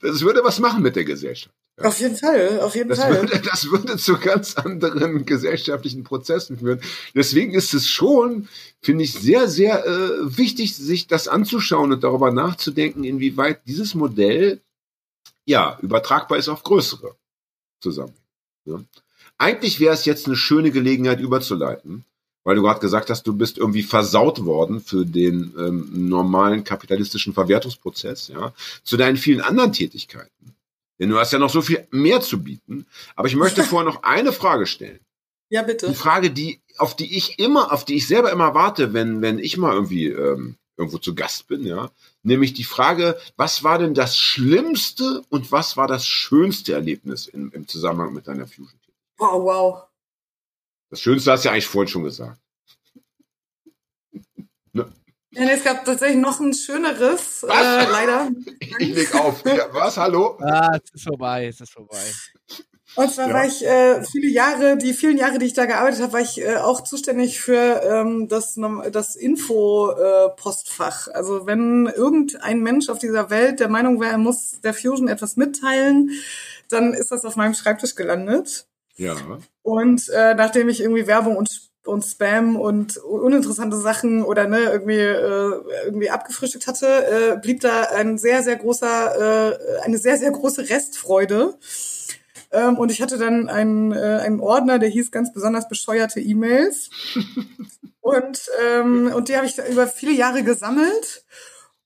das 0.00 0.22
würde 0.22 0.40
was 0.42 0.58
machen 0.58 0.82
mit 0.82 0.96
der 0.96 1.04
Gesellschaft. 1.04 1.54
Auf 1.82 2.00
jeden 2.00 2.16
Fall, 2.16 2.60
auf 2.60 2.74
jeden 2.74 2.90
das 2.90 2.98
Fall. 2.98 3.14
Würde, 3.14 3.40
das 3.40 3.70
würde 3.70 3.96
zu 3.96 4.18
ganz 4.18 4.56
anderen 4.56 5.24
gesellschaftlichen 5.24 6.04
Prozessen 6.04 6.58
führen. 6.58 6.80
Deswegen 7.14 7.52
ist 7.54 7.74
es 7.74 7.88
schon, 7.88 8.48
finde 8.80 9.04
ich, 9.04 9.14
sehr, 9.14 9.48
sehr 9.48 9.86
äh, 9.86 10.36
wichtig, 10.36 10.76
sich 10.76 11.06
das 11.06 11.28
anzuschauen 11.28 11.92
und 11.92 12.04
darüber 12.04 12.30
nachzudenken, 12.30 13.04
inwieweit 13.04 13.66
dieses 13.66 13.94
Modell 13.94 14.60
ja 15.46 15.78
übertragbar 15.80 16.38
ist 16.38 16.48
auf 16.48 16.62
größere 16.62 17.16
Zusammenhänge. 17.80 18.20
Ja. 18.66 18.80
Eigentlich 19.38 19.80
wäre 19.80 19.94
es 19.94 20.04
jetzt 20.04 20.26
eine 20.26 20.36
schöne 20.36 20.70
Gelegenheit 20.70 21.20
überzuleiten, 21.20 22.04
weil 22.44 22.56
du 22.56 22.62
gerade 22.62 22.80
gesagt 22.80 23.08
hast, 23.08 23.26
du 23.26 23.32
bist 23.34 23.56
irgendwie 23.56 23.82
versaut 23.82 24.44
worden 24.44 24.80
für 24.80 25.06
den 25.06 25.54
ähm, 25.58 25.88
normalen 26.08 26.62
kapitalistischen 26.62 27.32
Verwertungsprozess, 27.32 28.28
ja, 28.28 28.52
zu 28.82 28.98
deinen 28.98 29.16
vielen 29.16 29.40
anderen 29.40 29.72
Tätigkeiten. 29.72 30.54
Denn 31.00 31.08
du 31.08 31.18
hast 31.18 31.32
ja 31.32 31.38
noch 31.38 31.50
so 31.50 31.62
viel 31.62 31.88
mehr 31.90 32.20
zu 32.20 32.42
bieten. 32.42 32.86
Aber 33.16 33.26
ich 33.26 33.34
möchte 33.34 33.64
vorher 33.64 33.90
noch 33.90 34.02
eine 34.04 34.32
Frage 34.32 34.66
stellen. 34.66 35.00
Ja, 35.48 35.62
bitte. 35.62 35.88
Die 35.88 35.94
Frage, 35.94 36.30
die, 36.30 36.60
auf 36.78 36.94
die 36.94 37.16
ich 37.16 37.40
immer, 37.40 37.72
auf 37.72 37.84
die 37.84 37.96
ich 37.96 38.06
selber 38.06 38.30
immer 38.30 38.54
warte, 38.54 38.92
wenn, 38.92 39.20
wenn 39.20 39.38
ich 39.38 39.56
mal 39.56 39.74
irgendwie 39.74 40.06
ähm, 40.06 40.56
irgendwo 40.76 40.98
zu 40.98 41.14
Gast 41.14 41.48
bin, 41.48 41.64
ja. 41.64 41.90
Nämlich 42.22 42.52
die 42.52 42.64
Frage, 42.64 43.18
was 43.36 43.64
war 43.64 43.78
denn 43.78 43.94
das 43.94 44.16
schlimmste 44.16 45.22
und 45.30 45.50
was 45.50 45.76
war 45.76 45.88
das 45.88 46.06
schönste 46.06 46.74
Erlebnis 46.74 47.26
im, 47.26 47.50
im 47.52 47.66
Zusammenhang 47.66 48.12
mit 48.12 48.28
deiner 48.28 48.46
Fusion? 48.46 48.78
Wow, 49.18 49.44
wow. 49.44 49.82
Das 50.90 51.00
Schönste 51.00 51.32
hast 51.32 51.44
du 51.44 51.48
ja 51.48 51.52
eigentlich 51.52 51.66
vorhin 51.66 51.88
schon 51.88 52.04
gesagt. 52.04 52.40
Ja, 55.32 55.44
nee, 55.44 55.52
es 55.52 55.62
gab 55.62 55.84
tatsächlich 55.84 56.18
noch 56.18 56.40
ein 56.40 56.52
schöneres, 56.52 57.44
äh, 57.44 57.46
leider. 57.46 58.30
Ich 58.78 58.94
leg 58.94 59.14
auf. 59.14 59.44
Ja, 59.44 59.68
was? 59.72 59.96
Hallo? 59.96 60.36
Ah, 60.40 60.76
es 60.82 60.90
ist 60.92 61.04
vorbei, 61.04 61.46
es 61.46 61.60
ist 61.60 61.72
vorbei. 61.72 62.02
Und 62.96 63.12
zwar 63.12 63.28
ja. 63.28 63.34
war 63.34 63.46
ich 63.46 63.64
äh, 63.64 64.02
viele 64.04 64.26
Jahre, 64.26 64.76
die 64.76 64.92
vielen 64.92 65.16
Jahre, 65.16 65.38
die 65.38 65.46
ich 65.46 65.52
da 65.52 65.66
gearbeitet 65.66 66.02
habe, 66.02 66.14
war 66.14 66.20
ich 66.20 66.40
äh, 66.40 66.56
auch 66.56 66.82
zuständig 66.82 67.40
für 67.40 67.80
ähm, 67.84 68.26
das, 68.26 68.58
das 68.90 69.14
Info-Postfach. 69.14 71.06
Äh, 71.06 71.12
also 71.12 71.46
wenn 71.46 71.86
irgendein 71.86 72.60
Mensch 72.60 72.88
auf 72.88 72.98
dieser 72.98 73.30
Welt 73.30 73.60
der 73.60 73.68
Meinung 73.68 74.00
wäre, 74.00 74.12
er 74.12 74.18
muss 74.18 74.60
der 74.62 74.74
Fusion 74.74 75.06
etwas 75.06 75.36
mitteilen, 75.36 76.10
dann 76.68 76.92
ist 76.92 77.12
das 77.12 77.24
auf 77.24 77.36
meinem 77.36 77.54
Schreibtisch 77.54 77.94
gelandet. 77.94 78.66
Ja. 78.96 79.14
Und 79.62 80.08
äh, 80.08 80.34
nachdem 80.34 80.68
ich 80.68 80.80
irgendwie 80.80 81.06
Werbung 81.06 81.36
und 81.36 81.69
und 81.86 82.04
Spam 82.04 82.56
und 82.56 82.98
uninteressante 82.98 83.76
Sachen 83.76 84.22
oder 84.22 84.46
ne 84.46 84.60
irgendwie 84.60 84.98
äh, 84.98 85.52
irgendwie 85.84 86.10
abgefrühstückt 86.10 86.66
hatte, 86.66 86.86
äh, 86.86 87.36
blieb 87.40 87.60
da 87.60 87.82
ein 87.94 88.18
sehr 88.18 88.42
sehr 88.42 88.56
großer 88.56 89.50
äh, 89.50 89.80
eine 89.82 89.98
sehr 89.98 90.16
sehr 90.18 90.30
große 90.30 90.68
Restfreude. 90.68 91.54
Ähm, 92.52 92.78
und 92.78 92.90
ich 92.90 93.00
hatte 93.00 93.16
dann 93.16 93.48
einen, 93.48 93.92
äh, 93.92 94.20
einen 94.22 94.40
Ordner, 94.40 94.78
der 94.78 94.88
hieß 94.88 95.12
ganz 95.12 95.32
besonders 95.32 95.68
bescheuerte 95.68 96.20
E-Mails. 96.20 96.90
und, 98.00 98.50
ähm, 98.66 99.12
und 99.14 99.28
die 99.28 99.36
habe 99.36 99.46
ich 99.46 99.58
über 99.70 99.86
viele 99.86 100.12
Jahre 100.12 100.42
gesammelt. 100.42 101.24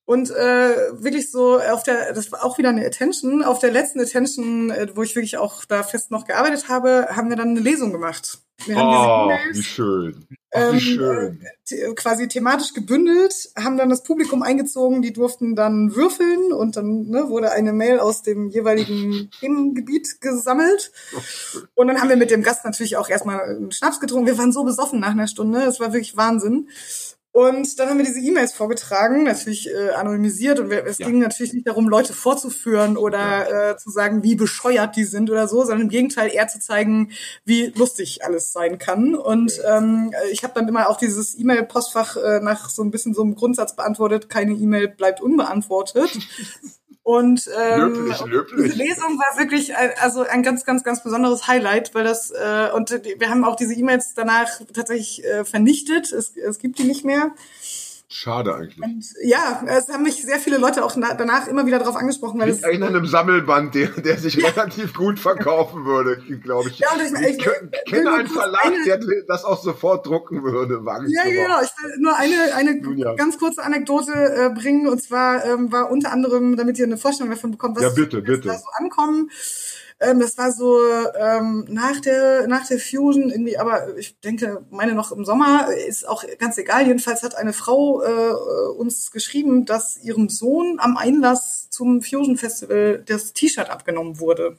Und 0.06 0.30
äh, 0.30 1.02
wirklich 1.02 1.30
so 1.30 1.58
auf 1.58 1.82
der, 1.82 2.12
das 2.12 2.30
war 2.30 2.44
auch 2.44 2.58
wieder 2.58 2.68
eine 2.68 2.84
Attention, 2.84 3.42
auf 3.42 3.58
der 3.58 3.70
letzten 3.70 4.00
Attention, 4.00 4.70
äh, 4.70 4.88
wo 4.94 5.02
ich 5.02 5.16
wirklich 5.16 5.38
auch 5.38 5.64
da 5.64 5.82
fest 5.82 6.10
noch 6.10 6.26
gearbeitet 6.26 6.68
habe, 6.68 7.08
haben 7.10 7.30
wir 7.30 7.36
dann 7.36 7.50
eine 7.50 7.60
Lesung 7.60 7.90
gemacht. 7.90 8.38
Wir 8.66 8.76
haben 8.76 9.30
oh, 9.30 9.32
diese 9.48 9.58
wie 9.58 9.62
schön. 9.62 10.26
Ach, 10.52 10.72
wie 10.72 10.76
ähm, 10.76 10.80
schön. 10.80 11.40
Äh, 11.70 11.94
quasi 11.94 12.28
thematisch 12.28 12.72
gebündelt, 12.74 13.50
haben 13.56 13.76
dann 13.76 13.88
das 13.88 14.02
Publikum 14.02 14.42
eingezogen, 14.42 15.02
die 15.02 15.12
durften 15.12 15.56
dann 15.56 15.94
würfeln 15.94 16.52
und 16.52 16.76
dann 16.76 17.06
ne, 17.06 17.28
wurde 17.28 17.52
eine 17.52 17.72
Mail 17.72 17.98
aus 17.98 18.22
dem 18.22 18.50
jeweiligen 18.50 19.30
Themengebiet 19.40 20.20
gesammelt. 20.20 20.92
Oh, 21.16 21.60
und 21.74 21.88
dann 21.88 22.00
haben 22.00 22.10
wir 22.10 22.16
mit 22.16 22.30
dem 22.30 22.42
Gast 22.42 22.64
natürlich 22.64 22.96
auch 22.96 23.08
erstmal 23.08 23.40
einen 23.40 23.72
Schnaps 23.72 24.00
getrunken. 24.00 24.26
Wir 24.26 24.38
waren 24.38 24.52
so 24.52 24.64
besoffen 24.64 25.00
nach 25.00 25.10
einer 25.10 25.28
Stunde, 25.28 25.62
es 25.62 25.80
war 25.80 25.92
wirklich 25.92 26.16
Wahnsinn. 26.16 26.68
Und 27.34 27.80
dann 27.80 27.88
haben 27.88 27.98
wir 27.98 28.04
diese 28.04 28.20
E-Mails 28.20 28.52
vorgetragen, 28.52 29.24
natürlich 29.24 29.68
äh, 29.68 29.90
anonymisiert. 29.90 30.60
Und 30.60 30.70
wir, 30.70 30.86
es 30.86 30.98
ja. 30.98 31.08
ging 31.08 31.18
natürlich 31.18 31.52
nicht 31.52 31.66
darum, 31.66 31.88
Leute 31.88 32.12
vorzuführen 32.12 32.96
oder 32.96 33.18
ja. 33.18 33.70
äh, 33.70 33.76
zu 33.76 33.90
sagen, 33.90 34.22
wie 34.22 34.36
bescheuert 34.36 34.94
die 34.94 35.02
sind 35.02 35.32
oder 35.32 35.48
so, 35.48 35.62
sondern 35.62 35.80
im 35.80 35.88
Gegenteil 35.88 36.32
eher 36.32 36.46
zu 36.46 36.60
zeigen, 36.60 37.10
wie 37.44 37.72
lustig 37.74 38.24
alles 38.24 38.52
sein 38.52 38.78
kann. 38.78 39.16
Und 39.16 39.56
ja. 39.56 39.78
ähm, 39.78 40.12
ich 40.30 40.44
habe 40.44 40.54
dann 40.54 40.68
immer 40.68 40.88
auch 40.88 40.96
dieses 40.96 41.36
E-Mail-Postfach 41.36 42.16
äh, 42.18 42.38
nach 42.38 42.70
so 42.70 42.84
ein 42.84 42.92
bisschen 42.92 43.14
so 43.14 43.22
einem 43.22 43.34
Grundsatz 43.34 43.74
beantwortet, 43.74 44.28
keine 44.28 44.52
E-Mail 44.52 44.86
bleibt 44.86 45.20
unbeantwortet. 45.20 46.16
Und 47.04 47.50
ähm, 47.54 47.80
löblich, 47.80 48.24
löblich. 48.24 48.64
diese 48.64 48.76
Lesung 48.76 49.18
war 49.18 49.38
wirklich 49.38 49.76
ein, 49.76 49.90
also 50.00 50.22
ein 50.22 50.42
ganz, 50.42 50.64
ganz, 50.64 50.84
ganz 50.84 51.02
besonderes 51.02 51.46
Highlight, 51.46 51.94
weil 51.94 52.02
das 52.02 52.30
äh, 52.30 52.70
und 52.74 52.90
wir 52.90 53.28
haben 53.28 53.44
auch 53.44 53.56
diese 53.56 53.74
E-Mails 53.74 54.14
danach 54.14 54.48
tatsächlich 54.72 55.22
äh, 55.22 55.44
vernichtet. 55.44 56.12
Es, 56.12 56.34
es 56.34 56.58
gibt 56.58 56.78
die 56.78 56.84
nicht 56.84 57.04
mehr. 57.04 57.32
Schade 58.16 58.54
eigentlich. 58.54 58.80
Und, 58.80 59.04
ja, 59.24 59.64
es 59.66 59.88
haben 59.88 60.04
mich 60.04 60.22
sehr 60.22 60.38
viele 60.38 60.58
Leute 60.58 60.84
auch 60.84 60.94
danach 60.94 61.48
immer 61.48 61.66
wieder 61.66 61.80
darauf 61.80 61.96
angesprochen. 61.96 62.38
Weil 62.38 62.50
Liegt 62.50 62.60
es 62.60 62.64
eigentlich 62.64 62.88
einem 62.88 63.06
Sammelband, 63.06 63.74
der, 63.74 63.88
der 63.88 64.18
sich 64.18 64.34
ja. 64.34 64.50
relativ 64.50 64.94
gut 64.94 65.18
verkaufen 65.18 65.84
würde, 65.84 66.18
glaube 66.40 66.68
ich. 66.68 66.78
Ja, 66.78 66.92
und 66.92 67.00
ich, 67.00 67.12
ich, 67.12 67.38
ich, 67.38 67.46
ich 67.46 67.90
kenne 67.90 68.12
einen 68.12 68.28
Verlag, 68.28 68.66
eine, 68.66 68.84
der 68.84 69.00
das 69.26 69.44
auch 69.44 69.60
sofort 69.60 70.06
drucken 70.06 70.44
würde. 70.44 70.84
Wage 70.84 71.08
ja, 71.08 71.24
genau. 71.24 71.60
Ich 71.60 71.70
will 71.82 71.98
nur 71.98 72.14
eine, 72.14 72.54
eine 72.54 72.80
ja. 72.96 73.16
ganz 73.16 73.36
kurze 73.36 73.64
Anekdote 73.64 74.12
äh, 74.12 74.50
bringen. 74.50 74.86
Und 74.86 75.02
zwar 75.02 75.44
ähm, 75.44 75.72
war 75.72 75.90
unter 75.90 76.12
anderem, 76.12 76.56
damit 76.56 76.78
ihr 76.78 76.84
eine 76.84 76.98
Vorstellung 76.98 77.32
davon 77.32 77.50
bekommt, 77.50 77.78
was 77.78 77.82
ja, 77.82 77.90
bitte, 77.90 78.22
bitte. 78.22 78.46
da 78.46 78.58
so 78.58 78.68
ankommen. 78.78 79.28
Ähm, 80.00 80.20
das 80.20 80.36
war 80.38 80.52
so 80.52 80.78
ähm, 81.18 81.66
nach 81.68 82.00
der 82.00 82.46
nach 82.48 82.66
der 82.66 82.78
Fusion 82.78 83.30
irgendwie, 83.30 83.58
aber 83.58 83.96
ich 83.96 84.18
denke, 84.20 84.64
meine 84.70 84.94
noch 84.94 85.12
im 85.12 85.24
Sommer 85.24 85.68
ist 85.88 86.06
auch 86.06 86.24
ganz 86.38 86.58
egal. 86.58 86.86
Jedenfalls 86.86 87.22
hat 87.22 87.36
eine 87.36 87.52
Frau 87.52 88.02
äh, 88.02 88.32
uns 88.76 89.10
geschrieben, 89.12 89.64
dass 89.64 89.96
ihrem 90.02 90.28
Sohn 90.28 90.78
am 90.80 90.96
Einlass 90.96 91.70
zum 91.70 92.02
Fusion 92.02 92.36
Festival 92.36 93.02
das 93.06 93.32
T-Shirt 93.32 93.70
abgenommen 93.70 94.18
wurde. 94.20 94.58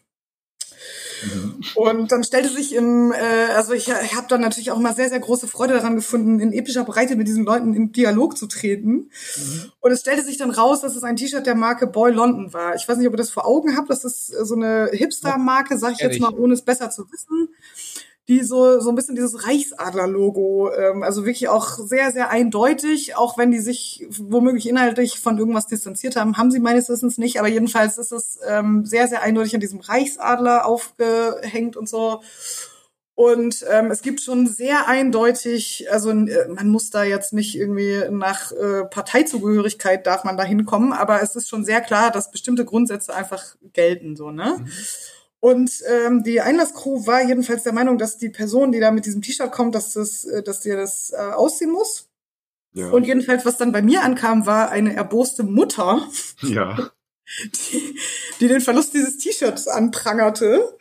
Mhm. 1.25 1.63
Und 1.75 2.11
dann 2.11 2.23
stellte 2.23 2.49
sich 2.49 2.73
im, 2.73 3.11
äh, 3.11 3.53
also 3.55 3.73
ich, 3.73 3.87
ich 3.87 4.15
habe 4.15 4.27
dann 4.29 4.41
natürlich 4.41 4.71
auch 4.71 4.79
immer 4.79 4.93
sehr, 4.93 5.09
sehr 5.09 5.19
große 5.19 5.47
Freude 5.47 5.73
daran 5.73 5.95
gefunden, 5.95 6.39
in 6.39 6.53
epischer 6.53 6.83
Breite 6.83 7.15
mit 7.15 7.27
diesen 7.27 7.45
Leuten 7.45 7.73
in 7.73 7.91
Dialog 7.91 8.37
zu 8.37 8.47
treten. 8.47 8.91
Mhm. 8.91 9.71
Und 9.79 9.91
es 9.91 10.01
stellte 10.01 10.23
sich 10.23 10.37
dann 10.37 10.51
raus, 10.51 10.81
dass 10.81 10.95
es 10.95 11.03
ein 11.03 11.15
T-Shirt 11.15 11.45
der 11.45 11.55
Marke 11.55 11.87
Boy 11.87 12.11
London 12.11 12.53
war. 12.53 12.75
Ich 12.75 12.87
weiß 12.87 12.97
nicht, 12.97 13.07
ob 13.07 13.13
ihr 13.13 13.17
das 13.17 13.29
vor 13.29 13.45
Augen 13.45 13.75
habt. 13.75 13.89
Das 13.89 14.03
ist 14.03 14.27
so 14.27 14.55
eine 14.55 14.89
Hipster-Marke, 14.91 15.77
sag 15.77 15.93
ich 15.93 15.99
jetzt 15.99 16.19
mal, 16.19 16.33
ohne 16.33 16.53
es 16.53 16.61
besser 16.61 16.89
zu 16.89 17.11
wissen 17.11 17.49
die 18.27 18.43
so, 18.43 18.79
so 18.79 18.89
ein 18.89 18.95
bisschen 18.95 19.15
dieses 19.15 19.45
Reichsadler-Logo, 19.45 20.71
ähm, 20.73 21.03
also 21.03 21.25
wirklich 21.25 21.47
auch 21.47 21.77
sehr, 21.77 22.11
sehr 22.11 22.29
eindeutig, 22.31 23.15
auch 23.15 23.37
wenn 23.37 23.51
die 23.51 23.59
sich 23.59 24.05
womöglich 24.09 24.67
inhaltlich 24.67 25.19
von 25.19 25.37
irgendwas 25.37 25.67
distanziert 25.67 26.15
haben, 26.15 26.37
haben 26.37 26.49
sie 26.49 26.59
meines 26.59 26.89
Wissens 26.89 27.17
nicht, 27.17 27.39
aber 27.39 27.47
jedenfalls 27.49 27.97
ist 27.97 28.11
es 28.11 28.39
ähm, 28.47 28.83
sehr, 28.85 29.07
sehr 29.07 29.21
eindeutig 29.21 29.53
an 29.53 29.61
diesem 29.61 29.79
Reichsadler 29.79 30.65
aufgehängt 30.65 31.77
und 31.77 31.87
so. 31.87 32.21
Und 33.13 33.63
ähm, 33.71 33.91
es 33.91 34.01
gibt 34.01 34.19
schon 34.19 34.45
sehr 34.45 34.89
eindeutig, 34.89 35.87
also 35.89 36.09
äh, 36.09 36.47
man 36.49 36.67
muss 36.67 36.89
da 36.89 37.05
jetzt 37.05 37.31
nicht 37.31 37.55
irgendwie 37.55 38.09
nach 38.09 38.51
äh, 38.51 38.83
Parteizugehörigkeit 38.85 40.05
darf 40.05 40.25
man 40.25 40.35
da 40.35 40.43
hinkommen, 40.43 40.91
aber 40.91 41.21
es 41.21 41.35
ist 41.35 41.47
schon 41.47 41.63
sehr 41.63 41.79
klar, 41.79 42.11
dass 42.11 42.31
bestimmte 42.31 42.65
Grundsätze 42.65 43.15
einfach 43.15 43.55
gelten, 43.71 44.17
so, 44.17 44.31
ne? 44.31 44.57
Mhm. 44.59 44.71
Und 45.45 45.83
ähm, 45.87 46.23
die 46.23 46.41
Einlasscrew 46.41 47.05
war 47.05 47.21
jedenfalls 47.21 47.61
der 47.61 47.71
Meinung, 47.71 47.99
dass 47.99 48.17
die 48.17 48.29
Person, 48.29 48.71
die 48.71 48.79
da 48.79 48.89
mit 48.89 49.05
diesem 49.05 49.21
T-Shirt 49.21 49.51
kommt, 49.51 49.75
dass 49.75 49.93
das, 49.93 50.23
äh, 50.23 50.41
dass 50.41 50.61
dir 50.61 50.75
das 50.75 51.11
äh, 51.11 51.17
ausziehen 51.17 51.69
muss. 51.69 52.09
Ja. 52.73 52.89
Und 52.89 53.05
jedenfalls, 53.05 53.45
was 53.45 53.57
dann 53.57 53.71
bei 53.71 53.83
mir 53.83 54.01
ankam, 54.01 54.47
war 54.47 54.71
eine 54.71 54.95
erboste 54.95 55.43
Mutter, 55.43 56.09
ja. 56.41 56.89
die, 57.71 57.95
die 58.39 58.47
den 58.47 58.59
Verlust 58.59 58.95
dieses 58.95 59.19
T-Shirts 59.19 59.67
anprangerte. 59.67 60.75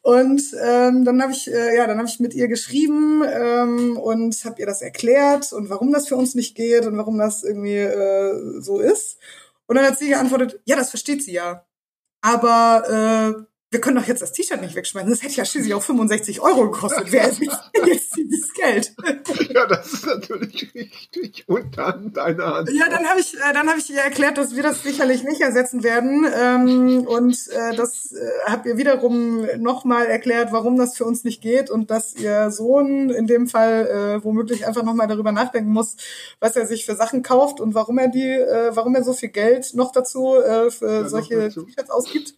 Und 0.00 0.40
ähm, 0.62 1.04
dann 1.04 1.20
habe 1.20 1.32
ich, 1.32 1.52
äh, 1.52 1.76
ja, 1.76 1.86
dann 1.86 1.98
habe 1.98 2.08
ich 2.08 2.20
mit 2.20 2.32
ihr 2.32 2.48
geschrieben 2.48 3.22
ähm, 3.22 3.98
und 3.98 4.34
habe 4.46 4.60
ihr 4.60 4.66
das 4.66 4.80
erklärt 4.80 5.52
und 5.52 5.68
warum 5.68 5.92
das 5.92 6.08
für 6.08 6.16
uns 6.16 6.34
nicht 6.34 6.54
geht 6.54 6.86
und 6.86 6.96
warum 6.96 7.18
das 7.18 7.42
irgendwie 7.42 7.80
äh, 7.80 8.62
so 8.62 8.80
ist. 8.80 9.18
Und 9.66 9.76
dann 9.76 9.84
hat 9.84 9.98
sie 9.98 10.08
geantwortet, 10.08 10.62
ja, 10.64 10.74
das 10.74 10.88
versteht 10.88 11.22
sie 11.22 11.32
ja. 11.32 11.66
Aber 12.22 13.44
äh, 13.44 13.53
wir 13.74 13.80
können 13.80 13.96
doch 13.96 14.06
jetzt 14.06 14.22
das 14.22 14.30
T-Shirt 14.30 14.60
nicht 14.60 14.76
wegschmeißen. 14.76 15.10
Das 15.10 15.20
hätte 15.24 15.34
ja 15.34 15.44
schließlich 15.44 15.74
auch 15.74 15.82
65 15.82 16.40
Euro 16.40 16.70
gekostet. 16.70 17.10
Wer 17.10 17.28
ist 17.28 17.40
jetzt 17.40 17.60
dieses 18.16 18.54
Geld? 18.54 18.94
Ja, 19.52 19.66
das 19.66 19.92
ist 19.92 20.06
natürlich 20.06 20.72
richtig 20.72 21.44
unter 21.48 21.92
deiner 21.92 22.54
Hand. 22.54 22.70
Ja, 22.72 22.88
dann 22.88 23.04
habe 23.04 23.18
ich, 23.18 23.34
äh, 23.34 23.52
dann 23.52 23.68
habe 23.68 23.80
ich 23.80 23.90
ihr 23.90 24.00
erklärt, 24.00 24.38
dass 24.38 24.54
wir 24.54 24.62
das 24.62 24.84
sicherlich 24.84 25.24
nicht 25.24 25.40
ersetzen 25.40 25.82
werden. 25.82 26.24
Ähm, 26.32 27.04
und 27.04 27.36
äh, 27.48 27.74
das 27.74 28.12
äh, 28.12 28.48
habe 28.48 28.68
ihr 28.68 28.76
wiederum 28.76 29.44
nochmal 29.58 30.06
erklärt, 30.06 30.52
warum 30.52 30.78
das 30.78 30.96
für 30.96 31.04
uns 31.04 31.24
nicht 31.24 31.42
geht 31.42 31.68
und 31.68 31.90
dass 31.90 32.14
ihr 32.14 32.52
Sohn 32.52 33.10
in 33.10 33.26
dem 33.26 33.48
Fall 33.48 34.20
womöglich 34.22 34.66
einfach 34.66 34.84
nochmal 34.84 35.08
darüber 35.08 35.32
nachdenken 35.32 35.70
muss, 35.70 35.96
was 36.38 36.54
er 36.54 36.66
sich 36.66 36.86
für 36.86 36.94
Sachen 36.94 37.22
kauft 37.24 37.60
und 37.60 37.74
warum 37.74 37.98
er 37.98 38.08
die, 38.08 38.38
warum 38.70 38.94
er 38.94 39.02
so 39.02 39.12
viel 39.12 39.30
Geld 39.30 39.74
noch 39.74 39.90
dazu 39.90 40.36
für 40.70 41.00
Ja, 41.02 41.08
solche. 41.08 41.48
T-Shirts 41.48 41.90
ausgibt. 41.90 42.34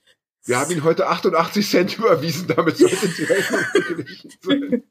Wir 0.47 0.61
haben 0.61 0.70
ihn 0.70 0.84
heute 0.84 1.09
88 1.09 1.68
Cent 1.68 1.99
überwiesen, 1.99 2.47
damit 2.47 2.78
sollte 2.78 3.09
die 3.09 3.24
Rechnung 3.24 3.61
beglichen 3.72 4.30
sein. 4.40 4.82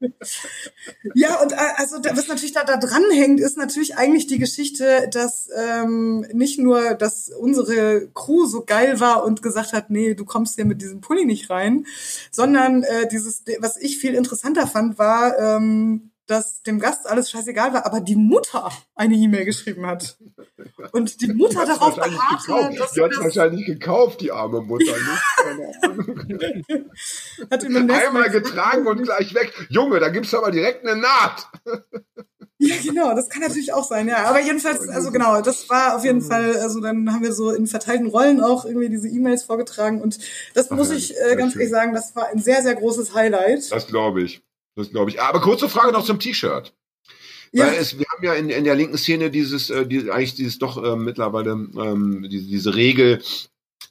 Ja, 1.14 1.42
und 1.42 1.54
äh, 1.54 1.56
also 1.78 1.98
was 1.98 2.28
natürlich 2.28 2.54
da, 2.54 2.66
da 2.66 2.78
dran 2.78 3.04
hängt, 3.12 3.40
ist 3.40 3.58
natürlich 3.58 3.98
eigentlich 3.98 4.28
die 4.28 4.38
Geschichte, 4.38 5.10
dass 5.12 5.48
ähm, 5.56 6.26
nicht 6.34 6.60
nur, 6.60 6.96
dass 6.96 7.30
unsere 7.30 8.10
Crew 8.14 8.46
so 8.46 8.66
geil 8.66 9.00
war 9.00 9.24
und 9.24 9.42
gesagt 9.42 9.72
hat, 9.72 9.90
nee, 9.90 10.14
du 10.14 10.26
kommst 10.26 10.56
hier 10.56 10.66
mit 10.66 10.82
diesem 10.82 11.00
Pulli 11.00 11.26
nicht 11.26 11.50
rein, 11.50 11.86
sondern 12.32 12.84
äh, 12.84 13.08
dieses, 13.08 13.44
was 13.60 13.78
ich 13.78 13.98
viel 13.98 14.14
interessanter 14.14 14.68
fand, 14.68 15.00
war, 15.00 15.40
ähm, 15.40 16.12
dass 16.28 16.62
dem 16.64 16.80
Gast 16.80 17.08
alles 17.08 17.30
scheißegal 17.30 17.74
war, 17.74 17.86
aber 17.86 18.00
die 18.00 18.16
Mutter 18.16 18.72
eine 18.96 19.16
E-Mail 19.16 19.46
geschrieben 19.46 19.86
hat. 19.86 20.18
Und 20.92 21.22
die 21.22 21.28
Mutter 21.34 21.62
Die 21.62 21.68
darauf 21.68 21.96
beharrte, 21.96 22.46
gekauft. 22.46 22.80
dass 22.80 22.92
Die 22.94 23.00
er 23.00 23.06
hat 23.06 23.12
das 23.12 23.20
wahrscheinlich 23.20 23.66
gekauft, 23.66 24.22
die 24.22 24.32
arme 24.32 24.62
Mutter. 24.62 24.94
Hat 27.52 27.64
ihm 27.64 27.76
Einmal 27.76 28.12
Mal 28.12 28.30
getragen 28.30 28.88
und 28.88 29.04
gleich 29.04 29.34
weg. 29.36 29.54
Junge, 29.70 30.00
da 30.00 30.10
gibt's 30.10 30.34
aber 30.34 30.52
direkt 30.52 30.86
eine 30.86 31.00
Naht. 31.00 31.48
Ja, 32.58 32.76
genau, 32.82 33.14
das 33.14 33.28
kann 33.30 33.42
natürlich 33.42 33.74
auch 33.74 33.84
sein, 33.84 34.08
ja. 34.08 34.24
Aber 34.26 34.40
jedenfalls, 34.40 34.88
also 34.88 35.12
genau, 35.12 35.42
das 35.42 35.70
war 35.70 35.98
auf 35.98 36.06
jeden 36.06 36.22
Fall, 36.22 36.56
also 36.58 36.80
dann 36.80 37.12
haben 37.12 37.22
wir 37.22 37.34
so 37.34 37.52
in 37.52 37.68
verteilten 37.68 38.08
Rollen 38.08 38.40
auch 38.40 38.64
irgendwie 38.64 38.88
diese 38.88 39.10
E-Mails 39.10 39.44
vorgetragen 39.44 40.02
und 40.02 40.20
das 40.54 40.70
muss 40.70 40.90
ich 40.90 41.16
äh, 41.20 41.36
ganz 41.36 41.54
ehrlich 41.54 41.70
sagen, 41.70 41.94
das 41.94 42.16
war 42.16 42.28
ein 42.28 42.40
sehr, 42.40 42.62
sehr 42.64 42.76
großes 42.76 43.14
Highlight. 43.14 43.70
Das 43.72 43.88
glaube 43.88 44.22
ich. 44.22 44.45
Das 44.76 44.90
glaube 44.90 45.10
ich. 45.10 45.22
Aber 45.22 45.42
kurze 45.42 45.70
Frage 45.70 45.92
noch 45.92 46.06
zum 46.06 46.20
T-Shirt. 46.20 46.74
Ja, 47.52 47.68
Weil 47.68 47.76
es, 47.76 47.98
wir 47.98 48.06
haben 48.12 48.24
ja 48.24 48.34
in, 48.34 48.50
in 48.50 48.66
der 48.66 48.76
linken 48.76 48.98
Szene 48.98 49.32
dieses, 49.32 49.70
äh, 49.70 49.86
die, 49.88 50.12
eigentlich 50.12 50.36
dieses 50.36 50.60
doch 50.60 50.82
äh, 50.84 50.96
mittlerweile 50.96 51.52
ähm, 51.52 52.28
diese, 52.30 52.48
diese 52.48 52.76
Regel, 52.76 53.22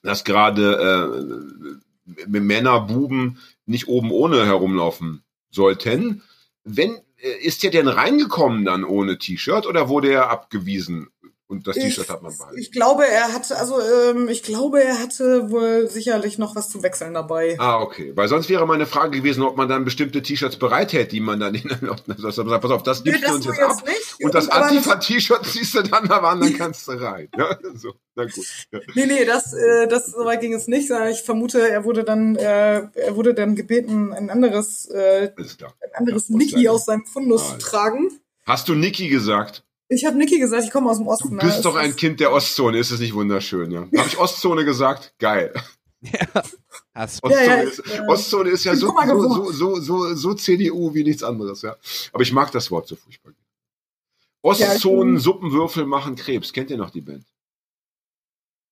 dass 0.02 0.24
gerade 0.24 1.80
äh, 2.06 2.26
Männer, 2.26 2.80
Buben 2.80 3.38
nicht 3.64 3.88
oben 3.88 4.10
ohne 4.10 4.44
herumlaufen 4.44 5.22
sollten. 5.50 6.22
Wenn 6.64 7.00
äh, 7.24 7.38
ist 7.40 7.62
der 7.62 7.70
denn 7.70 7.88
reingekommen 7.88 8.66
dann 8.66 8.84
ohne 8.84 9.18
T-Shirt 9.18 9.66
oder 9.66 9.88
wurde 9.88 10.12
er 10.12 10.30
abgewiesen 10.30 11.08
und 11.46 11.66
das 11.66 11.76
T-Shirt 11.76 12.08
hat 12.08 12.22
man 12.22 12.36
behalten? 12.36 12.58
ich 12.58 12.72
glaube, 12.72 13.06
er 13.06 13.32
hatte, 13.34 13.56
also 13.58 13.78
ähm, 13.80 14.28
ich 14.28 14.42
glaube, 14.42 14.82
er 14.82 14.98
hatte 14.98 15.50
wohl 15.50 15.88
sicherlich 15.88 16.38
noch 16.38 16.56
was 16.56 16.70
zu 16.70 16.82
wechseln 16.82 17.12
dabei. 17.14 17.56
Ah, 17.58 17.80
okay. 17.80 18.12
Weil 18.16 18.28
sonst 18.28 18.48
wäre 18.48 18.66
meine 18.66 18.86
Frage 18.86 19.18
gewesen, 19.18 19.42
ob 19.42 19.56
man 19.56 19.68
dann 19.68 19.84
bestimmte 19.84 20.22
T-Shirts 20.22 20.56
bereithält, 20.56 21.12
die 21.12 21.20
man 21.20 21.40
dann 21.40 21.54
in 21.54 21.68
pass 21.68 22.70
auf, 22.70 22.82
das 22.82 23.04
Nee, 23.04 23.12
gibst 23.12 23.22
du 23.24 23.26
das 23.26 23.34
uns 23.36 23.44
so 23.44 23.52
jetzt 23.52 23.62
ab. 23.62 23.84
nicht. 23.86 24.24
Und 24.24 24.34
das 24.34 24.48
Antifa-T-Shirt 24.48 25.46
ziehst 25.46 25.74
du 25.74 25.82
dann 25.82 26.08
da 26.08 26.18
an, 26.18 26.40
dann 26.40 26.54
kannst 26.58 26.88
du 26.88 26.92
rein. 26.92 27.28
Ja, 27.36 27.58
so, 27.74 27.92
na 28.14 28.24
gut. 28.24 28.46
Ja. 28.72 28.80
Nee, 28.94 29.06
nee, 29.06 29.24
das, 29.24 29.52
äh, 29.52 29.86
das 29.88 30.06
soweit 30.06 30.40
ging 30.40 30.54
es 30.54 30.66
nicht. 30.66 30.88
sondern 30.88 31.08
Ich 31.08 31.22
vermute, 31.22 31.68
er 31.68 31.84
wurde 31.84 32.04
dann, 32.04 32.36
äh, 32.36 32.86
er 32.94 33.16
wurde 33.16 33.34
dann 33.34 33.54
gebeten, 33.54 34.12
ein 34.12 34.30
anderes, 34.30 34.86
äh, 34.86 35.30
ein 35.36 35.44
anderes 35.94 36.28
Ja, 36.28 36.34
aus 36.34 36.38
Niki 36.38 36.50
seinem- 36.52 36.68
aus 36.68 36.84
seinem 36.86 37.06
Fundus 37.06 37.50
zu 37.50 37.58
tragen. 37.58 38.18
Hast 38.46 38.68
du 38.68 38.74
Niki 38.74 39.08
gesagt? 39.08 39.62
Ich 39.94 40.04
habe 40.04 40.16
Niki 40.16 40.38
gesagt, 40.38 40.64
ich 40.64 40.70
komme 40.70 40.90
aus 40.90 40.98
dem 40.98 41.06
Du 41.06 41.10
Osten. 41.12 41.36
ne? 41.36 41.42
bist 41.42 41.56
Es 41.56 41.62
doch 41.62 41.76
ein 41.76 41.90
ist- 41.90 41.96
Kind 41.98 42.20
der 42.20 42.32
Ostzone, 42.32 42.78
ist 42.78 42.90
es 42.90 43.00
nicht 43.00 43.14
wunderschön, 43.14 43.70
ja? 43.70 43.80
Habe 43.96 44.08
ich 44.08 44.18
Ostzone 44.18 44.64
gesagt? 44.64 45.14
Geil. 45.18 45.52
Ja, 46.02 46.42
Ostzone, 47.02 47.34
ja, 47.34 47.54
ist, 47.62 47.78
ich, 47.78 47.94
äh, 47.94 48.00
Ostzone 48.08 48.50
ist 48.50 48.64
ja 48.64 48.76
so, 48.76 48.88
so, 49.06 49.22
so, 49.32 49.52
so, 49.52 49.80
so, 49.80 50.14
so 50.14 50.34
CDU 50.34 50.92
wie 50.92 51.02
nichts 51.02 51.22
anderes, 51.22 51.62
ja. 51.62 51.76
Aber 52.12 52.22
ich 52.22 52.32
mag 52.32 52.52
das 52.52 52.70
Wort 52.70 52.86
so 52.88 52.96
furchtbar. 52.96 53.32
Ostzonen, 54.42 55.18
Suppenwürfel 55.18 55.86
machen 55.86 56.14
Krebs. 56.16 56.52
Kennt 56.52 56.70
ihr 56.70 56.76
noch 56.76 56.90
die 56.90 57.00
Band? 57.00 57.24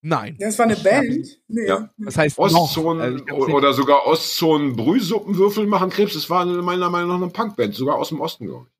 Nein. 0.05 0.35
Ja, 0.39 0.47
Das 0.47 0.59
war 0.59 0.65
eine 0.67 0.75
Band. 0.75 1.25
Nee. 1.47 1.65
Ja. 1.67 1.89
Das 1.97 2.17
heißt 2.17 2.37
Ostzonen 2.37 3.15
noch. 3.25 3.27
Also 3.35 3.53
oder 3.55 3.73
sogar 3.73 4.05
Ostzonen 4.05 4.75
Brühsuppenwürfel 4.75 5.65
machen 5.65 5.89
Krebs. 5.89 6.13
Das 6.13 6.29
war 6.29 6.45
meiner 6.45 6.89
Meinung 6.91 7.09
nach 7.09 7.15
eine 7.15 7.29
Punkband, 7.29 7.73
sogar 7.73 7.95
aus 7.95 8.09
dem 8.09 8.21
Osten, 8.21 8.45
glaube 8.45 8.67
ich. 8.67 8.72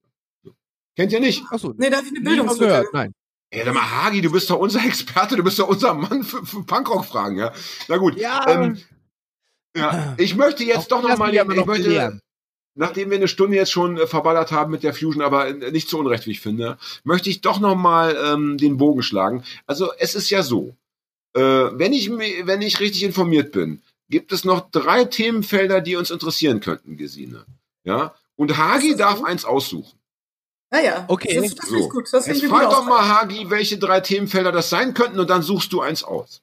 Kennt 0.96 1.12
ihr 1.12 1.20
nicht? 1.20 1.44
Achso, 1.50 1.74
Nee, 1.78 1.90
da 1.90 2.00
ich 2.00 2.08
eine 2.08 2.16
von 2.16 2.24
Bildungslücke. 2.24 2.66
gehört. 2.66 2.94
Nein. 2.94 3.14
Ey, 3.50 3.64
sag 3.66 3.74
mal, 3.74 3.82
Hagi, 3.90 4.22
du 4.22 4.32
bist 4.32 4.50
doch 4.50 4.58
unser 4.58 4.84
Experte, 4.86 5.36
du 5.36 5.44
bist 5.44 5.60
doch 5.60 5.68
unser 5.68 5.94
Mann 5.94 6.24
für, 6.24 6.46
für 6.46 6.64
Punkrock-Fragen, 6.64 7.38
ja? 7.38 7.54
Na 7.88 7.98
gut. 7.98 8.18
Ja. 8.18 8.48
Ähm, 8.48 8.80
ja, 9.76 10.14
ich 10.18 10.36
möchte 10.36 10.64
jetzt 10.64 10.92
doch 10.92 11.02
noch 11.02 11.10
das 11.10 11.20
mal, 11.20 11.32
will 11.32 11.40
ich 11.40 11.56
noch 11.56 11.66
möchte, 11.66 12.20
nachdem 12.76 13.10
wir 13.12 13.18
eine 13.18 13.28
Stunde 13.28 13.56
jetzt 13.56 13.72
schon 13.72 13.98
äh, 13.98 14.08
verballert 14.08 14.52
haben 14.52 14.72
mit 14.72 14.84
der 14.84 14.94
Fusion, 14.94 15.22
aber 15.22 15.48
äh, 15.48 15.72
nicht 15.72 15.90
zu 15.90 16.00
Unrecht, 16.00 16.26
wie 16.26 16.32
ich 16.32 16.42
finde, 16.42 16.78
möchte 17.04 17.30
ich 17.30 17.42
doch 17.42 17.60
noch 17.60 17.76
mal 17.76 18.18
ähm, 18.24 18.58
den 18.58 18.78
Bogen 18.78 19.04
schlagen. 19.04 19.44
Also 19.68 19.92
es 20.00 20.16
ist 20.16 20.30
ja 20.30 20.42
so, 20.44 20.76
äh, 21.36 21.42
wenn 21.42 21.94
ich 21.94 22.10
wenn 22.12 22.62
ich 22.62 22.80
richtig 22.80 23.04
informiert 23.04 23.52
bin, 23.52 23.82
gibt 24.10 24.32
es 24.32 24.46
noch 24.46 24.70
drei 24.72 25.06
Themenfelder, 25.06 25.82
die 25.82 25.96
uns 25.96 26.12
interessieren 26.12 26.60
könnten, 26.60 26.98
Gesine. 26.98 27.46
Ja, 27.84 28.16
und 28.36 28.58
Hagi 28.58 28.90
Ist 28.90 29.00
darf 29.00 29.20
so? 29.20 29.26
eins 29.26 29.46
aussuchen. 29.46 30.00
Naja, 30.74 31.06
Okay. 31.08 31.36
das, 31.36 31.54
das 31.54 31.66
finde 31.68 31.82
So. 31.82 31.86
ich 31.86 31.92
gut. 31.92 32.12
Das 32.12 32.26
Jetzt 32.26 32.46
frag 32.46 32.70
doch 32.72 32.84
mal 32.86 33.08
Hagi, 33.08 33.48
welche 33.52 33.78
drei 33.78 34.00
Themenfelder 34.00 34.52
das 34.52 34.72
sein 34.72 34.96
könnten, 34.96 35.20
und 35.20 35.30
dann 35.30 35.44
suchst 35.44 35.72
du 35.72 35.82
eins 35.82 36.04
aus. 36.04 36.42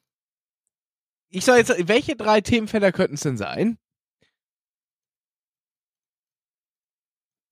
Ich 1.31 1.45
soll 1.45 1.57
jetzt, 1.57 1.73
welche 1.89 2.15
drei 2.15 2.41
Themenfelder 2.41 2.93
könnten 2.93 3.15
es 3.15 3.23
denn 3.23 3.37
sein? 3.37 3.77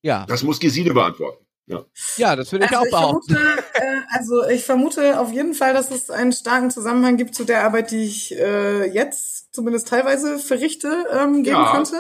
Ja, 0.03 0.25
Das 0.27 0.45
muss 0.45 0.61
Gesine 0.61 0.95
beantworten. 0.95 1.45
ja, 2.17 2.37
das 2.37 2.53
würde 2.53 2.65
ich 2.67 2.71
Also 2.71 2.81
auch 2.81 2.85
ich, 2.87 2.91
behaupten. 2.93 3.35
vermute, 3.35 3.65
äh, 3.75 4.01
also 4.17 4.45
ich 4.47 4.65
vermute 4.65 5.19
auf 5.21 5.33
jeden 5.33 5.55
Fall, 5.55 5.75
dass 5.75 5.91
es 5.91 6.11
einen 6.11 6.33
starken 6.33 6.71
Zusammenhang 6.71 7.17
gibt 7.17 7.35
zu 7.35 7.45
der 7.45 7.65
Arbeit, 7.65 7.91
die 7.91 8.05
ich 8.05 8.33
äh, 8.37 8.85
jetzt 8.87 9.53
zumindest 9.53 9.89
teilweise 9.89 10.39
verrichte, 10.39 11.07
ähm, 11.13 11.43
geben 11.43 11.57
Ja. 11.57 11.73
könnte. 11.73 11.97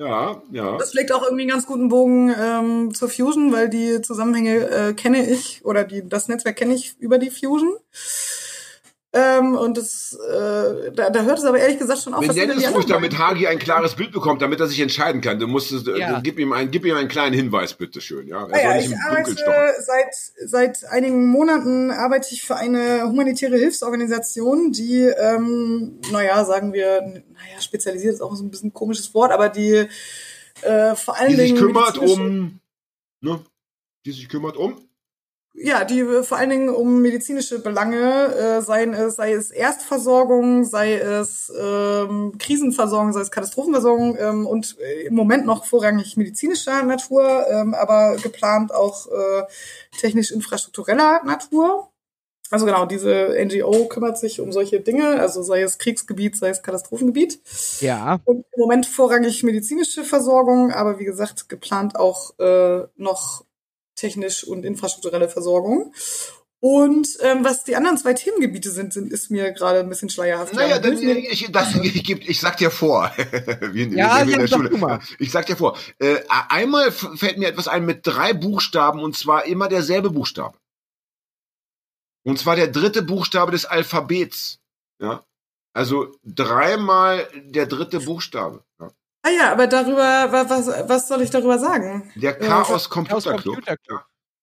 Ja, 0.00 0.40
ja. 0.50 0.78
Das 0.78 0.94
legt 0.94 1.12
auch 1.12 1.22
irgendwie 1.22 1.42
einen 1.42 1.50
ganz 1.50 1.66
guten 1.66 1.90
Bogen 1.90 2.34
ähm, 2.34 2.94
zur 2.94 3.10
Fusion, 3.10 3.52
weil 3.52 3.68
die 3.68 4.00
Zusammenhänge 4.00 4.70
äh, 4.70 4.94
kenne 4.94 5.28
ich 5.28 5.62
oder 5.62 5.84
die, 5.84 6.08
das 6.08 6.26
Netzwerk 6.26 6.56
kenne 6.56 6.72
ich 6.72 6.94
über 7.00 7.18
die 7.18 7.28
Fusion. 7.28 7.76
Ähm, 9.12 9.56
und 9.56 9.76
das, 9.76 10.16
äh, 10.24 10.92
da, 10.92 11.10
da 11.10 11.22
hört 11.24 11.38
es 11.38 11.44
aber 11.44 11.58
ehrlich 11.58 11.78
gesagt 11.80 12.00
schon 12.00 12.14
auf, 12.14 12.20
die 12.20 12.28
es 12.38 12.72
ruhig, 12.72 12.86
damit 12.86 13.18
Hagi 13.18 13.48
ein 13.48 13.58
klares 13.58 13.96
Bild 13.96 14.12
bekommt, 14.12 14.40
damit 14.40 14.60
er 14.60 14.68
sich 14.68 14.78
entscheiden 14.78 15.20
kann. 15.20 15.40
Du 15.40 15.48
musst 15.48 15.72
Ja. 15.72 16.18
äh, 16.18 16.20
gib 16.22 16.38
ihm 16.38 16.52
einen, 16.52 16.70
gib 16.70 16.84
ihm 16.84 16.94
einen 16.94 17.08
kleinen 17.08 17.34
Hinweis, 17.34 17.74
bitteschön. 17.74 18.28
Ja, 18.28 18.46
er 18.46 18.54
Ah 18.54 18.58
ja, 18.58 18.68
soll 18.68 18.76
nicht 18.76 18.86
ich 18.86 18.92
im 18.92 18.98
arbeite 19.00 19.74
seit, 19.80 20.14
seit 20.46 20.84
einigen 20.92 21.26
Monaten 21.26 21.90
arbeite 21.90 22.28
ich 22.32 22.44
für 22.44 22.54
eine 22.54 23.02
humanitäre 23.08 23.56
Hilfsorganisation, 23.56 24.70
die, 24.70 25.00
ähm, 25.02 25.98
naja, 26.12 26.44
sagen 26.44 26.72
wir, 26.72 27.00
naja, 27.02 27.60
spezialisiert 27.60 28.14
ist 28.14 28.20
auch 28.20 28.36
so 28.36 28.44
ein 28.44 28.50
bisschen 28.52 28.68
ein 28.68 28.74
komisches 28.74 29.12
Wort, 29.12 29.32
aber 29.32 29.48
die 29.48 29.88
äh, 30.62 30.94
vor 30.94 31.16
allen 31.18 31.30
Die 31.30 31.36
sich 31.36 31.46
Dingen 31.54 31.58
kümmert 31.66 31.96
medizinische- 31.96 32.20
um, 32.20 32.60
ne, 33.22 33.40
die 34.06 34.12
sich 34.12 34.28
kümmert 34.28 34.56
um. 34.56 34.76
Ja, 35.52 35.84
die 35.84 36.00
äh, 36.00 36.22
vor 36.22 36.38
allen 36.38 36.50
Dingen 36.50 36.68
um 36.68 37.02
medizinische 37.02 37.58
Belange, 37.58 38.34
äh, 38.34 38.62
seien 38.62 38.94
es, 38.94 39.16
sei 39.16 39.32
es 39.32 39.50
Erstversorgung, 39.50 40.64
sei 40.64 40.94
es 40.94 41.52
ähm, 41.58 42.34
Krisenversorgung, 42.38 43.12
sei 43.12 43.20
es 43.20 43.30
Katastrophenversorgung 43.30 44.16
ähm, 44.18 44.46
und 44.46 44.76
äh, 44.80 45.02
im 45.06 45.14
Moment 45.14 45.46
noch 45.46 45.66
vorrangig 45.66 46.16
medizinischer 46.16 46.82
Natur, 46.82 47.46
ähm, 47.50 47.74
aber 47.74 48.16
geplant 48.22 48.72
auch 48.72 49.06
äh, 49.08 49.42
technisch-infrastruktureller 49.98 51.22
Natur. 51.24 51.88
Also 52.50 52.66
genau, 52.66 52.84
diese 52.84 53.36
NGO 53.44 53.86
kümmert 53.86 54.18
sich 54.18 54.40
um 54.40 54.50
solche 54.50 54.80
Dinge, 54.80 55.20
also 55.20 55.42
sei 55.42 55.62
es 55.62 55.78
Kriegsgebiet, 55.78 56.36
sei 56.36 56.48
es 56.48 56.62
Katastrophengebiet. 56.62 57.40
Ja, 57.80 58.18
Und 58.24 58.44
im 58.56 58.60
Moment 58.60 58.86
vorrangig 58.86 59.44
medizinische 59.44 60.02
Versorgung, 60.02 60.72
aber 60.72 60.98
wie 60.98 61.04
gesagt, 61.04 61.48
geplant 61.48 61.94
auch 61.94 62.36
äh, 62.40 62.86
noch 62.96 63.44
technisch 64.00 64.44
und 64.44 64.64
infrastrukturelle 64.64 65.28
Versorgung. 65.28 65.94
Und 66.62 67.08
ähm, 67.20 67.42
was 67.42 67.64
die 67.64 67.74
anderen 67.74 67.96
zwei 67.96 68.12
Themengebiete 68.12 68.70
sind, 68.70 68.92
sind 68.92 69.10
ist 69.10 69.30
mir 69.30 69.50
gerade 69.52 69.80
ein 69.80 69.88
bisschen 69.88 70.10
schleierhaft. 70.10 70.52
Naja, 70.52 70.76
Ja, 70.76 70.78
dann, 70.78 70.94
mir- 71.00 71.16
ich, 71.16 71.50
das, 71.50 71.74
ich, 71.82 72.02
geb- 72.04 72.28
ich 72.28 72.38
sag 72.38 72.58
dir 72.58 72.70
vor. 72.70 73.10
Wie, 73.72 73.84
Ja, 73.96 74.26
wie 74.26 74.32
in 74.32 74.40
ja, 74.40 74.46
der 74.46 74.46
Schule. 74.46 75.00
Ich 75.18 75.30
sag 75.30 75.46
dir 75.46 75.56
vor. 75.56 75.78
Äh, 75.98 76.18
einmal 76.28 76.92
fällt 76.92 77.38
mir 77.38 77.48
etwas 77.48 77.66
ein 77.66 77.86
mit 77.86 78.00
drei 78.06 78.34
Buchstaben 78.34 79.00
und 79.00 79.16
zwar 79.16 79.46
immer 79.46 79.68
derselbe 79.68 80.10
Buchstabe. 80.10 80.58
Und 82.24 82.38
zwar 82.38 82.56
der 82.56 82.68
dritte 82.68 83.00
Buchstabe 83.02 83.52
des 83.52 83.64
Alphabets. 83.64 84.58
Ja. 85.00 85.24
Also 85.72 86.14
dreimal 86.24 87.26
der 87.44 87.64
dritte 87.66 88.00
Buchstabe. 88.00 88.64
Ja. 88.78 88.90
Ah 89.22 89.30
ja, 89.30 89.52
aber 89.52 89.66
darüber, 89.66 90.32
was, 90.32 90.66
was 90.88 91.08
soll 91.08 91.22
ich 91.22 91.30
darüber 91.30 91.58
sagen? 91.58 92.10
Der 92.14 92.34
Chaos 92.38 92.88
Computer 92.88 93.36
Club. 93.36 93.56
Computer 93.56 93.76
Club. 93.76 94.00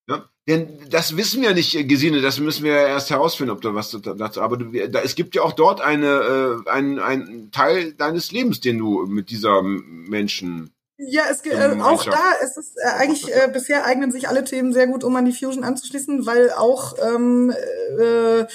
Ja. 0.09 0.29
Denn 0.47 0.79
das 0.89 1.17
wissen 1.17 1.41
wir 1.41 1.53
nicht, 1.53 1.73
Gesine, 1.89 2.21
das 2.21 2.39
müssen 2.39 2.63
wir 2.63 2.73
erst 2.73 3.09
herausfinden, 3.09 3.51
ob 3.51 3.61
da 3.61 3.75
was 3.75 3.91
dazu. 3.91 4.41
Aber 4.41 4.57
du, 4.57 4.87
da, 4.87 5.01
es 5.01 5.15
gibt 5.15 5.35
ja 5.35 5.41
auch 5.41 5.51
dort 5.51 5.81
eine, 5.81 6.63
äh, 6.65 6.69
ein, 6.69 6.99
ein 6.99 7.49
Teil 7.51 7.93
deines 7.93 8.31
Lebens, 8.31 8.61
den 8.61 8.77
du 8.77 9.05
mit 9.07 9.29
dieser 9.29 9.61
Menschen 9.61 10.71
ja, 10.99 11.25
es 11.29 11.43
gibt 11.43 11.55
äh, 11.55 11.79
auch 11.79 12.03
da 12.03 12.31
ist 12.43 12.57
es 12.57 12.75
äh, 12.75 12.87
eigentlich 12.87 13.31
äh, 13.31 13.47
bisher 13.53 13.85
eignen 13.85 14.11
sich 14.11 14.27
alle 14.27 14.43
Themen 14.43 14.73
sehr 14.73 14.87
gut, 14.87 15.03
um 15.03 15.15
an 15.15 15.25
die 15.25 15.31
Fusion 15.31 15.63
anzuschließen, 15.63 16.25
weil 16.25 16.51
auch 16.51 16.95
ähm, 16.99 17.53
äh, 17.99 18.45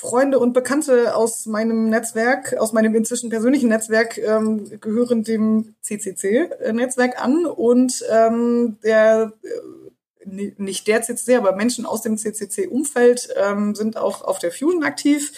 Freunde 0.00 0.38
und 0.38 0.52
Bekannte 0.52 1.16
aus 1.16 1.46
meinem 1.46 1.88
Netzwerk, 1.90 2.56
aus 2.56 2.72
meinem 2.72 2.94
inzwischen 2.94 3.30
persönlichen 3.30 3.68
Netzwerk, 3.68 4.16
ähm, 4.16 4.78
gehören 4.80 5.24
dem 5.24 5.74
CCC-Netzwerk 5.82 7.20
an. 7.20 7.46
Und 7.46 8.04
ähm, 8.08 8.78
der 8.84 9.32
äh, 9.42 10.52
nicht 10.56 10.86
der 10.86 11.02
CCC, 11.02 11.34
aber 11.34 11.56
Menschen 11.56 11.84
aus 11.84 12.02
dem 12.02 12.16
CCC-Umfeld 12.16 13.30
ähm, 13.36 13.74
sind 13.74 13.96
auch 13.96 14.22
auf 14.22 14.38
der 14.38 14.52
Fusion 14.52 14.84
aktiv 14.84 15.32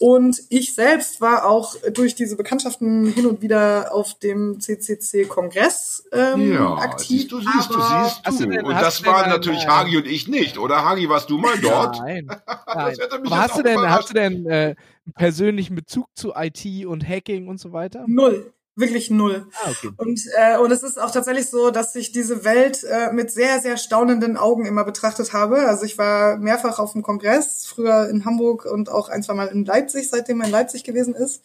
und 0.00 0.40
ich 0.48 0.74
selbst 0.74 1.20
war 1.20 1.46
auch 1.46 1.76
durch 1.92 2.14
diese 2.14 2.36
Bekanntschaften 2.36 3.06
hin 3.12 3.26
und 3.26 3.42
wieder 3.42 3.94
auf 3.94 4.18
dem 4.18 4.60
CCC-Kongress 4.60 6.08
ähm, 6.12 6.52
ja, 6.52 6.74
aktiv. 6.74 7.20
Siehst 7.20 7.32
du, 7.32 7.40
siehst 7.40 7.70
du, 7.70 7.80
siehst 7.80 8.40
du. 8.40 8.66
Und 8.66 8.74
das 8.74 9.04
waren 9.04 9.30
natürlich 9.30 9.68
Hagi 9.68 9.96
und 9.96 10.06
ich 10.06 10.26
nicht, 10.26 10.58
oder 10.58 10.84
Hagi, 10.84 11.08
warst 11.08 11.30
du 11.30 11.38
mal 11.38 11.56
dort? 11.58 11.98
Nein. 12.00 12.26
nein. 12.66 12.96
Aber 13.24 13.38
hast 13.38 13.56
du 13.56 13.62
denn, 13.62 13.80
hast 13.80 14.10
du 14.10 14.14
denn 14.14 14.46
äh, 14.46 14.74
persönlichen 15.14 15.76
Bezug 15.76 16.06
zu 16.14 16.32
IT 16.34 16.86
und 16.86 17.08
Hacking 17.08 17.46
und 17.46 17.60
so 17.60 17.72
weiter? 17.72 18.04
Null 18.08 18.52
wirklich 18.76 19.10
null. 19.10 19.46
Ah, 19.62 19.70
okay. 19.70 19.90
Und 19.96 20.20
äh, 20.36 20.58
und 20.58 20.70
es 20.70 20.82
ist 20.82 21.00
auch 21.00 21.10
tatsächlich 21.10 21.48
so, 21.48 21.70
dass 21.70 21.94
ich 21.94 22.12
diese 22.12 22.44
Welt 22.44 22.84
äh, 22.84 23.12
mit 23.12 23.30
sehr 23.30 23.60
sehr 23.60 23.76
staunenden 23.76 24.36
Augen 24.36 24.66
immer 24.66 24.84
betrachtet 24.84 25.32
habe. 25.32 25.68
Also 25.68 25.84
ich 25.84 25.98
war 25.98 26.36
mehrfach 26.38 26.78
auf 26.78 26.92
dem 26.92 27.02
Kongress, 27.02 27.66
früher 27.66 28.08
in 28.08 28.24
Hamburg 28.24 28.64
und 28.64 28.90
auch 28.90 29.08
ein 29.08 29.22
zwei 29.22 29.34
Mal 29.34 29.48
in 29.48 29.64
Leipzig, 29.64 30.10
seitdem 30.10 30.40
er 30.40 30.46
in 30.46 30.52
Leipzig 30.52 30.84
gewesen 30.84 31.14
ist. 31.14 31.42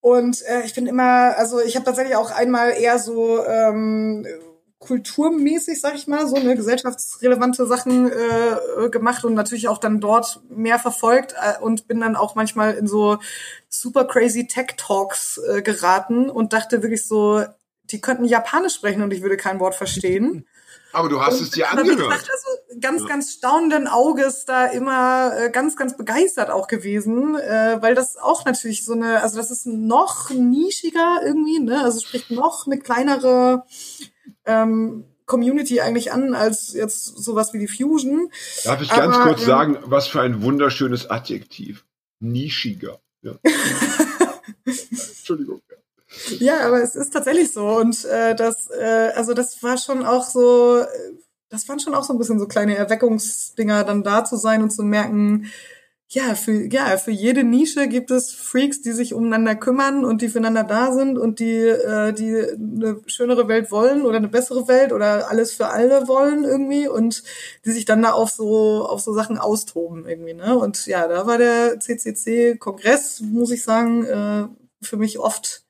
Und 0.00 0.42
äh, 0.46 0.62
ich 0.64 0.74
bin 0.74 0.86
immer, 0.86 1.36
also 1.36 1.60
ich 1.60 1.74
habe 1.74 1.84
tatsächlich 1.84 2.16
auch 2.16 2.30
einmal 2.30 2.70
eher 2.70 2.98
so 2.98 3.44
ähm, 3.44 4.26
kulturmäßig, 4.78 5.80
sag 5.80 5.94
ich 5.96 6.06
mal, 6.06 6.28
so 6.28 6.36
eine 6.36 6.54
gesellschaftsrelevante 6.54 7.66
Sachen 7.66 8.10
äh, 8.10 8.88
gemacht 8.90 9.24
und 9.24 9.34
natürlich 9.34 9.68
auch 9.68 9.78
dann 9.78 10.00
dort 10.00 10.40
mehr 10.48 10.78
verfolgt 10.78 11.34
äh, 11.34 11.60
und 11.60 11.88
bin 11.88 12.00
dann 12.00 12.14
auch 12.14 12.36
manchmal 12.36 12.74
in 12.74 12.86
so 12.86 13.18
super 13.68 14.04
crazy 14.04 14.46
Tech 14.46 14.76
Talks 14.76 15.38
äh, 15.38 15.62
geraten 15.62 16.30
und 16.30 16.52
dachte 16.52 16.82
wirklich 16.82 17.06
so, 17.06 17.44
die 17.90 18.00
könnten 18.00 18.24
Japanisch 18.24 18.74
sprechen 18.74 19.02
und 19.02 19.12
ich 19.12 19.22
würde 19.22 19.36
kein 19.36 19.58
Wort 19.58 19.74
verstehen. 19.74 20.46
Aber 20.92 21.08
du 21.08 21.20
hast 21.20 21.38
und, 21.38 21.42
es 21.42 21.50
dir 21.50 21.70
angehört. 21.70 21.98
Gesagt, 21.98 22.30
also 22.30 22.80
ganz, 22.80 23.06
ganz 23.06 23.32
staunenden 23.32 23.88
Auges 23.88 24.44
da 24.46 24.66
immer 24.66 25.32
äh, 25.36 25.50
ganz, 25.50 25.76
ganz 25.76 25.96
begeistert 25.96 26.50
auch 26.50 26.66
gewesen, 26.66 27.36
äh, 27.36 27.78
weil 27.80 27.94
das 27.94 28.16
auch 28.16 28.44
natürlich 28.44 28.84
so 28.84 28.94
eine, 28.94 29.22
also 29.22 29.36
das 29.36 29.50
ist 29.50 29.66
noch 29.66 30.30
nischiger 30.30 31.20
irgendwie, 31.22 31.58
ne? 31.60 31.82
Also 31.82 32.00
spricht 32.00 32.30
noch 32.30 32.66
eine 32.66 32.78
kleinere 32.78 33.64
ähm, 34.48 35.04
Community 35.26 35.80
eigentlich 35.80 36.10
an 36.10 36.34
als 36.34 36.72
jetzt 36.72 37.04
sowas 37.04 37.52
wie 37.52 37.58
die 37.58 37.68
Fusion. 37.68 38.30
Darf 38.64 38.80
ich 38.80 38.88
ganz 38.88 39.14
Aber, 39.14 39.24
kurz 39.24 39.42
ähm, 39.42 39.46
sagen, 39.46 39.78
was 39.84 40.08
für 40.08 40.20
ein 40.20 40.42
wunderschönes 40.42 41.08
Adjektiv. 41.08 41.84
Nischiger. 42.18 42.98
Ja. 43.22 43.38
Entschuldigung. 44.64 45.60
Ja, 46.38 46.66
aber 46.66 46.82
es 46.82 46.96
ist 46.96 47.12
tatsächlich 47.12 47.52
so. 47.52 47.68
Und 47.76 48.04
äh, 48.06 48.34
das, 48.34 48.70
äh, 48.70 49.12
also 49.14 49.34
das 49.34 49.62
war 49.62 49.76
schon 49.76 50.04
auch 50.04 50.24
so, 50.24 50.84
das 51.50 51.68
waren 51.68 51.78
schon 51.78 51.94
auch 51.94 52.04
so 52.04 52.14
ein 52.14 52.18
bisschen 52.18 52.38
so 52.38 52.46
kleine 52.46 52.76
Erweckungsdinger, 52.76 53.84
dann 53.84 54.02
da 54.02 54.24
zu 54.24 54.36
sein 54.36 54.62
und 54.62 54.70
zu 54.70 54.82
merken, 54.82 55.50
ja, 56.10 56.34
für, 56.34 56.64
ja, 56.72 56.96
für 56.96 57.10
jede 57.10 57.44
Nische 57.44 57.86
gibt 57.86 58.10
es 58.10 58.32
Freaks, 58.32 58.80
die 58.80 58.92
sich 58.92 59.12
umeinander 59.12 59.54
kümmern 59.54 60.06
und 60.06 60.22
die 60.22 60.30
füreinander 60.30 60.64
da 60.64 60.92
sind 60.92 61.18
und 61.18 61.38
die, 61.38 61.58
äh, 61.58 62.14
die 62.14 62.34
eine 62.34 63.02
schönere 63.06 63.46
Welt 63.46 63.70
wollen 63.70 64.06
oder 64.06 64.16
eine 64.16 64.28
bessere 64.28 64.68
Welt 64.68 64.92
oder 64.94 65.28
alles 65.28 65.52
für 65.52 65.68
alle 65.68 66.08
wollen 66.08 66.44
irgendwie 66.44 66.88
und 66.88 67.22
die 67.66 67.72
sich 67.72 67.84
dann 67.84 68.00
da 68.00 68.12
auf 68.12 68.30
so, 68.30 68.86
auf 68.88 69.00
so 69.00 69.12
Sachen 69.12 69.36
austoben 69.36 70.06
irgendwie, 70.06 70.32
ne? 70.32 70.56
Und 70.58 70.86
ja, 70.86 71.06
da 71.08 71.26
war 71.26 71.36
der 71.36 71.78
CCC-Kongress, 71.78 73.20
muss 73.20 73.50
ich 73.50 73.62
sagen, 73.62 74.04
äh, 74.06 74.48
für 74.80 74.96
mich 74.96 75.18
oft 75.18 75.66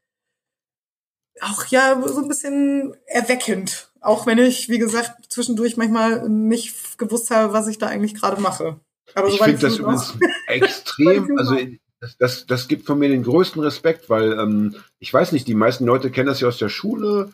auch 1.41 1.67
ja 1.67 2.01
so 2.07 2.21
ein 2.21 2.29
bisschen 2.29 2.97
erweckend. 3.07 3.93
Auch 4.01 4.27
wenn 4.27 4.39
ich, 4.39 4.69
wie 4.69 4.79
gesagt, 4.79 5.33
zwischendurch 5.33 5.77
manchmal 5.77 6.29
nicht 6.29 6.97
gewusst 6.99 7.31
habe, 7.33 7.53
was 7.53 7.67
ich 7.67 7.79
da 7.79 7.89
eigentlich 7.89 8.15
gerade 8.15 8.41
mache. 8.41 8.81
Aber 9.15 9.29
ich 9.29 9.41
finde 9.41 9.59
das 9.59 9.79
übrigens 9.79 10.15
extrem, 10.47 11.37
also 11.39 11.57
das, 12.01 12.17
das, 12.19 12.47
das 12.47 12.69
gibt 12.69 12.87
von 12.87 12.99
mir 12.99 13.09
den 13.09 13.25
größten 13.25 13.63
Respekt, 13.63 14.09
weil 14.09 14.39
ähm, 14.39 14.77
ich 14.99 15.13
weiß 15.13 15.33
nicht, 15.33 15.49
die 15.49 15.55
meisten 15.55 15.85
Leute 15.85 16.11
kennen 16.11 16.29
das 16.29 16.41
ja 16.41 16.49
aus 16.49 16.59
der 16.59 16.69
Schule. 16.69 17.33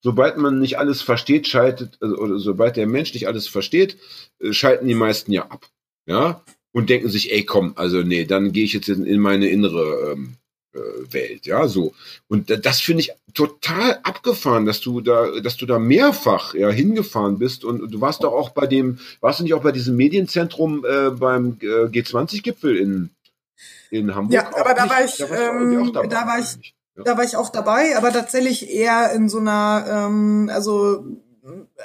Sobald 0.00 0.38
man 0.38 0.60
nicht 0.60 0.78
alles 0.78 1.02
versteht, 1.02 1.48
schaltet, 1.48 1.98
also, 2.00 2.16
oder 2.16 2.38
sobald 2.38 2.76
der 2.76 2.86
Mensch 2.86 3.12
nicht 3.12 3.26
alles 3.26 3.48
versteht, 3.48 3.98
äh, 4.40 4.52
schalten 4.52 4.86
die 4.86 4.94
meisten 4.94 5.32
ja 5.32 5.48
ab. 5.48 5.68
Ja? 6.06 6.42
Und 6.72 6.88
denken 6.88 7.08
sich, 7.08 7.32
ey, 7.32 7.44
komm, 7.44 7.72
also 7.76 8.02
nee, 8.02 8.24
dann 8.24 8.52
gehe 8.52 8.64
ich 8.64 8.72
jetzt 8.72 8.88
in, 8.88 9.04
in 9.04 9.20
meine 9.20 9.48
innere 9.48 10.12
ähm, 10.12 10.34
äh, 10.34 10.37
Welt, 10.72 11.46
ja, 11.46 11.66
so. 11.66 11.92
Und 12.28 12.64
das 12.64 12.80
finde 12.80 13.00
ich 13.00 13.12
total 13.34 13.98
abgefahren, 14.02 14.66
dass 14.66 14.80
du 14.80 15.00
da, 15.00 15.40
dass 15.40 15.56
du 15.56 15.66
da 15.66 15.78
mehrfach 15.78 16.54
ja 16.54 16.68
hingefahren 16.68 17.38
bist 17.38 17.64
und 17.64 17.90
du 17.90 18.00
warst 18.00 18.22
doch 18.22 18.32
auch 18.32 18.50
bei 18.50 18.66
dem, 18.66 18.98
warst 19.20 19.40
du 19.40 19.44
nicht 19.44 19.54
auch 19.54 19.62
bei 19.62 19.72
diesem 19.72 19.96
Medienzentrum 19.96 20.84
äh, 20.84 21.10
beim 21.10 21.58
äh, 21.60 21.86
G20-Gipfel 21.86 22.76
in 22.76 23.10
in 23.90 24.14
Hamburg? 24.14 24.34
Ja, 24.34 24.50
aber 24.54 24.74
da 24.74 24.88
war 24.88 25.04
ich, 25.04 25.16
da, 25.16 25.26
ähm, 25.26 25.92
da 25.92 26.26
war 26.26 26.38
ich, 26.38 26.74
ja. 26.96 27.04
da 27.04 27.16
war 27.16 27.24
ich 27.24 27.36
auch 27.36 27.48
dabei, 27.48 27.96
aber 27.96 28.12
tatsächlich 28.12 28.70
eher 28.70 29.12
in 29.12 29.28
so 29.28 29.38
einer, 29.38 29.86
ähm, 29.88 30.50
also 30.52 31.04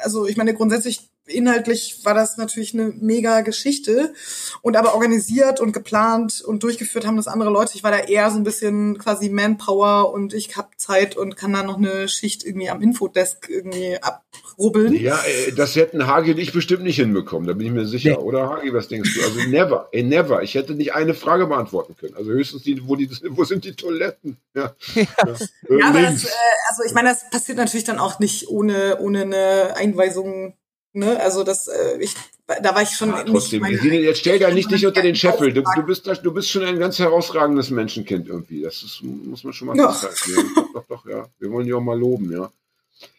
also 0.01 0.27
ich 0.27 0.37
meine 0.37 0.53
grundsätzlich 0.53 1.09
inhaltlich 1.25 1.99
war 2.03 2.13
das 2.13 2.37
natürlich 2.37 2.73
eine 2.73 2.93
mega 2.99 3.41
Geschichte 3.41 4.13
und 4.61 4.75
aber 4.75 4.93
organisiert 4.93 5.61
und 5.61 5.71
geplant 5.71 6.41
und 6.41 6.63
durchgeführt 6.63 7.07
haben 7.07 7.17
das 7.17 7.27
andere 7.27 7.49
Leute. 7.49 7.73
Ich 7.75 7.83
war 7.83 7.91
da 7.91 7.99
eher 7.99 8.29
so 8.29 8.37
ein 8.37 8.43
bisschen 8.43 8.97
quasi 8.97 9.29
Manpower 9.29 10.11
und 10.13 10.33
ich 10.33 10.55
habe 10.57 10.69
Zeit 10.77 11.15
und 11.15 11.37
kann 11.37 11.53
da 11.53 11.63
noch 11.63 11.77
eine 11.77 12.09
Schicht 12.09 12.43
irgendwie 12.43 12.69
am 12.69 12.81
Infodesk 12.81 13.47
irgendwie 13.49 13.97
abrubbeln. 14.01 14.93
Ja, 14.93 15.17
äh, 15.25 15.53
das 15.53 15.75
hätten 15.75 16.07
Hagi 16.07 16.31
und 16.31 16.39
ich 16.39 16.51
bestimmt 16.51 16.83
nicht 16.83 16.97
hinbekommen, 16.97 17.47
da 17.47 17.53
bin 17.53 17.67
ich 17.67 17.73
mir 17.73 17.85
sicher. 17.85 18.11
Nee. 18.11 18.17
Oder 18.17 18.49
Hagi, 18.49 18.73
was 18.73 18.89
denkst 18.89 19.13
du? 19.15 19.23
Also 19.23 19.49
never, 19.49 19.87
ey, 19.93 20.03
never. 20.03 20.43
Ich 20.43 20.55
hätte 20.55 20.75
nicht 20.75 20.93
eine 20.93 21.13
Frage 21.13 21.47
beantworten 21.47 21.95
können. 21.95 22.15
Also 22.15 22.31
höchstens 22.31 22.63
die, 22.63 22.85
wo, 22.85 22.97
die, 22.97 23.09
wo 23.29 23.45
sind 23.45 23.63
die 23.63 23.75
Toiletten? 23.75 24.37
Ja, 24.55 24.75
ja. 24.95 25.03
ja. 25.25 25.77
ja 25.77 25.87
aber 25.87 26.01
das, 26.01 26.25
äh, 26.25 26.29
also 26.69 26.83
ich 26.85 26.93
meine, 26.93 27.09
das 27.09 27.29
passiert 27.29 27.57
natürlich 27.57 27.85
dann 27.85 27.99
auch 27.99 28.19
nicht 28.19 28.49
ohne, 28.49 28.99
ohne 28.99 29.21
eine 29.21 29.75
Einweisung 29.77 30.55
Ne? 30.93 31.19
Also 31.19 31.43
das, 31.43 31.67
äh, 31.67 31.97
ich, 31.99 32.13
da 32.45 32.75
war 32.75 32.83
ich 32.83 32.89
schon 32.89 33.09
ja, 33.09 33.23
trotzdem, 33.23 33.63
nicht. 33.63 33.83
Meine, 33.83 33.99
jetzt 33.99 34.19
stell 34.19 34.37
da 34.37 34.51
nicht 34.51 34.69
dich 34.69 34.85
unter 34.85 35.01
den 35.01 35.15
Scheffel. 35.15 35.51
Du, 35.51 35.63
du, 35.75 35.83
bist, 35.83 36.07
du 36.07 36.33
bist 36.33 36.49
schon 36.49 36.63
ein 36.63 36.77
ganz 36.77 36.99
herausragendes 36.99 37.71
Menschenkind 37.71 38.27
irgendwie. 38.27 38.61
Das 38.61 38.83
ist, 38.83 39.01
muss 39.01 39.43
man 39.43 39.53
schon 39.53 39.69
mal 39.69 39.91
festhalten. 39.91 40.51
Ja. 40.55 40.65
Doch, 40.73 40.85
doch, 40.87 41.05
ja. 41.07 41.27
Wir 41.39 41.51
wollen 41.51 41.65
dich 41.65 41.73
auch 41.73 41.81
mal 41.81 41.97
loben, 41.97 42.31
ja. 42.31 42.51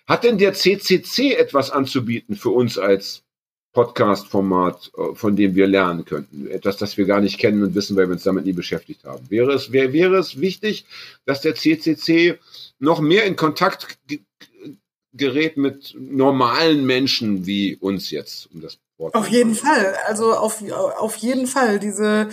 Hat 0.07 0.23
denn 0.23 0.39
der 0.39 0.55
CCC 0.55 1.35
etwas 1.35 1.71
anzubieten 1.71 2.37
für 2.37 2.51
uns 2.51 2.79
als 2.79 3.23
Podcast-Format, 3.73 4.93
äh, 4.97 5.15
von 5.15 5.35
dem 5.35 5.57
wir 5.57 5.67
lernen 5.67 6.05
könnten? 6.05 6.47
Etwas, 6.47 6.77
das 6.77 6.97
wir 6.97 7.07
gar 7.07 7.21
nicht 7.21 7.39
kennen 7.39 7.63
und 7.65 7.75
wissen, 7.75 7.97
weil 7.97 8.07
wir 8.07 8.13
uns 8.13 8.23
damit 8.23 8.45
nie 8.45 8.53
beschäftigt 8.53 9.05
haben. 9.05 9.29
Wäre 9.31 9.53
es, 9.53 9.73
wäre, 9.73 9.93
wäre 9.93 10.17
es 10.17 10.39
wichtig, 10.41 10.87
dass 11.25 11.41
der 11.41 11.57
CCC 11.57 12.39
noch 12.79 13.01
mehr 13.01 13.25
in 13.25 13.35
Kontakt 13.35 13.99
gerät 15.15 15.57
mit 15.57 15.95
normalen 15.99 16.85
Menschen 16.85 17.47
wie 17.47 17.77
uns 17.77 18.11
jetzt, 18.11 18.49
um 18.53 18.61
das 18.61 18.79
Wort 18.99 19.15
Auf 19.15 19.29
jeden 19.29 19.55
Fall, 19.55 19.95
also 20.07 20.35
auf, 20.35 20.63
auf 20.71 21.17
jeden 21.17 21.47
Fall. 21.47 21.79
Diese, 21.79 22.29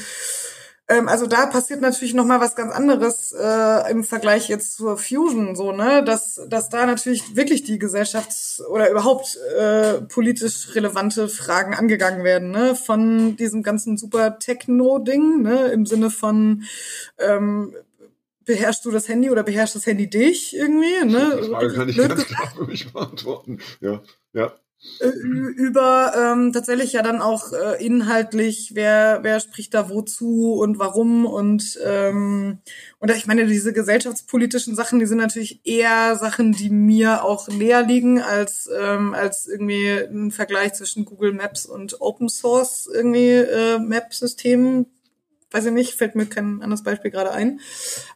ähm, 0.88 1.08
also 1.08 1.26
da 1.26 1.46
passiert 1.46 1.82
natürlich 1.82 2.14
noch 2.14 2.26
mal 2.26 2.40
was 2.40 2.56
ganz 2.56 2.74
anderes 2.74 3.32
äh, 3.32 3.92
im 3.92 4.04
Vergleich 4.04 4.50
jetzt 4.50 4.76
zur 4.78 4.98
Fusion, 4.98 5.56
so 5.56 5.72
ne, 5.72 6.04
dass 6.04 6.42
dass 6.50 6.70
da 6.70 6.86
natürlich 6.86 7.36
wirklich 7.36 7.64
die 7.64 7.80
Gesellschafts- 7.80 8.62
oder 8.64 8.90
überhaupt 8.90 9.38
äh, 9.58 10.02
politisch 10.02 10.76
relevante 10.76 11.30
Fragen 11.30 11.74
angegangen 11.74 12.24
werden, 12.24 12.52
ne, 12.52 12.76
von 12.76 13.36
diesem 13.38 13.64
ganzen 13.64 13.98
super 13.98 14.38
Techno-Ding, 14.38 15.42
ne, 15.42 15.68
im 15.68 15.86
Sinne 15.86 16.10
von 16.10 16.64
ähm, 17.20 17.76
beherrschst 18.46 18.86
du 18.86 18.92
das 18.92 19.08
Handy 19.08 19.30
oder 19.30 19.44
beherrscht 19.44 19.76
das 19.76 19.86
Handy 19.86 20.10
dich 20.10 20.56
irgendwie? 20.56 21.06
Ne? 21.06 21.40
Die 21.44 21.50
Frage 21.50 21.74
kann 21.74 21.90
ich 21.90 21.98
ganz 21.98 22.26
klar 22.26 22.54
für 22.56 22.66
mich 22.66 22.92
beantworten. 22.92 23.60
Ja, 23.80 24.02
ja. 24.34 24.54
Über 25.00 26.14
ähm, 26.18 26.52
tatsächlich 26.54 26.94
ja 26.94 27.04
dann 27.04 27.22
auch 27.22 27.54
äh, 27.54 27.86
inhaltlich, 27.86 28.72
wer 28.74 29.20
wer 29.22 29.40
spricht 29.40 29.76
da 29.76 29.90
wozu 29.90 30.54
und 30.54 30.80
warum 30.80 31.28
und 31.28 31.78
ähm, 31.86 32.58
und 32.98 33.12
ich 33.12 33.28
meine 33.28 33.46
diese 33.46 33.74
gesellschaftspolitischen 33.74 34.76
Sachen, 34.76 34.98
die 34.98 35.06
sind 35.06 35.20
natürlich 35.20 35.62
eher 35.66 36.16
Sachen, 36.16 36.54
die 36.54 36.72
mir 36.72 37.24
auch 37.24 37.48
näher 37.48 37.84
liegen 37.84 38.24
als 38.24 38.68
ähm, 38.76 39.14
als 39.14 39.46
irgendwie 39.48 39.88
ein 39.88 40.32
Vergleich 40.32 40.74
zwischen 40.74 41.06
Google 41.06 41.34
Maps 41.34 41.68
und 41.68 42.02
Open 42.02 42.28
Source 42.28 42.90
irgendwie 42.92 43.34
äh, 43.34 43.78
Map 43.78 44.12
Systemen 44.16 44.88
weiß 45.52 45.66
ich 45.66 45.72
nicht, 45.72 45.94
fällt 45.94 46.16
mir 46.16 46.26
kein 46.26 46.62
anderes 46.62 46.84
Beispiel 46.84 47.12
gerade 47.12 47.32
ein. 47.32 47.60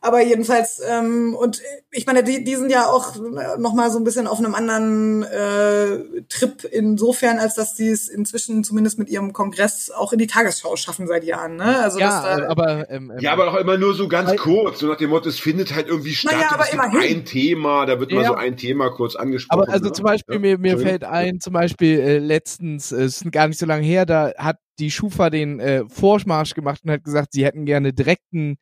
Aber 0.01 0.21
jedenfalls, 0.21 0.81
ähm, 0.87 1.35
und 1.35 1.61
ich 1.91 2.05
meine, 2.05 2.23
die, 2.23 2.43
die 2.43 2.55
sind 2.55 2.71
ja 2.71 2.87
auch 2.87 3.15
noch 3.57 3.73
mal 3.73 3.89
so 3.91 3.97
ein 3.97 4.03
bisschen 4.03 4.27
auf 4.27 4.39
einem 4.39 4.55
anderen 4.55 5.23
äh, 5.23 6.23
Trip 6.27 6.63
insofern, 6.65 7.39
als 7.39 7.55
dass 7.55 7.75
die 7.75 7.87
es 7.87 8.09
inzwischen 8.09 8.63
zumindest 8.63 8.99
mit 8.99 9.09
ihrem 9.09 9.33
Kongress 9.33 9.89
auch 9.91 10.13
in 10.13 10.19
die 10.19 10.27
Tagesschau 10.27 10.75
schaffen 10.75 11.07
seit 11.07 11.23
Jahren. 11.23 11.55
Ne? 11.55 11.79
Also 11.79 11.99
ja, 11.99 12.37
da, 12.37 12.49
aber 12.49 12.89
ähm, 12.89 13.11
ähm, 13.11 13.19
ja, 13.19 13.33
aber 13.33 13.51
auch 13.51 13.57
immer 13.57 13.77
nur 13.77 13.93
so 13.93 14.07
ganz 14.07 14.29
weil, 14.29 14.37
kurz, 14.37 14.79
so 14.79 14.87
nach 14.87 14.97
dem 14.97 15.09
Motto, 15.09 15.29
es 15.29 15.39
findet 15.39 15.73
halt 15.73 15.87
irgendwie 15.87 16.13
statt. 16.13 16.33
Naja, 16.33 16.49
aber 16.51 16.71
immerhin. 16.71 17.01
Ein 17.01 17.25
Thema, 17.25 17.85
da 17.85 17.99
wird 17.99 18.11
ja. 18.11 18.19
mal 18.19 18.25
so 18.27 18.35
ein 18.35 18.57
Thema 18.57 18.89
kurz 18.89 19.15
angesprochen. 19.15 19.63
Aber 19.63 19.71
also 19.71 19.85
ne? 19.85 19.91
zum 19.91 20.05
Beispiel, 20.05 20.35
ja. 20.35 20.41
mir, 20.41 20.57
mir 20.57 20.77
fällt 20.77 21.03
ein, 21.03 21.39
zum 21.39 21.53
Beispiel 21.53 21.99
äh, 21.99 22.17
letztens, 22.19 22.91
äh, 22.91 23.03
es 23.03 23.21
ist 23.21 23.31
gar 23.31 23.47
nicht 23.47 23.59
so 23.59 23.65
lange 23.65 23.85
her, 23.85 24.05
da 24.05 24.31
hat 24.37 24.57
die 24.79 24.91
Schufa 24.91 25.29
den 25.29 25.59
äh, 25.59 25.83
Vormarsch 25.87 26.53
gemacht 26.53 26.81
und 26.83 26.91
hat 26.91 27.03
gesagt, 27.03 27.33
sie 27.33 27.45
hätten 27.45 27.65
gerne 27.65 27.93
direkten 27.93 28.57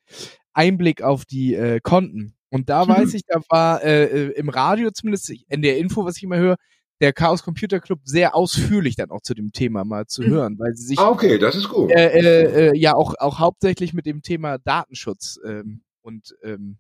Einblick 0.53 1.02
auf 1.02 1.26
die 1.26 1.56
äh, 1.56 1.80
Konten. 1.81 2.35
Und 2.49 2.69
da 2.69 2.85
mhm. 2.85 2.90
weiß 2.90 3.14
ich, 3.15 3.23
da 3.26 3.41
war 3.49 3.84
äh, 3.84 4.06
äh, 4.06 4.31
im 4.34 4.49
Radio 4.49 4.91
zumindest, 4.91 5.31
in 5.49 5.61
der 5.61 5.77
Info, 5.77 6.06
was 6.06 6.18
ich 6.18 6.23
immer 6.23 6.38
höre, 6.38 6.57
der 7.02 7.11
Chaos 7.11 7.44
Computer 7.44 7.80
Club 7.80 7.99
sehr 8.03 8.35
ausführlich 8.35 8.95
dann 8.95 9.10
auch 9.10 9.22
zu 9.22 9.34
dem 9.34 9.52
Thema 9.52 9.84
mal 9.84 10.06
zu 10.06 10.22
mhm. 10.22 10.27
hören, 10.27 10.60
weil 10.60 10.73
sie 10.76 10.85
sich 10.85 10.99
ah, 10.99 11.10
okay, 11.10 11.38
das 11.38 11.56
ist 11.56 11.68
gut. 11.69 11.91
Äh, 11.91 12.19
äh, 12.19 12.69
äh, 12.69 12.77
ja 12.77 12.94
auch 12.94 13.15
auch 13.19 13.40
hauptsächlich 13.40 13.94
mit 13.94 14.06
dem 14.06 14.22
Thema 14.22 14.57
Datenschutz 14.60 15.40
ähm, 15.45 15.81
und 16.02 16.35
ähm, 16.44 16.77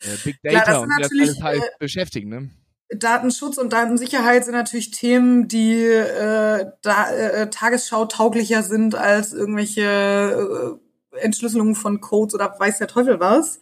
äh, 0.00 0.16
Big 0.24 0.38
Data 0.42 0.62
Klar, 0.62 0.82
und 0.82 0.88
das 0.98 1.10
alles 1.10 1.38
äh, 1.38 1.60
beschäftigen, 1.78 2.28
ne? 2.30 2.50
Datenschutz 2.90 3.58
und 3.58 3.72
Datensicherheit 3.72 4.44
sind 4.44 4.54
natürlich 4.54 4.90
Themen, 4.90 5.48
die 5.48 5.82
äh, 5.82 6.66
da, 6.82 7.10
äh, 7.10 7.50
Tagesschau 7.50 8.04
tauglicher 8.06 8.62
sind 8.62 8.94
als 8.94 9.32
irgendwelche 9.32 10.78
äh, 11.14 11.18
Entschlüsselungen 11.18 11.74
von 11.74 12.00
Codes 12.00 12.34
oder 12.34 12.54
weiß 12.58 12.78
der 12.78 12.88
Teufel 12.88 13.20
was. 13.20 13.60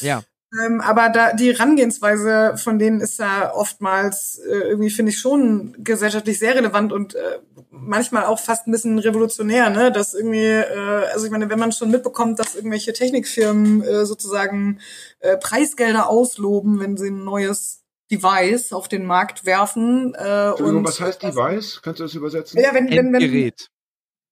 Ja. 0.00 0.22
Ähm, 0.60 0.82
aber 0.82 1.08
da 1.08 1.32
die 1.32 1.52
Herangehensweise 1.52 2.58
von 2.58 2.78
denen 2.78 3.00
ist 3.00 3.18
ja 3.18 3.54
oftmals 3.54 4.38
äh, 4.38 4.68
irgendwie 4.68 4.90
finde 4.90 5.10
ich 5.10 5.18
schon 5.18 5.74
gesellschaftlich 5.78 6.38
sehr 6.38 6.54
relevant 6.54 6.92
und 6.92 7.14
äh, 7.14 7.38
manchmal 7.70 8.26
auch 8.26 8.38
fast 8.38 8.66
ein 8.66 8.72
bisschen 8.72 8.98
revolutionär, 8.98 9.70
ne? 9.70 9.90
Dass 9.90 10.12
irgendwie, 10.12 10.44
äh, 10.44 11.06
also 11.12 11.24
ich 11.24 11.32
meine, 11.32 11.48
wenn 11.48 11.58
man 11.58 11.72
schon 11.72 11.90
mitbekommt, 11.90 12.38
dass 12.38 12.54
irgendwelche 12.54 12.92
Technikfirmen 12.92 13.82
äh, 13.82 14.04
sozusagen 14.04 14.80
äh, 15.20 15.38
Preisgelder 15.38 16.10
ausloben, 16.10 16.80
wenn 16.80 16.98
sie 16.98 17.08
ein 17.08 17.24
neues 17.24 17.81
Device 18.12 18.72
auf 18.72 18.88
den 18.88 19.06
Markt 19.06 19.46
werfen. 19.46 20.14
Äh, 20.14 20.52
und 20.58 20.84
was 20.84 21.00
heißt 21.00 21.22
Device? 21.22 21.80
Kannst 21.82 22.00
du 22.00 22.04
das 22.04 22.14
übersetzen? 22.14 22.60
Ja, 22.60 22.74
wenn, 22.74 22.90
wenn, 22.90 23.12
wenn, 23.12 23.22
Endgerät. 23.22 23.68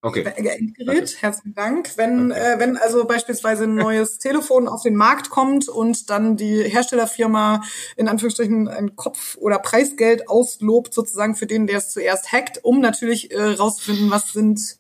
Okay. 0.03 0.25
Endgerät, 0.25 1.21
herzlichen 1.21 1.55
Dank. 1.55 1.97
Wenn, 1.97 2.31
okay. 2.33 2.55
äh, 2.55 2.59
wenn 2.59 2.79
also 2.79 3.05
beispielsweise 3.05 3.65
ein 3.65 3.75
neues 3.75 4.19
Telefon 4.19 4.67
auf 4.67 4.83
den 4.83 4.97
Markt 4.97 5.29
kommt 5.29 5.69
und 5.69 6.09
dann 6.09 6.37
die 6.37 6.63
Herstellerfirma 6.63 7.63
in 7.97 8.09
Anführungsstrichen 8.09 8.69
ein 8.69 8.97
Kopf- 8.97 9.37
oder 9.39 9.59
Preisgeld 9.59 10.29
auslobt, 10.29 10.95
sozusagen 10.95 11.35
für 11.35 11.47
den, 11.47 11.67
der 11.67 11.79
es 11.79 11.91
zuerst 11.91 12.33
hackt, 12.33 12.65
um 12.65 12.81
natürlich 12.81 13.31
äh, 13.31 13.43
rauszufinden, 13.43 14.11
was 14.11 14.33
sind. 14.33 14.79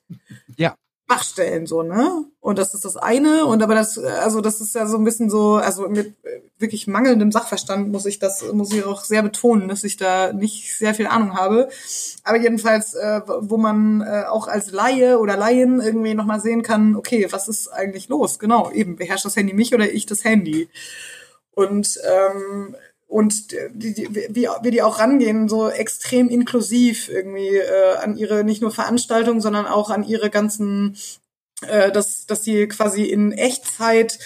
Schwachstellen 1.11 1.67
so, 1.67 1.83
ne? 1.83 2.25
Und 2.41 2.59
das 2.59 2.73
ist 2.73 2.85
das 2.85 2.97
eine. 2.97 3.45
Und 3.45 3.63
aber 3.63 3.75
das, 3.75 3.99
also 3.99 4.41
das 4.41 4.61
ist 4.61 4.75
ja 4.77 4.87
so 4.87 4.97
ein 4.97 5.05
bisschen 5.05 5.29
so, 5.29 5.55
also 5.57 5.89
mit 5.89 6.15
wirklich 6.59 6.87
mangelndem 6.87 7.33
Sachverstand 7.33 7.91
muss 7.91 8.07
ich 8.07 8.21
das, 8.21 8.53
muss 8.53 8.73
ich 8.73 8.85
auch 8.85 9.03
sehr 9.03 9.23
betonen, 9.23 9.67
dass 9.67 9.83
ich 9.83 9.97
da 9.97 10.33
nicht 10.33 10.77
sehr 10.77 10.95
viel 10.95 11.09
Ahnung 11.09 11.35
habe. 11.37 11.69
Aber 12.23 12.39
jedenfalls, 12.39 12.95
äh, 12.95 13.23
wo 13.27 13.57
man 13.57 14.03
äh, 14.03 14.25
auch 14.29 14.47
als 14.47 14.71
Laie 14.71 15.19
oder 15.19 15.37
Laien 15.37 15.81
irgendwie 15.81 16.15
nochmal 16.15 16.41
sehen 16.41 16.63
kann, 16.63 16.95
okay, 16.95 17.27
was 17.31 17.49
ist 17.49 17.69
eigentlich 17.69 18.09
los? 18.09 18.39
Genau, 18.39 18.71
eben, 18.71 18.95
beherrscht 18.95 19.25
das 19.25 19.37
Handy 19.37 19.53
mich 19.53 19.75
oder 19.75 19.91
ich 19.93 20.07
das 20.07 20.23
Handy? 20.23 20.69
Und 21.53 21.99
ähm, 22.09 22.77
und 23.11 23.51
die, 23.75 23.93
die, 23.93 24.09
wie, 24.31 24.49
wie 24.63 24.71
die 24.71 24.83
auch 24.83 25.01
rangehen, 25.01 25.49
so 25.49 25.69
extrem 25.69 26.29
inklusiv 26.29 27.09
irgendwie 27.09 27.57
äh, 27.57 27.97
an 27.97 28.17
ihre 28.17 28.45
nicht 28.45 28.63
nur 28.63 28.71
Veranstaltungen, 28.71 29.41
sondern 29.41 29.67
auch 29.67 29.91
an 29.91 30.05
ihre 30.05 30.31
ganzen, 30.31 30.97
äh, 31.67 31.91
dass, 31.91 32.27
dass 32.27 32.45
sie 32.45 32.69
quasi 32.69 33.03
in 33.03 33.33
Echtzeit 33.33 34.21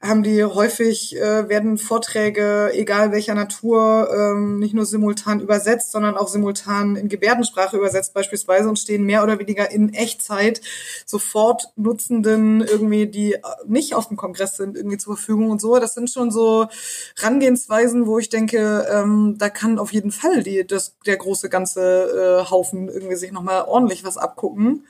haben 0.00 0.22
die 0.22 0.44
häufig, 0.44 1.16
äh, 1.16 1.48
werden 1.48 1.76
Vorträge, 1.76 2.70
egal 2.72 3.10
welcher 3.10 3.34
Natur, 3.34 4.08
ähm, 4.14 4.60
nicht 4.60 4.72
nur 4.72 4.86
simultan 4.86 5.40
übersetzt, 5.40 5.90
sondern 5.90 6.16
auch 6.16 6.28
simultan 6.28 6.94
in 6.94 7.08
Gebärdensprache 7.08 7.76
übersetzt 7.76 8.14
beispielsweise 8.14 8.68
und 8.68 8.78
stehen 8.78 9.02
mehr 9.04 9.24
oder 9.24 9.40
weniger 9.40 9.72
in 9.72 9.92
Echtzeit 9.92 10.60
sofort 11.04 11.72
Nutzenden 11.74 12.60
irgendwie, 12.60 13.08
die 13.08 13.38
nicht 13.66 13.94
auf 13.96 14.06
dem 14.06 14.16
Kongress 14.16 14.56
sind, 14.56 14.76
irgendwie 14.76 14.98
zur 14.98 15.16
Verfügung 15.16 15.50
und 15.50 15.60
so. 15.60 15.80
Das 15.80 15.94
sind 15.94 16.10
schon 16.10 16.30
so 16.30 16.68
Rangehensweisen, 17.16 18.06
wo 18.06 18.20
ich 18.20 18.28
denke, 18.28 18.86
ähm, 18.92 19.34
da 19.36 19.50
kann 19.50 19.80
auf 19.80 19.92
jeden 19.92 20.12
Fall 20.12 20.44
die, 20.44 20.64
das, 20.64 20.94
der 21.06 21.16
große 21.16 21.48
ganze 21.48 22.44
äh, 22.46 22.50
Haufen 22.50 22.88
irgendwie 22.88 23.16
sich 23.16 23.32
nochmal 23.32 23.62
ordentlich 23.62 24.04
was 24.04 24.16
abgucken. 24.16 24.86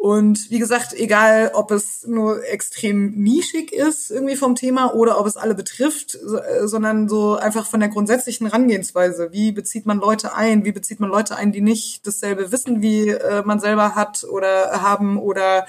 Und 0.00 0.50
wie 0.50 0.58
gesagt, 0.58 0.94
egal, 0.94 1.50
ob 1.52 1.70
es 1.70 2.06
nur 2.06 2.42
extrem 2.48 3.10
nischig 3.10 3.70
ist 3.70 4.10
irgendwie 4.10 4.34
vom 4.34 4.54
Thema 4.54 4.94
oder 4.94 5.20
ob 5.20 5.26
es 5.26 5.36
alle 5.36 5.54
betrifft, 5.54 6.14
äh, 6.14 6.66
sondern 6.66 7.06
so 7.06 7.34
einfach 7.36 7.66
von 7.66 7.80
der 7.80 7.90
grundsätzlichen 7.90 8.46
Herangehensweise. 8.46 9.30
Wie 9.30 9.52
bezieht 9.52 9.84
man 9.84 9.98
Leute 9.98 10.34
ein? 10.34 10.64
Wie 10.64 10.72
bezieht 10.72 11.00
man 11.00 11.10
Leute 11.10 11.36
ein, 11.36 11.52
die 11.52 11.60
nicht 11.60 12.06
dasselbe 12.06 12.50
Wissen 12.50 12.80
wie 12.80 13.10
äh, 13.10 13.42
man 13.44 13.60
selber 13.60 13.94
hat 13.94 14.24
oder 14.24 14.80
haben 14.80 15.18
oder 15.18 15.66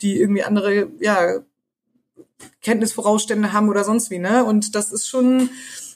die 0.00 0.18
irgendwie 0.18 0.44
andere, 0.44 0.88
ja, 0.98 1.40
Kenntnisvorausstände 2.62 3.52
haben 3.52 3.68
oder 3.68 3.84
sonst 3.84 4.10
wie, 4.10 4.18
ne? 4.18 4.46
Und 4.46 4.74
das 4.74 4.90
ist 4.90 5.06
schon 5.06 5.50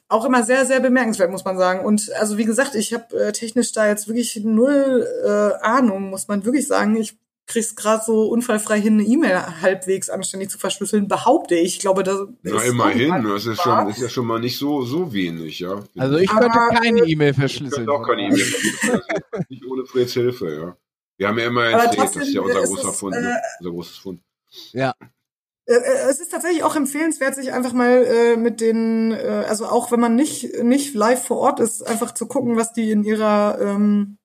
auch 0.06 0.26
immer 0.26 0.42
sehr, 0.42 0.66
sehr 0.66 0.80
bemerkenswert, 0.80 1.30
muss 1.30 1.46
man 1.46 1.56
sagen. 1.56 1.82
Und 1.82 2.12
also 2.12 2.36
wie 2.36 2.44
gesagt, 2.44 2.74
ich 2.74 2.92
habe 2.92 3.18
äh, 3.18 3.32
technisch 3.32 3.72
da 3.72 3.88
jetzt 3.88 4.06
wirklich 4.06 4.38
null 4.44 5.08
äh, 5.24 5.64
Ahnung, 5.64 6.10
muss 6.10 6.28
man 6.28 6.44
wirklich 6.44 6.66
sagen. 6.66 6.94
Ich 6.96 7.16
kriegst 7.50 7.76
gerade 7.76 8.02
so 8.04 8.28
unfallfrei 8.28 8.80
hin, 8.80 8.94
eine 8.94 9.02
E-Mail 9.02 9.60
halbwegs 9.60 10.08
anständig 10.08 10.50
zu 10.50 10.58
verschlüsseln, 10.58 11.08
behaupte 11.08 11.56
ich. 11.56 11.74
Ich 11.74 11.80
glaube, 11.80 12.02
das 12.02 12.20
Na, 12.42 12.56
ist 12.56 12.68
immerhin, 12.68 13.24
das 13.24 13.46
ist, 13.46 13.60
schon, 13.60 13.88
ist 13.88 14.00
ja 14.00 14.08
schon 14.08 14.26
mal 14.26 14.40
nicht 14.40 14.56
so, 14.56 14.82
so 14.82 15.12
wenig, 15.12 15.58
ja. 15.58 15.82
Also 15.98 16.16
ich 16.18 16.30
könnte 16.30 16.48
keine 16.48 17.00
E-Mail 17.00 17.34
verschlüsseln. 17.34 17.82
Ich 17.82 17.88
könnte 17.88 17.92
auch 17.92 18.06
keine 18.06 18.22
E-Mail 18.22 18.38
verschlüsseln. 18.38 19.00
nicht 19.48 19.66
ohne 19.66 19.84
Freds 19.84 20.12
Hilfe, 20.14 20.54
ja. 20.54 20.76
Wir 21.18 21.28
haben 21.28 21.38
ja 21.38 21.46
immer 21.48 21.64
erzählt, 21.64 21.98
das 21.98 22.16
ist 22.16 22.32
ja 22.32 22.40
unser 22.40 22.62
großer 22.62 22.92
Fund, 22.92 23.14
äh, 23.14 23.34
unser 23.58 23.70
großes 23.72 23.96
Fund. 23.98 24.22
Ja. 24.72 24.94
Äh, 25.66 25.74
äh, 25.74 26.08
es 26.08 26.20
ist 26.20 26.30
tatsächlich 26.30 26.62
auch 26.62 26.76
empfehlenswert, 26.76 27.34
sich 27.34 27.52
einfach 27.52 27.72
mal 27.72 28.04
äh, 28.04 28.36
mit 28.36 28.60
den, 28.60 29.12
äh, 29.12 29.44
also 29.46 29.66
auch 29.66 29.92
wenn 29.92 30.00
man 30.00 30.14
nicht 30.14 30.62
nicht 30.62 30.94
live 30.94 31.26
vor 31.26 31.38
Ort 31.38 31.60
ist, 31.60 31.82
einfach 31.82 32.14
zu 32.14 32.26
gucken, 32.26 32.56
was 32.56 32.72
die 32.72 32.90
in 32.90 33.04
ihrer 33.04 33.58
ähm, 33.60 34.18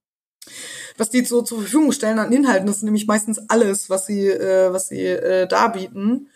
was 0.97 1.09
die 1.09 1.23
so 1.25 1.41
zur 1.41 1.59
Verfügung 1.59 1.91
stellen 1.91 2.19
an 2.19 2.31
Inhalten. 2.31 2.67
Das 2.67 2.77
ist 2.77 2.83
nämlich 2.83 3.07
meistens 3.07 3.39
alles, 3.49 3.89
was 3.89 4.05
sie, 4.05 4.27
äh, 4.27 4.71
was 4.71 4.87
sie 4.87 5.05
äh, 5.05 5.47
darbieten. 5.47 6.29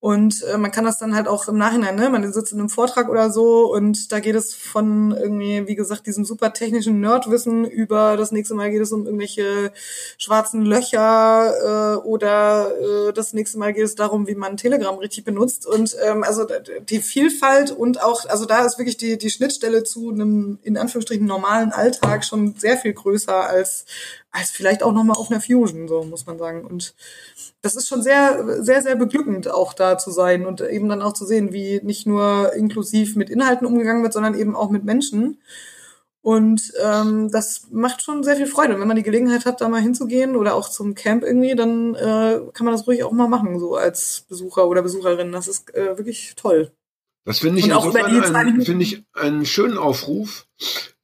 Und 0.00 0.42
äh, 0.44 0.56
man 0.56 0.70
kann 0.70 0.86
das 0.86 0.96
dann 0.96 1.14
halt 1.14 1.28
auch 1.28 1.46
im 1.46 1.58
Nachhinein, 1.58 1.94
ne? 1.94 2.08
Man 2.08 2.32
sitzt 2.32 2.52
in 2.52 2.58
einem 2.58 2.70
Vortrag 2.70 3.10
oder 3.10 3.30
so 3.30 3.70
und 3.70 4.10
da 4.12 4.20
geht 4.20 4.34
es 4.34 4.54
von 4.54 5.12
irgendwie, 5.12 5.68
wie 5.68 5.74
gesagt, 5.74 6.06
diesem 6.06 6.24
super 6.24 6.54
technischen 6.54 7.00
Nerdwissen 7.00 7.66
über 7.66 8.16
das 8.16 8.32
nächste 8.32 8.54
Mal 8.54 8.70
geht 8.70 8.80
es 8.80 8.92
um 8.92 9.04
irgendwelche 9.04 9.72
schwarzen 10.16 10.64
Löcher 10.64 11.98
äh, 11.98 12.06
oder 12.06 12.72
äh, 12.80 13.12
das 13.12 13.34
nächste 13.34 13.58
Mal 13.58 13.74
geht 13.74 13.84
es 13.84 13.94
darum, 13.94 14.26
wie 14.26 14.34
man 14.34 14.56
Telegram 14.56 14.96
richtig 14.96 15.24
benutzt. 15.24 15.66
Und 15.66 15.94
ähm, 16.02 16.24
also 16.24 16.46
die 16.88 17.00
Vielfalt 17.00 17.70
und 17.70 18.02
auch, 18.02 18.24
also 18.24 18.46
da 18.46 18.64
ist 18.64 18.78
wirklich 18.78 18.96
die, 18.96 19.18
die 19.18 19.28
Schnittstelle 19.28 19.84
zu 19.84 20.08
einem 20.08 20.58
in 20.62 20.78
Anführungsstrichen 20.78 21.26
normalen 21.26 21.72
Alltag 21.72 22.24
schon 22.24 22.54
sehr 22.56 22.78
viel 22.78 22.94
größer 22.94 23.46
als, 23.46 23.84
als 24.32 24.50
vielleicht 24.50 24.82
auch 24.82 24.92
nochmal 24.92 25.16
auf 25.16 25.30
einer 25.30 25.40
Fusion, 25.40 25.88
so 25.88 26.02
muss 26.04 26.26
man 26.26 26.38
sagen. 26.38 26.64
Und 26.64 26.94
das 27.62 27.76
ist 27.76 27.88
schon 27.88 28.02
sehr, 28.02 28.62
sehr, 28.62 28.82
sehr 28.82 28.96
beglückend, 28.96 29.50
auch 29.50 29.72
da 29.74 29.98
zu 29.98 30.10
sein 30.10 30.46
und 30.46 30.60
eben 30.60 30.88
dann 30.88 31.02
auch 31.02 31.12
zu 31.12 31.26
sehen, 31.26 31.52
wie 31.52 31.80
nicht 31.82 32.06
nur 32.06 32.52
inklusiv 32.54 33.16
mit 33.16 33.30
Inhalten 33.30 33.66
umgegangen 33.66 34.02
wird, 34.02 34.12
sondern 34.12 34.34
eben 34.34 34.54
auch 34.54 34.70
mit 34.70 34.84
Menschen. 34.84 35.38
Und 36.22 36.72
ähm, 36.82 37.30
das 37.30 37.68
macht 37.70 38.02
schon 38.02 38.22
sehr 38.22 38.36
viel 38.36 38.46
Freude. 38.46 38.74
Und 38.74 38.80
wenn 38.80 38.88
man 38.88 38.96
die 38.96 39.02
Gelegenheit 39.02 39.46
hat, 39.46 39.60
da 39.60 39.68
mal 39.68 39.80
hinzugehen 39.80 40.36
oder 40.36 40.54
auch 40.54 40.68
zum 40.68 40.94
Camp 40.94 41.22
irgendwie, 41.24 41.54
dann 41.54 41.94
äh, 41.94 42.40
kann 42.52 42.66
man 42.66 42.74
das 42.74 42.86
ruhig 42.86 43.02
auch 43.04 43.12
mal 43.12 43.28
machen, 43.28 43.58
so 43.58 43.74
als 43.76 44.26
Besucher 44.28 44.68
oder 44.68 44.82
Besucherin. 44.82 45.32
Das 45.32 45.48
ist 45.48 45.74
äh, 45.74 45.96
wirklich 45.96 46.34
toll. 46.36 46.72
Das 47.24 47.40
finde 47.40 47.60
ich 47.60 47.66
finde 48.64 48.82
ich 48.82 49.02
einen 49.12 49.44
schönen 49.44 49.76
Aufruf, 49.76 50.46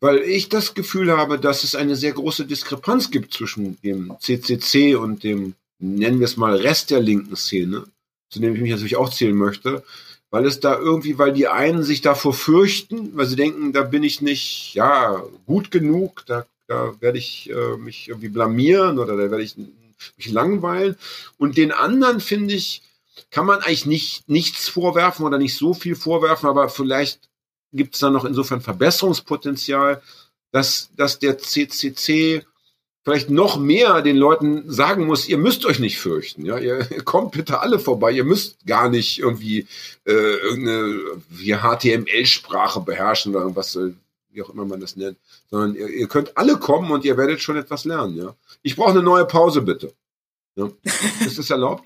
weil 0.00 0.18
ich 0.18 0.48
das 0.48 0.74
Gefühl 0.74 1.16
habe, 1.16 1.38
dass 1.38 1.62
es 1.62 1.74
eine 1.74 1.94
sehr 1.94 2.12
große 2.12 2.46
Diskrepanz 2.46 3.10
gibt 3.10 3.34
zwischen 3.34 3.80
dem 3.82 4.14
CCC 4.18 4.96
und 4.96 5.24
dem, 5.24 5.54
nennen 5.78 6.18
wir 6.18 6.24
es 6.24 6.36
mal, 6.36 6.56
Rest 6.56 6.90
der 6.90 7.00
linken 7.00 7.36
Szene, 7.36 7.84
zu 8.30 8.40
dem 8.40 8.54
ich 8.54 8.60
mich 8.60 8.70
natürlich 8.70 8.96
auch 8.96 9.10
zählen 9.10 9.36
möchte, 9.36 9.84
weil 10.30 10.46
es 10.46 10.60
da 10.60 10.78
irgendwie, 10.78 11.18
weil 11.18 11.32
die 11.32 11.48
einen 11.48 11.82
sich 11.82 12.00
davor 12.00 12.32
fürchten, 12.32 13.16
weil 13.16 13.26
sie 13.26 13.36
denken, 13.36 13.72
da 13.72 13.82
bin 13.82 14.02
ich 14.02 14.22
nicht, 14.22 14.74
ja, 14.74 15.22
gut 15.46 15.70
genug, 15.70 16.24
da, 16.26 16.46
da 16.66 16.94
werde 17.00 17.18
ich 17.18 17.50
äh, 17.50 17.76
mich 17.76 18.08
irgendwie 18.08 18.28
blamieren 18.28 18.98
oder 18.98 19.16
da 19.16 19.30
werde 19.30 19.42
ich 19.42 19.56
mich 19.56 20.30
langweilen. 20.30 20.96
Und 21.38 21.56
den 21.56 21.72
anderen 21.72 22.20
finde 22.20 22.54
ich, 22.54 22.82
kann 23.30 23.46
man 23.46 23.60
eigentlich 23.60 23.86
nicht 23.86 24.28
nichts 24.28 24.68
vorwerfen 24.68 25.24
oder 25.24 25.38
nicht 25.38 25.56
so 25.56 25.74
viel 25.74 25.96
vorwerfen, 25.96 26.48
aber 26.48 26.68
vielleicht 26.68 27.28
gibt 27.72 27.94
es 27.94 28.00
da 28.00 28.10
noch 28.10 28.24
insofern 28.24 28.60
Verbesserungspotenzial, 28.60 30.02
dass, 30.52 30.90
dass 30.96 31.18
der 31.18 31.38
CCC 31.38 32.44
vielleicht 33.04 33.30
noch 33.30 33.56
mehr 33.56 34.02
den 34.02 34.16
Leuten 34.16 34.68
sagen 34.70 35.06
muss, 35.06 35.28
ihr 35.28 35.38
müsst 35.38 35.64
euch 35.64 35.78
nicht 35.78 35.98
fürchten, 35.98 36.44
ja, 36.44 36.58
ihr 36.58 36.84
kommt 37.04 37.32
bitte 37.32 37.60
alle 37.60 37.78
vorbei, 37.78 38.10
ihr 38.10 38.24
müsst 38.24 38.66
gar 38.66 38.88
nicht 38.88 39.20
irgendwie 39.20 39.66
äh, 40.04 40.12
irgendeine 40.12 41.20
HTML-Sprache 41.30 42.80
beherrschen 42.80 43.32
oder 43.32 43.42
irgendwas, 43.42 43.78
wie 44.30 44.42
auch 44.42 44.50
immer 44.50 44.64
man 44.64 44.80
das 44.80 44.96
nennt, 44.96 45.18
sondern 45.50 45.76
ihr, 45.76 45.88
ihr 45.88 46.08
könnt 46.08 46.36
alle 46.36 46.58
kommen 46.58 46.90
und 46.90 47.04
ihr 47.04 47.16
werdet 47.16 47.40
schon 47.40 47.56
etwas 47.56 47.84
lernen, 47.84 48.16
ja. 48.16 48.34
Ich 48.62 48.74
brauche 48.74 48.90
eine 48.90 49.02
neue 49.02 49.24
Pause, 49.24 49.62
bitte. 49.62 49.92
Ja. 50.56 50.68
Ist 51.24 51.38
das 51.38 51.50
erlaubt? 51.50 51.84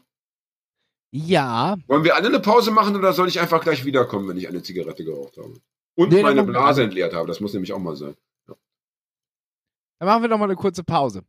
Ja, 1.12 1.76
Wollen 1.88 2.04
wir 2.04 2.14
alle 2.14 2.28
eine 2.28 2.38
Pause 2.40 2.70
machen 2.70 2.94
oder 2.96 3.12
soll 3.12 3.26
ich 3.28 3.40
einfach 3.40 3.60
gleich 3.62 3.84
wiederkommen, 3.84 4.28
wenn 4.28 4.36
ich 4.36 4.46
eine 4.48 4.62
Zigarette 4.62 5.04
geraucht 5.04 5.36
habe? 5.38 5.54
Und 5.96 6.12
Nee, 6.12 6.22
meine 6.22 6.44
Blase 6.44 6.84
entleert 6.84 7.12
habe, 7.14 7.26
das 7.26 7.40
muss 7.40 7.52
nämlich 7.52 7.72
auch 7.72 7.78
mal 7.80 7.96
sein. 7.96 8.14
dann 8.46 10.08
machen 10.08 10.22
wir 10.22 10.28
noch 10.28 10.38
mal 10.38 10.44
eine 10.44 10.54
kurze 10.56 10.84
Pause. 10.84 11.22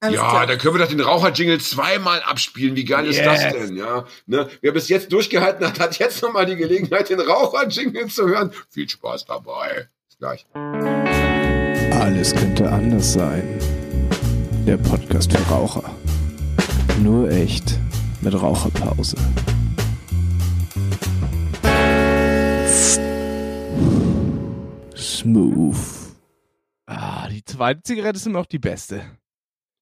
Alles 0.00 0.16
ja, 0.16 0.28
klar. 0.28 0.46
dann 0.46 0.58
können 0.58 0.74
wir 0.74 0.80
doch 0.84 0.90
den 0.90 1.00
Raucher-Jingle 1.00 1.58
zweimal 1.60 2.20
abspielen. 2.22 2.76
Wie 2.76 2.84
geil 2.84 3.06
ist 3.06 3.18
das 3.24 3.42
Yes. 3.42 3.52
denn? 3.54 3.76
Ja, 3.76 4.04
ne? 4.26 4.48
Wer 4.60 4.72
bis 4.72 4.90
jetzt 4.90 5.10
durchgehalten 5.10 5.66
hat, 5.66 5.80
hat 5.80 5.98
jetzt 5.98 6.20
nochmal 6.22 6.44
die 6.44 6.56
Gelegenheit, 6.56 7.08
den 7.08 7.18
Raucher-Jingle 7.20 8.08
zu 8.08 8.28
hören. 8.28 8.52
Viel 8.68 8.86
Spaß 8.88 9.24
dabei. 9.24 9.88
Bis 10.06 10.18
gleich. 10.18 10.46
Alles 11.92 12.34
könnte 12.34 12.70
anders 12.70 13.14
sein. 13.14 13.58
Der 14.66 14.76
Podcast 14.76 15.32
für 15.32 15.42
Raucher. 15.50 15.84
Nur 17.02 17.30
echt 17.30 17.78
mit 18.22 18.34
Raucherpause. 18.40 19.16
Smooth. 24.94 25.76
Ah, 26.86 27.28
die 27.28 27.44
zweite 27.44 27.82
Zigarette 27.82 28.16
ist 28.16 28.26
immer 28.26 28.40
noch 28.40 28.46
die 28.46 28.58
beste. 28.58 29.02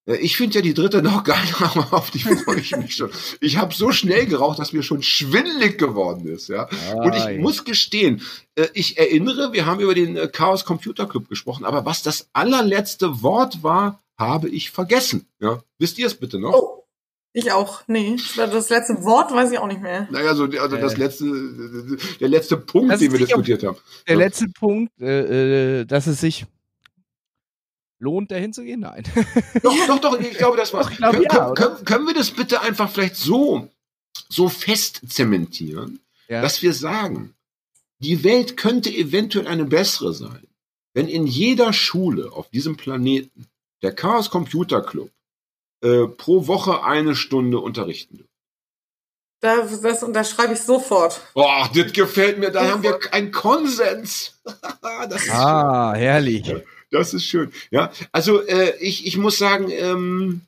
Äh, 0.09 0.16
Ich 0.16 0.36
finde 0.36 0.56
ja 0.56 0.62
die 0.62 0.74
dritte 0.74 1.02
noch 1.02 1.23
geiler, 1.24 1.61
aber 1.77 1.93
auf 1.93 2.11
die 2.11 2.19
freue 2.20 2.61
ich 2.61 2.77
mich 2.77 2.94
schon. 2.97 3.11
Ich 3.40 3.56
habe 3.59 3.74
so 3.74 3.93
schnell 3.93 4.27
geraucht, 4.27 4.59
dass 4.59 4.73
mir 4.73 4.82
schon 4.82 5.02
schwindelig 5.02 5.78
geworden 5.78 6.27
ist. 6.27 6.48
Ja. 6.48 6.69
Und 6.94 7.15
ich 7.15 7.39
muss 7.39 7.65
gestehen, 7.65 8.23
äh, 8.56 8.69
ich 8.74 8.98
erinnere, 8.98 9.52
wir 9.52 9.66
haben 9.66 9.81
über 9.81 9.94
den 9.94 10.16
äh, 10.16 10.28
Chaos 10.28 10.65
Computer 10.65 11.06
Club 11.06 11.28
gesprochen, 11.28 11.65
aber 11.65 11.85
was 11.85 12.02
das 12.02 12.28
allerletzte 12.32 13.23
Wort 13.23 13.62
war, 13.62 14.01
habe 14.19 14.48
ich 14.48 14.70
vergessen. 14.70 15.27
Ja. 15.40 15.62
Wisst 15.78 15.98
ihr 15.98 16.06
es 16.06 16.15
bitte 16.15 16.39
noch? 16.39 16.55
Oh, 16.55 16.84
ich 17.35 17.52
auch. 17.52 17.82
Nee, 17.89 18.16
das 18.36 18.70
letzte 18.70 19.02
Wort 19.05 19.32
weiß 19.32 19.51
ich 19.52 19.59
auch 19.59 19.66
nicht 19.66 19.82
mehr. 19.82 20.09
Naja, 20.11 20.35
so 20.35 20.44
also 20.44 20.77
das 20.77 20.94
Äh. 20.94 20.98
letzte, 20.98 21.97
der 22.20 22.28
letzte 22.28 22.56
Punkt, 22.56 22.93
Das 22.93 23.01
den 23.01 23.12
wir 23.12 23.19
diskutiert 23.19 23.62
haben. 23.65 23.77
Der 24.09 24.15
Ja. 24.15 24.20
letzte 24.20 24.47
Punkt, 24.48 24.93
äh, 25.01 25.81
äh, 25.81 25.85
dass 25.85 26.06
es 26.06 26.20
sich 26.20 26.47
lohnt, 27.98 28.31
dahin 28.31 28.52
zu 28.52 28.62
gehen? 28.65 28.81
Nein. 28.81 29.02
Doch, 29.62 29.74
doch, 29.86 29.98
doch, 30.01 30.20
ich 30.20 30.36
glaube, 30.39 30.56
das 30.56 30.73
war's. 30.73 30.90
Glaube, 30.90 31.16
können, 31.19 31.27
ja, 31.31 31.52
können, 31.55 31.85
können 31.85 32.06
wir 32.06 32.15
das 32.15 32.31
bitte 32.31 32.61
einfach 32.61 32.90
vielleicht 32.90 33.16
so, 33.16 33.69
so 34.28 34.48
fest 34.48 35.01
zementieren, 35.09 36.01
Ja. 36.28 36.40
dass 36.43 36.62
wir 36.62 36.73
sagen, 36.73 37.35
die 37.98 38.23
Welt 38.24 38.56
könnte 38.56 38.90
eventuell 38.90 39.47
eine 39.47 39.65
bessere 39.65 40.12
sein, 40.15 40.47
wenn 40.93 41.09
in 41.09 41.27
jeder 41.27 41.73
Schule 41.73 42.31
auf 42.32 42.48
diesem 42.51 42.77
Planeten 42.77 43.47
der 43.82 43.93
Chaos 43.93 44.31
Computer 44.31 44.82
Club 44.82 45.11
äh, 45.85 46.09
pro 46.09 46.47
Woche 46.47 46.82
eine 46.82 47.15
Stunde 47.15 47.59
unterrichten 47.61 48.16
dürfte. 48.19 48.31
Das, 49.40 49.81
das 49.82 50.02
unterschreibe 50.02 50.55
ich 50.55 50.61
sofort. 50.61 51.20
Boah, 51.35 51.69
das 51.74 51.93
gefällt 51.93 52.39
mir, 52.39 52.51
da 52.51 52.66
haben 52.70 52.82
wir 52.82 52.98
einen 53.12 53.31
Konsens. 53.31 54.40
das 54.82 55.16
ist 55.20 55.24
schön. 55.27 55.35
ah, 55.35 55.93
herrlich. 55.94 56.55
Das 56.90 57.12
ist 57.12 57.24
schön. 57.27 57.52
Ja, 57.70 57.93
also 58.12 58.40
äh, 58.47 58.74
ich, 58.81 59.06
ich 59.06 59.19
muss 59.19 59.36
sagen, 59.36 59.70
ähm, 59.70 60.40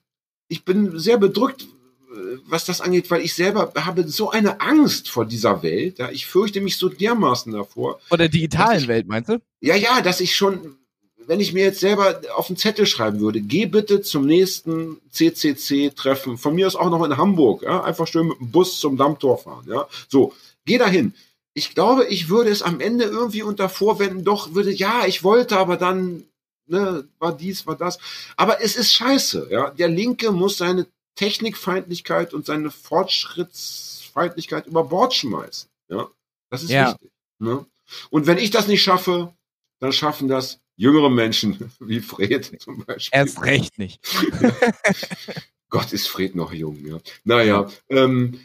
ich 0.48 0.64
bin 0.64 0.98
sehr 0.98 1.18
bedrückt, 1.18 1.62
äh, 1.64 2.38
was 2.46 2.64
das 2.64 2.80
angeht, 2.80 3.10
weil 3.10 3.20
ich 3.20 3.34
selber 3.34 3.72
habe 3.76 4.08
so 4.08 4.30
eine 4.30 4.60
Angst 4.62 5.10
vor 5.10 5.26
dieser 5.26 5.62
Welt. 5.62 5.98
Ja, 5.98 6.10
ich 6.10 6.24
fürchte 6.26 6.62
mich 6.62 6.78
so 6.78 6.88
dermaßen 6.88 7.52
davor. 7.52 8.00
Von 8.08 8.18
der 8.18 8.28
digitalen 8.30 8.78
ist- 8.78 8.88
Welt, 8.88 9.08
meinst 9.08 9.28
du? 9.28 9.42
Ja, 9.60 9.74
ja, 9.74 10.00
dass 10.00 10.20
ich 10.20 10.34
schon, 10.34 10.78
wenn 11.26 11.40
ich 11.40 11.52
mir 11.52 11.64
jetzt 11.64 11.80
selber 11.80 12.20
auf 12.36 12.46
den 12.46 12.56
Zettel 12.56 12.86
schreiben 12.86 13.20
würde, 13.20 13.40
geh 13.40 13.66
bitte 13.66 14.00
zum 14.02 14.26
nächsten 14.26 15.00
CCC-Treffen, 15.10 16.38
von 16.38 16.54
mir 16.54 16.66
aus 16.66 16.76
auch 16.76 16.90
noch 16.90 17.04
in 17.04 17.16
Hamburg, 17.16 17.62
ja, 17.62 17.82
einfach 17.82 18.06
schön 18.06 18.28
mit 18.28 18.38
dem 18.40 18.50
Bus 18.50 18.78
zum 18.80 18.96
Dammtor 18.96 19.38
fahren, 19.38 19.66
ja, 19.68 19.86
so, 20.08 20.32
geh 20.64 20.78
dahin. 20.78 21.14
Ich 21.54 21.74
glaube, 21.74 22.04
ich 22.06 22.28
würde 22.28 22.50
es 22.50 22.60
am 22.62 22.80
Ende 22.80 23.04
irgendwie 23.04 23.42
unter 23.42 23.68
Vorwänden 23.68 24.24
doch, 24.24 24.54
würde, 24.54 24.70
ja, 24.72 25.06
ich 25.06 25.24
wollte, 25.24 25.56
aber 25.58 25.76
dann, 25.78 26.24
ne, 26.66 27.08
war 27.18 27.34
dies, 27.34 27.66
war 27.66 27.76
das. 27.76 27.98
Aber 28.36 28.62
es 28.62 28.76
ist 28.76 28.92
scheiße, 28.92 29.48
ja. 29.50 29.70
Der 29.70 29.88
Linke 29.88 30.32
muss 30.32 30.58
seine 30.58 30.86
Technikfeindlichkeit 31.14 32.34
und 32.34 32.44
seine 32.44 32.70
Fortschrittsfeindlichkeit 32.70 34.66
über 34.66 34.84
Bord 34.84 35.14
schmeißen, 35.14 35.68
ja. 35.88 36.08
Das 36.50 36.62
ist 36.62 36.70
Ja. 36.70 36.90
wichtig, 36.90 37.10
ne. 37.38 37.64
Und 38.10 38.26
wenn 38.26 38.38
ich 38.38 38.50
das 38.50 38.68
nicht 38.68 38.82
schaffe, 38.82 39.32
dann 39.80 39.92
schaffen 39.92 40.28
das 40.28 40.60
jüngere 40.76 41.10
Menschen 41.10 41.70
wie 41.80 42.00
Fred 42.00 42.52
zum 42.60 42.84
Beispiel. 42.84 43.18
Erst 43.18 43.42
recht 43.42 43.78
nicht. 43.78 44.00
Gott, 45.68 45.92
ist 45.92 46.06
Fred 46.06 46.36
noch 46.36 46.52
jung, 46.52 46.86
ja. 46.86 46.98
Naja, 47.24 47.68
ähm, 47.90 48.38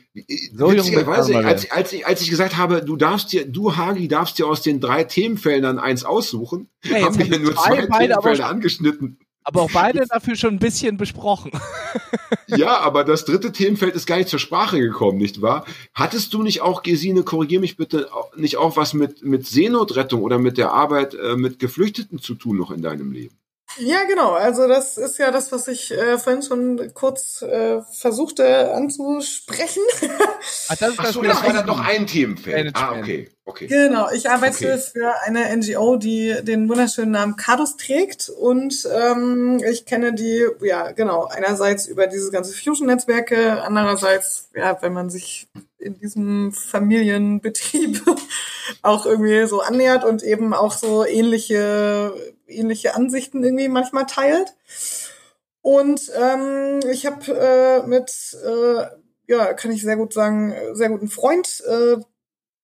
So 0.54 0.72
jung 0.72 0.78
witzigerweise, 0.78 1.38
als, 1.38 1.70
als, 1.70 1.94
ich, 1.94 2.08
als 2.08 2.22
ich 2.22 2.32
gesagt 2.32 2.58
habe, 2.58 2.84
du 2.84 2.96
darfst 2.96 3.32
dir, 3.32 3.46
du 3.46 3.78
Hagi, 3.78 4.08
darfst 4.08 4.40
dir 4.40 4.48
aus 4.48 4.64
den 4.64 4.80
drei 4.80 5.04
Themenfeldern 5.04 5.78
eins 5.78 6.04
aussuchen, 6.04 6.68
jetzt 6.84 7.04
haben 7.04 7.20
wir 7.20 7.40
nur 7.40 7.56
zwei, 7.56 7.86
Themenfelder 7.86 8.48
angeschnitten. 8.48 9.20
Aber 9.44 9.64
auch 9.64 9.72
beide 9.72 10.06
dafür 10.08 10.36
schon 10.36 10.56
ein 10.56 10.60
bisschen 10.60 10.98
besprochen. 10.98 11.52
Ja, 12.48 12.80
aber 12.80 13.04
das 13.04 13.26
dritte 13.26 13.52
Themenfeld 13.52 13.96
ist 13.96 14.06
gar 14.06 14.18
nicht 14.18 14.30
zur 14.30 14.40
Sprache 14.40 14.80
gekommen, 14.80 15.18
nicht 15.18 15.42
wahr? 15.42 15.66
Hattest 15.94 16.34
du 16.34 16.44
nicht 16.44 16.62
auch, 16.62 16.84
Gesine, 16.84 17.24
korrigier 17.24 17.60
mich 17.60 17.78
bitte, 17.78 18.10
nicht 18.36 18.58
auch 18.58 18.76
was 18.76 18.94
mit, 18.94 19.24
mit 19.24 19.46
Seenotrettung 19.46 20.22
oder 20.22 20.38
mit 20.38 20.58
der 20.58 20.72
Arbeit 20.72 21.14
äh, 21.14 21.36
mit 21.36 21.60
Geflüchteten 21.60 22.20
zu 22.20 22.36
tun 22.36 22.58
noch 22.58 22.72
in 22.72 22.82
deinem 22.82 23.12
Leben? 23.12 23.41
Ja, 23.78 24.04
genau. 24.04 24.32
Also 24.32 24.68
das 24.68 24.98
ist 24.98 25.18
ja 25.18 25.32
das, 25.32 25.52
was 25.52 25.68
ich 25.68 25.92
äh, 25.92 26.18
vorhin 26.18 26.42
schon 26.42 26.94
kurz 26.94 27.42
äh, 27.42 27.82
versuchte 27.92 28.74
anzusprechen. 28.74 29.84
Ach, 30.70 30.76
das 30.76 30.90
ist 30.90 31.00
Ach 31.00 31.06
so, 31.08 31.22
das 31.22 31.44
war 31.44 31.54
dann 31.54 31.66
noch 31.66 31.80
ein 31.80 32.08
Themenfeld. 32.08 32.76
Ah, 32.76 32.98
okay, 32.98 33.30
okay. 33.46 33.68
Genau, 33.68 34.10
ich 34.12 34.30
arbeite 34.30 34.52
Okay. 34.52 34.78
für 34.78 35.14
eine 35.24 35.56
NGO, 35.56 35.96
die 35.96 36.36
den 36.44 36.68
wunderschönen 36.68 37.12
Namen 37.12 37.36
Cadus 37.36 37.78
trägt 37.78 38.30
und 38.30 38.88
ähm, 38.94 39.62
ich 39.70 39.86
kenne 39.86 40.14
die, 40.14 40.46
ja 40.62 40.92
genau, 40.92 41.26
einerseits 41.26 41.88
über 41.88 42.08
diese 42.08 42.32
ganze 42.32 42.54
Fusion-Netzwerke, 42.54 43.62
andererseits, 43.64 44.50
ja, 44.56 44.78
wenn 44.82 44.94
man 44.94 45.10
sich 45.10 45.48
in 45.82 46.00
diesem 46.00 46.52
Familienbetrieb 46.52 48.02
auch 48.82 49.06
irgendwie 49.06 49.46
so 49.48 49.62
annähert 49.62 50.06
und 50.06 50.24
eben 50.24 50.54
auch 50.54 50.72
so 50.72 51.06
ähnliche, 51.06 52.14
ähnliche 52.48 52.96
Ansichten 52.96 53.44
irgendwie 53.44 53.68
manchmal 53.68 54.06
teilt. 54.06 54.56
Und 55.62 56.12
ähm, 56.20 56.80
ich 56.92 57.06
habe 57.06 57.32
äh, 57.34 57.88
mit, 57.88 58.12
äh, 58.46 58.86
ja, 59.28 59.54
kann 59.54 59.72
ich 59.72 59.82
sehr 59.82 59.98
gut 59.98 60.14
sagen, 60.14 60.54
sehr 60.74 60.90
guten 60.90 61.08
Freund, 61.08 61.64
äh, 61.68 61.98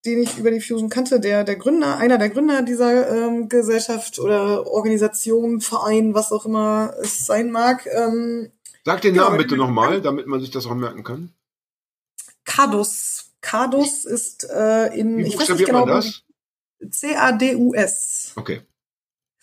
den 0.05 0.23
ich 0.23 0.37
über 0.37 0.51
die 0.51 0.61
Fusion 0.61 0.89
kannte, 0.89 1.19
der 1.19 1.43
der 1.43 1.57
Gründer, 1.57 1.97
einer 1.97 2.17
der 2.17 2.29
Gründer 2.29 2.61
dieser 2.61 3.09
ähm, 3.09 3.49
Gesellschaft 3.49 4.19
oder 4.19 4.65
Organisation, 4.67 5.59
Verein, 5.61 6.13
was 6.13 6.31
auch 6.31 6.45
immer 6.45 6.93
es 7.01 7.25
sein 7.25 7.51
mag, 7.51 7.87
ähm, 7.91 8.51
Sag 8.85 9.01
den 9.01 9.15
Namen 9.15 9.27
aber- 9.33 9.37
bitte 9.43 9.57
nochmal, 9.57 10.01
damit 10.01 10.27
man 10.27 10.39
sich 10.39 10.49
das 10.49 10.65
auch 10.65 10.73
merken 10.73 11.03
kann. 11.03 11.33
Cadus. 12.47 13.33
Cadus 13.41 14.05
ist 14.05 14.49
äh, 14.49 14.87
in, 14.97 15.17
Wie 15.17 15.27
ich 15.27 15.39
weiß 15.39 15.49
nicht 15.49 15.65
genau, 15.65 15.85
man 15.85 15.97
das? 15.97 16.23
C-A-D-U-S. 16.89 18.33
Okay. 18.35 18.61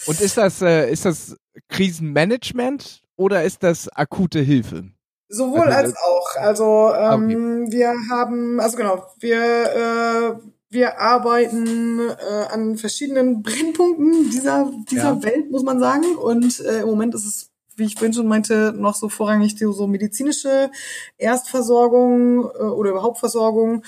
Und 0.07 0.21
ist 0.21 0.37
das, 0.37 0.61
äh, 0.63 0.91
ist 0.91 1.05
das 1.05 1.37
Krisenmanagement 1.69 3.03
oder 3.17 3.45
ist 3.45 3.63
das 3.63 3.89
akute 3.89 4.41
Hilfe? 4.41 4.91
Sowohl 5.29 5.69
Also, 5.69 5.77
als 5.77 5.97
auch. 5.97 6.37
Also 6.37 6.93
ähm, 6.95 7.71
wir 7.71 7.95
haben, 8.11 8.61
also 8.61 8.77
genau, 8.77 9.07
wir 9.21 10.35
äh, 10.35 10.51
wir 10.75 10.99
arbeiten 11.01 12.01
äh, 12.01 12.47
an 12.51 12.77
verschiedenen 12.77 13.43
Brennpunkten 13.43 14.31
dieser, 14.31 14.71
dieser 14.91 15.15
ja. 15.15 15.23
Welt, 15.23 15.51
muss 15.51 15.63
man 15.63 15.79
sagen. 15.79 16.17
Und 16.17 16.61
äh, 16.61 16.81
im 16.81 16.89
Moment 16.89 17.15
ist 17.15 17.25
es, 17.25 17.51
wie 17.77 17.85
ich 17.85 17.95
vorhin 17.95 18.13
schon 18.15 18.29
meinte, 18.29 18.73
noch 18.77 18.95
so 18.95 19.09
vorrangig 19.09 19.55
die 19.55 19.65
so 19.65 19.87
medizinische 19.87 20.71
Erstversorgung 21.19 22.45
äh, 22.45 22.63
oder 22.63 22.91
überhaupt 22.91 23.19
Versorgung. 23.19 23.85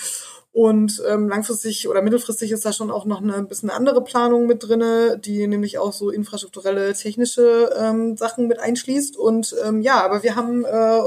Und 0.53 1.03
ähm, 1.07 1.29
langfristig 1.29 1.87
oder 1.87 2.01
mittelfristig 2.01 2.51
ist 2.51 2.65
da 2.65 2.73
schon 2.73 2.91
auch 2.91 3.05
noch 3.05 3.21
eine 3.21 3.35
ein 3.35 3.47
bisschen 3.47 3.69
andere 3.69 4.03
Planung 4.03 4.47
mit 4.47 4.67
drinne, 4.67 5.19
die 5.19 5.47
nämlich 5.47 5.77
auch 5.77 5.93
so 5.93 6.09
infrastrukturelle, 6.09 6.95
technische 6.95 7.75
ähm, 7.79 8.17
Sachen 8.17 8.49
mit 8.49 8.59
einschließt. 8.59 9.19
Und 9.19 9.55
ähm, 9.63 9.83
ja, 9.83 10.03
aber 10.03 10.23
wir 10.23 10.35
haben 10.35 10.65
äh, 10.65 11.01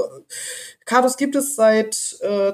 Cardos 0.85 1.17
gibt 1.17 1.35
es 1.35 1.55
seit 1.55 2.17
äh, 2.21 2.53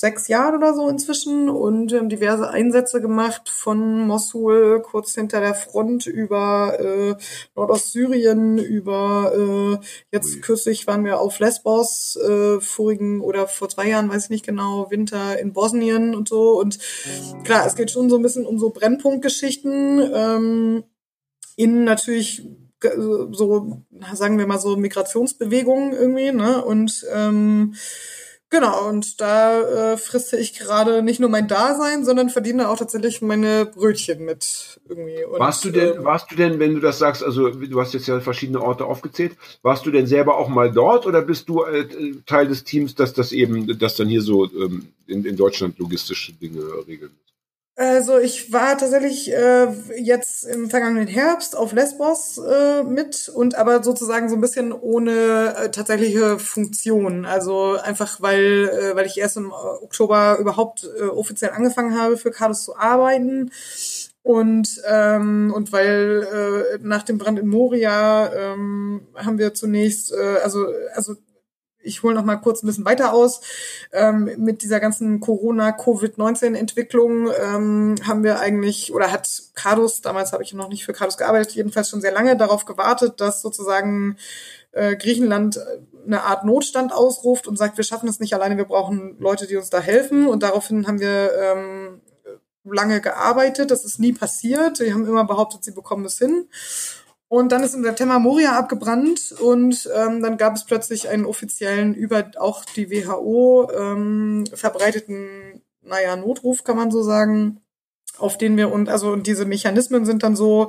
sechs 0.00 0.28
Jahren 0.28 0.56
oder 0.56 0.72
so 0.72 0.88
inzwischen 0.88 1.50
und 1.50 1.92
wir 1.92 1.98
haben 1.98 2.08
diverse 2.08 2.48
Einsätze 2.48 3.02
gemacht 3.02 3.50
von 3.50 4.06
Mosul 4.06 4.80
kurz 4.80 5.14
hinter 5.14 5.40
der 5.40 5.54
Front 5.54 6.06
über 6.06 6.80
äh, 6.80 7.14
Nordostsyrien, 7.54 8.56
über 8.56 9.78
äh, 9.82 9.86
jetzt 10.10 10.36
Ui. 10.36 10.40
kürzlich 10.40 10.86
waren 10.86 11.04
wir 11.04 11.20
auf 11.20 11.38
Lesbos, 11.38 12.16
äh, 12.16 12.60
vorigen 12.60 13.20
oder 13.20 13.46
vor 13.46 13.68
zwei 13.68 13.88
Jahren, 13.88 14.08
weiß 14.08 14.24
ich 14.24 14.30
nicht 14.30 14.46
genau, 14.46 14.90
Winter 14.90 15.38
in 15.38 15.52
Bosnien 15.52 16.14
und 16.14 16.28
so. 16.28 16.58
Und 16.58 16.78
klar, 17.44 17.66
es 17.66 17.74
geht 17.74 17.90
schon 17.90 18.08
so 18.08 18.16
ein 18.16 18.22
bisschen 18.22 18.46
um 18.46 18.58
so 18.58 18.70
Brennpunktgeschichten. 18.70 20.10
Ähm, 20.14 20.84
in 21.56 21.84
natürlich 21.84 22.48
so, 22.82 23.82
sagen 24.14 24.38
wir 24.38 24.46
mal 24.46 24.58
so 24.58 24.76
Migrationsbewegungen 24.76 25.92
irgendwie, 25.92 26.32
ne? 26.32 26.64
Und 26.64 27.04
ähm, 27.12 27.74
Genau, 28.52 28.88
und 28.88 29.20
da 29.20 29.92
äh, 29.92 29.96
friste 29.96 30.36
ich 30.36 30.54
gerade 30.54 31.02
nicht 31.02 31.20
nur 31.20 31.30
mein 31.30 31.46
Dasein, 31.46 32.04
sondern 32.04 32.30
verdiene 32.30 32.68
auch 32.68 32.78
tatsächlich 32.78 33.22
meine 33.22 33.64
Brötchen 33.64 34.24
mit 34.24 34.80
irgendwie. 34.88 35.24
Und, 35.24 35.38
warst 35.38 35.64
du 35.64 35.70
denn, 35.70 35.98
ähm, 35.98 36.04
warst 36.04 36.32
du 36.32 36.34
denn, 36.34 36.58
wenn 36.58 36.74
du 36.74 36.80
das 36.80 36.98
sagst, 36.98 37.22
also 37.22 37.50
du 37.50 37.80
hast 37.80 37.94
jetzt 37.94 38.08
ja 38.08 38.18
verschiedene 38.18 38.60
Orte 38.60 38.86
aufgezählt, 38.86 39.36
warst 39.62 39.86
du 39.86 39.92
denn 39.92 40.08
selber 40.08 40.36
auch 40.36 40.48
mal 40.48 40.72
dort 40.72 41.06
oder 41.06 41.22
bist 41.22 41.48
du 41.48 41.62
äh, 41.62 41.86
Teil 42.26 42.48
des 42.48 42.64
Teams, 42.64 42.96
dass 42.96 43.14
das 43.14 43.30
eben, 43.30 43.78
das 43.78 43.94
dann 43.94 44.08
hier 44.08 44.20
so 44.20 44.46
ähm, 44.46 44.88
in, 45.06 45.24
in 45.24 45.36
Deutschland 45.36 45.78
logistische 45.78 46.32
Dinge 46.32 46.60
regeln 46.88 47.12
muss? 47.22 47.29
Also 47.80 48.18
ich 48.18 48.52
war 48.52 48.76
tatsächlich 48.76 49.32
äh, 49.32 49.68
jetzt 49.96 50.44
im 50.44 50.68
vergangenen 50.68 51.08
Herbst 51.08 51.56
auf 51.56 51.72
Lesbos 51.72 52.36
äh, 52.36 52.82
mit 52.82 53.30
und 53.30 53.54
aber 53.54 53.82
sozusagen 53.82 54.28
so 54.28 54.34
ein 54.34 54.42
bisschen 54.42 54.70
ohne 54.70 55.54
äh, 55.56 55.70
tatsächliche 55.70 56.38
Funktion. 56.38 57.24
Also 57.24 57.78
einfach 57.82 58.20
weil 58.20 58.68
äh, 58.68 58.96
weil 58.96 59.06
ich 59.06 59.16
erst 59.16 59.38
im 59.38 59.50
Oktober 59.50 60.36
überhaupt 60.38 60.90
äh, 61.00 61.04
offiziell 61.04 61.52
angefangen 61.52 61.98
habe 61.98 62.18
für 62.18 62.30
Carlos 62.30 62.64
zu 62.64 62.76
arbeiten 62.76 63.50
und 64.22 64.82
ähm, 64.86 65.50
und 65.56 65.72
weil 65.72 66.76
äh, 66.76 66.78
nach 66.82 67.04
dem 67.04 67.16
Brand 67.16 67.38
in 67.38 67.48
Moria 67.48 68.30
ähm, 68.30 69.08
haben 69.16 69.38
wir 69.38 69.54
zunächst 69.54 70.12
äh, 70.12 70.36
also 70.44 70.66
also 70.94 71.14
ich 71.82 72.02
hole 72.02 72.14
noch 72.14 72.24
mal 72.24 72.36
kurz 72.36 72.62
ein 72.62 72.66
bisschen 72.66 72.84
weiter 72.84 73.12
aus. 73.12 73.40
Ähm, 73.92 74.30
mit 74.36 74.62
dieser 74.62 74.80
ganzen 74.80 75.20
Corona-Covid-19-Entwicklung 75.20 77.28
ähm, 77.28 77.94
haben 78.06 78.24
wir 78.24 78.40
eigentlich, 78.40 78.92
oder 78.92 79.12
hat 79.12 79.28
Cardus, 79.54 80.00
damals 80.00 80.32
habe 80.32 80.42
ich 80.42 80.52
noch 80.52 80.68
nicht 80.68 80.84
für 80.84 80.92
Cardus 80.92 81.16
gearbeitet, 81.16 81.52
jedenfalls 81.52 81.90
schon 81.90 82.00
sehr 82.00 82.12
lange 82.12 82.36
darauf 82.36 82.64
gewartet, 82.64 83.20
dass 83.20 83.42
sozusagen 83.42 84.16
äh, 84.72 84.96
Griechenland 84.96 85.60
eine 86.06 86.24
Art 86.24 86.44
Notstand 86.44 86.92
ausruft 86.92 87.46
und 87.46 87.56
sagt, 87.56 87.76
wir 87.76 87.84
schaffen 87.84 88.08
es 88.08 88.20
nicht 88.20 88.34
alleine, 88.34 88.56
wir 88.56 88.64
brauchen 88.64 89.16
Leute, 89.18 89.46
die 89.46 89.56
uns 89.56 89.70
da 89.70 89.80
helfen. 89.80 90.26
Und 90.26 90.42
daraufhin 90.42 90.86
haben 90.86 91.00
wir 91.00 91.30
ähm, 91.38 92.00
lange 92.64 93.00
gearbeitet. 93.00 93.70
Das 93.70 93.84
ist 93.84 93.98
nie 93.98 94.12
passiert. 94.12 94.80
Wir 94.80 94.92
haben 94.92 95.06
immer 95.06 95.24
behauptet, 95.24 95.64
sie 95.64 95.72
bekommen 95.72 96.04
es 96.04 96.18
hin. 96.18 96.48
Und 97.30 97.52
dann 97.52 97.62
ist 97.62 97.74
im 97.74 97.84
September 97.84 98.18
Moria 98.18 98.58
abgebrannt 98.58 99.36
und 99.40 99.88
ähm, 99.94 100.20
dann 100.20 100.36
gab 100.36 100.56
es 100.56 100.64
plötzlich 100.64 101.08
einen 101.08 101.24
offiziellen, 101.24 101.94
über 101.94 102.28
auch 102.36 102.64
die 102.64 102.90
WHO 102.90 103.70
ähm, 103.70 104.46
verbreiteten, 104.52 105.62
naja, 105.80 106.16
Notruf, 106.16 106.64
kann 106.64 106.76
man 106.76 106.90
so 106.90 107.04
sagen, 107.04 107.60
auf 108.20 108.38
den 108.38 108.56
wir 108.56 108.70
und 108.70 108.88
also 108.88 109.10
und 109.10 109.26
diese 109.26 109.44
Mechanismen 109.44 110.04
sind 110.04 110.22
dann 110.22 110.36
so, 110.36 110.68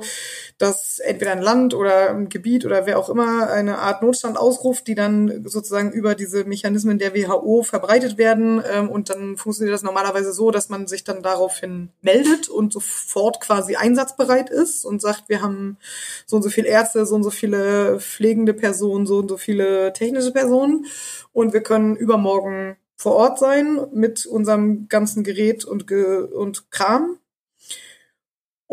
dass 0.58 0.98
entweder 0.98 1.32
ein 1.32 1.42
Land 1.42 1.74
oder 1.74 2.10
ein 2.10 2.28
Gebiet 2.28 2.64
oder 2.64 2.86
wer 2.86 2.98
auch 2.98 3.08
immer 3.08 3.50
eine 3.50 3.78
Art 3.78 4.02
Notstand 4.02 4.38
ausruft, 4.38 4.86
die 4.86 4.94
dann 4.94 5.44
sozusagen 5.46 5.92
über 5.92 6.14
diese 6.14 6.44
Mechanismen 6.44 6.98
der 6.98 7.14
WHO 7.14 7.62
verbreitet 7.62 8.18
werden 8.18 8.62
ähm, 8.72 8.88
und 8.88 9.10
dann 9.10 9.36
funktioniert 9.36 9.74
das 9.74 9.82
normalerweise 9.82 10.32
so, 10.32 10.50
dass 10.50 10.68
man 10.68 10.86
sich 10.86 11.04
dann 11.04 11.22
daraufhin 11.22 11.90
meldet 12.00 12.48
und 12.48 12.72
sofort 12.72 13.40
quasi 13.40 13.76
einsatzbereit 13.76 14.50
ist 14.50 14.84
und 14.84 15.02
sagt, 15.02 15.28
wir 15.28 15.42
haben 15.42 15.78
so 16.26 16.36
und 16.36 16.42
so 16.42 16.50
viele 16.50 16.68
Ärzte, 16.68 17.04
so 17.06 17.14
und 17.14 17.22
so 17.22 17.30
viele 17.30 18.00
pflegende 18.00 18.54
Personen, 18.54 19.06
so 19.06 19.18
und 19.18 19.28
so 19.28 19.36
viele 19.36 19.92
technische 19.92 20.32
Personen 20.32 20.86
und 21.32 21.52
wir 21.52 21.62
können 21.62 21.96
übermorgen 21.96 22.76
vor 23.02 23.16
Ort 23.16 23.40
sein 23.40 23.80
mit 23.92 24.26
unserem 24.26 24.86
ganzen 24.88 25.24
Gerät 25.24 25.64
und, 25.64 25.88
Ge 25.88 26.22
und 26.22 26.70
Kram 26.70 27.18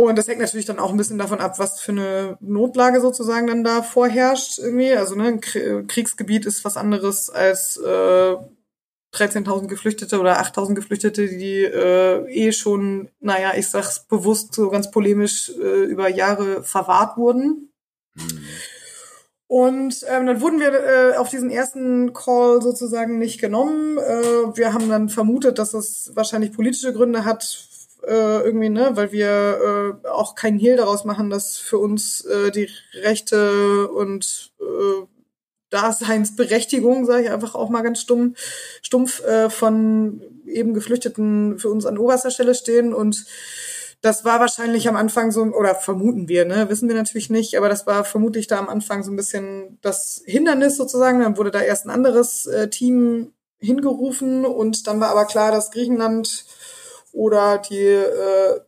und 0.08 0.18
das 0.18 0.30
hängt 0.30 0.40
natürlich 0.40 0.66
dann 0.66 0.80
auch 0.80 0.92
ein 0.92 0.98
bisschen 0.98 1.18
davon 1.18 1.42
ab, 1.42 1.60
was 1.60 1.82
für 1.82 1.92
eine 1.92 2.38
Notlage 2.40 3.02
sozusagen 3.02 3.48
dann 3.48 3.66
da 3.66 3.82
vorherrscht 3.82 4.58
irgendwie. 4.58 4.94
Also 4.94 5.16
ne, 5.16 5.26
ein 5.26 5.42
Kriegsgebiet 5.88 6.46
ist 6.46 6.64
was 6.64 6.78
anderes 6.78 7.30
als 7.30 7.76
äh, 7.76 8.36
13.000 9.14 9.68
Geflüchtete 9.68 10.22
oder 10.22 10.40
8.000 10.40 10.76
Geflüchtete, 10.76 11.28
die 11.28 11.64
äh, 11.66 12.26
eh 12.30 12.54
schon, 12.54 13.10
naja, 13.20 13.52
ich 13.58 13.68
sag's 13.68 14.08
bewusst 14.08 14.54
so 14.54 14.70
ganz 14.70 14.90
polemisch 14.90 15.52
äh, 15.60 15.84
über 15.84 16.08
Jahre 16.08 16.64
verwahrt 16.64 17.18
wurden. 17.18 17.74
Mhm. 18.16 18.46
Und 19.48 20.06
ähm, 20.08 20.28
dann 20.28 20.42
wurden 20.42 20.60
wir 20.60 20.72
äh, 20.72 21.18
auf 21.18 21.30
diesen 21.30 21.50
ersten 21.50 22.14
Call 22.14 22.62
sozusagen 22.62 23.18
nicht 23.18 23.42
genommen. 23.42 23.98
Äh, 23.98 24.56
wir 24.56 24.74
haben 24.74 24.88
dann 24.88 25.10
vermutet, 25.10 25.58
dass 25.58 25.74
es 25.74 26.12
wahrscheinlich 26.14 26.54
politische 26.54 26.94
Gründe 26.94 27.26
hat, 27.26 27.68
äh, 28.06 28.42
irgendwie, 28.42 28.70
ne, 28.70 28.92
weil 28.94 29.12
wir 29.12 30.00
äh, 30.04 30.08
auch 30.08 30.36
keinen 30.36 30.60
Hehl 30.60 30.78
daraus 30.78 31.06
machen, 31.06 31.30
dass 31.30 31.58
für 31.58 31.78
uns 31.78 32.22
äh, 32.26 32.52
die 32.52 32.70
Rechte 32.94 33.88
und 33.90 34.52
äh, 34.60 35.06
Daseinsberechtigung, 35.70 37.06
sage 37.06 37.24
ich 37.24 37.32
einfach 37.32 37.56
auch 37.56 37.70
mal 37.70 37.82
ganz 37.82 38.02
stumm, 38.02 38.36
stumpf, 38.82 39.24
äh, 39.24 39.50
von 39.50 40.22
eben 40.46 40.74
Geflüchteten 40.74 41.60
für 41.60 41.70
uns 41.70 41.86
an 41.86 41.98
oberster 41.98 42.32
Stelle 42.32 42.56
stehen 42.56 42.94
und 42.94 43.26
das 44.02 44.24
war 44.24 44.40
wahrscheinlich 44.40 44.88
am 44.88 44.96
Anfang 44.96 45.32
so, 45.32 45.42
oder 45.42 45.76
vermuten 45.76 46.30
wir, 46.30 46.46
ne, 46.46 46.70
wissen 46.70 46.88
wir 46.88 46.96
natürlich 46.96 47.30
nicht, 47.30 47.58
aber 47.58 47.68
das 47.68 47.86
war 47.86 48.06
vermutlich 48.06 48.48
da 48.48 48.58
am 48.58 48.70
Anfang 48.70 49.04
so 49.04 49.12
ein 49.12 49.18
bisschen 49.18 49.78
das 49.82 50.22
Hindernis 50.26 50.78
sozusagen. 50.78 51.20
Dann 51.20 51.38
wurde 51.38 51.52
da 51.52 51.60
erst 51.60 51.86
ein 51.86 51.90
anderes 51.90 52.46
äh, 52.46 52.70
Team 52.70 53.34
hingerufen 53.58 54.46
und 54.46 54.88
dann 54.88 55.02
war 55.02 55.10
aber 55.10 55.26
klar, 55.26 55.52
dass 55.52 55.72
Griechenland 55.72 56.46
oder 57.14 57.58
die 57.58 57.78
äh, 57.78 58.60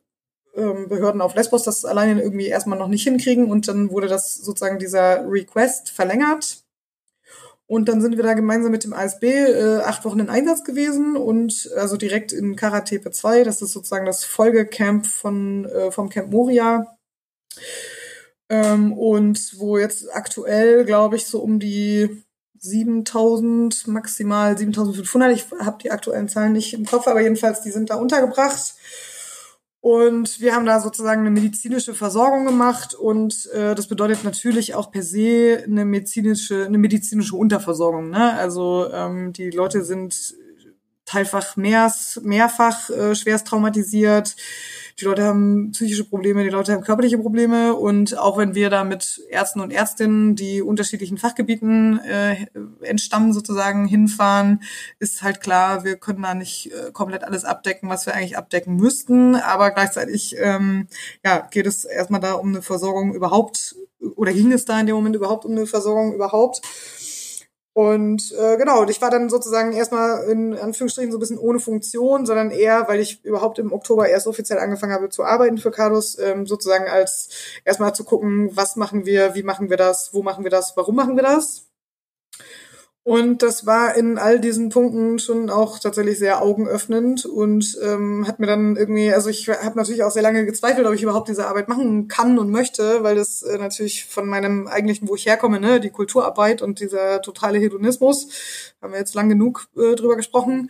ähm, 0.55 0.87
Behörden 0.89 1.21
auf 1.21 1.35
Lesbos 1.35 1.63
das 1.63 1.85
alleine 1.85 2.21
irgendwie 2.21 2.47
erstmal 2.47 2.77
noch 2.77 2.87
nicht 2.87 3.03
hinkriegen 3.03 3.49
und 3.49 3.67
dann 3.67 3.89
wurde 3.89 4.07
das 4.07 4.35
sozusagen 4.35 4.79
dieser 4.79 5.23
Request 5.29 5.89
verlängert. 5.89 6.63
Und 7.67 7.87
dann 7.87 8.01
sind 8.01 8.17
wir 8.17 8.23
da 8.23 8.33
gemeinsam 8.33 8.73
mit 8.73 8.83
dem 8.83 8.91
ASB 8.91 9.23
äh, 9.23 9.77
acht 9.77 10.03
Wochen 10.03 10.19
in 10.19 10.29
Einsatz 10.29 10.65
gewesen 10.65 11.15
und 11.15 11.71
also 11.77 11.95
direkt 11.95 12.33
in 12.33 12.57
Karatepe 12.57 13.11
2, 13.11 13.45
das 13.45 13.61
ist 13.61 13.71
sozusagen 13.71 14.05
das 14.05 14.25
Folgecamp 14.25 15.05
von, 15.05 15.63
äh, 15.65 15.89
vom 15.89 16.09
Camp 16.09 16.31
Moria. 16.31 16.97
Ähm, 18.49 18.91
und 18.91 19.57
wo 19.57 19.77
jetzt 19.77 20.13
aktuell, 20.13 20.83
glaube 20.83 21.15
ich, 21.15 21.27
so 21.27 21.39
um 21.39 21.59
die 21.59 22.23
7000, 22.61 23.87
maximal 23.87 24.57
7500. 24.57 25.31
Ich 25.33 25.45
habe 25.59 25.81
die 25.81 25.91
aktuellen 25.91 26.29
Zahlen 26.29 26.53
nicht 26.53 26.73
im 26.73 26.85
Kopf, 26.85 27.07
aber 27.07 27.21
jedenfalls, 27.21 27.61
die 27.61 27.71
sind 27.71 27.89
da 27.89 27.95
untergebracht. 27.95 28.75
Und 29.81 30.39
wir 30.39 30.53
haben 30.53 30.67
da 30.67 30.79
sozusagen 30.79 31.21
eine 31.21 31.31
medizinische 31.31 31.95
Versorgung 31.95 32.45
gemacht 32.45 32.93
und 32.93 33.47
äh, 33.47 33.73
das 33.73 33.87
bedeutet 33.87 34.23
natürlich 34.23 34.75
auch 34.75 34.91
per 34.91 35.01
se 35.01 35.63
eine 35.65 35.85
medizinische, 35.85 36.65
eine 36.65 36.77
medizinische 36.77 37.35
Unterversorgung. 37.35 38.11
Ne? 38.11 38.33
Also 38.33 38.91
ähm, 38.93 39.33
die 39.33 39.49
Leute 39.49 39.83
sind 39.83 40.35
teilfach 41.05 41.57
mehr, 41.57 41.91
mehrfach 42.21 42.91
äh, 42.91 43.15
schwerst 43.15 43.47
traumatisiert 43.47 44.35
die 44.99 45.05
Leute 45.05 45.23
haben 45.23 45.71
psychische 45.71 46.03
Probleme, 46.03 46.43
die 46.43 46.49
Leute 46.49 46.73
haben 46.73 46.83
körperliche 46.83 47.17
Probleme 47.17 47.73
und 47.73 48.17
auch 48.17 48.37
wenn 48.37 48.55
wir 48.55 48.69
da 48.69 48.83
mit 48.83 49.21
Ärzten 49.29 49.59
und 49.61 49.71
Ärztinnen, 49.71 50.35
die 50.35 50.61
unterschiedlichen 50.61 51.17
Fachgebieten 51.17 51.99
äh, 51.99 52.47
entstammen 52.81 53.33
sozusagen, 53.33 53.85
hinfahren, 53.87 54.61
ist 54.99 55.23
halt 55.23 55.41
klar, 55.41 55.83
wir 55.83 55.97
können 55.97 56.21
da 56.21 56.33
nicht 56.33 56.71
äh, 56.71 56.91
komplett 56.91 57.23
alles 57.23 57.45
abdecken, 57.45 57.89
was 57.89 58.05
wir 58.05 58.13
eigentlich 58.13 58.37
abdecken 58.37 58.75
müssten, 58.75 59.35
aber 59.35 59.71
gleichzeitig 59.71 60.35
ähm, 60.39 60.87
ja, 61.23 61.47
geht 61.51 61.67
es 61.67 61.85
erstmal 61.85 62.21
da 62.21 62.33
um 62.33 62.49
eine 62.49 62.61
Versorgung 62.61 63.13
überhaupt 63.13 63.75
oder 64.15 64.33
ging 64.33 64.51
es 64.51 64.65
da 64.65 64.79
in 64.79 64.87
dem 64.87 64.95
Moment 64.95 65.15
überhaupt 65.15 65.45
um 65.45 65.51
eine 65.51 65.67
Versorgung 65.67 66.13
überhaupt? 66.13 66.61
Und 67.73 68.33
äh, 68.33 68.57
genau, 68.57 68.85
ich 68.87 69.01
war 69.01 69.09
dann 69.09 69.29
sozusagen 69.29 69.71
erstmal 69.71 70.25
in 70.29 70.57
Anführungsstrichen 70.57 71.11
so 71.11 71.17
ein 71.17 71.21
bisschen 71.21 71.37
ohne 71.37 71.59
Funktion, 71.59 72.25
sondern 72.25 72.51
eher, 72.51 72.87
weil 72.89 72.99
ich 72.99 73.23
überhaupt 73.23 73.59
im 73.59 73.71
Oktober 73.71 74.09
erst 74.09 74.27
offiziell 74.27 74.59
angefangen 74.59 74.91
habe 74.91 75.07
zu 75.09 75.23
arbeiten 75.23 75.57
für 75.57 75.71
Cardus, 75.71 76.19
ähm, 76.19 76.45
sozusagen 76.45 76.89
als 76.89 77.29
erstmal 77.63 77.95
zu 77.95 78.03
gucken, 78.03 78.49
was 78.57 78.75
machen 78.75 79.05
wir, 79.05 79.35
wie 79.35 79.43
machen 79.43 79.69
wir 79.69 79.77
das, 79.77 80.13
wo 80.13 80.21
machen 80.21 80.43
wir 80.43 80.51
das, 80.51 80.75
warum 80.75 80.95
machen 80.95 81.15
wir 81.15 81.23
das. 81.23 81.67
Und 83.03 83.41
das 83.41 83.65
war 83.65 83.95
in 83.95 84.19
all 84.19 84.39
diesen 84.39 84.69
Punkten 84.69 85.17
schon 85.17 85.49
auch 85.49 85.79
tatsächlich 85.79 86.19
sehr 86.19 86.43
augenöffnend 86.43 87.25
und 87.25 87.75
ähm, 87.81 88.27
hat 88.27 88.39
mir 88.39 88.45
dann 88.45 88.75
irgendwie, 88.75 89.11
also 89.11 89.27
ich 89.27 89.49
habe 89.49 89.75
natürlich 89.75 90.03
auch 90.03 90.11
sehr 90.11 90.21
lange 90.21 90.45
gezweifelt, 90.45 90.85
ob 90.85 90.93
ich 90.93 91.01
überhaupt 91.01 91.27
diese 91.27 91.47
Arbeit 91.47 91.67
machen 91.67 92.07
kann 92.07 92.37
und 92.37 92.51
möchte, 92.51 93.01
weil 93.01 93.15
das 93.15 93.41
äh, 93.41 93.57
natürlich 93.57 94.05
von 94.05 94.27
meinem 94.27 94.67
eigentlichen, 94.67 95.07
wo 95.07 95.15
ich 95.15 95.25
herkomme, 95.25 95.59
ne, 95.59 95.79
die 95.79 95.89
Kulturarbeit 95.89 96.61
und 96.61 96.79
dieser 96.79 97.23
totale 97.23 97.57
Hedonismus, 97.57 98.27
haben 98.83 98.93
wir 98.93 98.99
jetzt 98.99 99.15
lang 99.15 99.29
genug 99.29 99.67
äh, 99.75 99.95
drüber 99.95 100.15
gesprochen, 100.15 100.69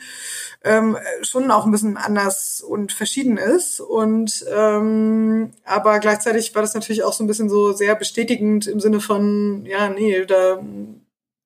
ähm, 0.64 0.98
schon 1.24 1.52
auch 1.52 1.66
ein 1.66 1.72
bisschen 1.72 1.98
anders 1.98 2.62
und 2.62 2.94
verschieden 2.94 3.36
ist. 3.36 3.82
Und 3.82 4.46
ähm, 4.50 5.52
aber 5.66 6.00
gleichzeitig 6.00 6.56
war 6.56 6.62
das 6.62 6.76
natürlich 6.76 7.04
auch 7.04 7.14
so 7.14 7.26
ein 7.26 7.28
bisschen 7.28 7.50
so 7.50 7.74
sehr 7.74 7.96
bestätigend 7.96 8.68
im 8.68 8.80
Sinne 8.80 9.02
von, 9.02 9.66
ja, 9.66 9.90
nee, 9.90 10.26
da 10.26 10.62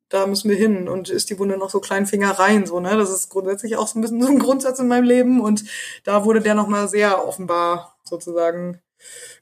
da 0.10 0.28
müssen 0.28 0.50
wir 0.50 0.58
hin 0.58 0.88
und 0.88 1.10
ist 1.10 1.30
die 1.30 1.40
Wunde 1.40 1.58
noch 1.58 1.70
so 1.70 1.80
klein 1.80 2.06
Finger 2.06 2.32
rein, 2.32 2.66
so, 2.66 2.80
ne? 2.80 2.96
Das 2.96 3.10
ist 3.10 3.30
grundsätzlich 3.30 3.78
auch 3.78 3.88
so 3.88 3.98
ein 3.98 4.02
bisschen 4.02 4.22
so 4.22 4.30
ein 4.30 4.40
Grundsatz 4.40 4.80
in 4.80 4.88
meinem 4.88 5.06
Leben 5.06 5.42
und 5.42 5.64
da 6.04 6.26
wurde 6.26 6.42
der 6.42 6.56
nochmal 6.56 6.88
sehr 6.88 7.28
offenbar 7.28 7.98
sozusagen. 8.04 8.82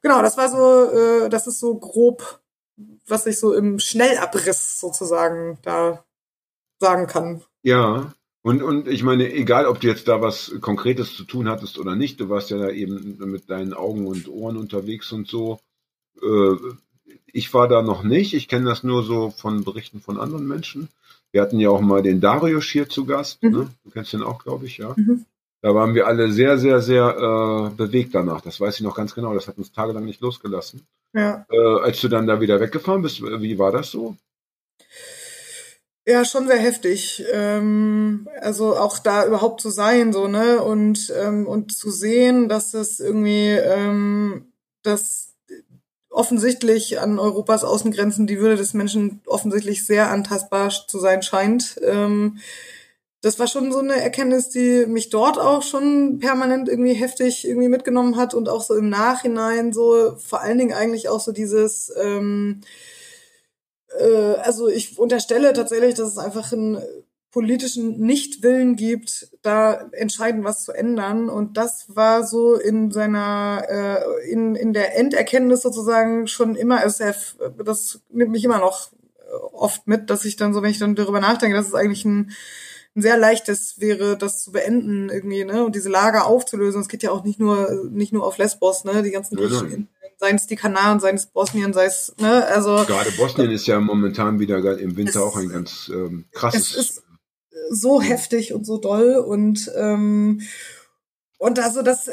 Genau, 0.01 0.21
das 0.21 0.37
war 0.37 0.49
so, 0.49 1.25
äh, 1.25 1.29
das 1.29 1.47
ist 1.47 1.59
so 1.59 1.75
grob, 1.75 2.41
was 3.07 3.25
ich 3.25 3.39
so 3.39 3.53
im 3.53 3.79
Schnellabriss 3.79 4.79
sozusagen 4.79 5.59
da 5.61 6.03
sagen 6.79 7.07
kann. 7.07 7.43
Ja, 7.61 8.13
und, 8.41 8.61
und 8.61 8.87
ich 8.89 9.03
meine, 9.03 9.31
egal 9.31 9.65
ob 9.65 9.79
du 9.79 9.87
jetzt 9.87 10.07
da 10.09 10.21
was 10.21 10.53
Konkretes 10.59 11.15
zu 11.15 11.23
tun 11.23 11.47
hattest 11.49 11.77
oder 11.79 11.95
nicht, 11.95 12.19
du 12.19 12.29
warst 12.29 12.49
ja 12.49 12.57
da 12.57 12.69
eben 12.69 13.17
mit 13.19 13.49
deinen 13.49 13.73
Augen 13.73 14.05
und 14.05 14.27
Ohren 14.27 14.57
unterwegs 14.57 15.11
und 15.13 15.27
so. 15.27 15.59
Äh, 16.21 16.55
ich 17.33 17.53
war 17.53 17.67
da 17.67 17.81
noch 17.81 18.03
nicht. 18.03 18.33
Ich 18.33 18.47
kenne 18.47 18.69
das 18.69 18.83
nur 18.83 19.03
so 19.03 19.31
von 19.31 19.65
Berichten 19.65 19.99
von 19.99 20.19
anderen 20.19 20.47
Menschen. 20.47 20.87
Wir 21.31 21.41
hatten 21.41 21.59
ja 21.59 21.69
auch 21.69 21.81
mal 21.81 22.03
den 22.03 22.21
Darius 22.21 22.65
hier 22.65 22.87
zu 22.87 23.05
Gast. 23.05 23.41
Mhm. 23.43 23.51
Ne? 23.51 23.67
Du 23.83 23.89
kennst 23.89 24.13
den 24.13 24.23
auch, 24.23 24.41
glaube 24.41 24.67
ich, 24.67 24.77
ja. 24.77 24.93
Mhm. 24.95 25.25
Da 25.61 25.73
waren 25.73 25.95
wir 25.95 26.07
alle 26.07 26.31
sehr, 26.31 26.57
sehr, 26.57 26.81
sehr 26.81 27.17
äh, 27.17 27.75
bewegt 27.75 28.13
danach. 28.13 28.41
Das 28.41 28.61
weiß 28.61 28.75
ich 28.75 28.81
noch 28.81 28.95
ganz 28.95 29.15
genau. 29.15 29.33
Das 29.33 29.47
hat 29.47 29.57
uns 29.57 29.71
tagelang 29.71 30.05
nicht 30.05 30.21
losgelassen. 30.21 30.85
Ja. 31.13 31.45
Äh, 31.49 31.79
als 31.81 32.01
du 32.01 32.07
dann 32.07 32.27
da 32.27 32.39
wieder 32.39 32.59
weggefahren 32.59 33.01
bist, 33.01 33.21
wie 33.21 33.57
war 33.57 33.71
das 33.71 33.89
so? 33.89 34.15
Ja, 36.05 36.25
schon 36.25 36.47
sehr 36.47 36.57
heftig. 36.57 37.23
Ähm, 37.31 38.27
also 38.41 38.75
auch 38.75 38.99
da 38.99 39.25
überhaupt 39.25 39.61
zu 39.61 39.69
sein, 39.69 40.11
so, 40.11 40.27
ne? 40.27 40.61
Und, 40.61 41.11
ähm, 41.17 41.47
und 41.47 41.75
zu 41.75 41.89
sehen, 41.89 42.49
dass 42.49 42.73
es 42.73 42.99
irgendwie, 42.99 43.51
ähm, 43.51 44.51
dass 44.83 45.32
offensichtlich 46.13 46.99
an 46.99 47.19
Europas 47.19 47.63
Außengrenzen 47.63 48.27
die 48.27 48.39
Würde 48.39 48.55
des 48.55 48.73
Menschen 48.73 49.21
offensichtlich 49.25 49.85
sehr 49.85 50.09
antastbar 50.09 50.69
zu 50.69 50.99
sein 50.99 51.21
scheint. 51.21 51.79
Ähm, 51.83 52.37
das 53.21 53.39
war 53.39 53.47
schon 53.47 53.71
so 53.71 53.79
eine 53.79 54.01
Erkenntnis, 54.01 54.49
die 54.49 54.85
mich 54.85 55.09
dort 55.09 55.39
auch 55.39 55.63
schon 55.63 56.19
permanent 56.19 56.67
irgendwie 56.67 56.93
heftig 56.93 57.47
irgendwie 57.47 57.69
mitgenommen 57.69 58.17
hat 58.17 58.33
und 58.33 58.49
auch 58.49 58.61
so 58.61 58.75
im 58.75 58.89
Nachhinein 58.89 59.71
so 59.73 60.15
vor 60.17 60.41
allen 60.41 60.57
Dingen 60.57 60.73
eigentlich 60.73 61.07
auch 61.09 61.21
so 61.21 61.31
dieses 61.31 61.91
ähm, 62.01 62.61
äh, 63.97 64.35
also 64.35 64.67
ich 64.67 64.99
unterstelle 64.99 65.53
tatsächlich, 65.53 65.95
dass 65.95 66.09
es 66.09 66.17
einfach 66.17 66.51
ein 66.51 66.81
politischen 67.33 67.99
Nichtwillen 67.99 68.75
gibt, 68.75 69.27
da 69.41 69.89
entscheidend 69.91 70.45
was 70.45 70.63
zu 70.63 70.71
ändern. 70.71 71.29
Und 71.29 71.57
das 71.57 71.87
war 71.87 72.23
so 72.23 72.55
in 72.55 72.91
seiner, 72.91 73.65
äh, 73.67 74.31
in, 74.31 74.55
in 74.55 74.71
der 74.71 74.97
Enderkenntnis 74.97 75.63
sozusagen 75.63 76.27
schon 76.27 76.55
immer, 76.55 76.79
also 76.81 77.03
das 77.65 77.99
nimmt 78.11 78.31
mich 78.31 78.45
immer 78.45 78.59
noch 78.59 78.91
äh, 78.91 79.35
oft 79.51 79.87
mit, 79.87 80.11
dass 80.11 80.25
ich 80.25 80.35
dann 80.35 80.53
so, 80.53 80.61
wenn 80.61 80.69
ich 80.69 80.77
dann 80.77 80.95
darüber 80.95 81.19
nachdenke, 81.19 81.57
dass 81.57 81.67
es 81.67 81.73
eigentlich 81.73 82.05
ein, 82.05 82.31
ein 82.95 83.01
sehr 83.01 83.17
leichtes 83.17 83.79
wäre, 83.79 84.15
das 84.15 84.43
zu 84.43 84.51
beenden 84.51 85.09
irgendwie, 85.09 85.43
ne, 85.43 85.65
und 85.65 85.73
diese 85.73 85.89
Lager 85.89 86.27
aufzulösen. 86.27 86.81
Es 86.81 86.87
geht 86.87 87.01
ja 87.01 87.09
auch 87.09 87.23
nicht 87.23 87.39
nur, 87.39 87.89
nicht 87.89 88.13
nur 88.13 88.27
auf 88.27 88.37
Lesbos, 88.37 88.83
ne, 88.83 89.01
die 89.01 89.11
ganzen 89.11 89.35
griechischen 89.35 89.89
seien 90.17 90.35
es 90.35 90.45
die 90.47 90.55
Kanaren, 90.55 90.99
seien 91.01 91.15
es 91.15 91.25
Bosnien, 91.25 91.73
sei 91.73 91.85
es, 91.85 92.13
ne, 92.17 92.45
also. 92.45 92.85
Gerade 92.85 93.11
Bosnien 93.17 93.49
ist 93.49 93.65
ja 93.65 93.79
momentan 93.79 94.39
wieder 94.39 94.77
im 94.77 94.95
Winter 94.95 95.23
auch 95.23 95.35
ein 95.35 95.49
ganz 95.49 95.91
ähm, 95.93 96.25
krasses 96.31 97.01
so 97.69 98.01
heftig 98.01 98.53
und 98.53 98.65
so 98.65 98.77
doll 98.77 99.15
und 99.15 99.71
ähm, 99.75 100.41
und 101.43 101.59
also 101.59 101.81
das 101.81 102.09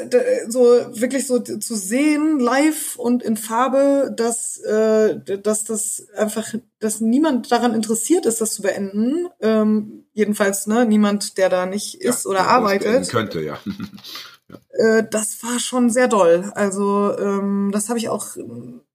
so 0.49 0.61
wirklich 0.91 1.25
so 1.25 1.39
zu 1.39 1.73
sehen 1.73 2.37
live 2.39 2.97
und 2.97 3.23
in 3.23 3.37
Farbe, 3.37 4.13
dass 4.13 4.57
äh, 4.57 5.21
dass 5.37 5.63
das 5.63 6.05
einfach, 6.17 6.53
dass 6.79 6.99
niemand 6.99 7.49
daran 7.49 7.73
interessiert 7.73 8.25
ist, 8.25 8.41
das 8.41 8.51
zu 8.51 8.61
beenden. 8.61 9.29
Ähm, 9.39 10.03
jedenfalls 10.11 10.67
ne, 10.67 10.85
niemand, 10.85 11.37
der 11.37 11.47
da 11.47 11.65
nicht 11.65 12.01
ist 12.01 12.25
ja, 12.25 12.29
oder 12.29 12.47
arbeitet. 12.49 13.07
Könnte 13.07 13.39
ja. 13.39 13.57
ja. 14.49 14.97
Äh, 14.97 15.07
das 15.09 15.41
war 15.43 15.59
schon 15.59 15.89
sehr 15.89 16.09
doll. 16.09 16.51
Also 16.53 17.17
ähm, 17.17 17.69
das 17.71 17.87
habe 17.87 17.99
ich 17.99 18.09
auch 18.09 18.35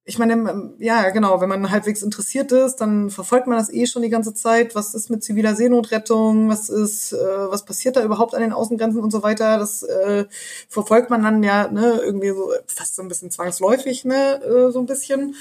ich 0.08 0.18
meine, 0.20 0.34
ähm, 0.34 0.74
ja, 0.78 1.10
genau, 1.10 1.40
wenn 1.40 1.48
man 1.48 1.70
halbwegs 1.72 2.00
interessiert 2.02 2.52
ist, 2.52 2.76
dann 2.76 3.10
verfolgt 3.10 3.48
man 3.48 3.58
das 3.58 3.72
eh 3.72 3.86
schon 3.86 4.02
die 4.02 4.08
ganze 4.08 4.34
Zeit. 4.34 4.76
Was 4.76 4.94
ist 4.94 5.10
mit 5.10 5.24
ziviler 5.24 5.56
Seenotrettung? 5.56 6.48
Was 6.48 6.68
ist, 6.68 7.12
äh, 7.12 7.16
was 7.16 7.64
passiert 7.64 7.96
da 7.96 8.04
überhaupt 8.04 8.32
an 8.34 8.40
den 8.40 8.52
Außengrenzen 8.52 9.00
und 9.00 9.10
so 9.10 9.24
weiter? 9.24 9.58
Das 9.58 9.82
äh, 9.82 10.26
verfolgt 10.68 11.10
man 11.10 11.24
dann 11.24 11.42
ja, 11.42 11.68
ne, 11.68 12.00
irgendwie 12.04 12.30
so 12.30 12.52
fast 12.68 12.94
so 12.94 13.02
ein 13.02 13.08
bisschen 13.08 13.32
zwangsläufig, 13.32 14.04
ne, 14.04 14.40
äh, 14.44 14.70
so 14.70 14.78
ein 14.78 14.86
bisschen. 14.86 15.34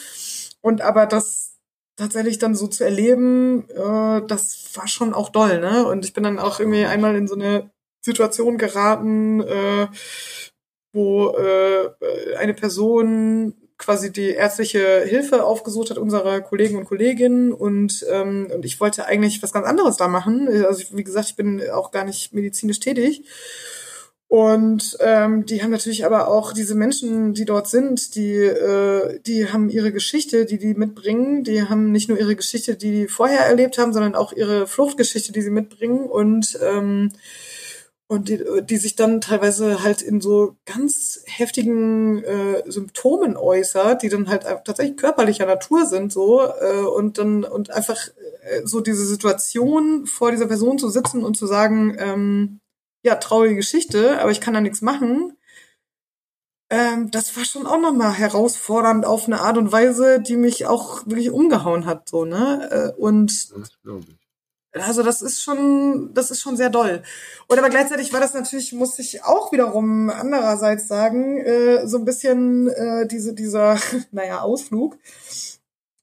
Und 0.61 0.81
aber 0.81 1.05
das 1.05 1.53
tatsächlich 1.95 2.39
dann 2.39 2.55
so 2.55 2.67
zu 2.67 2.83
erleben, 2.83 3.69
äh, 3.69 4.25
das 4.27 4.71
war 4.73 4.87
schon 4.87 5.13
auch 5.13 5.29
doll, 5.29 5.59
ne? 5.59 5.85
Und 5.87 6.05
ich 6.05 6.13
bin 6.13 6.23
dann 6.23 6.39
auch 6.39 6.59
irgendwie 6.59 6.85
einmal 6.85 7.15
in 7.15 7.27
so 7.27 7.35
eine 7.35 7.69
Situation 8.01 8.57
geraten, 8.57 9.41
äh, 9.41 9.87
wo 10.91 11.35
äh, 11.37 11.91
eine 12.37 12.55
Person 12.55 13.53
quasi 13.77 14.11
die 14.11 14.29
ärztliche 14.29 15.03
Hilfe 15.05 15.43
aufgesucht 15.43 15.89
hat 15.89 15.97
unserer 15.97 16.41
Kollegen 16.41 16.77
und 16.77 16.85
Kolleginnen 16.85 17.51
und 17.51 18.05
ähm, 18.09 18.49
und 18.53 18.63
ich 18.65 18.79
wollte 18.79 19.05
eigentlich 19.05 19.43
was 19.43 19.53
ganz 19.53 19.67
anderes 19.67 19.97
da 19.97 20.07
machen. 20.07 20.47
Also 20.65 20.95
wie 20.95 21.03
gesagt, 21.03 21.29
ich 21.29 21.35
bin 21.35 21.61
auch 21.69 21.91
gar 21.91 22.05
nicht 22.05 22.33
medizinisch 22.33 22.79
tätig. 22.79 23.23
Und 24.27 24.97
ähm, 25.01 25.45
die 25.45 25.61
haben 25.61 25.69
natürlich 25.69 26.03
aber 26.05 26.27
auch 26.27 26.51
diese 26.51 26.73
Menschen, 26.73 27.33
die 27.33 27.45
dort 27.45 27.67
sind, 27.67 28.15
die 28.15 28.33
äh, 28.33 29.19
die 29.21 29.51
haben 29.51 29.69
ihre 29.69 29.91
Geschichte, 29.91 30.45
die 30.45 30.57
die 30.57 30.73
mitbringen. 30.73 31.43
Die 31.43 31.63
haben 31.63 31.91
nicht 31.91 32.09
nur 32.09 32.19
ihre 32.19 32.35
Geschichte, 32.35 32.75
die 32.75 32.91
die 32.91 33.07
vorher 33.07 33.41
erlebt 33.41 33.77
haben, 33.77 33.93
sondern 33.93 34.15
auch 34.15 34.33
ihre 34.33 34.67
Fluchtgeschichte, 34.67 35.31
die 35.31 35.41
sie 35.41 35.51
mitbringen 35.51 36.05
und 36.05 36.57
ähm, 36.61 37.11
und 38.07 38.29
die, 38.29 38.43
die 38.63 38.77
sich 38.77 38.95
dann 38.95 39.19
teilweise 39.19 39.81
halt 39.81 40.01
in 40.01 40.21
so 40.21 40.57
ganz 40.65 41.23
heftigen 41.25 42.23
äh, 42.23 42.63
Symptomen 42.69 43.35
äußert, 43.35 44.03
die 44.03 44.09
dann 44.09 44.29
halt 44.29 44.43
tatsächlich 44.43 44.97
körperlicher 44.97 45.47
Natur 45.47 45.85
sind 45.85 46.11
so 46.11 46.41
äh, 46.41 46.81
und 46.81 47.17
dann 47.17 47.43
und 47.43 47.71
einfach 47.71 48.09
äh, 48.43 48.61
so 48.63 48.81
diese 48.81 49.05
Situation 49.05 50.05
vor 50.05 50.31
dieser 50.31 50.47
Person 50.47 50.77
zu 50.77 50.89
sitzen 50.89 51.23
und 51.23 51.35
zu 51.35 51.47
sagen, 51.47 51.95
ähm, 51.97 52.59
ja 53.03 53.15
traurige 53.15 53.55
Geschichte, 53.55 54.19
aber 54.21 54.31
ich 54.31 54.41
kann 54.41 54.53
da 54.53 54.61
nichts 54.61 54.81
machen. 54.81 55.37
Ähm, 56.69 57.11
das 57.11 57.35
war 57.37 57.45
schon 57.45 57.67
auch 57.67 57.79
nochmal 57.79 58.13
herausfordernd 58.13 59.05
auf 59.05 59.27
eine 59.27 59.41
Art 59.41 59.57
und 59.57 59.71
Weise, 59.71 60.19
die 60.19 60.35
mich 60.35 60.65
auch 60.65 61.05
wirklich 61.05 61.31
umgehauen 61.31 61.85
hat, 61.85 62.09
so, 62.09 62.25
ne? 62.25 62.93
Äh, 62.95 62.99
und 62.99 63.31
das 63.51 63.71
also 64.81 65.03
das 65.03 65.21
ist 65.21 65.41
schon, 65.41 66.13
das 66.13 66.31
ist 66.31 66.41
schon 66.41 66.57
sehr 66.57 66.69
doll. 66.69 67.01
Und 67.47 67.57
aber 67.57 67.69
gleichzeitig 67.69 68.11
war 68.13 68.19
das 68.19 68.33
natürlich, 68.33 68.73
muss 68.73 68.99
ich 68.99 69.23
auch 69.23 69.51
wiederum 69.51 70.09
andererseits 70.09 70.87
sagen, 70.87 71.37
äh, 71.39 71.87
so 71.87 71.97
ein 71.97 72.05
bisschen 72.05 72.69
äh, 72.69 73.07
diese, 73.07 73.33
dieser, 73.33 73.77
naja, 74.11 74.41
Ausflug. 74.41 74.97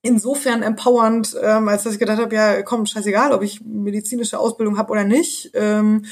Insofern 0.01 0.63
empowernd, 0.63 1.37
ähm, 1.41 1.69
als 1.69 1.83
dass 1.83 1.93
ich 1.93 1.99
gedacht 1.99 2.19
habe, 2.19 2.35
ja, 2.35 2.61
komm, 2.61 2.85
scheißegal, 2.85 3.31
ob 3.31 3.41
ich 3.41 3.61
medizinische 3.63 4.37
Ausbildung 4.37 4.77
habe 4.77 4.91
oder 4.91 5.05
nicht. 5.05 5.51
Ähm, 5.53 6.05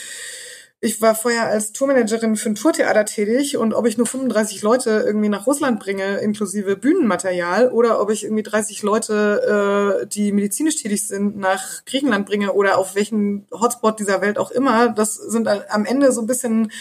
ich 0.84 1.00
war 1.00 1.14
vorher 1.14 1.46
als 1.46 1.74
Tourmanagerin 1.74 2.36
für 2.36 2.50
ein 2.50 2.56
Tourtheater 2.56 3.06
tätig 3.06 3.56
und 3.56 3.76
ob 3.76 3.86
ich 3.86 4.00
nur 4.00 4.08
35 4.08 4.64
Leute 4.64 5.04
irgendwie 5.06 5.30
nach 5.30 5.46
Russland 5.46 5.80
bringe, 5.80 6.18
inklusive 6.18 6.76
Bühnenmaterial, 6.76 7.70
oder 7.70 8.02
ob 8.02 8.10
ich 8.10 8.24
irgendwie 8.24 8.42
30 8.42 8.82
Leute, 8.82 10.02
äh, 10.02 10.08
die 10.08 10.32
medizinisch 10.32 10.78
tätig 10.78 11.08
sind, 11.08 11.38
nach 11.38 11.86
Griechenland 11.86 12.26
bringe 12.26 12.54
oder 12.54 12.80
auf 12.80 12.96
welchen 12.96 13.46
Hotspot 13.52 14.00
dieser 14.00 14.22
Welt 14.22 14.40
auch 14.40 14.50
immer, 14.50 14.90
das 14.90 15.14
sind 15.14 15.48
am 15.48 15.86
Ende 15.86 16.12
so 16.12 16.22
ein 16.22 16.28
bisschen 16.28 16.72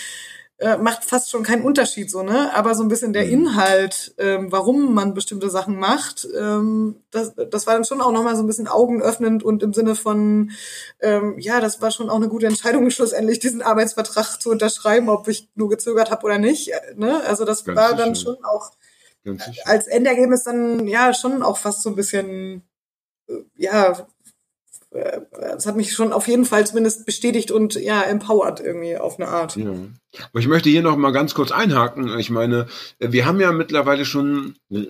äh, 0.61 0.77
macht 0.77 1.05
fast 1.05 1.31
schon 1.31 1.43
keinen 1.43 1.63
Unterschied 1.63 2.11
so, 2.11 2.23
ne? 2.23 2.55
Aber 2.55 2.75
so 2.75 2.83
ein 2.83 2.89
bisschen 2.89 3.15
der 3.15 3.25
mhm. 3.25 3.33
Inhalt, 3.33 4.15
ähm, 4.19 4.53
warum 4.53 4.93
man 4.93 5.15
bestimmte 5.15 5.49
Sachen 5.49 5.77
macht, 5.77 6.29
ähm, 6.39 7.03
das, 7.11 7.33
das 7.35 7.67
war 7.67 7.75
dann 7.75 7.87
schon 7.87 8.03
auch 8.03 8.13
nochmal 8.13 8.37
so 8.37 8.43
ein 8.43 8.47
bisschen 8.47 8.69
augenöffnend 8.69 9.43
und 9.43 9.63
im 9.63 9.73
Sinne 9.73 9.95
von, 9.95 10.51
ähm, 11.01 11.39
ja, 11.39 11.61
das 11.61 11.81
war 11.81 11.91
schon 11.91 12.11
auch 12.11 12.17
eine 12.17 12.29
gute 12.29 12.47
Entscheidung, 12.47 12.91
schlussendlich 12.91 13.39
diesen 13.39 13.63
Arbeitsvertrag 13.63 14.39
zu 14.41 14.51
unterschreiben, 14.51 15.09
ob 15.09 15.29
ich 15.29 15.49
nur 15.55 15.71
gezögert 15.71 16.11
habe 16.11 16.27
oder 16.27 16.37
nicht. 16.37 16.69
Äh, 16.69 16.95
ne? 16.95 17.23
Also 17.25 17.47
das 17.47 17.65
Ganz 17.65 17.79
war 17.79 17.91
sicher. 17.91 18.03
dann 18.05 18.15
schon 18.15 18.45
auch 18.45 18.73
als 19.65 19.87
Endergebnis 19.87 20.45
dann 20.45 20.87
ja 20.87 21.15
schon 21.15 21.43
auch 21.43 21.57
fast 21.57 21.83
so 21.83 21.91
ein 21.91 21.97
bisschen 21.97 22.69
äh, 23.29 23.35
ja 23.57 24.07
es 24.91 25.67
hat 25.67 25.77
mich 25.77 25.93
schon 25.93 26.13
auf 26.13 26.27
jeden 26.27 26.45
Fall 26.45 26.67
zumindest 26.67 27.07
bestätigt 27.07 27.53
und 27.53 27.75
ja, 27.75 28.03
empowered 28.03 28.59
irgendwie 28.61 28.97
auf 28.97 29.21
eine 29.21 29.29
Art. 29.29 29.57
Ja. 29.57 29.71
Aber 29.71 30.41
ich 30.41 30.49
möchte 30.49 30.69
hier 30.69 30.83
noch 30.83 30.97
mal 30.97 31.13
ganz 31.13 31.35
kurz 31.35 31.53
einhaken. 31.53 32.19
Ich 32.19 32.31
meine, 32.31 32.67
wir 32.99 33.25
haben 33.25 33.41
ja 33.41 33.53
mittlerweile 33.53 34.05
schon 34.05 34.57
äh, 34.71 34.87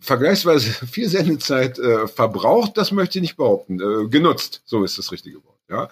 vergleichsweise 0.00 0.70
viel 0.86 1.08
Sendezeit 1.08 1.78
äh, 1.80 2.06
verbraucht, 2.06 2.76
das 2.76 2.92
möchte 2.92 3.18
ich 3.18 3.22
nicht 3.22 3.36
behaupten, 3.36 3.80
äh, 3.80 4.08
genutzt, 4.08 4.62
so 4.64 4.84
ist 4.84 4.98
das 4.98 5.10
richtige 5.10 5.42
Wort. 5.44 5.58
Ja. 5.68 5.88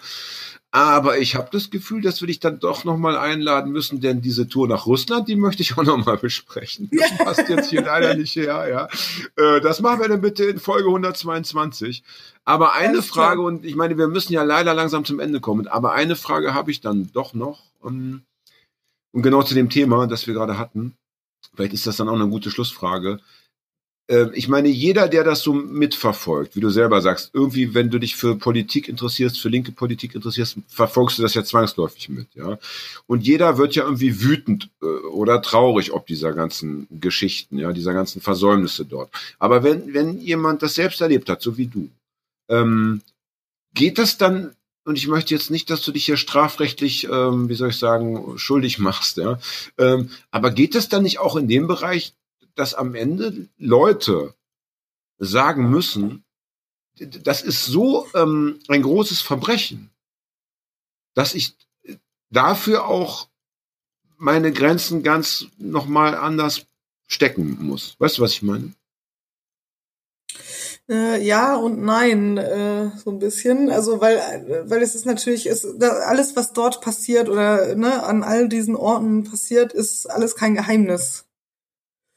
Aber 0.75 1.19
ich 1.19 1.35
habe 1.35 1.49
das 1.51 1.69
Gefühl, 1.69 2.01
dass 2.01 2.19
wir 2.19 2.25
dich 2.25 2.39
dann 2.39 2.59
doch 2.59 2.83
nochmal 2.83 3.15
einladen 3.15 3.71
müssen, 3.71 4.01
denn 4.01 4.21
diese 4.21 4.47
Tour 4.47 4.67
nach 4.67 4.87
Russland, 4.87 5.27
die 5.27 5.35
möchte 5.35 5.61
ich 5.61 5.77
auch 5.77 5.83
nochmal 5.83 6.17
besprechen. 6.17 6.89
Das 6.91 7.15
passt 7.19 7.47
jetzt 7.47 7.69
hier 7.69 7.83
leider 7.83 8.15
nicht 8.17 8.35
her, 8.35 8.67
ja. 8.67 8.87
Äh, 9.35 9.61
das 9.61 9.81
machen 9.81 10.01
wir 10.01 10.09
dann 10.09 10.21
bitte 10.21 10.45
in 10.45 10.57
Folge 10.57 10.87
122. 10.87 12.01
Aber 12.43 12.73
eine 12.73 13.03
Frage, 13.03 13.41
und 13.41 13.65
ich 13.65 13.75
meine, 13.75 13.99
wir 13.99 14.07
müssen 14.07 14.33
ja 14.33 14.41
leider 14.41 14.73
langsam 14.73 15.05
zum 15.05 15.19
Ende 15.19 15.41
kommen, 15.41 15.67
aber 15.67 15.93
eine 15.93 16.15
Frage 16.15 16.55
habe 16.55 16.71
ich 16.71 16.81
dann 16.81 17.11
doch 17.13 17.35
noch. 17.35 17.61
Ähm, 17.85 18.23
und 19.11 19.21
genau 19.21 19.43
zu 19.43 19.53
dem 19.53 19.69
Thema, 19.69 20.07
das 20.07 20.25
wir 20.25 20.33
gerade 20.33 20.57
hatten. 20.57 20.95
Vielleicht 21.53 21.73
ist 21.73 21.85
das 21.85 21.97
dann 21.97 22.09
auch 22.09 22.15
eine 22.15 22.29
gute 22.29 22.49
Schlussfrage. 22.49 23.19
Ähm, 24.13 24.31
ich 24.35 24.47
meine, 24.47 24.69
jeder, 24.69 25.07
der 25.07 25.23
das 25.23 25.41
so 25.41 25.53
mitverfolgt, 25.53 26.55
wie 26.55 26.59
du 26.59 26.69
selber 26.69 27.01
sagst, 27.01 27.31
irgendwie, 27.33 27.73
wenn 27.73 27.89
du 27.89 27.99
dich 27.99 28.15
für 28.15 28.35
Politik 28.35 28.87
interessierst, 28.87 29.39
für 29.39 29.49
linke 29.49 29.71
Politik 29.71 30.13
interessierst, 30.13 30.57
verfolgst 30.67 31.17
du 31.17 31.23
das 31.23 31.33
ja 31.33 31.43
zwangsläufig 31.43 32.09
mit, 32.09 32.27
ja. 32.35 32.59
Und 33.07 33.25
jeder 33.25 33.57
wird 33.57 33.73
ja 33.75 33.85
irgendwie 33.85 34.21
wütend 34.21 34.69
äh, 34.81 34.85
oder 34.85 35.41
traurig 35.41 35.93
ob 35.93 36.05
dieser 36.05 36.33
ganzen 36.33 36.87
Geschichten, 36.91 37.57
ja, 37.57 37.73
dieser 37.73 37.93
ganzen 37.93 38.21
Versäumnisse 38.21 38.85
dort. 38.85 39.09
Aber 39.39 39.63
wenn, 39.63 39.93
wenn 39.93 40.19
jemand 40.19 40.61
das 40.61 40.75
selbst 40.75 41.01
erlebt 41.01 41.29
hat, 41.29 41.41
so 41.41 41.57
wie 41.57 41.67
du, 41.67 41.89
ähm, 42.49 43.01
geht 43.73 43.97
das 43.97 44.17
dann 44.17 44.53
und 44.85 44.97
ich 44.97 45.07
möchte 45.07 45.33
jetzt 45.33 45.49
nicht, 45.49 45.69
dass 45.69 45.81
du 45.81 45.93
dich 45.93 46.05
hier 46.05 46.17
strafrechtlich, 46.17 47.07
ähm, 47.09 47.47
wie 47.47 47.55
soll 47.55 47.69
ich 47.69 47.77
sagen, 47.77 48.37
schuldig 48.37 48.79
machst, 48.79 49.17
ja. 49.17 49.39
Ähm, 49.79 50.11
aber 50.29 50.51
geht 50.51 50.75
es 50.75 50.87
dann 50.87 51.03
nicht 51.03 51.19
auch 51.19 51.35
in 51.35 51.47
dem 51.47 51.67
Bereich, 51.67 52.13
dass 52.55 52.73
am 52.73 52.95
Ende 52.95 53.49
Leute 53.57 54.35
sagen 55.17 55.69
müssen, 55.69 56.23
das 56.99 57.41
ist 57.41 57.65
so 57.65 58.07
ähm, 58.13 58.59
ein 58.67 58.81
großes 58.81 59.21
Verbrechen, 59.21 59.89
dass 61.15 61.33
ich 61.33 61.55
dafür 62.29 62.85
auch 62.85 63.29
meine 64.17 64.51
Grenzen 64.51 65.03
ganz 65.03 65.47
nochmal 65.57 66.15
anders 66.15 66.65
stecken 67.07 67.57
muss. 67.61 67.95
Weißt 67.99 68.17
du, 68.17 68.21
was 68.21 68.33
ich 68.33 68.43
meine? 68.43 68.73
Äh, 70.89 71.23
ja 71.23 71.55
und 71.55 71.81
nein, 71.81 72.37
äh, 72.37 72.91
so 72.97 73.11
ein 73.11 73.19
bisschen. 73.19 73.69
Also 73.69 74.01
weil, 74.01 74.63
weil 74.67 74.81
es 74.81 74.95
ist 74.95 75.05
natürlich, 75.05 75.47
ist, 75.47 75.65
alles, 75.81 76.35
was 76.35 76.53
dort 76.53 76.81
passiert 76.81 77.29
oder 77.29 77.75
ne, 77.75 78.03
an 78.03 78.23
all 78.23 78.49
diesen 78.49 78.75
Orten 78.75 79.23
passiert, 79.23 79.73
ist 79.73 80.09
alles 80.09 80.35
kein 80.35 80.55
Geheimnis. 80.55 81.25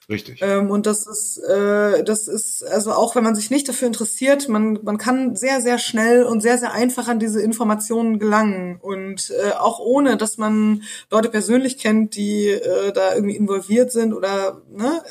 Richtig. 0.08 0.40
Ähm, 0.40 0.70
und 0.70 0.86
das 0.86 1.04
ist, 1.04 1.38
äh, 1.38 2.04
das 2.04 2.28
ist, 2.28 2.62
also 2.62 2.92
auch 2.92 3.16
wenn 3.16 3.24
man 3.24 3.34
sich 3.34 3.50
nicht 3.50 3.68
dafür 3.68 3.88
interessiert, 3.88 4.48
man, 4.48 4.78
man 4.84 4.98
kann 4.98 5.34
sehr, 5.34 5.60
sehr 5.60 5.78
schnell 5.78 6.22
und 6.22 6.40
sehr, 6.40 6.58
sehr 6.58 6.72
einfach 6.72 7.08
an 7.08 7.18
diese 7.18 7.42
Informationen 7.42 8.20
gelangen. 8.20 8.78
Und 8.80 9.30
äh, 9.30 9.50
auch 9.50 9.80
ohne, 9.80 10.16
dass 10.16 10.38
man 10.38 10.84
Leute 11.10 11.28
persönlich 11.28 11.78
kennt, 11.78 12.14
die 12.14 12.50
äh, 12.50 12.92
da 12.92 13.14
irgendwie 13.14 13.34
involviert 13.34 13.90
sind 13.90 14.12
oder, 14.12 14.62
ne, 14.70 15.02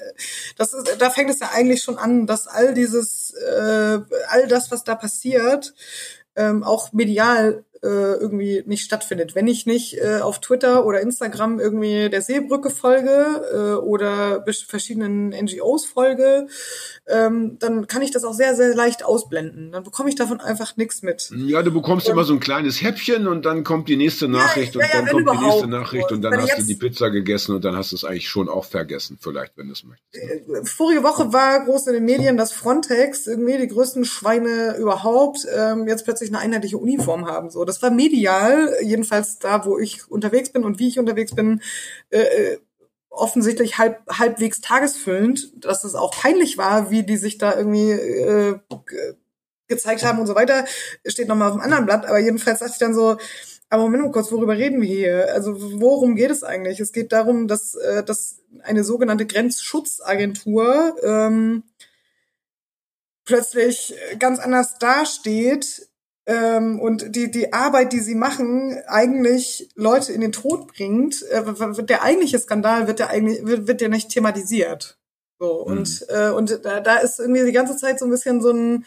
das 0.57 0.73
ist, 0.73 0.95
da 0.99 1.09
fängt 1.09 1.29
es 1.29 1.41
ja 1.41 1.49
eigentlich 1.53 1.83
schon 1.83 1.97
an, 1.97 2.25
dass 2.25 2.47
all 2.47 2.73
dieses, 2.73 3.31
äh, 3.33 3.99
all 4.29 4.47
das, 4.47 4.71
was 4.71 4.85
da 4.85 4.95
passiert, 4.95 5.73
ähm, 6.37 6.63
auch 6.63 6.93
medial 6.93 7.65
irgendwie 7.87 8.63
nicht 8.65 8.83
stattfindet. 8.83 9.35
Wenn 9.35 9.47
ich 9.47 9.65
nicht 9.65 9.97
äh, 9.97 10.19
auf 10.21 10.39
Twitter 10.39 10.85
oder 10.85 11.01
Instagram 11.01 11.59
irgendwie 11.59 12.09
der 12.09 12.21
Seebrücke 12.21 12.69
folge 12.69 13.41
äh, 13.53 13.81
oder 13.81 14.43
verschiedenen 14.67 15.29
NGOs 15.29 15.85
folge, 15.85 16.47
ähm, 17.07 17.57
dann 17.59 17.87
kann 17.87 18.01
ich 18.01 18.11
das 18.11 18.23
auch 18.23 18.33
sehr, 18.33 18.55
sehr 18.55 18.75
leicht 18.75 19.05
ausblenden. 19.05 19.71
Dann 19.71 19.83
bekomme 19.83 20.09
ich 20.09 20.15
davon 20.15 20.39
einfach 20.39 20.75
nichts 20.77 21.01
mit. 21.01 21.31
Ja, 21.35 21.61
du 21.61 21.71
bekommst 21.71 22.07
und, 22.07 22.13
immer 22.13 22.23
so 22.23 22.33
ein 22.33 22.39
kleines 22.39 22.81
Häppchen 22.81 23.27
und 23.27 23.45
dann 23.45 23.63
kommt 23.63 23.89
die 23.89 23.95
nächste 23.95 24.27
Nachricht 24.27 24.75
ja, 24.75 24.81
ja, 24.81 24.87
ja, 24.87 24.99
und 24.99 25.05
dann 25.07 25.25
kommt 25.25 25.39
die 25.39 25.45
nächste 25.45 25.67
Nachricht 25.67 26.11
und 26.11 26.21
dann 26.21 26.41
hast 26.41 26.57
du 26.57 26.63
die 26.63 26.75
Pizza 26.75 27.09
gegessen 27.09 27.55
und 27.55 27.63
dann 27.63 27.75
hast 27.75 27.91
du 27.91 27.95
es 27.95 28.03
eigentlich 28.03 28.29
schon 28.29 28.49
auch 28.49 28.65
vergessen, 28.65 29.17
vielleicht, 29.19 29.57
wenn 29.57 29.67
du 29.67 29.73
es 29.73 29.83
möchtest. 29.83 30.15
Äh, 30.15 30.65
vorige 30.65 31.03
Woche 31.03 31.31
war 31.31 31.63
groß 31.65 31.87
in 31.87 31.93
den 31.93 32.05
Medien, 32.05 32.37
dass 32.37 32.51
Frontex 32.51 33.27
irgendwie 33.27 33.57
die 33.57 33.67
größten 33.67 34.05
Schweine 34.05 34.77
überhaupt 34.77 35.45
ähm, 35.55 35.87
jetzt 35.87 36.05
plötzlich 36.05 36.29
eine 36.29 36.39
einheitliche 36.39 36.77
Uniform 36.77 37.27
haben. 37.27 37.49
So, 37.49 37.65
das 37.65 37.74
war 37.81 37.91
medial, 37.91 38.75
jedenfalls 38.81 39.39
da, 39.39 39.65
wo 39.65 39.77
ich 39.77 40.09
unterwegs 40.09 40.49
bin 40.49 40.63
und 40.63 40.79
wie 40.79 40.87
ich 40.87 40.99
unterwegs 40.99 41.33
bin, 41.35 41.61
äh, 42.09 42.21
äh 42.21 42.57
offensichtlich 43.09 43.77
halb, 43.77 44.01
halbwegs 44.09 44.59
tagesfüllend, 44.59 45.63
dass 45.63 45.85
es 45.85 45.95
auch 45.95 46.11
peinlich 46.11 46.57
war, 46.57 46.91
wie 46.91 47.03
die 47.03 47.15
sich 47.15 47.37
da 47.37 47.57
irgendwie 47.57 47.91
äh, 47.91 48.59
gezeigt 49.67 50.03
haben 50.03 50.19
und 50.19 50.27
so 50.27 50.35
weiter, 50.35 50.65
steht 51.05 51.27
nochmal 51.27 51.49
auf 51.49 51.55
dem 51.55 51.61
anderen 51.61 51.85
Blatt, 51.85 52.05
aber 52.05 52.19
jedenfalls 52.19 52.59
dachte 52.59 52.73
ich 52.73 52.77
dann 52.77 52.93
so, 52.93 53.17
aber 53.69 53.83
Moment 53.83 54.03
mal 54.03 54.11
kurz, 54.11 54.31
worüber 54.31 54.57
reden 54.57 54.79
wir 54.81 54.87
hier? 54.87 55.33
Also 55.33 55.79
worum 55.79 56.15
geht 56.15 56.29
es 56.29 56.43
eigentlich? 56.43 56.79
Es 56.79 56.93
geht 56.93 57.11
darum, 57.11 57.47
dass, 57.47 57.75
äh, 57.75 58.03
dass 58.03 58.41
eine 58.63 58.83
sogenannte 58.83 59.25
Grenzschutzagentur 59.25 60.95
ähm, 61.03 61.63
plötzlich 63.25 63.95
ganz 64.19 64.39
anders 64.39 64.77
dasteht 64.77 65.87
ähm, 66.27 66.79
und 66.79 67.15
die, 67.15 67.29
die 67.29 67.53
Arbeit, 67.53 67.93
die 67.93 67.99
sie 67.99 68.15
machen, 68.15 68.81
eigentlich 68.87 69.69
Leute 69.75 70.11
in 70.11 70.21
den 70.21 70.31
Tod 70.31 70.67
bringt, 70.67 71.21
äh, 71.23 71.43
der 71.83 72.01
eigentliche 72.01 72.39
Skandal 72.39 72.87
wird 72.87 72.99
ja 72.99 73.07
eigentlich, 73.07 73.45
wird, 73.45 73.67
wird 73.67 73.81
ja 73.81 73.89
nicht 73.89 74.09
thematisiert. 74.09 74.97
So, 75.39 75.65
mhm. 75.65 75.77
und, 75.77 76.05
äh, 76.09 76.29
und 76.29 76.59
da, 76.63 76.79
da 76.79 76.97
ist 76.97 77.19
irgendwie 77.19 77.45
die 77.45 77.51
ganze 77.51 77.77
Zeit 77.77 77.99
so 77.99 78.05
ein 78.05 78.11
bisschen 78.11 78.41
so 78.41 78.51
ein, 78.51 78.85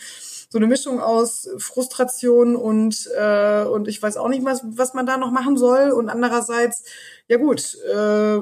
so 0.50 0.58
eine 0.58 0.66
Mischung 0.66 1.00
aus 1.00 1.48
Frustration 1.58 2.56
und 2.56 3.08
äh, 3.16 3.64
und 3.64 3.86
ich 3.86 4.02
weiß 4.02 4.16
auch 4.16 4.28
nicht 4.28 4.44
was 4.44 4.62
was 4.64 4.94
man 4.94 5.04
da 5.04 5.18
noch 5.18 5.30
machen 5.30 5.58
soll 5.58 5.90
und 5.90 6.08
andererseits 6.08 6.84
ja 7.28 7.36
gut 7.36 7.76
äh, 7.84 8.40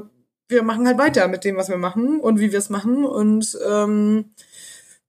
wir 0.49 0.63
machen 0.63 0.87
halt 0.87 0.99
weiter 0.99 1.27
mit 1.27 1.45
dem 1.45 1.57
was 1.57 1.69
wir 1.69 1.79
machen 1.79 2.21
und 2.21 2.39
wie 2.39 2.53
wir 2.53 2.61
es 2.61 2.71
machen 2.71 3.05
und 3.05 3.59
ähm, 3.69 4.31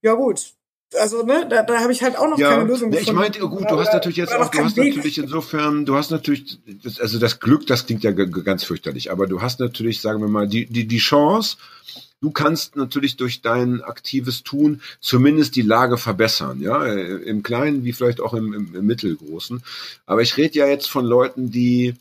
ja 0.02 0.14
gut 0.14 0.54
also 0.96 1.22
ne, 1.22 1.46
da, 1.48 1.62
da 1.62 1.80
habe 1.80 1.92
ich 1.92 2.02
halt 2.02 2.16
auch 2.16 2.28
noch 2.28 2.38
ja, 2.38 2.50
keine 2.50 2.64
Lösung 2.64 2.90
gefunden. 2.90 3.10
Ich 3.10 3.14
meinte, 3.14 3.42
oh 3.42 3.48
gut, 3.48 3.70
du 3.70 3.78
hast 3.78 3.92
natürlich 3.92 4.16
jetzt 4.16 4.34
auch, 4.34 4.50
du 4.50 4.64
hast 4.64 4.76
Weg. 4.76 4.96
natürlich 4.96 5.18
insofern, 5.18 5.84
du 5.84 5.96
hast 5.96 6.10
natürlich, 6.10 6.58
das, 6.82 7.00
also 7.00 7.18
das 7.18 7.40
Glück, 7.40 7.66
das 7.66 7.86
klingt 7.86 8.04
ja 8.04 8.12
ganz 8.12 8.64
fürchterlich, 8.64 9.10
aber 9.10 9.26
du 9.26 9.42
hast 9.42 9.60
natürlich, 9.60 10.00
sagen 10.00 10.20
wir 10.20 10.28
mal, 10.28 10.48
die, 10.48 10.66
die, 10.66 10.86
die 10.86 10.98
Chance, 10.98 11.56
du 12.20 12.30
kannst 12.30 12.76
natürlich 12.76 13.16
durch 13.16 13.42
dein 13.42 13.82
aktives 13.82 14.42
Tun 14.42 14.80
zumindest 15.00 15.56
die 15.56 15.62
Lage 15.62 15.98
verbessern, 15.98 16.60
ja, 16.60 16.84
im 16.84 17.42
Kleinen 17.42 17.84
wie 17.84 17.92
vielleicht 17.92 18.20
auch 18.20 18.34
im, 18.34 18.54
im, 18.54 18.74
im 18.74 18.86
Mittelgroßen. 18.86 19.62
Aber 20.06 20.22
ich 20.22 20.36
rede 20.36 20.58
ja 20.58 20.66
jetzt 20.66 20.88
von 20.88 21.04
Leuten, 21.04 21.50
die 21.50 21.94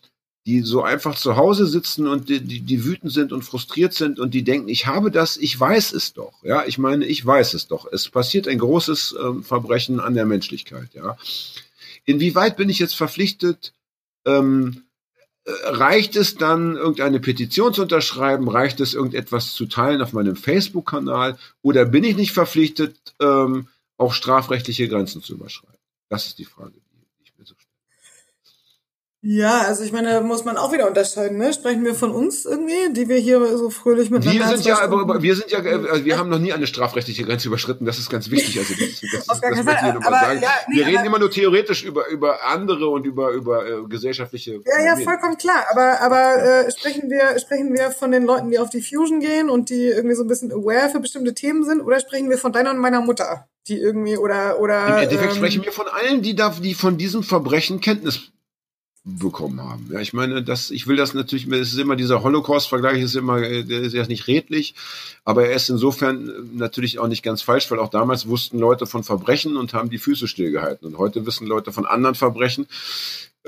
die 0.47 0.61
so 0.61 0.81
einfach 0.81 1.15
zu 1.15 1.35
Hause 1.35 1.67
sitzen 1.67 2.07
und 2.07 2.29
die, 2.29 2.39
die, 2.39 2.61
die 2.61 2.85
wütend 2.85 3.11
sind 3.11 3.33
und 3.33 3.41
frustriert 3.41 3.93
sind 3.93 4.17
und 4.17 4.33
die 4.33 4.45
denken, 4.45 4.69
ich 4.69 4.87
habe 4.87 5.11
das, 5.11 5.35
ich 5.35 5.59
weiß 5.59 5.91
es 5.91 6.13
doch. 6.13 6.41
Ja, 6.41 6.63
ich 6.65 6.77
meine, 6.77 7.05
ich 7.05 7.23
weiß 7.23 7.53
es 7.53 7.67
doch. 7.67 7.85
Es 7.91 8.07
passiert 8.07 8.47
ein 8.47 8.57
großes 8.57 9.17
ähm, 9.21 9.43
Verbrechen 9.43 9.99
an 9.99 10.13
der 10.13 10.25
Menschlichkeit. 10.25 10.93
Ja, 10.93 11.17
inwieweit 12.05 12.55
bin 12.55 12.69
ich 12.69 12.79
jetzt 12.79 12.95
verpflichtet? 12.95 13.73
Ähm, 14.25 14.83
äh, 15.43 15.51
reicht 15.65 16.15
es 16.15 16.35
dann, 16.35 16.77
irgendeine 16.77 17.19
Petition 17.19 17.73
zu 17.73 17.81
unterschreiben? 17.81 18.47
Reicht 18.47 18.79
es, 18.79 18.93
irgendetwas 18.93 19.53
zu 19.53 19.65
teilen 19.65 20.01
auf 20.01 20.13
meinem 20.13 20.37
Facebook-Kanal? 20.37 21.37
Oder 21.61 21.83
bin 21.83 22.05
ich 22.05 22.15
nicht 22.15 22.31
verpflichtet, 22.31 22.95
ähm, 23.19 23.67
auch 23.97 24.13
strafrechtliche 24.13 24.87
Grenzen 24.87 25.21
zu 25.21 25.33
überschreiten? 25.33 25.75
Das 26.07 26.27
ist 26.27 26.39
die 26.39 26.45
Frage. 26.45 26.71
Ja, 29.29 29.63
also 29.63 29.83
ich 29.83 29.91
meine, 29.91 30.21
muss 30.21 30.45
man 30.45 30.55
auch 30.55 30.71
wieder 30.71 30.87
unterscheiden, 30.87 31.37
ne? 31.37 31.51
Sprechen 31.51 31.83
wir 31.83 31.95
von 31.95 32.11
uns 32.11 32.45
irgendwie, 32.45 32.93
die 32.93 33.09
wir 33.09 33.17
hier 33.17 33.57
so 33.57 33.69
fröhlich 33.69 34.09
miteinander 34.09 34.39
Wir 34.39 34.55
sind 34.55 34.65
ja, 34.65 34.79
aber, 34.79 35.21
wir 35.21 35.35
sind 35.35 35.51
ja, 35.51 35.59
äh, 35.59 36.05
wir 36.05 36.17
haben 36.17 36.29
noch 36.29 36.39
nie 36.39 36.53
eine 36.53 36.65
strafrechtliche 36.65 37.25
Grenze 37.25 37.49
überschritten. 37.49 37.83
Das 37.83 37.99
ist 37.99 38.09
ganz 38.09 38.31
wichtig. 38.31 38.57
Also 38.57 38.73
das, 38.79 39.01
das, 39.01 39.25
das 39.27 39.41
keinen 39.41 39.65
möchte 39.65 39.85
ich 39.85 39.93
nochmal 39.95 40.13
sagen. 40.13 40.39
ja, 40.41 40.49
nee, 40.69 40.77
wir 40.77 40.87
reden 40.87 41.03
immer 41.03 41.19
nur 41.19 41.29
theoretisch 41.29 41.83
über 41.83 42.07
über 42.07 42.45
andere 42.45 42.87
und 42.87 43.05
über 43.05 43.31
über 43.31 43.67
äh, 43.67 43.83
gesellschaftliche. 43.89 44.61
Ja, 44.65 44.85
ja, 44.85 44.95
vollkommen 44.95 45.37
klar. 45.37 45.65
Aber, 45.71 45.99
aber 45.99 46.65
äh, 46.65 46.71
sprechen 46.71 47.09
wir 47.09 47.37
sprechen 47.37 47.73
wir 47.73 47.91
von 47.91 48.11
den 48.11 48.23
Leuten, 48.23 48.49
die 48.49 48.59
auf 48.59 48.69
die 48.69 48.81
Fusion 48.81 49.19
gehen 49.19 49.49
und 49.49 49.69
die 49.69 49.87
irgendwie 49.87 50.15
so 50.15 50.23
ein 50.23 50.29
bisschen 50.29 50.53
aware 50.53 50.87
für 50.89 51.01
bestimmte 51.01 51.33
Themen 51.33 51.65
sind, 51.65 51.81
oder 51.81 51.99
sprechen 51.99 52.29
wir 52.29 52.37
von 52.37 52.53
deiner 52.53 52.69
und 52.69 52.77
meiner 52.77 53.01
Mutter, 53.01 53.49
die 53.67 53.77
irgendwie 53.77 54.15
oder 54.15 54.61
oder 54.61 54.87
Im 54.87 55.03
Endeffekt 55.03 55.31
ähm, 55.31 55.37
sprechen 55.37 55.65
wir 55.65 55.73
von 55.73 55.87
allen, 55.89 56.21
die 56.21 56.33
da, 56.33 56.55
die 56.57 56.75
von 56.75 56.97
diesem 56.97 57.23
Verbrechen 57.23 57.81
Kenntnis 57.81 58.31
bekommen 59.07 59.61
haben. 59.61 59.87
Ja, 59.91 59.99
ich 60.01 60.11
meine, 60.11 60.43
das, 60.43 60.69
ich 60.69 60.85
will 60.85 60.97
das 60.97 61.13
natürlich, 61.13 61.47
es 61.47 61.71
ist 61.71 61.79
immer 61.79 61.95
dieser 61.95 62.23
Holocaust-Vergleich 62.23 63.01
ist 63.01 63.15
immer, 63.15 63.41
äh, 63.41 63.63
der 63.63 63.79
ist 63.79 63.93
ja 63.93 64.05
nicht 64.05 64.27
redlich, 64.27 64.75
aber 65.23 65.47
er 65.47 65.55
ist 65.55 65.69
insofern 65.69 66.27
äh, 66.27 66.31
natürlich 66.53 66.99
auch 66.99 67.07
nicht 67.07 67.23
ganz 67.23 67.41
falsch, 67.41 67.71
weil 67.71 67.79
auch 67.79 67.89
damals 67.89 68.27
wussten 68.27 68.59
Leute 68.59 68.85
von 68.85 69.03
Verbrechen 69.03 69.55
und 69.55 69.73
haben 69.73 69.89
die 69.89 69.97
Füße 69.97 70.27
stillgehalten 70.27 70.87
und 70.87 70.97
heute 70.97 71.25
wissen 71.25 71.47
Leute 71.47 71.71
von 71.71 71.85
anderen 71.85 72.15
Verbrechen 72.15 72.67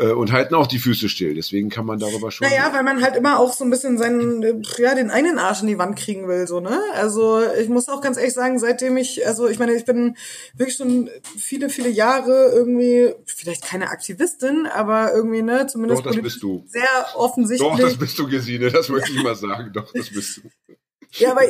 und 0.06 0.32
halten 0.32 0.56
auch 0.56 0.68
die 0.68 0.80
Füße 0.80 1.10
still. 1.10 1.34
Deswegen 1.34 1.70
kann 1.70 1.86
man 1.86 2.00
darüber 2.00 2.32
schon. 2.32 2.48
Naja, 2.48 2.72
weil 2.74 2.84
man 2.84 3.02
halt 3.02 3.16
immer 3.16 3.40
auch 3.40 3.54
so 3.54 3.64
ein 3.64 3.70
bisschen 3.70 3.98
seinen, 3.98 4.44
äh, 4.44 4.62
ja, 4.78 4.96
den 4.96 5.12
einen 5.12 5.38
Arsch 5.40 5.62
in 5.62 5.68
die 5.68 5.78
Wand 5.78 5.98
kriegen 5.98 6.28
will, 6.28 6.48
so, 6.48 6.60
ne? 6.60 6.80
Also, 6.94 7.42
ich 7.60 7.70
muss 7.70 7.90
auch 7.90 8.02
ganz 8.02 8.18
ehrlich 8.18 8.34
sagen, 8.34 8.60
seitdem 8.60 8.98
ich, 8.98 9.26
also, 9.28 9.48
ich 9.48 9.60
meine, 9.60 9.74
ich 9.74 9.86
bin 9.86 10.16
wirklich 10.56 10.78
schon 10.78 11.10
viele, 11.38 11.70
viele 11.70 11.90
Jahre 11.90 12.52
irgendwie, 12.54 13.14
vielleicht 13.26 13.66
keine 13.66 13.90
Aktivistin, 13.90 14.68
aber 14.68 15.14
irgendwie, 15.14 15.42
ne, 15.42 15.68
zumindest 15.68 16.06
Doch, 16.06 16.12
das 16.12 16.22
bist 16.22 16.44
du. 16.44 16.64
sehr 16.68 17.08
offensilich. 17.16 17.62
Doch, 17.62 17.78
das 17.78 17.98
bist 17.98 18.18
du, 18.18 18.28
Gesine, 18.28 18.72
das 18.72 18.90
möchte 18.90 19.12
ich 19.12 19.24
mal 19.24 19.36
sagen. 19.36 19.72
Doch, 19.74 19.92
das 19.94 20.10
bist 20.10 20.38
du. 20.38 20.42
Ja, 21.14 21.32
aber 21.32 21.44
äh, 21.44 21.50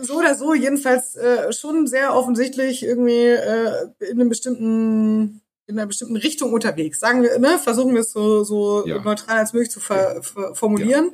so 0.00 0.18
oder 0.18 0.34
so, 0.36 0.54
jedenfalls 0.54 1.16
äh, 1.16 1.52
schon 1.52 1.86
sehr 1.86 2.14
offensichtlich 2.14 2.84
irgendwie 2.84 3.26
äh, 3.26 3.88
in 3.98 4.20
einem 4.20 4.28
bestimmten 4.28 5.42
in 5.70 5.78
einer 5.78 5.86
bestimmten 5.86 6.16
Richtung 6.16 6.52
unterwegs. 6.52 7.00
Sagen 7.00 7.22
wir, 7.22 7.38
ne, 7.38 7.58
versuchen 7.58 7.94
wir 7.94 8.00
es 8.02 8.12
so, 8.12 8.44
so 8.44 8.86
Ja. 8.86 9.00
neutral 9.02 9.38
als 9.38 9.52
möglich 9.52 9.70
zu 9.70 9.80
ver, 9.80 10.22
ver, 10.22 10.54
formulieren. 10.54 11.12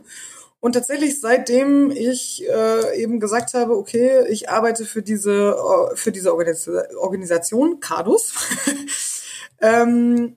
Und 0.60 0.72
tatsächlich, 0.72 1.20
seitdem 1.20 1.90
ich 1.90 2.44
äh, 2.48 3.00
eben 3.00 3.20
gesagt 3.20 3.54
habe, 3.54 3.76
okay, 3.76 4.26
ich 4.28 4.48
arbeite 4.48 4.84
für 4.84 5.02
diese 5.02 5.54
äh, 5.92 5.96
für 5.96 6.10
diese 6.10 6.32
Organis 6.32 6.68
Organisation 6.96 7.78
Cardus, 7.80 8.32
ähm, 9.60 10.34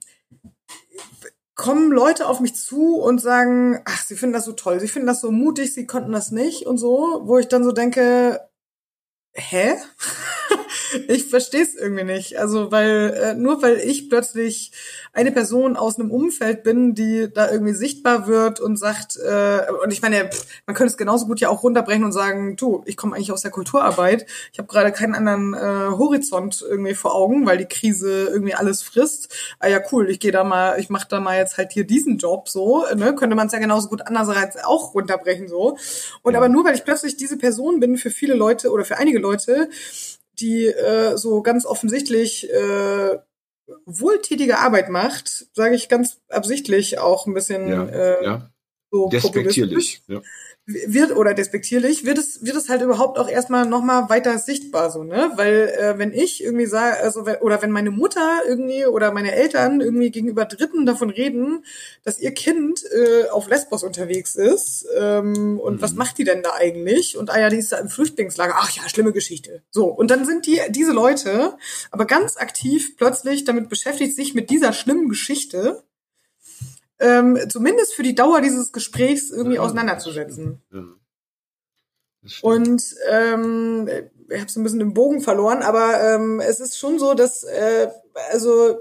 kommen 1.56 1.91
Leute 1.91 2.28
auf 2.28 2.41
mich 2.41 2.56
zu 2.56 2.98
und 2.98 3.20
sagen, 3.20 3.82
ach, 3.86 4.06
sie 4.06 4.16
finden 4.16 4.34
das 4.34 4.46
so 4.46 4.54
toll, 4.54 4.80
sie 4.80 4.88
finden 4.88 5.08
das 5.08 5.22
so 5.22 5.32
mutig, 5.32 5.74
sie 5.74 5.88
konnten 5.88 6.12
das 6.12 6.32
nicht 6.32 6.66
und 6.66 6.78
so, 6.78 7.22
wo 7.24 7.38
ich 7.38 7.48
dann 7.48 7.64
so 7.64 7.72
denke, 7.72 8.40
hä? 9.34 9.76
ich 11.08 11.26
verstehe 11.26 11.64
es 11.64 11.76
irgendwie 11.76 12.04
nicht. 12.04 12.38
Also, 12.40 12.72
weil 12.72 13.14
äh, 13.22 13.34
nur 13.36 13.62
weil 13.62 13.78
ich 13.78 14.10
plötzlich 14.10 14.72
eine 15.14 15.32
Person 15.32 15.76
aus 15.76 16.00
einem 16.00 16.12
Umfeld 16.12 16.64
bin, 16.64 16.94
die 16.94 17.30
da 17.34 17.52
irgendwie 17.52 17.74
sichtbar 17.74 18.28
wird 18.28 18.60
und 18.60 18.78
sagt, 18.78 19.18
äh, 19.18 19.62
und 19.84 19.92
ich 19.92 20.02
meine, 20.02 20.30
man 20.66 20.76
könnte 20.76 20.92
es 20.92 20.98
genauso 20.98 21.26
gut 21.26 21.40
ja 21.40 21.50
auch 21.50 21.64
runterbrechen 21.64 22.04
und 22.04 22.12
sagen, 22.12 22.56
du, 22.56 22.84
ich 22.86 22.96
komme 22.96 23.16
eigentlich 23.16 23.32
aus 23.32 23.42
der 23.42 23.52
Kulturarbeit, 23.52 24.26
ich 24.52 24.60
habe 24.60 24.68
gerade 24.68 24.92
keinen 24.92 25.16
anderen 25.16 25.54
äh, 25.54 25.98
Horizont 25.98 26.64
irgendwie 26.68 26.94
vor 26.94 27.16
Augen, 27.16 27.46
weil 27.46 27.58
die 27.58 27.66
Krise 27.66 28.28
irgendwie 28.28 28.54
alles 28.54 28.82
frisst. 28.82 29.34
Ah 29.60 29.68
ja, 29.68 29.80
cool, 29.92 30.10
ich 30.10 30.20
gehe 30.20 30.32
da 30.32 30.44
mal, 30.44 30.80
ich 30.80 30.90
mache 30.90 31.08
da 31.10 31.20
mal 31.20 31.38
jetzt 31.38 31.58
halt 31.58 31.72
hier 31.72 31.86
diesen 31.86 32.18
Job 32.18 32.50
so, 32.50 32.86
ne? 32.96 33.16
Könnte 33.16 33.36
man 33.36 33.48
es 33.48 33.54
ja 33.54 33.60
genauso 33.60 33.90
gut 33.90 34.06
andererseits 34.06 34.58
auch 34.64 34.94
runterbrechen 34.94 35.48
so. 35.48 35.78
Und 36.22 36.36
aber 36.36 36.50
nur 36.50 36.66
weil 36.66 36.76
ich 36.76 36.86
plötzlich 36.86 37.18
diese 37.18 37.38
Person 37.38 37.80
bin 37.80 37.98
für 37.98 38.12
viele 38.12 38.36
Leute 38.36 38.72
oder 38.72 38.86
für 38.86 38.98
einige 38.98 39.20
Leute, 39.20 39.70
die 40.41 40.68
äh, 40.68 41.18
so 41.18 41.41
ganz 41.41 41.66
offensichtlich 41.66 42.49
äh, 42.52 43.18
wohltätige 43.86 44.60
Arbeit 44.60 44.90
macht, 44.90 45.48
sage 45.53 45.76
ich 45.76 45.90
ganz 45.90 46.20
absichtlich 46.30 46.99
auch 46.99 47.28
ein 47.28 47.34
bisschen 47.34 47.68
Ja, 47.68 47.86
äh, 47.86 48.26
ja. 48.26 48.49
So 48.91 49.07
Despektierlich. 49.10 50.02
Ja. 50.07 50.22
wird 50.66 51.16
oder 51.16 51.34
despektierlich, 51.34 52.06
wird 52.06 52.18
es 52.20 52.44
wird 52.45 52.56
es 52.56 52.70
halt 52.70 52.82
überhaupt 52.82 53.18
auch 53.18 53.28
erstmal 53.30 53.66
noch 53.68 53.82
mal 53.84 54.10
weiter 54.10 54.38
sichtbar 54.38 54.91
so, 54.91 55.03
ne? 55.03 55.32
Weil 55.36 55.74
äh, 55.80 55.98
wenn 55.98 56.11
ich 56.14 56.44
irgendwie 56.44 56.68
sage, 56.68 56.98
also 56.98 57.22
oder 57.41 57.61
wenn 57.61 57.72
meine 57.72 57.90
Mutter 57.91 58.41
irgendwie 58.48 58.86
oder 58.86 59.11
meine 59.11 59.32
Eltern 59.34 59.82
irgendwie 59.82 60.11
gegenüber 60.11 60.45
Dritten 60.45 60.86
davon 60.86 61.10
reden, 61.10 61.66
dass 62.03 62.20
ihr 62.20 62.32
Kind 62.34 62.84
äh, 62.91 63.30
auf 63.30 63.48
Lesbos 63.49 63.84
unterwegs 63.84 64.36
ist 64.36 64.86
ähm, 64.95 65.60
und 65.60 65.76
Mhm. 65.78 65.82
was 65.82 65.94
macht 65.95 66.18
die 66.20 66.24
denn 66.24 66.44
da 66.44 66.53
eigentlich? 66.53 67.18
Und 67.18 67.30
ah 67.32 67.40
ja, 67.40 67.49
die 67.49 67.57
ist 67.57 67.72
da 67.72 67.78
im 67.78 67.90
Flüchtlingslager. 67.90 68.53
Ach 68.57 68.70
ja, 68.72 68.88
schlimme 68.90 69.11
Geschichte. 69.14 69.64
So 69.72 69.86
und 69.88 70.11
dann 70.11 70.26
sind 70.26 70.45
die 70.45 70.60
diese 70.70 70.91
Leute 70.94 71.57
aber 71.91 72.06
ganz 72.06 72.38
aktiv 72.38 72.95
plötzlich 72.98 73.44
damit 73.44 73.70
beschäftigt, 73.70 74.16
sich 74.16 74.34
mit 74.36 74.49
dieser 74.52 74.74
schlimmen 74.74 75.10
Geschichte 75.10 75.84
ähm, 77.00 77.38
zumindest 77.50 77.94
für 77.94 78.04
die 78.04 78.16
Dauer 78.16 78.42
dieses 78.42 78.72
Gesprächs 78.72 79.30
irgendwie 79.32 79.56
Ja, 79.56 79.62
auseinanderzusetzen. 79.62 80.62
Und 82.42 82.84
ähm, 83.10 83.90
ich 84.30 84.40
habe 84.42 84.52
so 84.52 84.60
ein 84.60 84.64
bisschen 84.64 84.80
den 84.80 84.94
Bogen 84.94 85.22
verloren, 85.22 85.62
aber 85.64 86.02
ähm, 86.04 86.40
es 86.42 86.60
ist 86.60 86.78
schon 86.78 87.00
so, 87.00 87.14
dass 87.14 87.44
äh, 87.44 87.88
also 88.32 88.78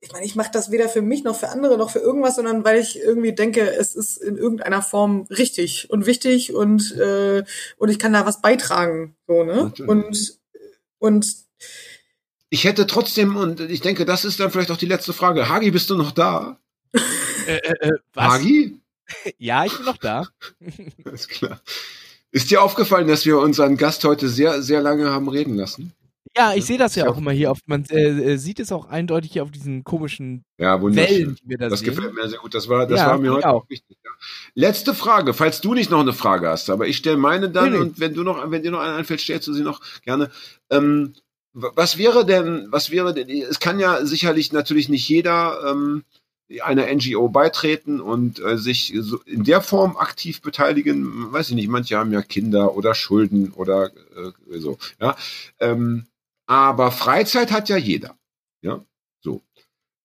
ich 0.00 0.12
meine, 0.12 0.24
ich 0.24 0.36
mache 0.36 0.50
das 0.52 0.70
weder 0.70 0.88
für 0.88 1.02
mich 1.02 1.24
noch 1.24 1.36
für 1.36 1.48
andere 1.48 1.76
noch 1.76 1.90
für 1.90 1.98
irgendwas, 1.98 2.36
sondern 2.36 2.64
weil 2.64 2.78
ich 2.80 2.98
irgendwie 2.98 3.34
denke, 3.34 3.70
es 3.74 3.94
ist 3.94 4.16
in 4.18 4.36
irgendeiner 4.36 4.80
Form 4.82 5.26
richtig 5.30 5.90
und 5.90 6.06
wichtig 6.06 6.54
und 6.54 6.92
äh, 6.96 7.44
und 7.76 7.88
ich 7.90 7.98
kann 7.98 8.12
da 8.12 8.24
was 8.24 8.40
beitragen, 8.40 9.16
so 9.26 9.44
ne? 9.44 9.64
Natürlich. 9.64 9.90
Und 9.90 10.38
und 10.98 11.36
Ich 12.48 12.64
hätte 12.64 12.86
trotzdem, 12.86 13.36
und 13.36 13.60
ich 13.60 13.80
denke, 13.80 14.06
das 14.06 14.24
ist 14.24 14.40
dann 14.40 14.50
vielleicht 14.50 14.70
auch 14.70 14.76
die 14.76 14.86
letzte 14.86 15.12
Frage. 15.12 15.48
Hagi, 15.48 15.70
bist 15.70 15.90
du 15.90 15.96
noch 15.96 16.12
da? 16.12 16.58
Äh, 17.46 17.56
äh, 17.56 17.88
äh, 17.88 17.92
was? 18.14 18.24
Hagi? 18.34 18.80
Ja, 19.38 19.64
ich 19.64 19.76
bin 19.76 19.86
noch 19.86 19.98
da. 19.98 20.26
Alles 21.04 21.28
klar. 21.28 21.60
Ist 22.32 22.50
dir 22.50 22.60
aufgefallen, 22.62 23.06
dass 23.08 23.24
wir 23.24 23.38
unseren 23.38 23.76
Gast 23.76 24.04
heute 24.04 24.28
sehr, 24.28 24.62
sehr 24.62 24.82
lange 24.82 25.10
haben 25.10 25.28
reden 25.28 25.54
lassen? 25.56 25.92
Ja, 26.36 26.52
ich 26.54 26.66
sehe 26.66 26.76
das 26.76 26.94
ja 26.96 27.08
auch 27.08 27.16
immer 27.16 27.30
hier 27.30 27.50
auf, 27.50 27.60
man 27.66 27.84
äh, 27.86 28.08
äh, 28.32 28.36
sieht 28.36 28.60
es 28.60 28.70
auch 28.70 28.86
eindeutig 28.90 29.32
hier 29.32 29.42
auf 29.42 29.50
diesen 29.50 29.84
komischen 29.84 30.44
Ja. 30.58 30.82
Wellen, 30.82 31.36
die 31.42 31.48
wir 31.48 31.56
da 31.56 31.70
Das 31.70 31.80
sehen. 31.80 31.94
gefällt 31.94 32.12
mir 32.14 32.28
sehr 32.28 32.40
gut. 32.40 32.52
Das 32.52 32.68
war, 32.68 32.86
das 32.86 32.98
Ja, 33.00 33.06
war 33.06 33.18
mir 33.18 33.32
heute 33.32 33.48
auch. 33.48 33.62
auch 33.62 33.70
wichtig. 33.70 33.96
Ja. 34.04 34.10
Letzte 34.54 34.92
Frage, 34.92 35.32
falls 35.32 35.62
du 35.62 35.72
nicht 35.72 35.90
noch 35.90 36.00
eine 36.00 36.12
Frage 36.12 36.48
hast, 36.48 36.68
aber 36.68 36.88
ich 36.88 36.98
stelle 36.98 37.16
meine 37.16 37.48
dann 37.48 37.70
Nee, 37.70 37.76
nee. 37.78 37.82
und 37.82 38.00
wenn 38.00 38.12
du 38.12 38.22
noch, 38.22 38.50
wenn 38.50 38.62
dir 38.62 38.70
noch 38.70 38.80
eine 38.80 38.96
einfällt, 38.96 39.20
stellst 39.20 39.48
du 39.48 39.54
sie 39.54 39.62
noch 39.62 39.80
gerne. 40.02 40.30
Ähm, 40.68 41.14
was 41.54 41.96
wäre 41.96 42.26
denn, 42.26 42.66
was 42.70 42.90
wäre 42.90 43.14
denn, 43.14 43.30
es 43.30 43.58
kann 43.60 43.78
ja 43.78 44.04
sicherlich 44.04 44.52
natürlich 44.52 44.90
nicht 44.90 45.08
jeder 45.08 45.58
ähm, 45.70 46.04
einer 46.62 46.86
NGO 46.92 47.28
beitreten 47.28 48.00
und 48.00 48.38
äh, 48.38 48.56
sich 48.56 48.94
so 49.00 49.18
in 49.22 49.44
der 49.44 49.60
Form 49.62 49.96
aktiv 49.96 50.42
beteiligen. 50.42 51.32
Weiß 51.32 51.48
ich 51.50 51.56
nicht, 51.56 51.68
manche 51.68 51.98
haben 51.98 52.12
ja 52.12 52.22
Kinder 52.22 52.76
oder 52.76 52.94
Schulden 52.94 53.52
oder 53.52 53.90
äh, 54.16 54.58
so, 54.58 54.78
ja. 55.00 55.16
Ähm, 55.58 56.06
aber 56.46 56.92
Freizeit 56.92 57.50
hat 57.50 57.68
ja 57.68 57.76
jeder. 57.76 58.16
Ja, 58.62 58.84
so. 59.20 59.42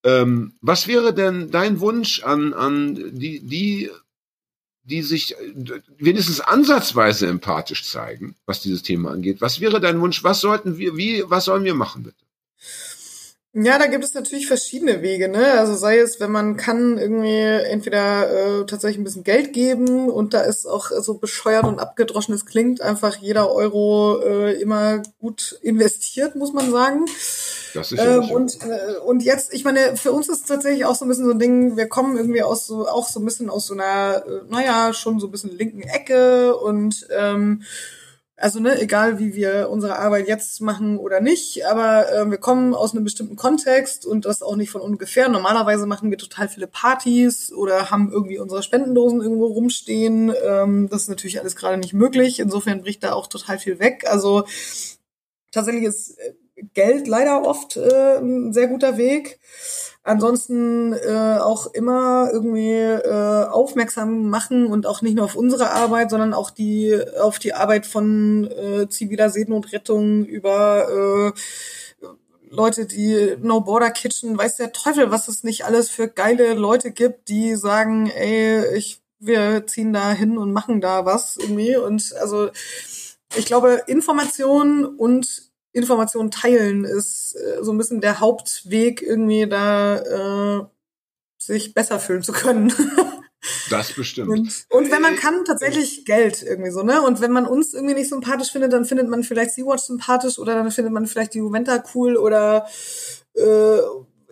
Ähm, 0.04 0.54
was 0.62 0.88
wäre 0.88 1.14
denn 1.14 1.52
dein 1.52 1.80
Wunsch 1.80 2.24
an, 2.24 2.54
an 2.54 2.96
die, 2.96 3.40
die, 3.42 3.92
die 4.84 5.04
sich 5.04 5.36
äh, 5.38 5.82
wenigstens 5.98 6.42
ansatzweise 6.42 7.28
empathisch 7.28 7.88
zeigen, 7.88 8.36
was 8.48 8.62
dieses 8.62 8.82
Thema 8.82 9.12
angeht? 9.12 9.42
Was 9.42 9.60
wäre 9.60 9.80
dein 9.80 10.02
Wunsch? 10.02 10.24
Was 10.24 10.42
sollten 10.42 10.80
wir, 10.80 10.98
wie, 10.98 11.24
was 11.28 11.46
sollen 11.46 11.66
wir 11.66 11.76
machen 11.76 12.02
bitte? 12.02 12.26
Ja, 13.54 13.78
da 13.78 13.88
gibt 13.88 14.06
es 14.06 14.14
natürlich 14.14 14.48
verschiedene 14.48 15.02
Wege, 15.02 15.28
ne? 15.28 15.60
Also 15.60 15.76
sei 15.76 16.00
es, 16.00 16.22
wenn 16.22 16.32
man 16.32 16.56
kann, 16.56 16.98
irgendwie 16.98 17.38
entweder 17.38 18.62
äh, 18.62 18.66
tatsächlich 18.66 18.98
ein 18.98 19.04
bisschen 19.04 19.26
Geld 19.26 19.52
geben 19.52 20.10
und 20.10 20.34
da 20.34 20.40
ist 20.40 20.66
auch 20.66 20.90
so 21.02 21.16
bescheuert 21.16 21.66
und 21.66 21.80
abgedroschen 21.80 22.34
es 22.34 22.46
klingt, 22.46 22.80
einfach 22.80 23.18
jeder 23.18 23.52
Euro 23.52 24.22
äh, 24.24 24.54
immer 24.54 25.02
gut 25.20 25.60
investiert, 25.64 26.38
muss 26.38 26.54
man 26.54 26.72
sagen. 26.72 27.06
Das 27.74 27.92
ist 27.92 28.00
Ähm, 28.00 28.32
und, 28.32 28.58
äh, 28.64 29.00
und 29.06 29.22
jetzt, 29.22 29.54
ich 29.54 29.66
meine, 29.66 29.98
für 29.98 30.14
uns 30.14 30.30
ist 30.30 30.48
tatsächlich 30.48 30.86
auch 30.86 30.96
so 30.96 31.04
ein 31.04 31.10
bisschen 31.10 31.26
so 31.26 31.32
ein 31.32 31.40
Ding, 31.40 31.76
wir 31.76 31.90
kommen 31.90 32.16
irgendwie 32.16 32.44
aus 32.44 32.66
so, 32.68 32.88
auch 32.88 33.10
so 33.10 33.20
ein 33.20 33.26
bisschen 33.26 33.50
aus 33.50 33.68
so 33.68 33.74
einer, 33.74 34.24
äh, 34.26 34.42
naja, 34.50 34.94
schon 34.94 35.20
so 35.20 35.28
ein 35.28 35.32
bisschen 35.32 35.58
linken 35.58 35.82
Ecke 35.82 36.56
und 36.56 37.06
ähm, 37.14 37.64
also 38.42 38.60
ne, 38.60 38.82
egal 38.82 39.20
wie 39.20 39.36
wir 39.36 39.70
unsere 39.70 40.00
Arbeit 40.00 40.28
jetzt 40.28 40.62
machen 40.62 40.98
oder 40.98 41.22
nicht, 41.22 41.66
aber 41.66 42.12
äh, 42.12 42.30
wir 42.30 42.38
kommen 42.38 42.74
aus 42.74 42.94
einem 42.94 43.04
bestimmten 43.04 43.36
Kontext 43.36 44.06
und 44.06 44.26
das 44.26 44.42
auch 44.42 44.56
nicht 44.56 44.72
von 44.72 44.82
ungefähr. 44.82 45.30
Normalerweise 45.30 45.86
machen 45.86 46.10
wir 46.10 46.18
total 46.18 46.50
viele 46.50 46.68
Partys 46.68 47.54
oder 47.54 47.92
haben 47.92 48.12
irgendwie 48.12 48.40
unsere 48.40 48.64
Spendendosen 48.64 49.22
irgendwo 49.22 49.46
rumstehen. 49.46 50.34
Ähm, 50.44 50.90
das 50.90 51.04
ist 51.04 51.10
natürlich 51.10 51.40
alles 51.40 51.56
gerade 51.56 51.78
nicht 51.78 51.94
möglich. 51.94 52.40
Insofern 52.40 52.82
bricht 52.82 53.04
da 53.04 53.14
auch 53.14 53.28
total 53.28 53.60
viel 53.60 53.80
weg. 53.80 54.06
Also 54.08 54.46
tatsächlich 55.52 55.84
ist, 55.84 56.18
äh, 56.18 56.34
Geld 56.74 57.08
leider 57.08 57.44
oft 57.46 57.78
äh, 57.78 58.18
ein 58.18 58.54
sehr 58.54 58.68
guter 58.68 58.98
Weg. 58.98 59.40
Ansonsten 60.04 60.94
äh, 60.94 61.38
auch 61.40 61.68
immer 61.68 62.30
irgendwie 62.34 62.72
äh, 62.72 63.46
aufmerksam 63.46 64.30
machen 64.30 64.66
und 64.66 64.88
auch 64.88 65.04
nicht 65.04 65.16
nur 65.16 65.26
auf 65.26 65.36
unsere 65.36 65.70
Arbeit, 65.70 66.10
sondern 66.10 66.34
auch 66.34 66.50
die 66.50 67.00
auf 67.20 67.38
die 67.38 67.54
Arbeit 67.54 67.86
von 67.86 68.50
äh, 68.50 68.90
ziviler 68.90 69.30
Seenotrettung 69.30 70.26
über 70.26 71.34
äh, 71.34 72.08
Leute, 72.50 72.86
die 72.86 73.36
No 73.42 73.62
Border 73.62 73.92
Kitchen, 73.92 74.38
weiß 74.38 74.58
der 74.58 74.74
Teufel, 74.74 75.12
was 75.12 75.28
es 75.28 75.44
nicht 75.44 75.66
alles 75.66 75.90
für 75.90 76.08
geile 76.08 76.54
Leute 76.54 76.92
gibt, 76.92 77.30
die 77.30 77.56
sagen, 77.56 78.08
ey, 78.10 78.76
ich 78.76 79.02
wir 79.22 79.68
ziehen 79.68 79.94
da 79.94 80.12
hin 80.12 80.38
und 80.38 80.52
machen 80.52 80.82
da 80.82 81.06
was 81.06 81.38
irgendwie. 81.38 81.78
Und 81.78 82.14
also 82.20 82.50
ich 83.36 83.46
glaube 83.46 83.84
Information 83.88 84.86
und 84.86 85.51
Informationen 85.74 86.32
teilen 86.32 86.84
ist 86.84 87.36
äh, 87.36 87.64
so 87.64 87.72
ein 87.72 87.78
bisschen 87.78 88.02
der 88.02 88.20
Hauptweg, 88.20 89.02
irgendwie 89.02 89.48
da 89.48 89.98
äh, 90.60 90.66
sich 91.38 91.74
besser 91.74 92.00
fühlen 92.00 92.24
zu 92.24 92.34
können. 92.34 92.74
Das 93.72 93.94
bestimmt. 93.94 94.30
Und, 94.30 94.66
und 94.70 94.92
wenn 94.92 95.02
man 95.02 95.16
kann, 95.16 95.46
tatsächlich 95.46 96.06
Geld 96.06 96.44
irgendwie 96.44 96.70
so, 96.70 96.84
ne? 96.84 97.02
Und 97.02 97.22
wenn 97.22 97.32
man 97.32 97.48
uns 97.48 97.74
irgendwie 97.74 97.96
nicht 97.96 98.10
sympathisch 98.10 98.52
findet, 98.52 98.72
dann 98.72 98.86
findet 98.86 99.10
man 99.10 99.24
vielleicht 99.24 99.56
Sea-Watch 99.56 99.84
sympathisch 99.84 100.38
oder 100.38 100.54
dann 100.54 100.70
findet 100.70 100.94
man 100.94 101.08
vielleicht 101.08 101.34
die 101.34 101.40
Juventa 101.40 101.84
cool 101.96 102.18
oder 102.18 102.68
äh, 103.34 103.80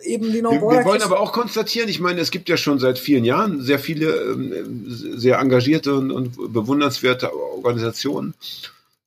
eben 0.04 0.32
die 0.32 0.42
no 0.42 0.52
wir, 0.52 0.60
wir 0.60 0.84
wollen 0.84 1.02
aber 1.02 1.18
auch 1.18 1.32
konstatieren, 1.32 1.88
ich 1.88 1.98
meine, 2.00 2.20
es 2.20 2.30
gibt 2.30 2.48
ja 2.48 2.56
schon 2.56 2.78
seit 2.78 2.98
vielen 2.98 3.24
Jahren 3.24 3.60
sehr 3.60 3.80
viele 3.80 4.14
ähm, 4.14 4.84
sehr 4.86 5.38
engagierte 5.38 5.94
und, 5.94 6.12
und 6.12 6.52
bewundernswerte 6.52 7.34
Organisationen. 7.34 8.34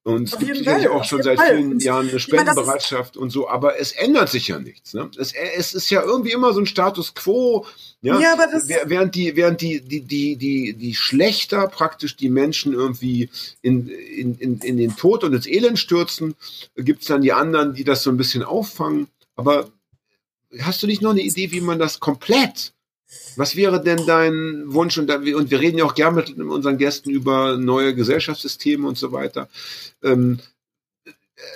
Und 0.05 0.27
es 0.27 0.37
gibt 0.37 0.57
sicherlich 0.57 0.89
auch 0.89 1.05
schon 1.05 1.23
seit 1.23 1.37
Fall. 1.37 1.55
vielen 1.55 1.79
Jahren 1.79 2.09
eine 2.09 2.19
Spendenbereitschaft 2.19 3.15
und 3.15 3.29
so, 3.29 3.47
aber 3.47 3.79
es 3.79 3.93
ändert 3.93 4.27
sich 4.27 4.49
ja 4.49 4.59
nichts. 4.59 4.93
Ne? 4.93 5.09
Es, 5.17 5.33
es 5.33 5.73
ist 5.73 5.89
ja 5.89 6.01
irgendwie 6.01 6.33
immer 6.33 6.51
so 6.51 6.59
ein 6.59 6.65
Status 6.65 7.15
quo. 7.15 7.65
Ja, 8.01 8.19
ja 8.19 8.33
aber 8.33 8.47
das 8.47 8.67
während 8.67 9.15
die, 9.15 9.37
während 9.37 9.61
die, 9.61 9.79
die, 9.79 10.01
die, 10.01 10.35
die, 10.35 10.73
die 10.73 10.93
schlechter 10.93 11.69
praktisch 11.69 12.17
die 12.17 12.27
Menschen 12.27 12.73
irgendwie 12.73 13.29
in, 13.61 13.87
in, 13.87 14.35
in, 14.35 14.59
in 14.59 14.75
den 14.75 14.97
Tod 14.97 15.23
und 15.23 15.33
ins 15.33 15.47
Elend 15.47 15.79
stürzen, 15.79 16.35
gibt's 16.75 17.07
dann 17.07 17.21
die 17.21 17.31
anderen, 17.31 17.73
die 17.73 17.85
das 17.85 18.03
so 18.03 18.09
ein 18.09 18.17
bisschen 18.17 18.43
auffangen. 18.43 19.07
Aber 19.37 19.69
hast 20.59 20.83
du 20.83 20.87
nicht 20.87 21.01
noch 21.01 21.11
eine 21.11 21.21
Idee, 21.21 21.51
wie 21.51 21.61
man 21.61 21.79
das 21.79 22.01
komplett 22.01 22.72
was 23.35 23.55
wäre 23.55 23.81
denn 23.81 24.05
dein 24.05 24.63
Wunsch? 24.67 24.97
Und, 24.97 25.09
und 25.09 25.51
wir 25.51 25.59
reden 25.59 25.77
ja 25.77 25.85
auch 25.85 25.95
gerne 25.95 26.17
mit 26.17 26.37
unseren 26.37 26.77
Gästen 26.77 27.09
über 27.09 27.57
neue 27.57 27.95
Gesellschaftssysteme 27.95 28.87
und 28.87 28.97
so 28.97 29.11
weiter. 29.11 29.49
Ähm, 30.03 30.39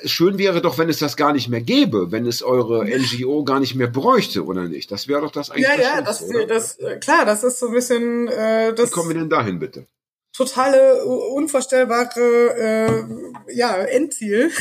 schön 0.06 0.38
wäre 0.38 0.62
doch, 0.62 0.78
wenn 0.78 0.90
es 0.90 1.00
das 1.00 1.18
gar 1.18 1.34
nicht 1.34 1.50
mehr 1.50 1.62
gäbe, 1.62 2.12
wenn 2.12 2.26
es 2.26 2.42
eure 2.42 2.86
NGO 2.86 3.44
gar 3.44 3.60
nicht 3.60 3.76
mehr 3.76 3.88
bräuchte, 3.88 4.46
oder 4.46 4.68
nicht? 4.68 4.92
Das 4.92 5.08
wäre 5.08 5.22
doch 5.22 5.32
das 5.32 5.50
eigentlich. 5.50 5.68
Ja, 5.68 5.80
ja, 5.80 6.02
das, 6.02 6.24
das, 6.48 6.80
äh, 6.80 6.98
klar, 6.98 7.26
das 7.26 7.44
ist 7.44 7.60
so 7.60 7.68
ein 7.68 7.74
bisschen. 7.74 8.28
Äh, 8.28 8.74
das 8.74 8.90
Wie 8.90 8.94
kommen 8.94 9.10
wir 9.10 9.16
denn 9.16 9.30
dahin, 9.30 9.60
bitte? 9.60 9.86
Totale, 10.34 11.04
unvorstellbare, 11.04 13.08
äh, 13.50 13.56
ja, 13.56 13.76
Endziel. 13.76 14.52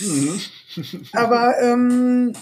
Mhm. 0.00 0.40
Aber 1.12 1.54
ähm, 1.60 2.32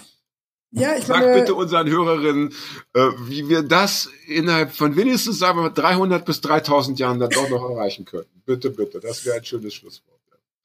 ja, 0.71 0.95
ich 0.95 1.05
Sag 1.05 1.19
meine, 1.19 1.39
bitte 1.39 1.55
unseren 1.55 1.89
Hörerinnen, 1.89 2.53
äh, 2.93 2.99
wie 3.27 3.49
wir 3.49 3.63
das 3.63 4.09
innerhalb 4.27 4.71
von 4.71 4.95
wenigstens 4.95 5.39
sagen 5.39 5.57
wir 5.57 5.63
mal 5.63 5.69
300 5.69 6.25
bis 6.25 6.41
3000 6.41 6.99
Jahren 6.99 7.19
dann 7.19 7.29
doch 7.29 7.49
noch 7.49 7.69
erreichen 7.69 8.05
könnten. 8.05 8.41
Bitte, 8.45 8.69
bitte, 8.69 8.99
das 8.99 9.25
wäre 9.25 9.37
ein 9.37 9.45
schönes 9.45 9.73
Schlusswort. 9.73 10.19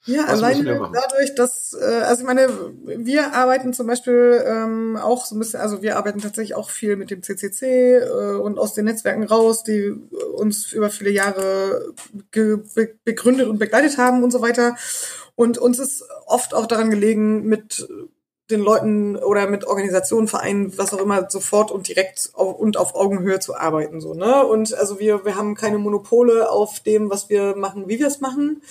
Ja, 0.07 0.25
Was 0.25 0.43
alleine 0.43 0.91
dadurch, 0.93 1.35
dass, 1.35 1.73
äh, 1.73 1.85
also 1.85 2.21
ich 2.21 2.27
meine, 2.27 2.49
wir 2.85 3.33
arbeiten 3.33 3.73
zum 3.73 3.87
Beispiel 3.87 4.45
ähm, 4.47 4.99
auch 4.99 5.25
so 5.25 5.35
ein 5.35 5.39
bisschen, 5.39 5.61
also 5.61 5.81
wir 5.81 5.97
arbeiten 5.97 6.21
tatsächlich 6.21 6.55
auch 6.55 6.69
viel 6.69 6.97
mit 6.97 7.11
dem 7.11 7.23
CCC 7.23 8.01
äh, 8.01 8.35
und 8.35 8.59
aus 8.59 8.75
den 8.75 8.85
Netzwerken 8.85 9.23
raus, 9.23 9.65
die 9.65 9.95
uns 10.35 10.75
über 10.75 10.91
viele 10.91 11.09
Jahre 11.09 11.95
begründet 13.05 13.49
und 13.49 13.59
begleitet 13.59 13.97
haben 13.97 14.23
und 14.23 14.31
so 14.31 14.43
weiter. 14.43 14.77
Und 15.37 15.57
uns 15.57 15.79
ist 15.79 16.05
oft 16.27 16.53
auch 16.53 16.67
daran 16.67 16.91
gelegen, 16.91 17.45
mit 17.47 17.89
den 18.51 18.61
Leuten 18.61 19.17
oder 19.17 19.49
mit 19.49 19.67
Organisationen, 19.67 20.29
Vereinen, 20.29 20.77
was 20.77 20.93
auch 20.93 21.01
immer, 21.01 21.31
sofort 21.31 21.71
und 21.71 21.89
direkt 21.89 22.31
auf, 22.35 22.59
und 22.59 22.77
auf 22.77 22.95
Augenhöhe 22.95 23.41
zu 23.41 23.57
arbeiten, 23.57 24.01
so, 24.01 24.15
ne? 24.15 24.47
Und 24.47 24.75
also 24.75 25.01
wir, 25.01 25.25
wir 25.25 25.37
haben 25.37 25.55
keine 25.55 25.79
Monopole 25.79 26.51
auf 26.51 26.81
dem, 26.81 27.11
was 27.11 27.31
wir 27.31 27.57
machen, 27.57 27.89
wie 27.89 27.99
wir 27.99 28.07
es 28.07 28.21
machen. 28.21 28.63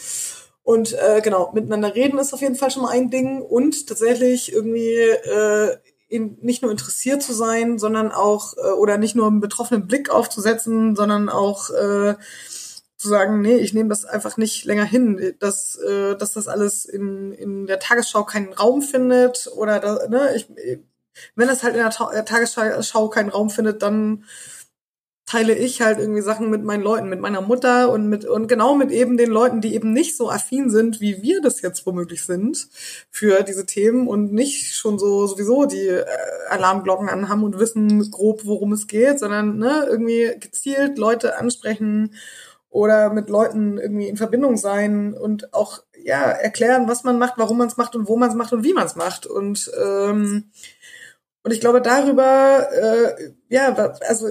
Und 0.61 0.93
äh, 0.93 1.21
genau, 1.21 1.51
miteinander 1.53 1.93
reden 1.93 2.19
ist 2.19 2.33
auf 2.33 2.41
jeden 2.41 2.55
Fall 2.55 2.71
schon 2.71 2.83
mal 2.83 2.91
ein 2.91 3.09
Ding 3.09 3.41
und 3.41 3.87
tatsächlich 3.87 4.53
irgendwie 4.53 4.93
äh, 4.93 5.77
in, 6.07 6.37
nicht 6.41 6.61
nur 6.61 6.71
interessiert 6.71 7.23
zu 7.23 7.33
sein, 7.33 7.79
sondern 7.79 8.11
auch 8.11 8.53
äh, 8.57 8.71
oder 8.71 8.97
nicht 8.97 9.15
nur 9.15 9.27
einen 9.27 9.41
betroffenen 9.41 9.87
Blick 9.87 10.09
aufzusetzen, 10.11 10.95
sondern 10.95 11.27
auch 11.27 11.71
äh, 11.71 12.13
zu 13.03 13.09
sagen, 13.09 13.41
nee, 13.41 13.57
ich 13.57 13.73
nehme 13.73 13.89
das 13.89 14.05
einfach 14.05 14.37
nicht 14.37 14.65
länger 14.65 14.85
hin, 14.85 15.35
dass, 15.39 15.75
äh, 15.75 16.15
dass 16.15 16.33
das 16.33 16.47
alles 16.47 16.85
in, 16.85 17.33
in 17.33 17.67
der 17.67 17.79
Tagesschau 17.79 18.23
keinen 18.23 18.53
Raum 18.53 18.81
findet 18.81 19.49
oder 19.55 19.79
da, 19.79 20.07
ne, 20.07 20.35
ich, 20.35 20.47
wenn 21.35 21.49
es 21.49 21.63
halt 21.63 21.75
in 21.75 21.81
der 21.81 21.89
Ta 21.91 22.11
äh, 22.11 22.25
Tagesschau 22.25 23.09
keinen 23.09 23.29
Raum 23.29 23.49
findet, 23.49 23.81
dann 23.83 24.23
teile 25.25 25.55
ich 25.55 25.81
halt 25.81 25.99
irgendwie 25.99 26.21
Sachen 26.21 26.49
mit 26.49 26.63
meinen 26.63 26.83
Leuten, 26.83 27.09
mit 27.09 27.19
meiner 27.19 27.41
Mutter 27.41 27.91
und 27.91 28.07
mit 28.07 28.25
und 28.25 28.47
genau 28.47 28.75
mit 28.75 28.91
eben 28.91 29.17
den 29.17 29.31
Leuten, 29.31 29.61
die 29.61 29.73
eben 29.73 29.93
nicht 29.93 30.17
so 30.17 30.29
affin 30.29 30.69
sind, 30.69 31.01
wie 31.01 31.21
wir 31.21 31.41
das 31.41 31.61
jetzt 31.61 31.85
womöglich 31.85 32.23
sind 32.25 32.67
für 33.09 33.43
diese 33.43 33.65
Themen 33.65 34.07
und 34.07 34.33
nicht 34.33 34.75
schon 34.75 34.99
so 34.99 35.25
sowieso 35.27 35.65
die 35.65 35.87
äh, 35.87 36.05
Alarmglocken 36.49 37.09
anhaben 37.09 37.43
und 37.43 37.57
wissen 37.57 38.11
grob, 38.11 38.45
worum 38.45 38.73
es 38.73 38.87
geht, 38.87 39.19
sondern 39.19 39.57
ne, 39.57 39.87
irgendwie 39.89 40.31
gezielt 40.39 40.97
Leute 40.97 41.37
ansprechen 41.37 42.15
oder 42.73 43.13
mit 43.13 43.29
Leuten 43.29 43.77
irgendwie 43.77 44.07
in 44.07 44.17
Verbindung 44.17 44.57
sein 44.57 45.13
und 45.13 45.53
auch 45.53 45.83
ja 46.03 46.23
erklären, 46.23 46.87
was 46.87 47.03
man 47.03 47.19
macht, 47.19 47.35
warum 47.37 47.59
man 47.59 47.67
es 47.67 47.77
macht 47.77 47.95
und 47.95 48.07
wo 48.07 48.17
man 48.17 48.29
es 48.31 48.35
macht 48.35 48.51
und 48.51 48.63
wie 48.63 48.73
man 48.73 48.87
es 48.87 48.95
macht 48.95 49.27
und 49.27 49.71
ähm, 49.79 50.49
und 51.43 51.51
ich 51.53 51.59
glaube 51.59 51.81
darüber 51.81 52.67
äh, 52.71 53.31
ja 53.49 53.75
also 54.07 54.27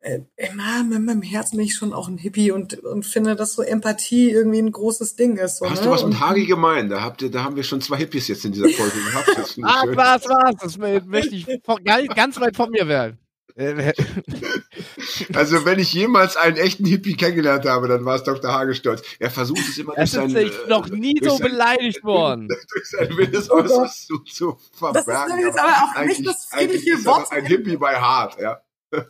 äh, 0.00 0.20
immer 0.34 0.82
mit 0.82 1.00
meinem 1.00 1.22
Herzen 1.22 1.58
bin 1.58 1.66
ich 1.66 1.76
schon 1.76 1.92
auch 1.92 2.08
ein 2.08 2.18
Hippie 2.18 2.50
und 2.50 2.82
und 2.82 3.06
finde, 3.06 3.36
dass 3.36 3.52
so 3.52 3.62
Empathie 3.62 4.30
irgendwie 4.30 4.58
ein 4.58 4.72
großes 4.72 5.14
Ding 5.14 5.36
ist. 5.36 5.58
So, 5.58 5.70
Hast 5.70 5.82
ne? 5.82 5.86
du 5.86 5.90
was 5.92 6.04
mit 6.04 6.18
Hagi 6.18 6.46
gemein? 6.46 6.88
Da 6.88 7.02
habt 7.02 7.22
ihr, 7.22 7.30
da 7.30 7.44
haben 7.44 7.54
wir 7.54 7.62
schon 7.62 7.80
zwei 7.80 7.98
Hippies 7.98 8.26
jetzt 8.26 8.44
in 8.44 8.50
dieser 8.50 8.70
Folge 8.70 8.96
gehabt. 8.96 9.58
ah, 9.62 9.84
was, 9.94 10.24
was? 10.24 10.56
Das 10.60 10.76
möchte 10.76 11.36
ich 11.36 11.46
ganz 12.16 12.40
weit 12.40 12.56
von 12.56 12.70
mir 12.70 12.88
werden. 12.88 13.20
Äh, 13.60 13.92
also 15.34 15.64
wenn 15.66 15.78
ich 15.78 15.92
jemals 15.92 16.36
einen 16.36 16.56
echten 16.56 16.86
Hippie 16.86 17.14
kennengelernt 17.16 17.66
habe, 17.66 17.88
dann 17.88 18.04
war 18.04 18.16
es 18.16 18.22
Dr. 18.22 18.52
Hagestolz. 18.52 19.02
Er 19.18 19.30
versucht 19.30 19.68
es 19.68 19.76
immer 19.76 19.94
durch 19.94 20.10
sein... 20.10 20.34
ist 20.34 20.66
noch 20.66 20.88
nie 20.88 21.20
so 21.22 21.36
sein, 21.36 21.50
beleidigt 21.50 22.02
worden. 22.04 22.48
durch 22.48 22.86
sein 22.86 23.08
oh 23.50 23.62
zu, 23.86 24.18
zu 24.20 24.58
verbergen. 24.72 25.04
Das 25.06 25.38
ist 25.38 25.44
jetzt 25.44 25.58
aber 25.58 25.72
auch 25.72 26.04
nicht 26.04 26.26
das 26.26 26.46
friedliche 26.46 27.04
Wort. 27.04 27.30
Ein 27.30 27.44
Hippie 27.44 27.76
bei 27.76 27.96
Hart, 27.96 28.40
ja. 28.40 28.60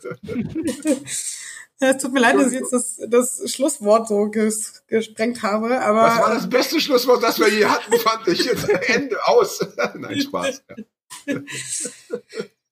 Ja, 1.83 1.89
es 1.89 1.97
tut 2.03 2.13
mir 2.13 2.19
leid, 2.19 2.35
dass 2.35 2.51
ich 2.51 2.59
jetzt 2.59 2.71
das, 2.71 2.99
das 3.07 3.51
Schlusswort 3.51 4.07
so 4.07 4.29
ges, 4.29 4.83
gesprengt 4.85 5.41
habe, 5.41 5.81
aber. 5.81 6.03
Das 6.03 6.19
war 6.19 6.33
das 6.35 6.47
beste 6.47 6.79
Schlusswort, 6.79 7.23
das 7.23 7.39
wir 7.39 7.49
je 7.49 7.65
hatten, 7.65 7.91
fand 7.97 8.27
ich. 8.27 8.45
Jetzt 8.45 8.69
Ende 8.69 9.17
aus. 9.25 9.65
Nein, 9.95 10.21
Spaß. 10.21 10.61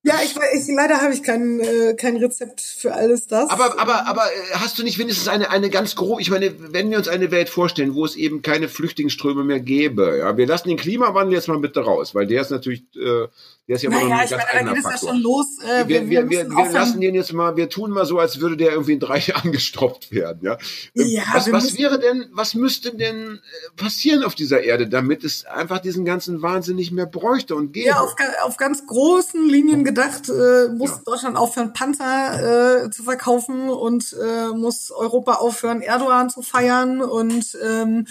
Ja. 0.04 0.16
Ich, 0.24 0.32
ich 0.32 0.68
leider 0.76 1.02
habe 1.02 1.14
ich 1.14 1.24
kein, 1.24 1.60
äh, 1.60 1.94
kein 1.94 2.16
Rezept 2.18 2.62
für 2.62 2.94
alles 2.94 3.28
das. 3.28 3.50
Aber, 3.50 3.80
aber, 3.80 4.08
aber 4.08 4.24
äh, 4.28 4.56
hast 4.56 4.80
du 4.80 4.84
nicht 4.84 4.98
wenigstens 4.98 5.28
eine, 5.28 5.50
eine 5.50 5.70
ganz 5.70 5.96
grob, 5.96 6.22
ich 6.22 6.30
meine, 6.30 6.54
wenn 6.74 6.90
wir 6.90 6.98
uns 6.98 7.10
eine 7.10 7.32
Welt 7.32 7.50
vorstellen, 7.50 7.96
wo 7.96 8.06
es 8.06 8.16
eben 8.16 8.42
keine 8.42 8.70
Flüchtlingsströme 8.70 9.44
mehr 9.44 9.60
gäbe, 9.60 10.20
ja, 10.20 10.38
wir 10.38 10.48
lassen 10.48 10.70
den 10.70 10.78
Klimawandel 10.78 11.36
jetzt 11.36 11.50
mal 11.50 11.60
bitte 11.60 11.82
raus, 11.82 12.16
weil 12.16 12.28
der 12.28 12.42
ist 12.42 12.52
natürlich, 12.52 12.84
äh, 12.96 13.28
der 13.70 13.76
ist 13.76 13.84
ja 13.84 13.92
naja, 13.92 14.02
immer 14.02 14.16
noch 14.16 14.22
ein 14.22 14.30
ganz 14.30 14.44
meine, 14.52 14.72
eigener 14.72 14.82
Faktor. 14.82 15.14
Los. 15.14 15.46
Äh, 15.64 15.88
wir, 15.88 16.10
wir, 16.10 16.28
wir, 16.28 16.30
wir, 16.30 16.50
wir 16.50 16.72
lassen 16.72 17.00
den 17.02 17.14
jetzt 17.14 17.32
mal, 17.34 17.56
wir 17.56 17.70
tun 17.70 17.92
mal 17.92 18.04
so, 18.04 18.18
als 18.18 18.40
würde 18.40 18.58
der 18.58 18.72
irgendwie 18.72 18.94
in 18.94 19.00
drei 19.00 19.20
Jahren 19.28 19.52
gestoppt 19.52 20.12
werden, 20.12 20.40
ja. 20.42 20.58
ja 20.96 21.22
was, 21.34 21.52
was 21.52 21.78
wäre 21.78 22.00
denn, 22.00 22.26
was 22.32 22.56
müsste 22.56 22.96
denn 22.96 23.36
äh, 23.36 23.40
passieren 23.76 24.24
auf 24.24 24.34
dieser 24.34 24.64
Erde, 24.64 24.90
damit 24.90 25.24
es 25.24 25.46
einfach 25.46 25.78
diesen 25.78 26.04
ganzen 26.04 26.42
Wahnsinn 26.42 26.78
nicht 26.78 26.92
mehr 26.92 27.06
bräuchte 27.06 27.54
und 27.54 27.72
gäbe? 27.72 27.90
Ja, 27.90 28.00
auf, 28.00 28.16
auf 28.42 28.58
ganz 28.58 28.88
großen 28.88 29.48
Linien 29.48 29.84
gedacht, 29.84 30.30
äh, 30.30 30.70
muss 30.70 30.90
ja. 30.90 31.02
Deutschland 31.06 31.38
aufhören, 31.38 31.72
Panzer 31.72 32.86
äh, 32.86 32.90
zu 32.90 33.04
verkaufen 33.04 33.70
und 33.70 34.16
äh, 34.20 34.48
muss 34.48 34.90
Europa 34.90 35.34
aufhören, 35.34 35.82
Erdogan 35.82 36.32
zu 36.32 36.42
feiern 36.42 37.02
und 37.02 37.56
ähm, 37.64 38.08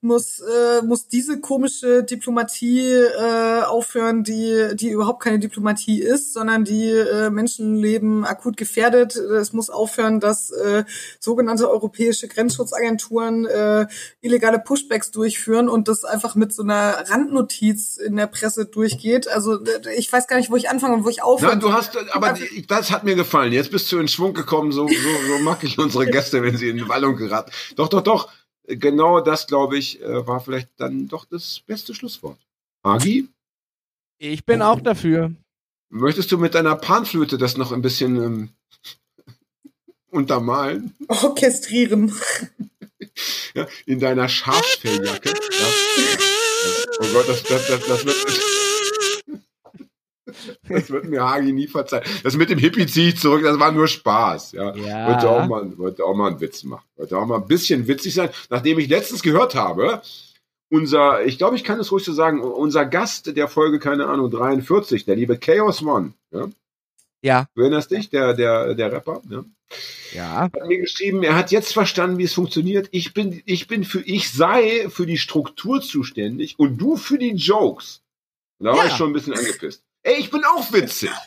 muss 0.00 0.40
äh, 0.40 0.82
muss 0.82 1.08
diese 1.08 1.40
komische 1.40 2.04
Diplomatie 2.04 2.90
äh, 2.90 3.62
aufhören, 3.62 4.24
die 4.24 4.68
die 4.74 4.90
überhaupt 4.90 5.22
keine 5.22 5.38
Diplomatie 5.38 6.00
ist, 6.00 6.32
sondern 6.32 6.64
die 6.64 6.90
äh, 6.90 7.30
Menschenleben 7.30 8.24
akut 8.24 8.56
gefährdet. 8.56 9.16
Es 9.16 9.52
muss 9.52 9.70
aufhören, 9.70 10.20
dass 10.20 10.50
äh, 10.50 10.84
sogenannte 11.20 11.70
europäische 11.70 12.28
Grenzschutzagenturen 12.28 13.46
äh, 13.46 13.86
illegale 14.20 14.58
Pushbacks 14.58 15.10
durchführen 15.10 15.68
und 15.68 15.88
das 15.88 16.04
einfach 16.04 16.34
mit 16.34 16.52
so 16.52 16.62
einer 16.62 17.10
Randnotiz 17.10 17.96
in 17.96 18.16
der 18.16 18.26
Presse 18.26 18.66
durchgeht. 18.66 19.28
Also 19.28 19.58
ich 19.96 20.12
weiß 20.12 20.26
gar 20.26 20.36
nicht, 20.36 20.50
wo 20.50 20.56
ich 20.56 20.68
anfange 20.68 20.94
und 20.94 21.04
wo 21.04 21.08
ich 21.08 21.22
aufhöre. 21.22 21.54
Na, 21.54 21.60
du 21.60 21.72
hast, 21.72 21.96
aber 22.12 22.32
die, 22.32 22.66
das 22.66 22.90
hat 22.90 23.04
mir 23.04 23.14
gefallen. 23.14 23.52
Jetzt 23.52 23.70
bist 23.70 23.90
du 23.90 23.98
in 23.98 24.08
Schwung 24.08 24.34
gekommen. 24.34 24.72
So, 24.72 24.86
so, 24.86 24.94
so 24.94 25.42
mag 25.42 25.62
ich 25.64 25.78
unsere 25.78 26.06
Gäste, 26.06 26.42
wenn 26.42 26.56
sie 26.56 26.68
in 26.68 26.88
Wallung 26.88 27.16
geraten. 27.16 27.50
Doch, 27.76 27.88
doch, 27.88 28.02
doch. 28.02 28.28
Genau 28.66 29.20
das, 29.20 29.46
glaube 29.46 29.78
ich, 29.78 30.00
äh, 30.02 30.26
war 30.26 30.40
vielleicht 30.40 30.70
dann 30.76 31.08
doch 31.08 31.24
das 31.24 31.60
beste 31.66 31.94
Schlusswort. 31.94 32.38
Agi? 32.82 33.28
Ich 34.18 34.44
bin 34.44 34.62
auch 34.62 34.80
dafür. 34.80 35.32
Möchtest 35.88 36.32
du 36.32 36.38
mit 36.38 36.54
deiner 36.54 36.74
Panflöte 36.74 37.38
das 37.38 37.56
noch 37.56 37.70
ein 37.72 37.82
bisschen 37.82 38.16
ähm, 38.16 38.48
untermalen? 40.10 40.94
Orchestrieren. 41.08 42.12
Ja, 43.54 43.66
in 43.86 44.00
deiner 44.00 44.28
Schaffelljacke. 44.28 45.28
Ja. 45.28 45.66
Oh 47.00 47.06
Gott, 47.12 47.28
das, 47.28 47.42
das, 47.44 47.66
das, 47.68 47.86
das 47.86 48.04
wird. 48.04 48.55
Das 50.68 50.90
wird 50.90 51.04
mir 51.06 51.22
Hagi 51.24 51.52
nie 51.52 51.66
verzeihen. 51.68 52.04
Das 52.22 52.36
mit 52.36 52.50
dem 52.50 52.58
Hippie 52.58 52.86
ziehe 52.86 53.08
ich 53.10 53.18
zurück, 53.18 53.42
das 53.42 53.58
war 53.58 53.72
nur 53.72 53.88
Spaß. 53.88 54.52
Ja. 54.52 54.74
Ja. 54.76 55.08
Wollte, 55.08 55.30
auch 55.30 55.46
mal, 55.46 55.78
wollte 55.78 56.04
auch 56.04 56.14
mal 56.14 56.28
einen 56.32 56.40
Witz 56.40 56.64
machen. 56.64 56.84
Wollte 56.96 57.18
auch 57.18 57.26
mal 57.26 57.36
ein 57.36 57.46
bisschen 57.46 57.86
witzig 57.88 58.14
sein. 58.14 58.30
Nachdem 58.50 58.78
ich 58.78 58.88
letztens 58.88 59.22
gehört 59.22 59.54
habe, 59.54 60.02
unser, 60.70 61.24
ich 61.24 61.38
glaube, 61.38 61.56
ich 61.56 61.64
kann 61.64 61.78
es 61.80 61.92
ruhig 61.92 62.04
so 62.04 62.12
sagen, 62.12 62.40
unser 62.42 62.84
Gast 62.86 63.36
der 63.36 63.48
Folge, 63.48 63.78
keine 63.78 64.06
Ahnung, 64.06 64.30
43, 64.30 65.04
der 65.04 65.16
liebe 65.16 65.38
Chaos 65.38 65.82
One, 65.82 66.12
ja. 66.32 66.48
Ja, 67.22 67.46
Du 67.54 67.62
erinnerst 67.62 67.90
dich, 67.90 68.10
der, 68.10 68.34
der, 68.34 68.74
der 68.74 68.92
Rapper, 68.92 69.20
ja. 69.30 69.44
ja. 70.12 70.42
Hat 70.42 70.66
mir 70.68 70.78
geschrieben, 70.78 71.22
er 71.24 71.34
hat 71.34 71.50
jetzt 71.50 71.72
verstanden, 71.72 72.18
wie 72.18 72.24
es 72.24 72.34
funktioniert. 72.34 72.88
Ich 72.92 73.14
bin, 73.14 73.42
ich 73.46 73.66
bin 73.66 73.84
für, 73.84 74.00
ich 74.00 74.30
sei 74.30 74.86
für 74.90 75.06
die 75.06 75.18
Struktur 75.18 75.80
zuständig 75.80 76.56
und 76.58 76.76
du 76.78 76.96
für 76.96 77.18
die 77.18 77.32
Jokes. 77.32 78.02
Und 78.58 78.66
da 78.66 78.72
war 78.72 78.84
Ja. 78.84 78.90
ich 78.90 78.96
schon 78.96 79.10
ein 79.10 79.12
bisschen 79.12 79.32
angepisst. 79.34 79.82
Ey, 80.06 80.20
ich 80.20 80.30
bin 80.30 80.44
auch 80.44 80.72
witzig. 80.72 81.10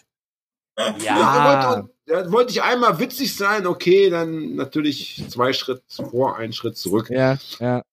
Ja. 0.78 1.18
Ja, 1.18 1.44
wollte, 1.76 1.90
ja, 2.06 2.32
wollte 2.32 2.52
ich 2.52 2.62
einmal 2.62 3.00
witzig 3.00 3.36
sein, 3.36 3.68
okay, 3.68 4.10
dann 4.10 4.56
natürlich 4.56 5.22
zwei 5.28 5.52
Schritt 5.52 5.82
vor, 5.90 6.38
einen 6.38 6.54
Schritt 6.54 6.78
zurück. 6.78 7.10
Ja, 7.10 7.38
ja. 7.60 7.84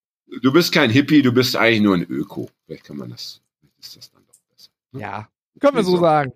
Du 0.40 0.52
bist 0.52 0.70
kein 0.70 0.88
Hippie, 0.88 1.20
du 1.20 1.32
bist 1.32 1.56
eigentlich 1.56 1.80
nur 1.80 1.96
ein 1.96 2.04
Öko. 2.08 2.48
Vielleicht 2.64 2.84
kann 2.84 2.98
man 2.98 3.10
das, 3.10 3.40
vielleicht 3.58 3.78
ist 3.80 3.96
das 3.96 4.12
dann 4.12 4.22
doch 4.24 4.38
besser. 4.54 4.70
Ja. 4.92 5.28
Können 5.58 5.74
wir 5.74 5.82
so 5.82 5.94
Wieso? 5.94 6.02
sagen. 6.02 6.32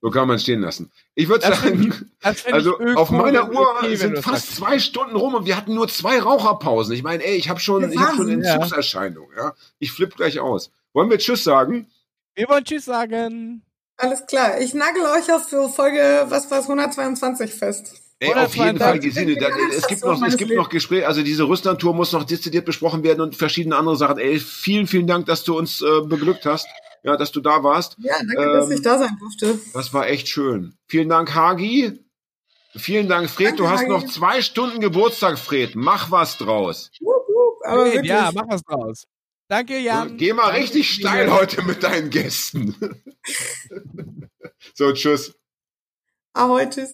So 0.00 0.10
kann 0.10 0.26
man 0.26 0.40
stehen 0.40 0.62
lassen. 0.62 0.90
Ich 1.14 1.28
würde 1.28 1.46
sagen, 1.46 1.94
also 2.20 2.80
ich 2.80 2.86
öko 2.86 3.00
auf 3.00 3.10
meiner 3.12 3.48
Uhr 3.48 3.76
okay, 3.78 3.94
sind 3.94 4.18
fast 4.18 4.46
sagst. 4.46 4.56
zwei 4.56 4.80
Stunden 4.80 5.14
rum 5.14 5.36
und 5.36 5.46
wir 5.46 5.56
hatten 5.56 5.74
nur 5.74 5.86
zwei 5.86 6.18
Raucherpausen. 6.18 6.92
Ich 6.92 7.04
meine, 7.04 7.22
ey, 7.22 7.36
ich 7.36 7.48
habe 7.48 7.60
schon, 7.60 7.88
ich 7.88 7.96
hab 7.96 8.16
schon 8.16 8.26
Wahnsinn, 8.26 8.42
ja. 8.42 8.54
Entzugserscheinung. 8.54 9.28
Ja? 9.36 9.54
Ich 9.78 9.92
flipp 9.92 10.16
gleich 10.16 10.40
aus. 10.40 10.72
Wollen 10.92 11.08
wir 11.08 11.18
Tschüss 11.18 11.44
sagen? 11.44 11.86
Wir 12.34 12.48
wollen 12.48 12.64
Tschüss 12.64 12.86
sagen. 12.86 13.62
Alles 13.96 14.26
klar. 14.26 14.60
Ich 14.60 14.74
nagel 14.74 15.02
euch 15.02 15.30
auf 15.32 15.48
für 15.48 15.68
Folge, 15.68 16.26
was 16.28 16.50
war's, 16.50 16.64
122 16.64 17.52
fest. 17.52 18.02
Ey, 18.20 18.32
auf 18.34 18.54
jeden 18.54 18.78
22. 18.78 18.80
Fall, 18.80 18.98
Gesine, 19.00 19.36
da, 19.36 19.48
es 19.76 19.86
gibt 19.88 20.04
noch, 20.04 20.22
es 20.22 20.36
gibt 20.36 20.52
noch 20.52 20.68
Gespräche, 20.68 21.08
also 21.08 21.22
diese 21.22 21.42
Russland-Tour 21.42 21.92
muss 21.92 22.12
noch 22.12 22.22
dezidiert 22.22 22.64
besprochen 22.64 23.02
werden 23.02 23.20
und 23.20 23.34
verschiedene 23.34 23.76
andere 23.76 23.96
Sachen. 23.96 24.18
Ey, 24.18 24.38
vielen, 24.38 24.86
vielen 24.86 25.08
Dank, 25.08 25.26
dass 25.26 25.42
du 25.42 25.58
uns 25.58 25.82
äh, 25.82 26.02
beglückt 26.02 26.46
hast, 26.46 26.68
ja, 27.02 27.16
dass 27.16 27.32
du 27.32 27.40
da 27.40 27.64
warst. 27.64 27.96
Ja, 27.98 28.14
danke, 28.18 28.52
dass 28.52 28.66
Ähm, 28.66 28.72
ich 28.76 28.82
da 28.82 28.98
sein 28.98 29.18
durfte. 29.18 29.58
Das 29.74 29.92
war 29.92 30.06
echt 30.06 30.28
schön. 30.28 30.74
Vielen 30.86 31.08
Dank, 31.08 31.34
Hagi. 31.34 31.98
Vielen 32.76 33.08
Dank, 33.08 33.28
Fred. 33.28 33.48
Danke, 33.48 33.62
du 33.64 33.68
hast 33.68 33.80
Hagi. 33.80 33.90
noch 33.90 34.06
zwei 34.06 34.40
Stunden 34.40 34.80
Geburtstag, 34.80 35.36
Fred. 35.36 35.74
Mach 35.74 36.12
was 36.12 36.38
draus. 36.38 36.92
Wup, 37.00 37.26
wup, 37.28 37.58
aber 37.64 37.82
Fred, 37.82 37.94
wirklich. 37.94 38.10
ja, 38.10 38.30
mach 38.32 38.46
was 38.48 38.62
draus. 38.62 39.04
Danke, 39.52 39.76
Jan. 39.80 40.16
Geh 40.16 40.32
mal 40.32 40.46
Danke, 40.46 40.62
richtig 40.62 40.94
steil 40.94 41.30
heute 41.30 41.60
mit 41.60 41.82
deinen 41.82 42.08
Gästen. 42.08 42.74
so, 44.74 44.90
tschüss. 44.94 45.38
Ahoi, 46.32 46.64
tschüss. 46.70 46.90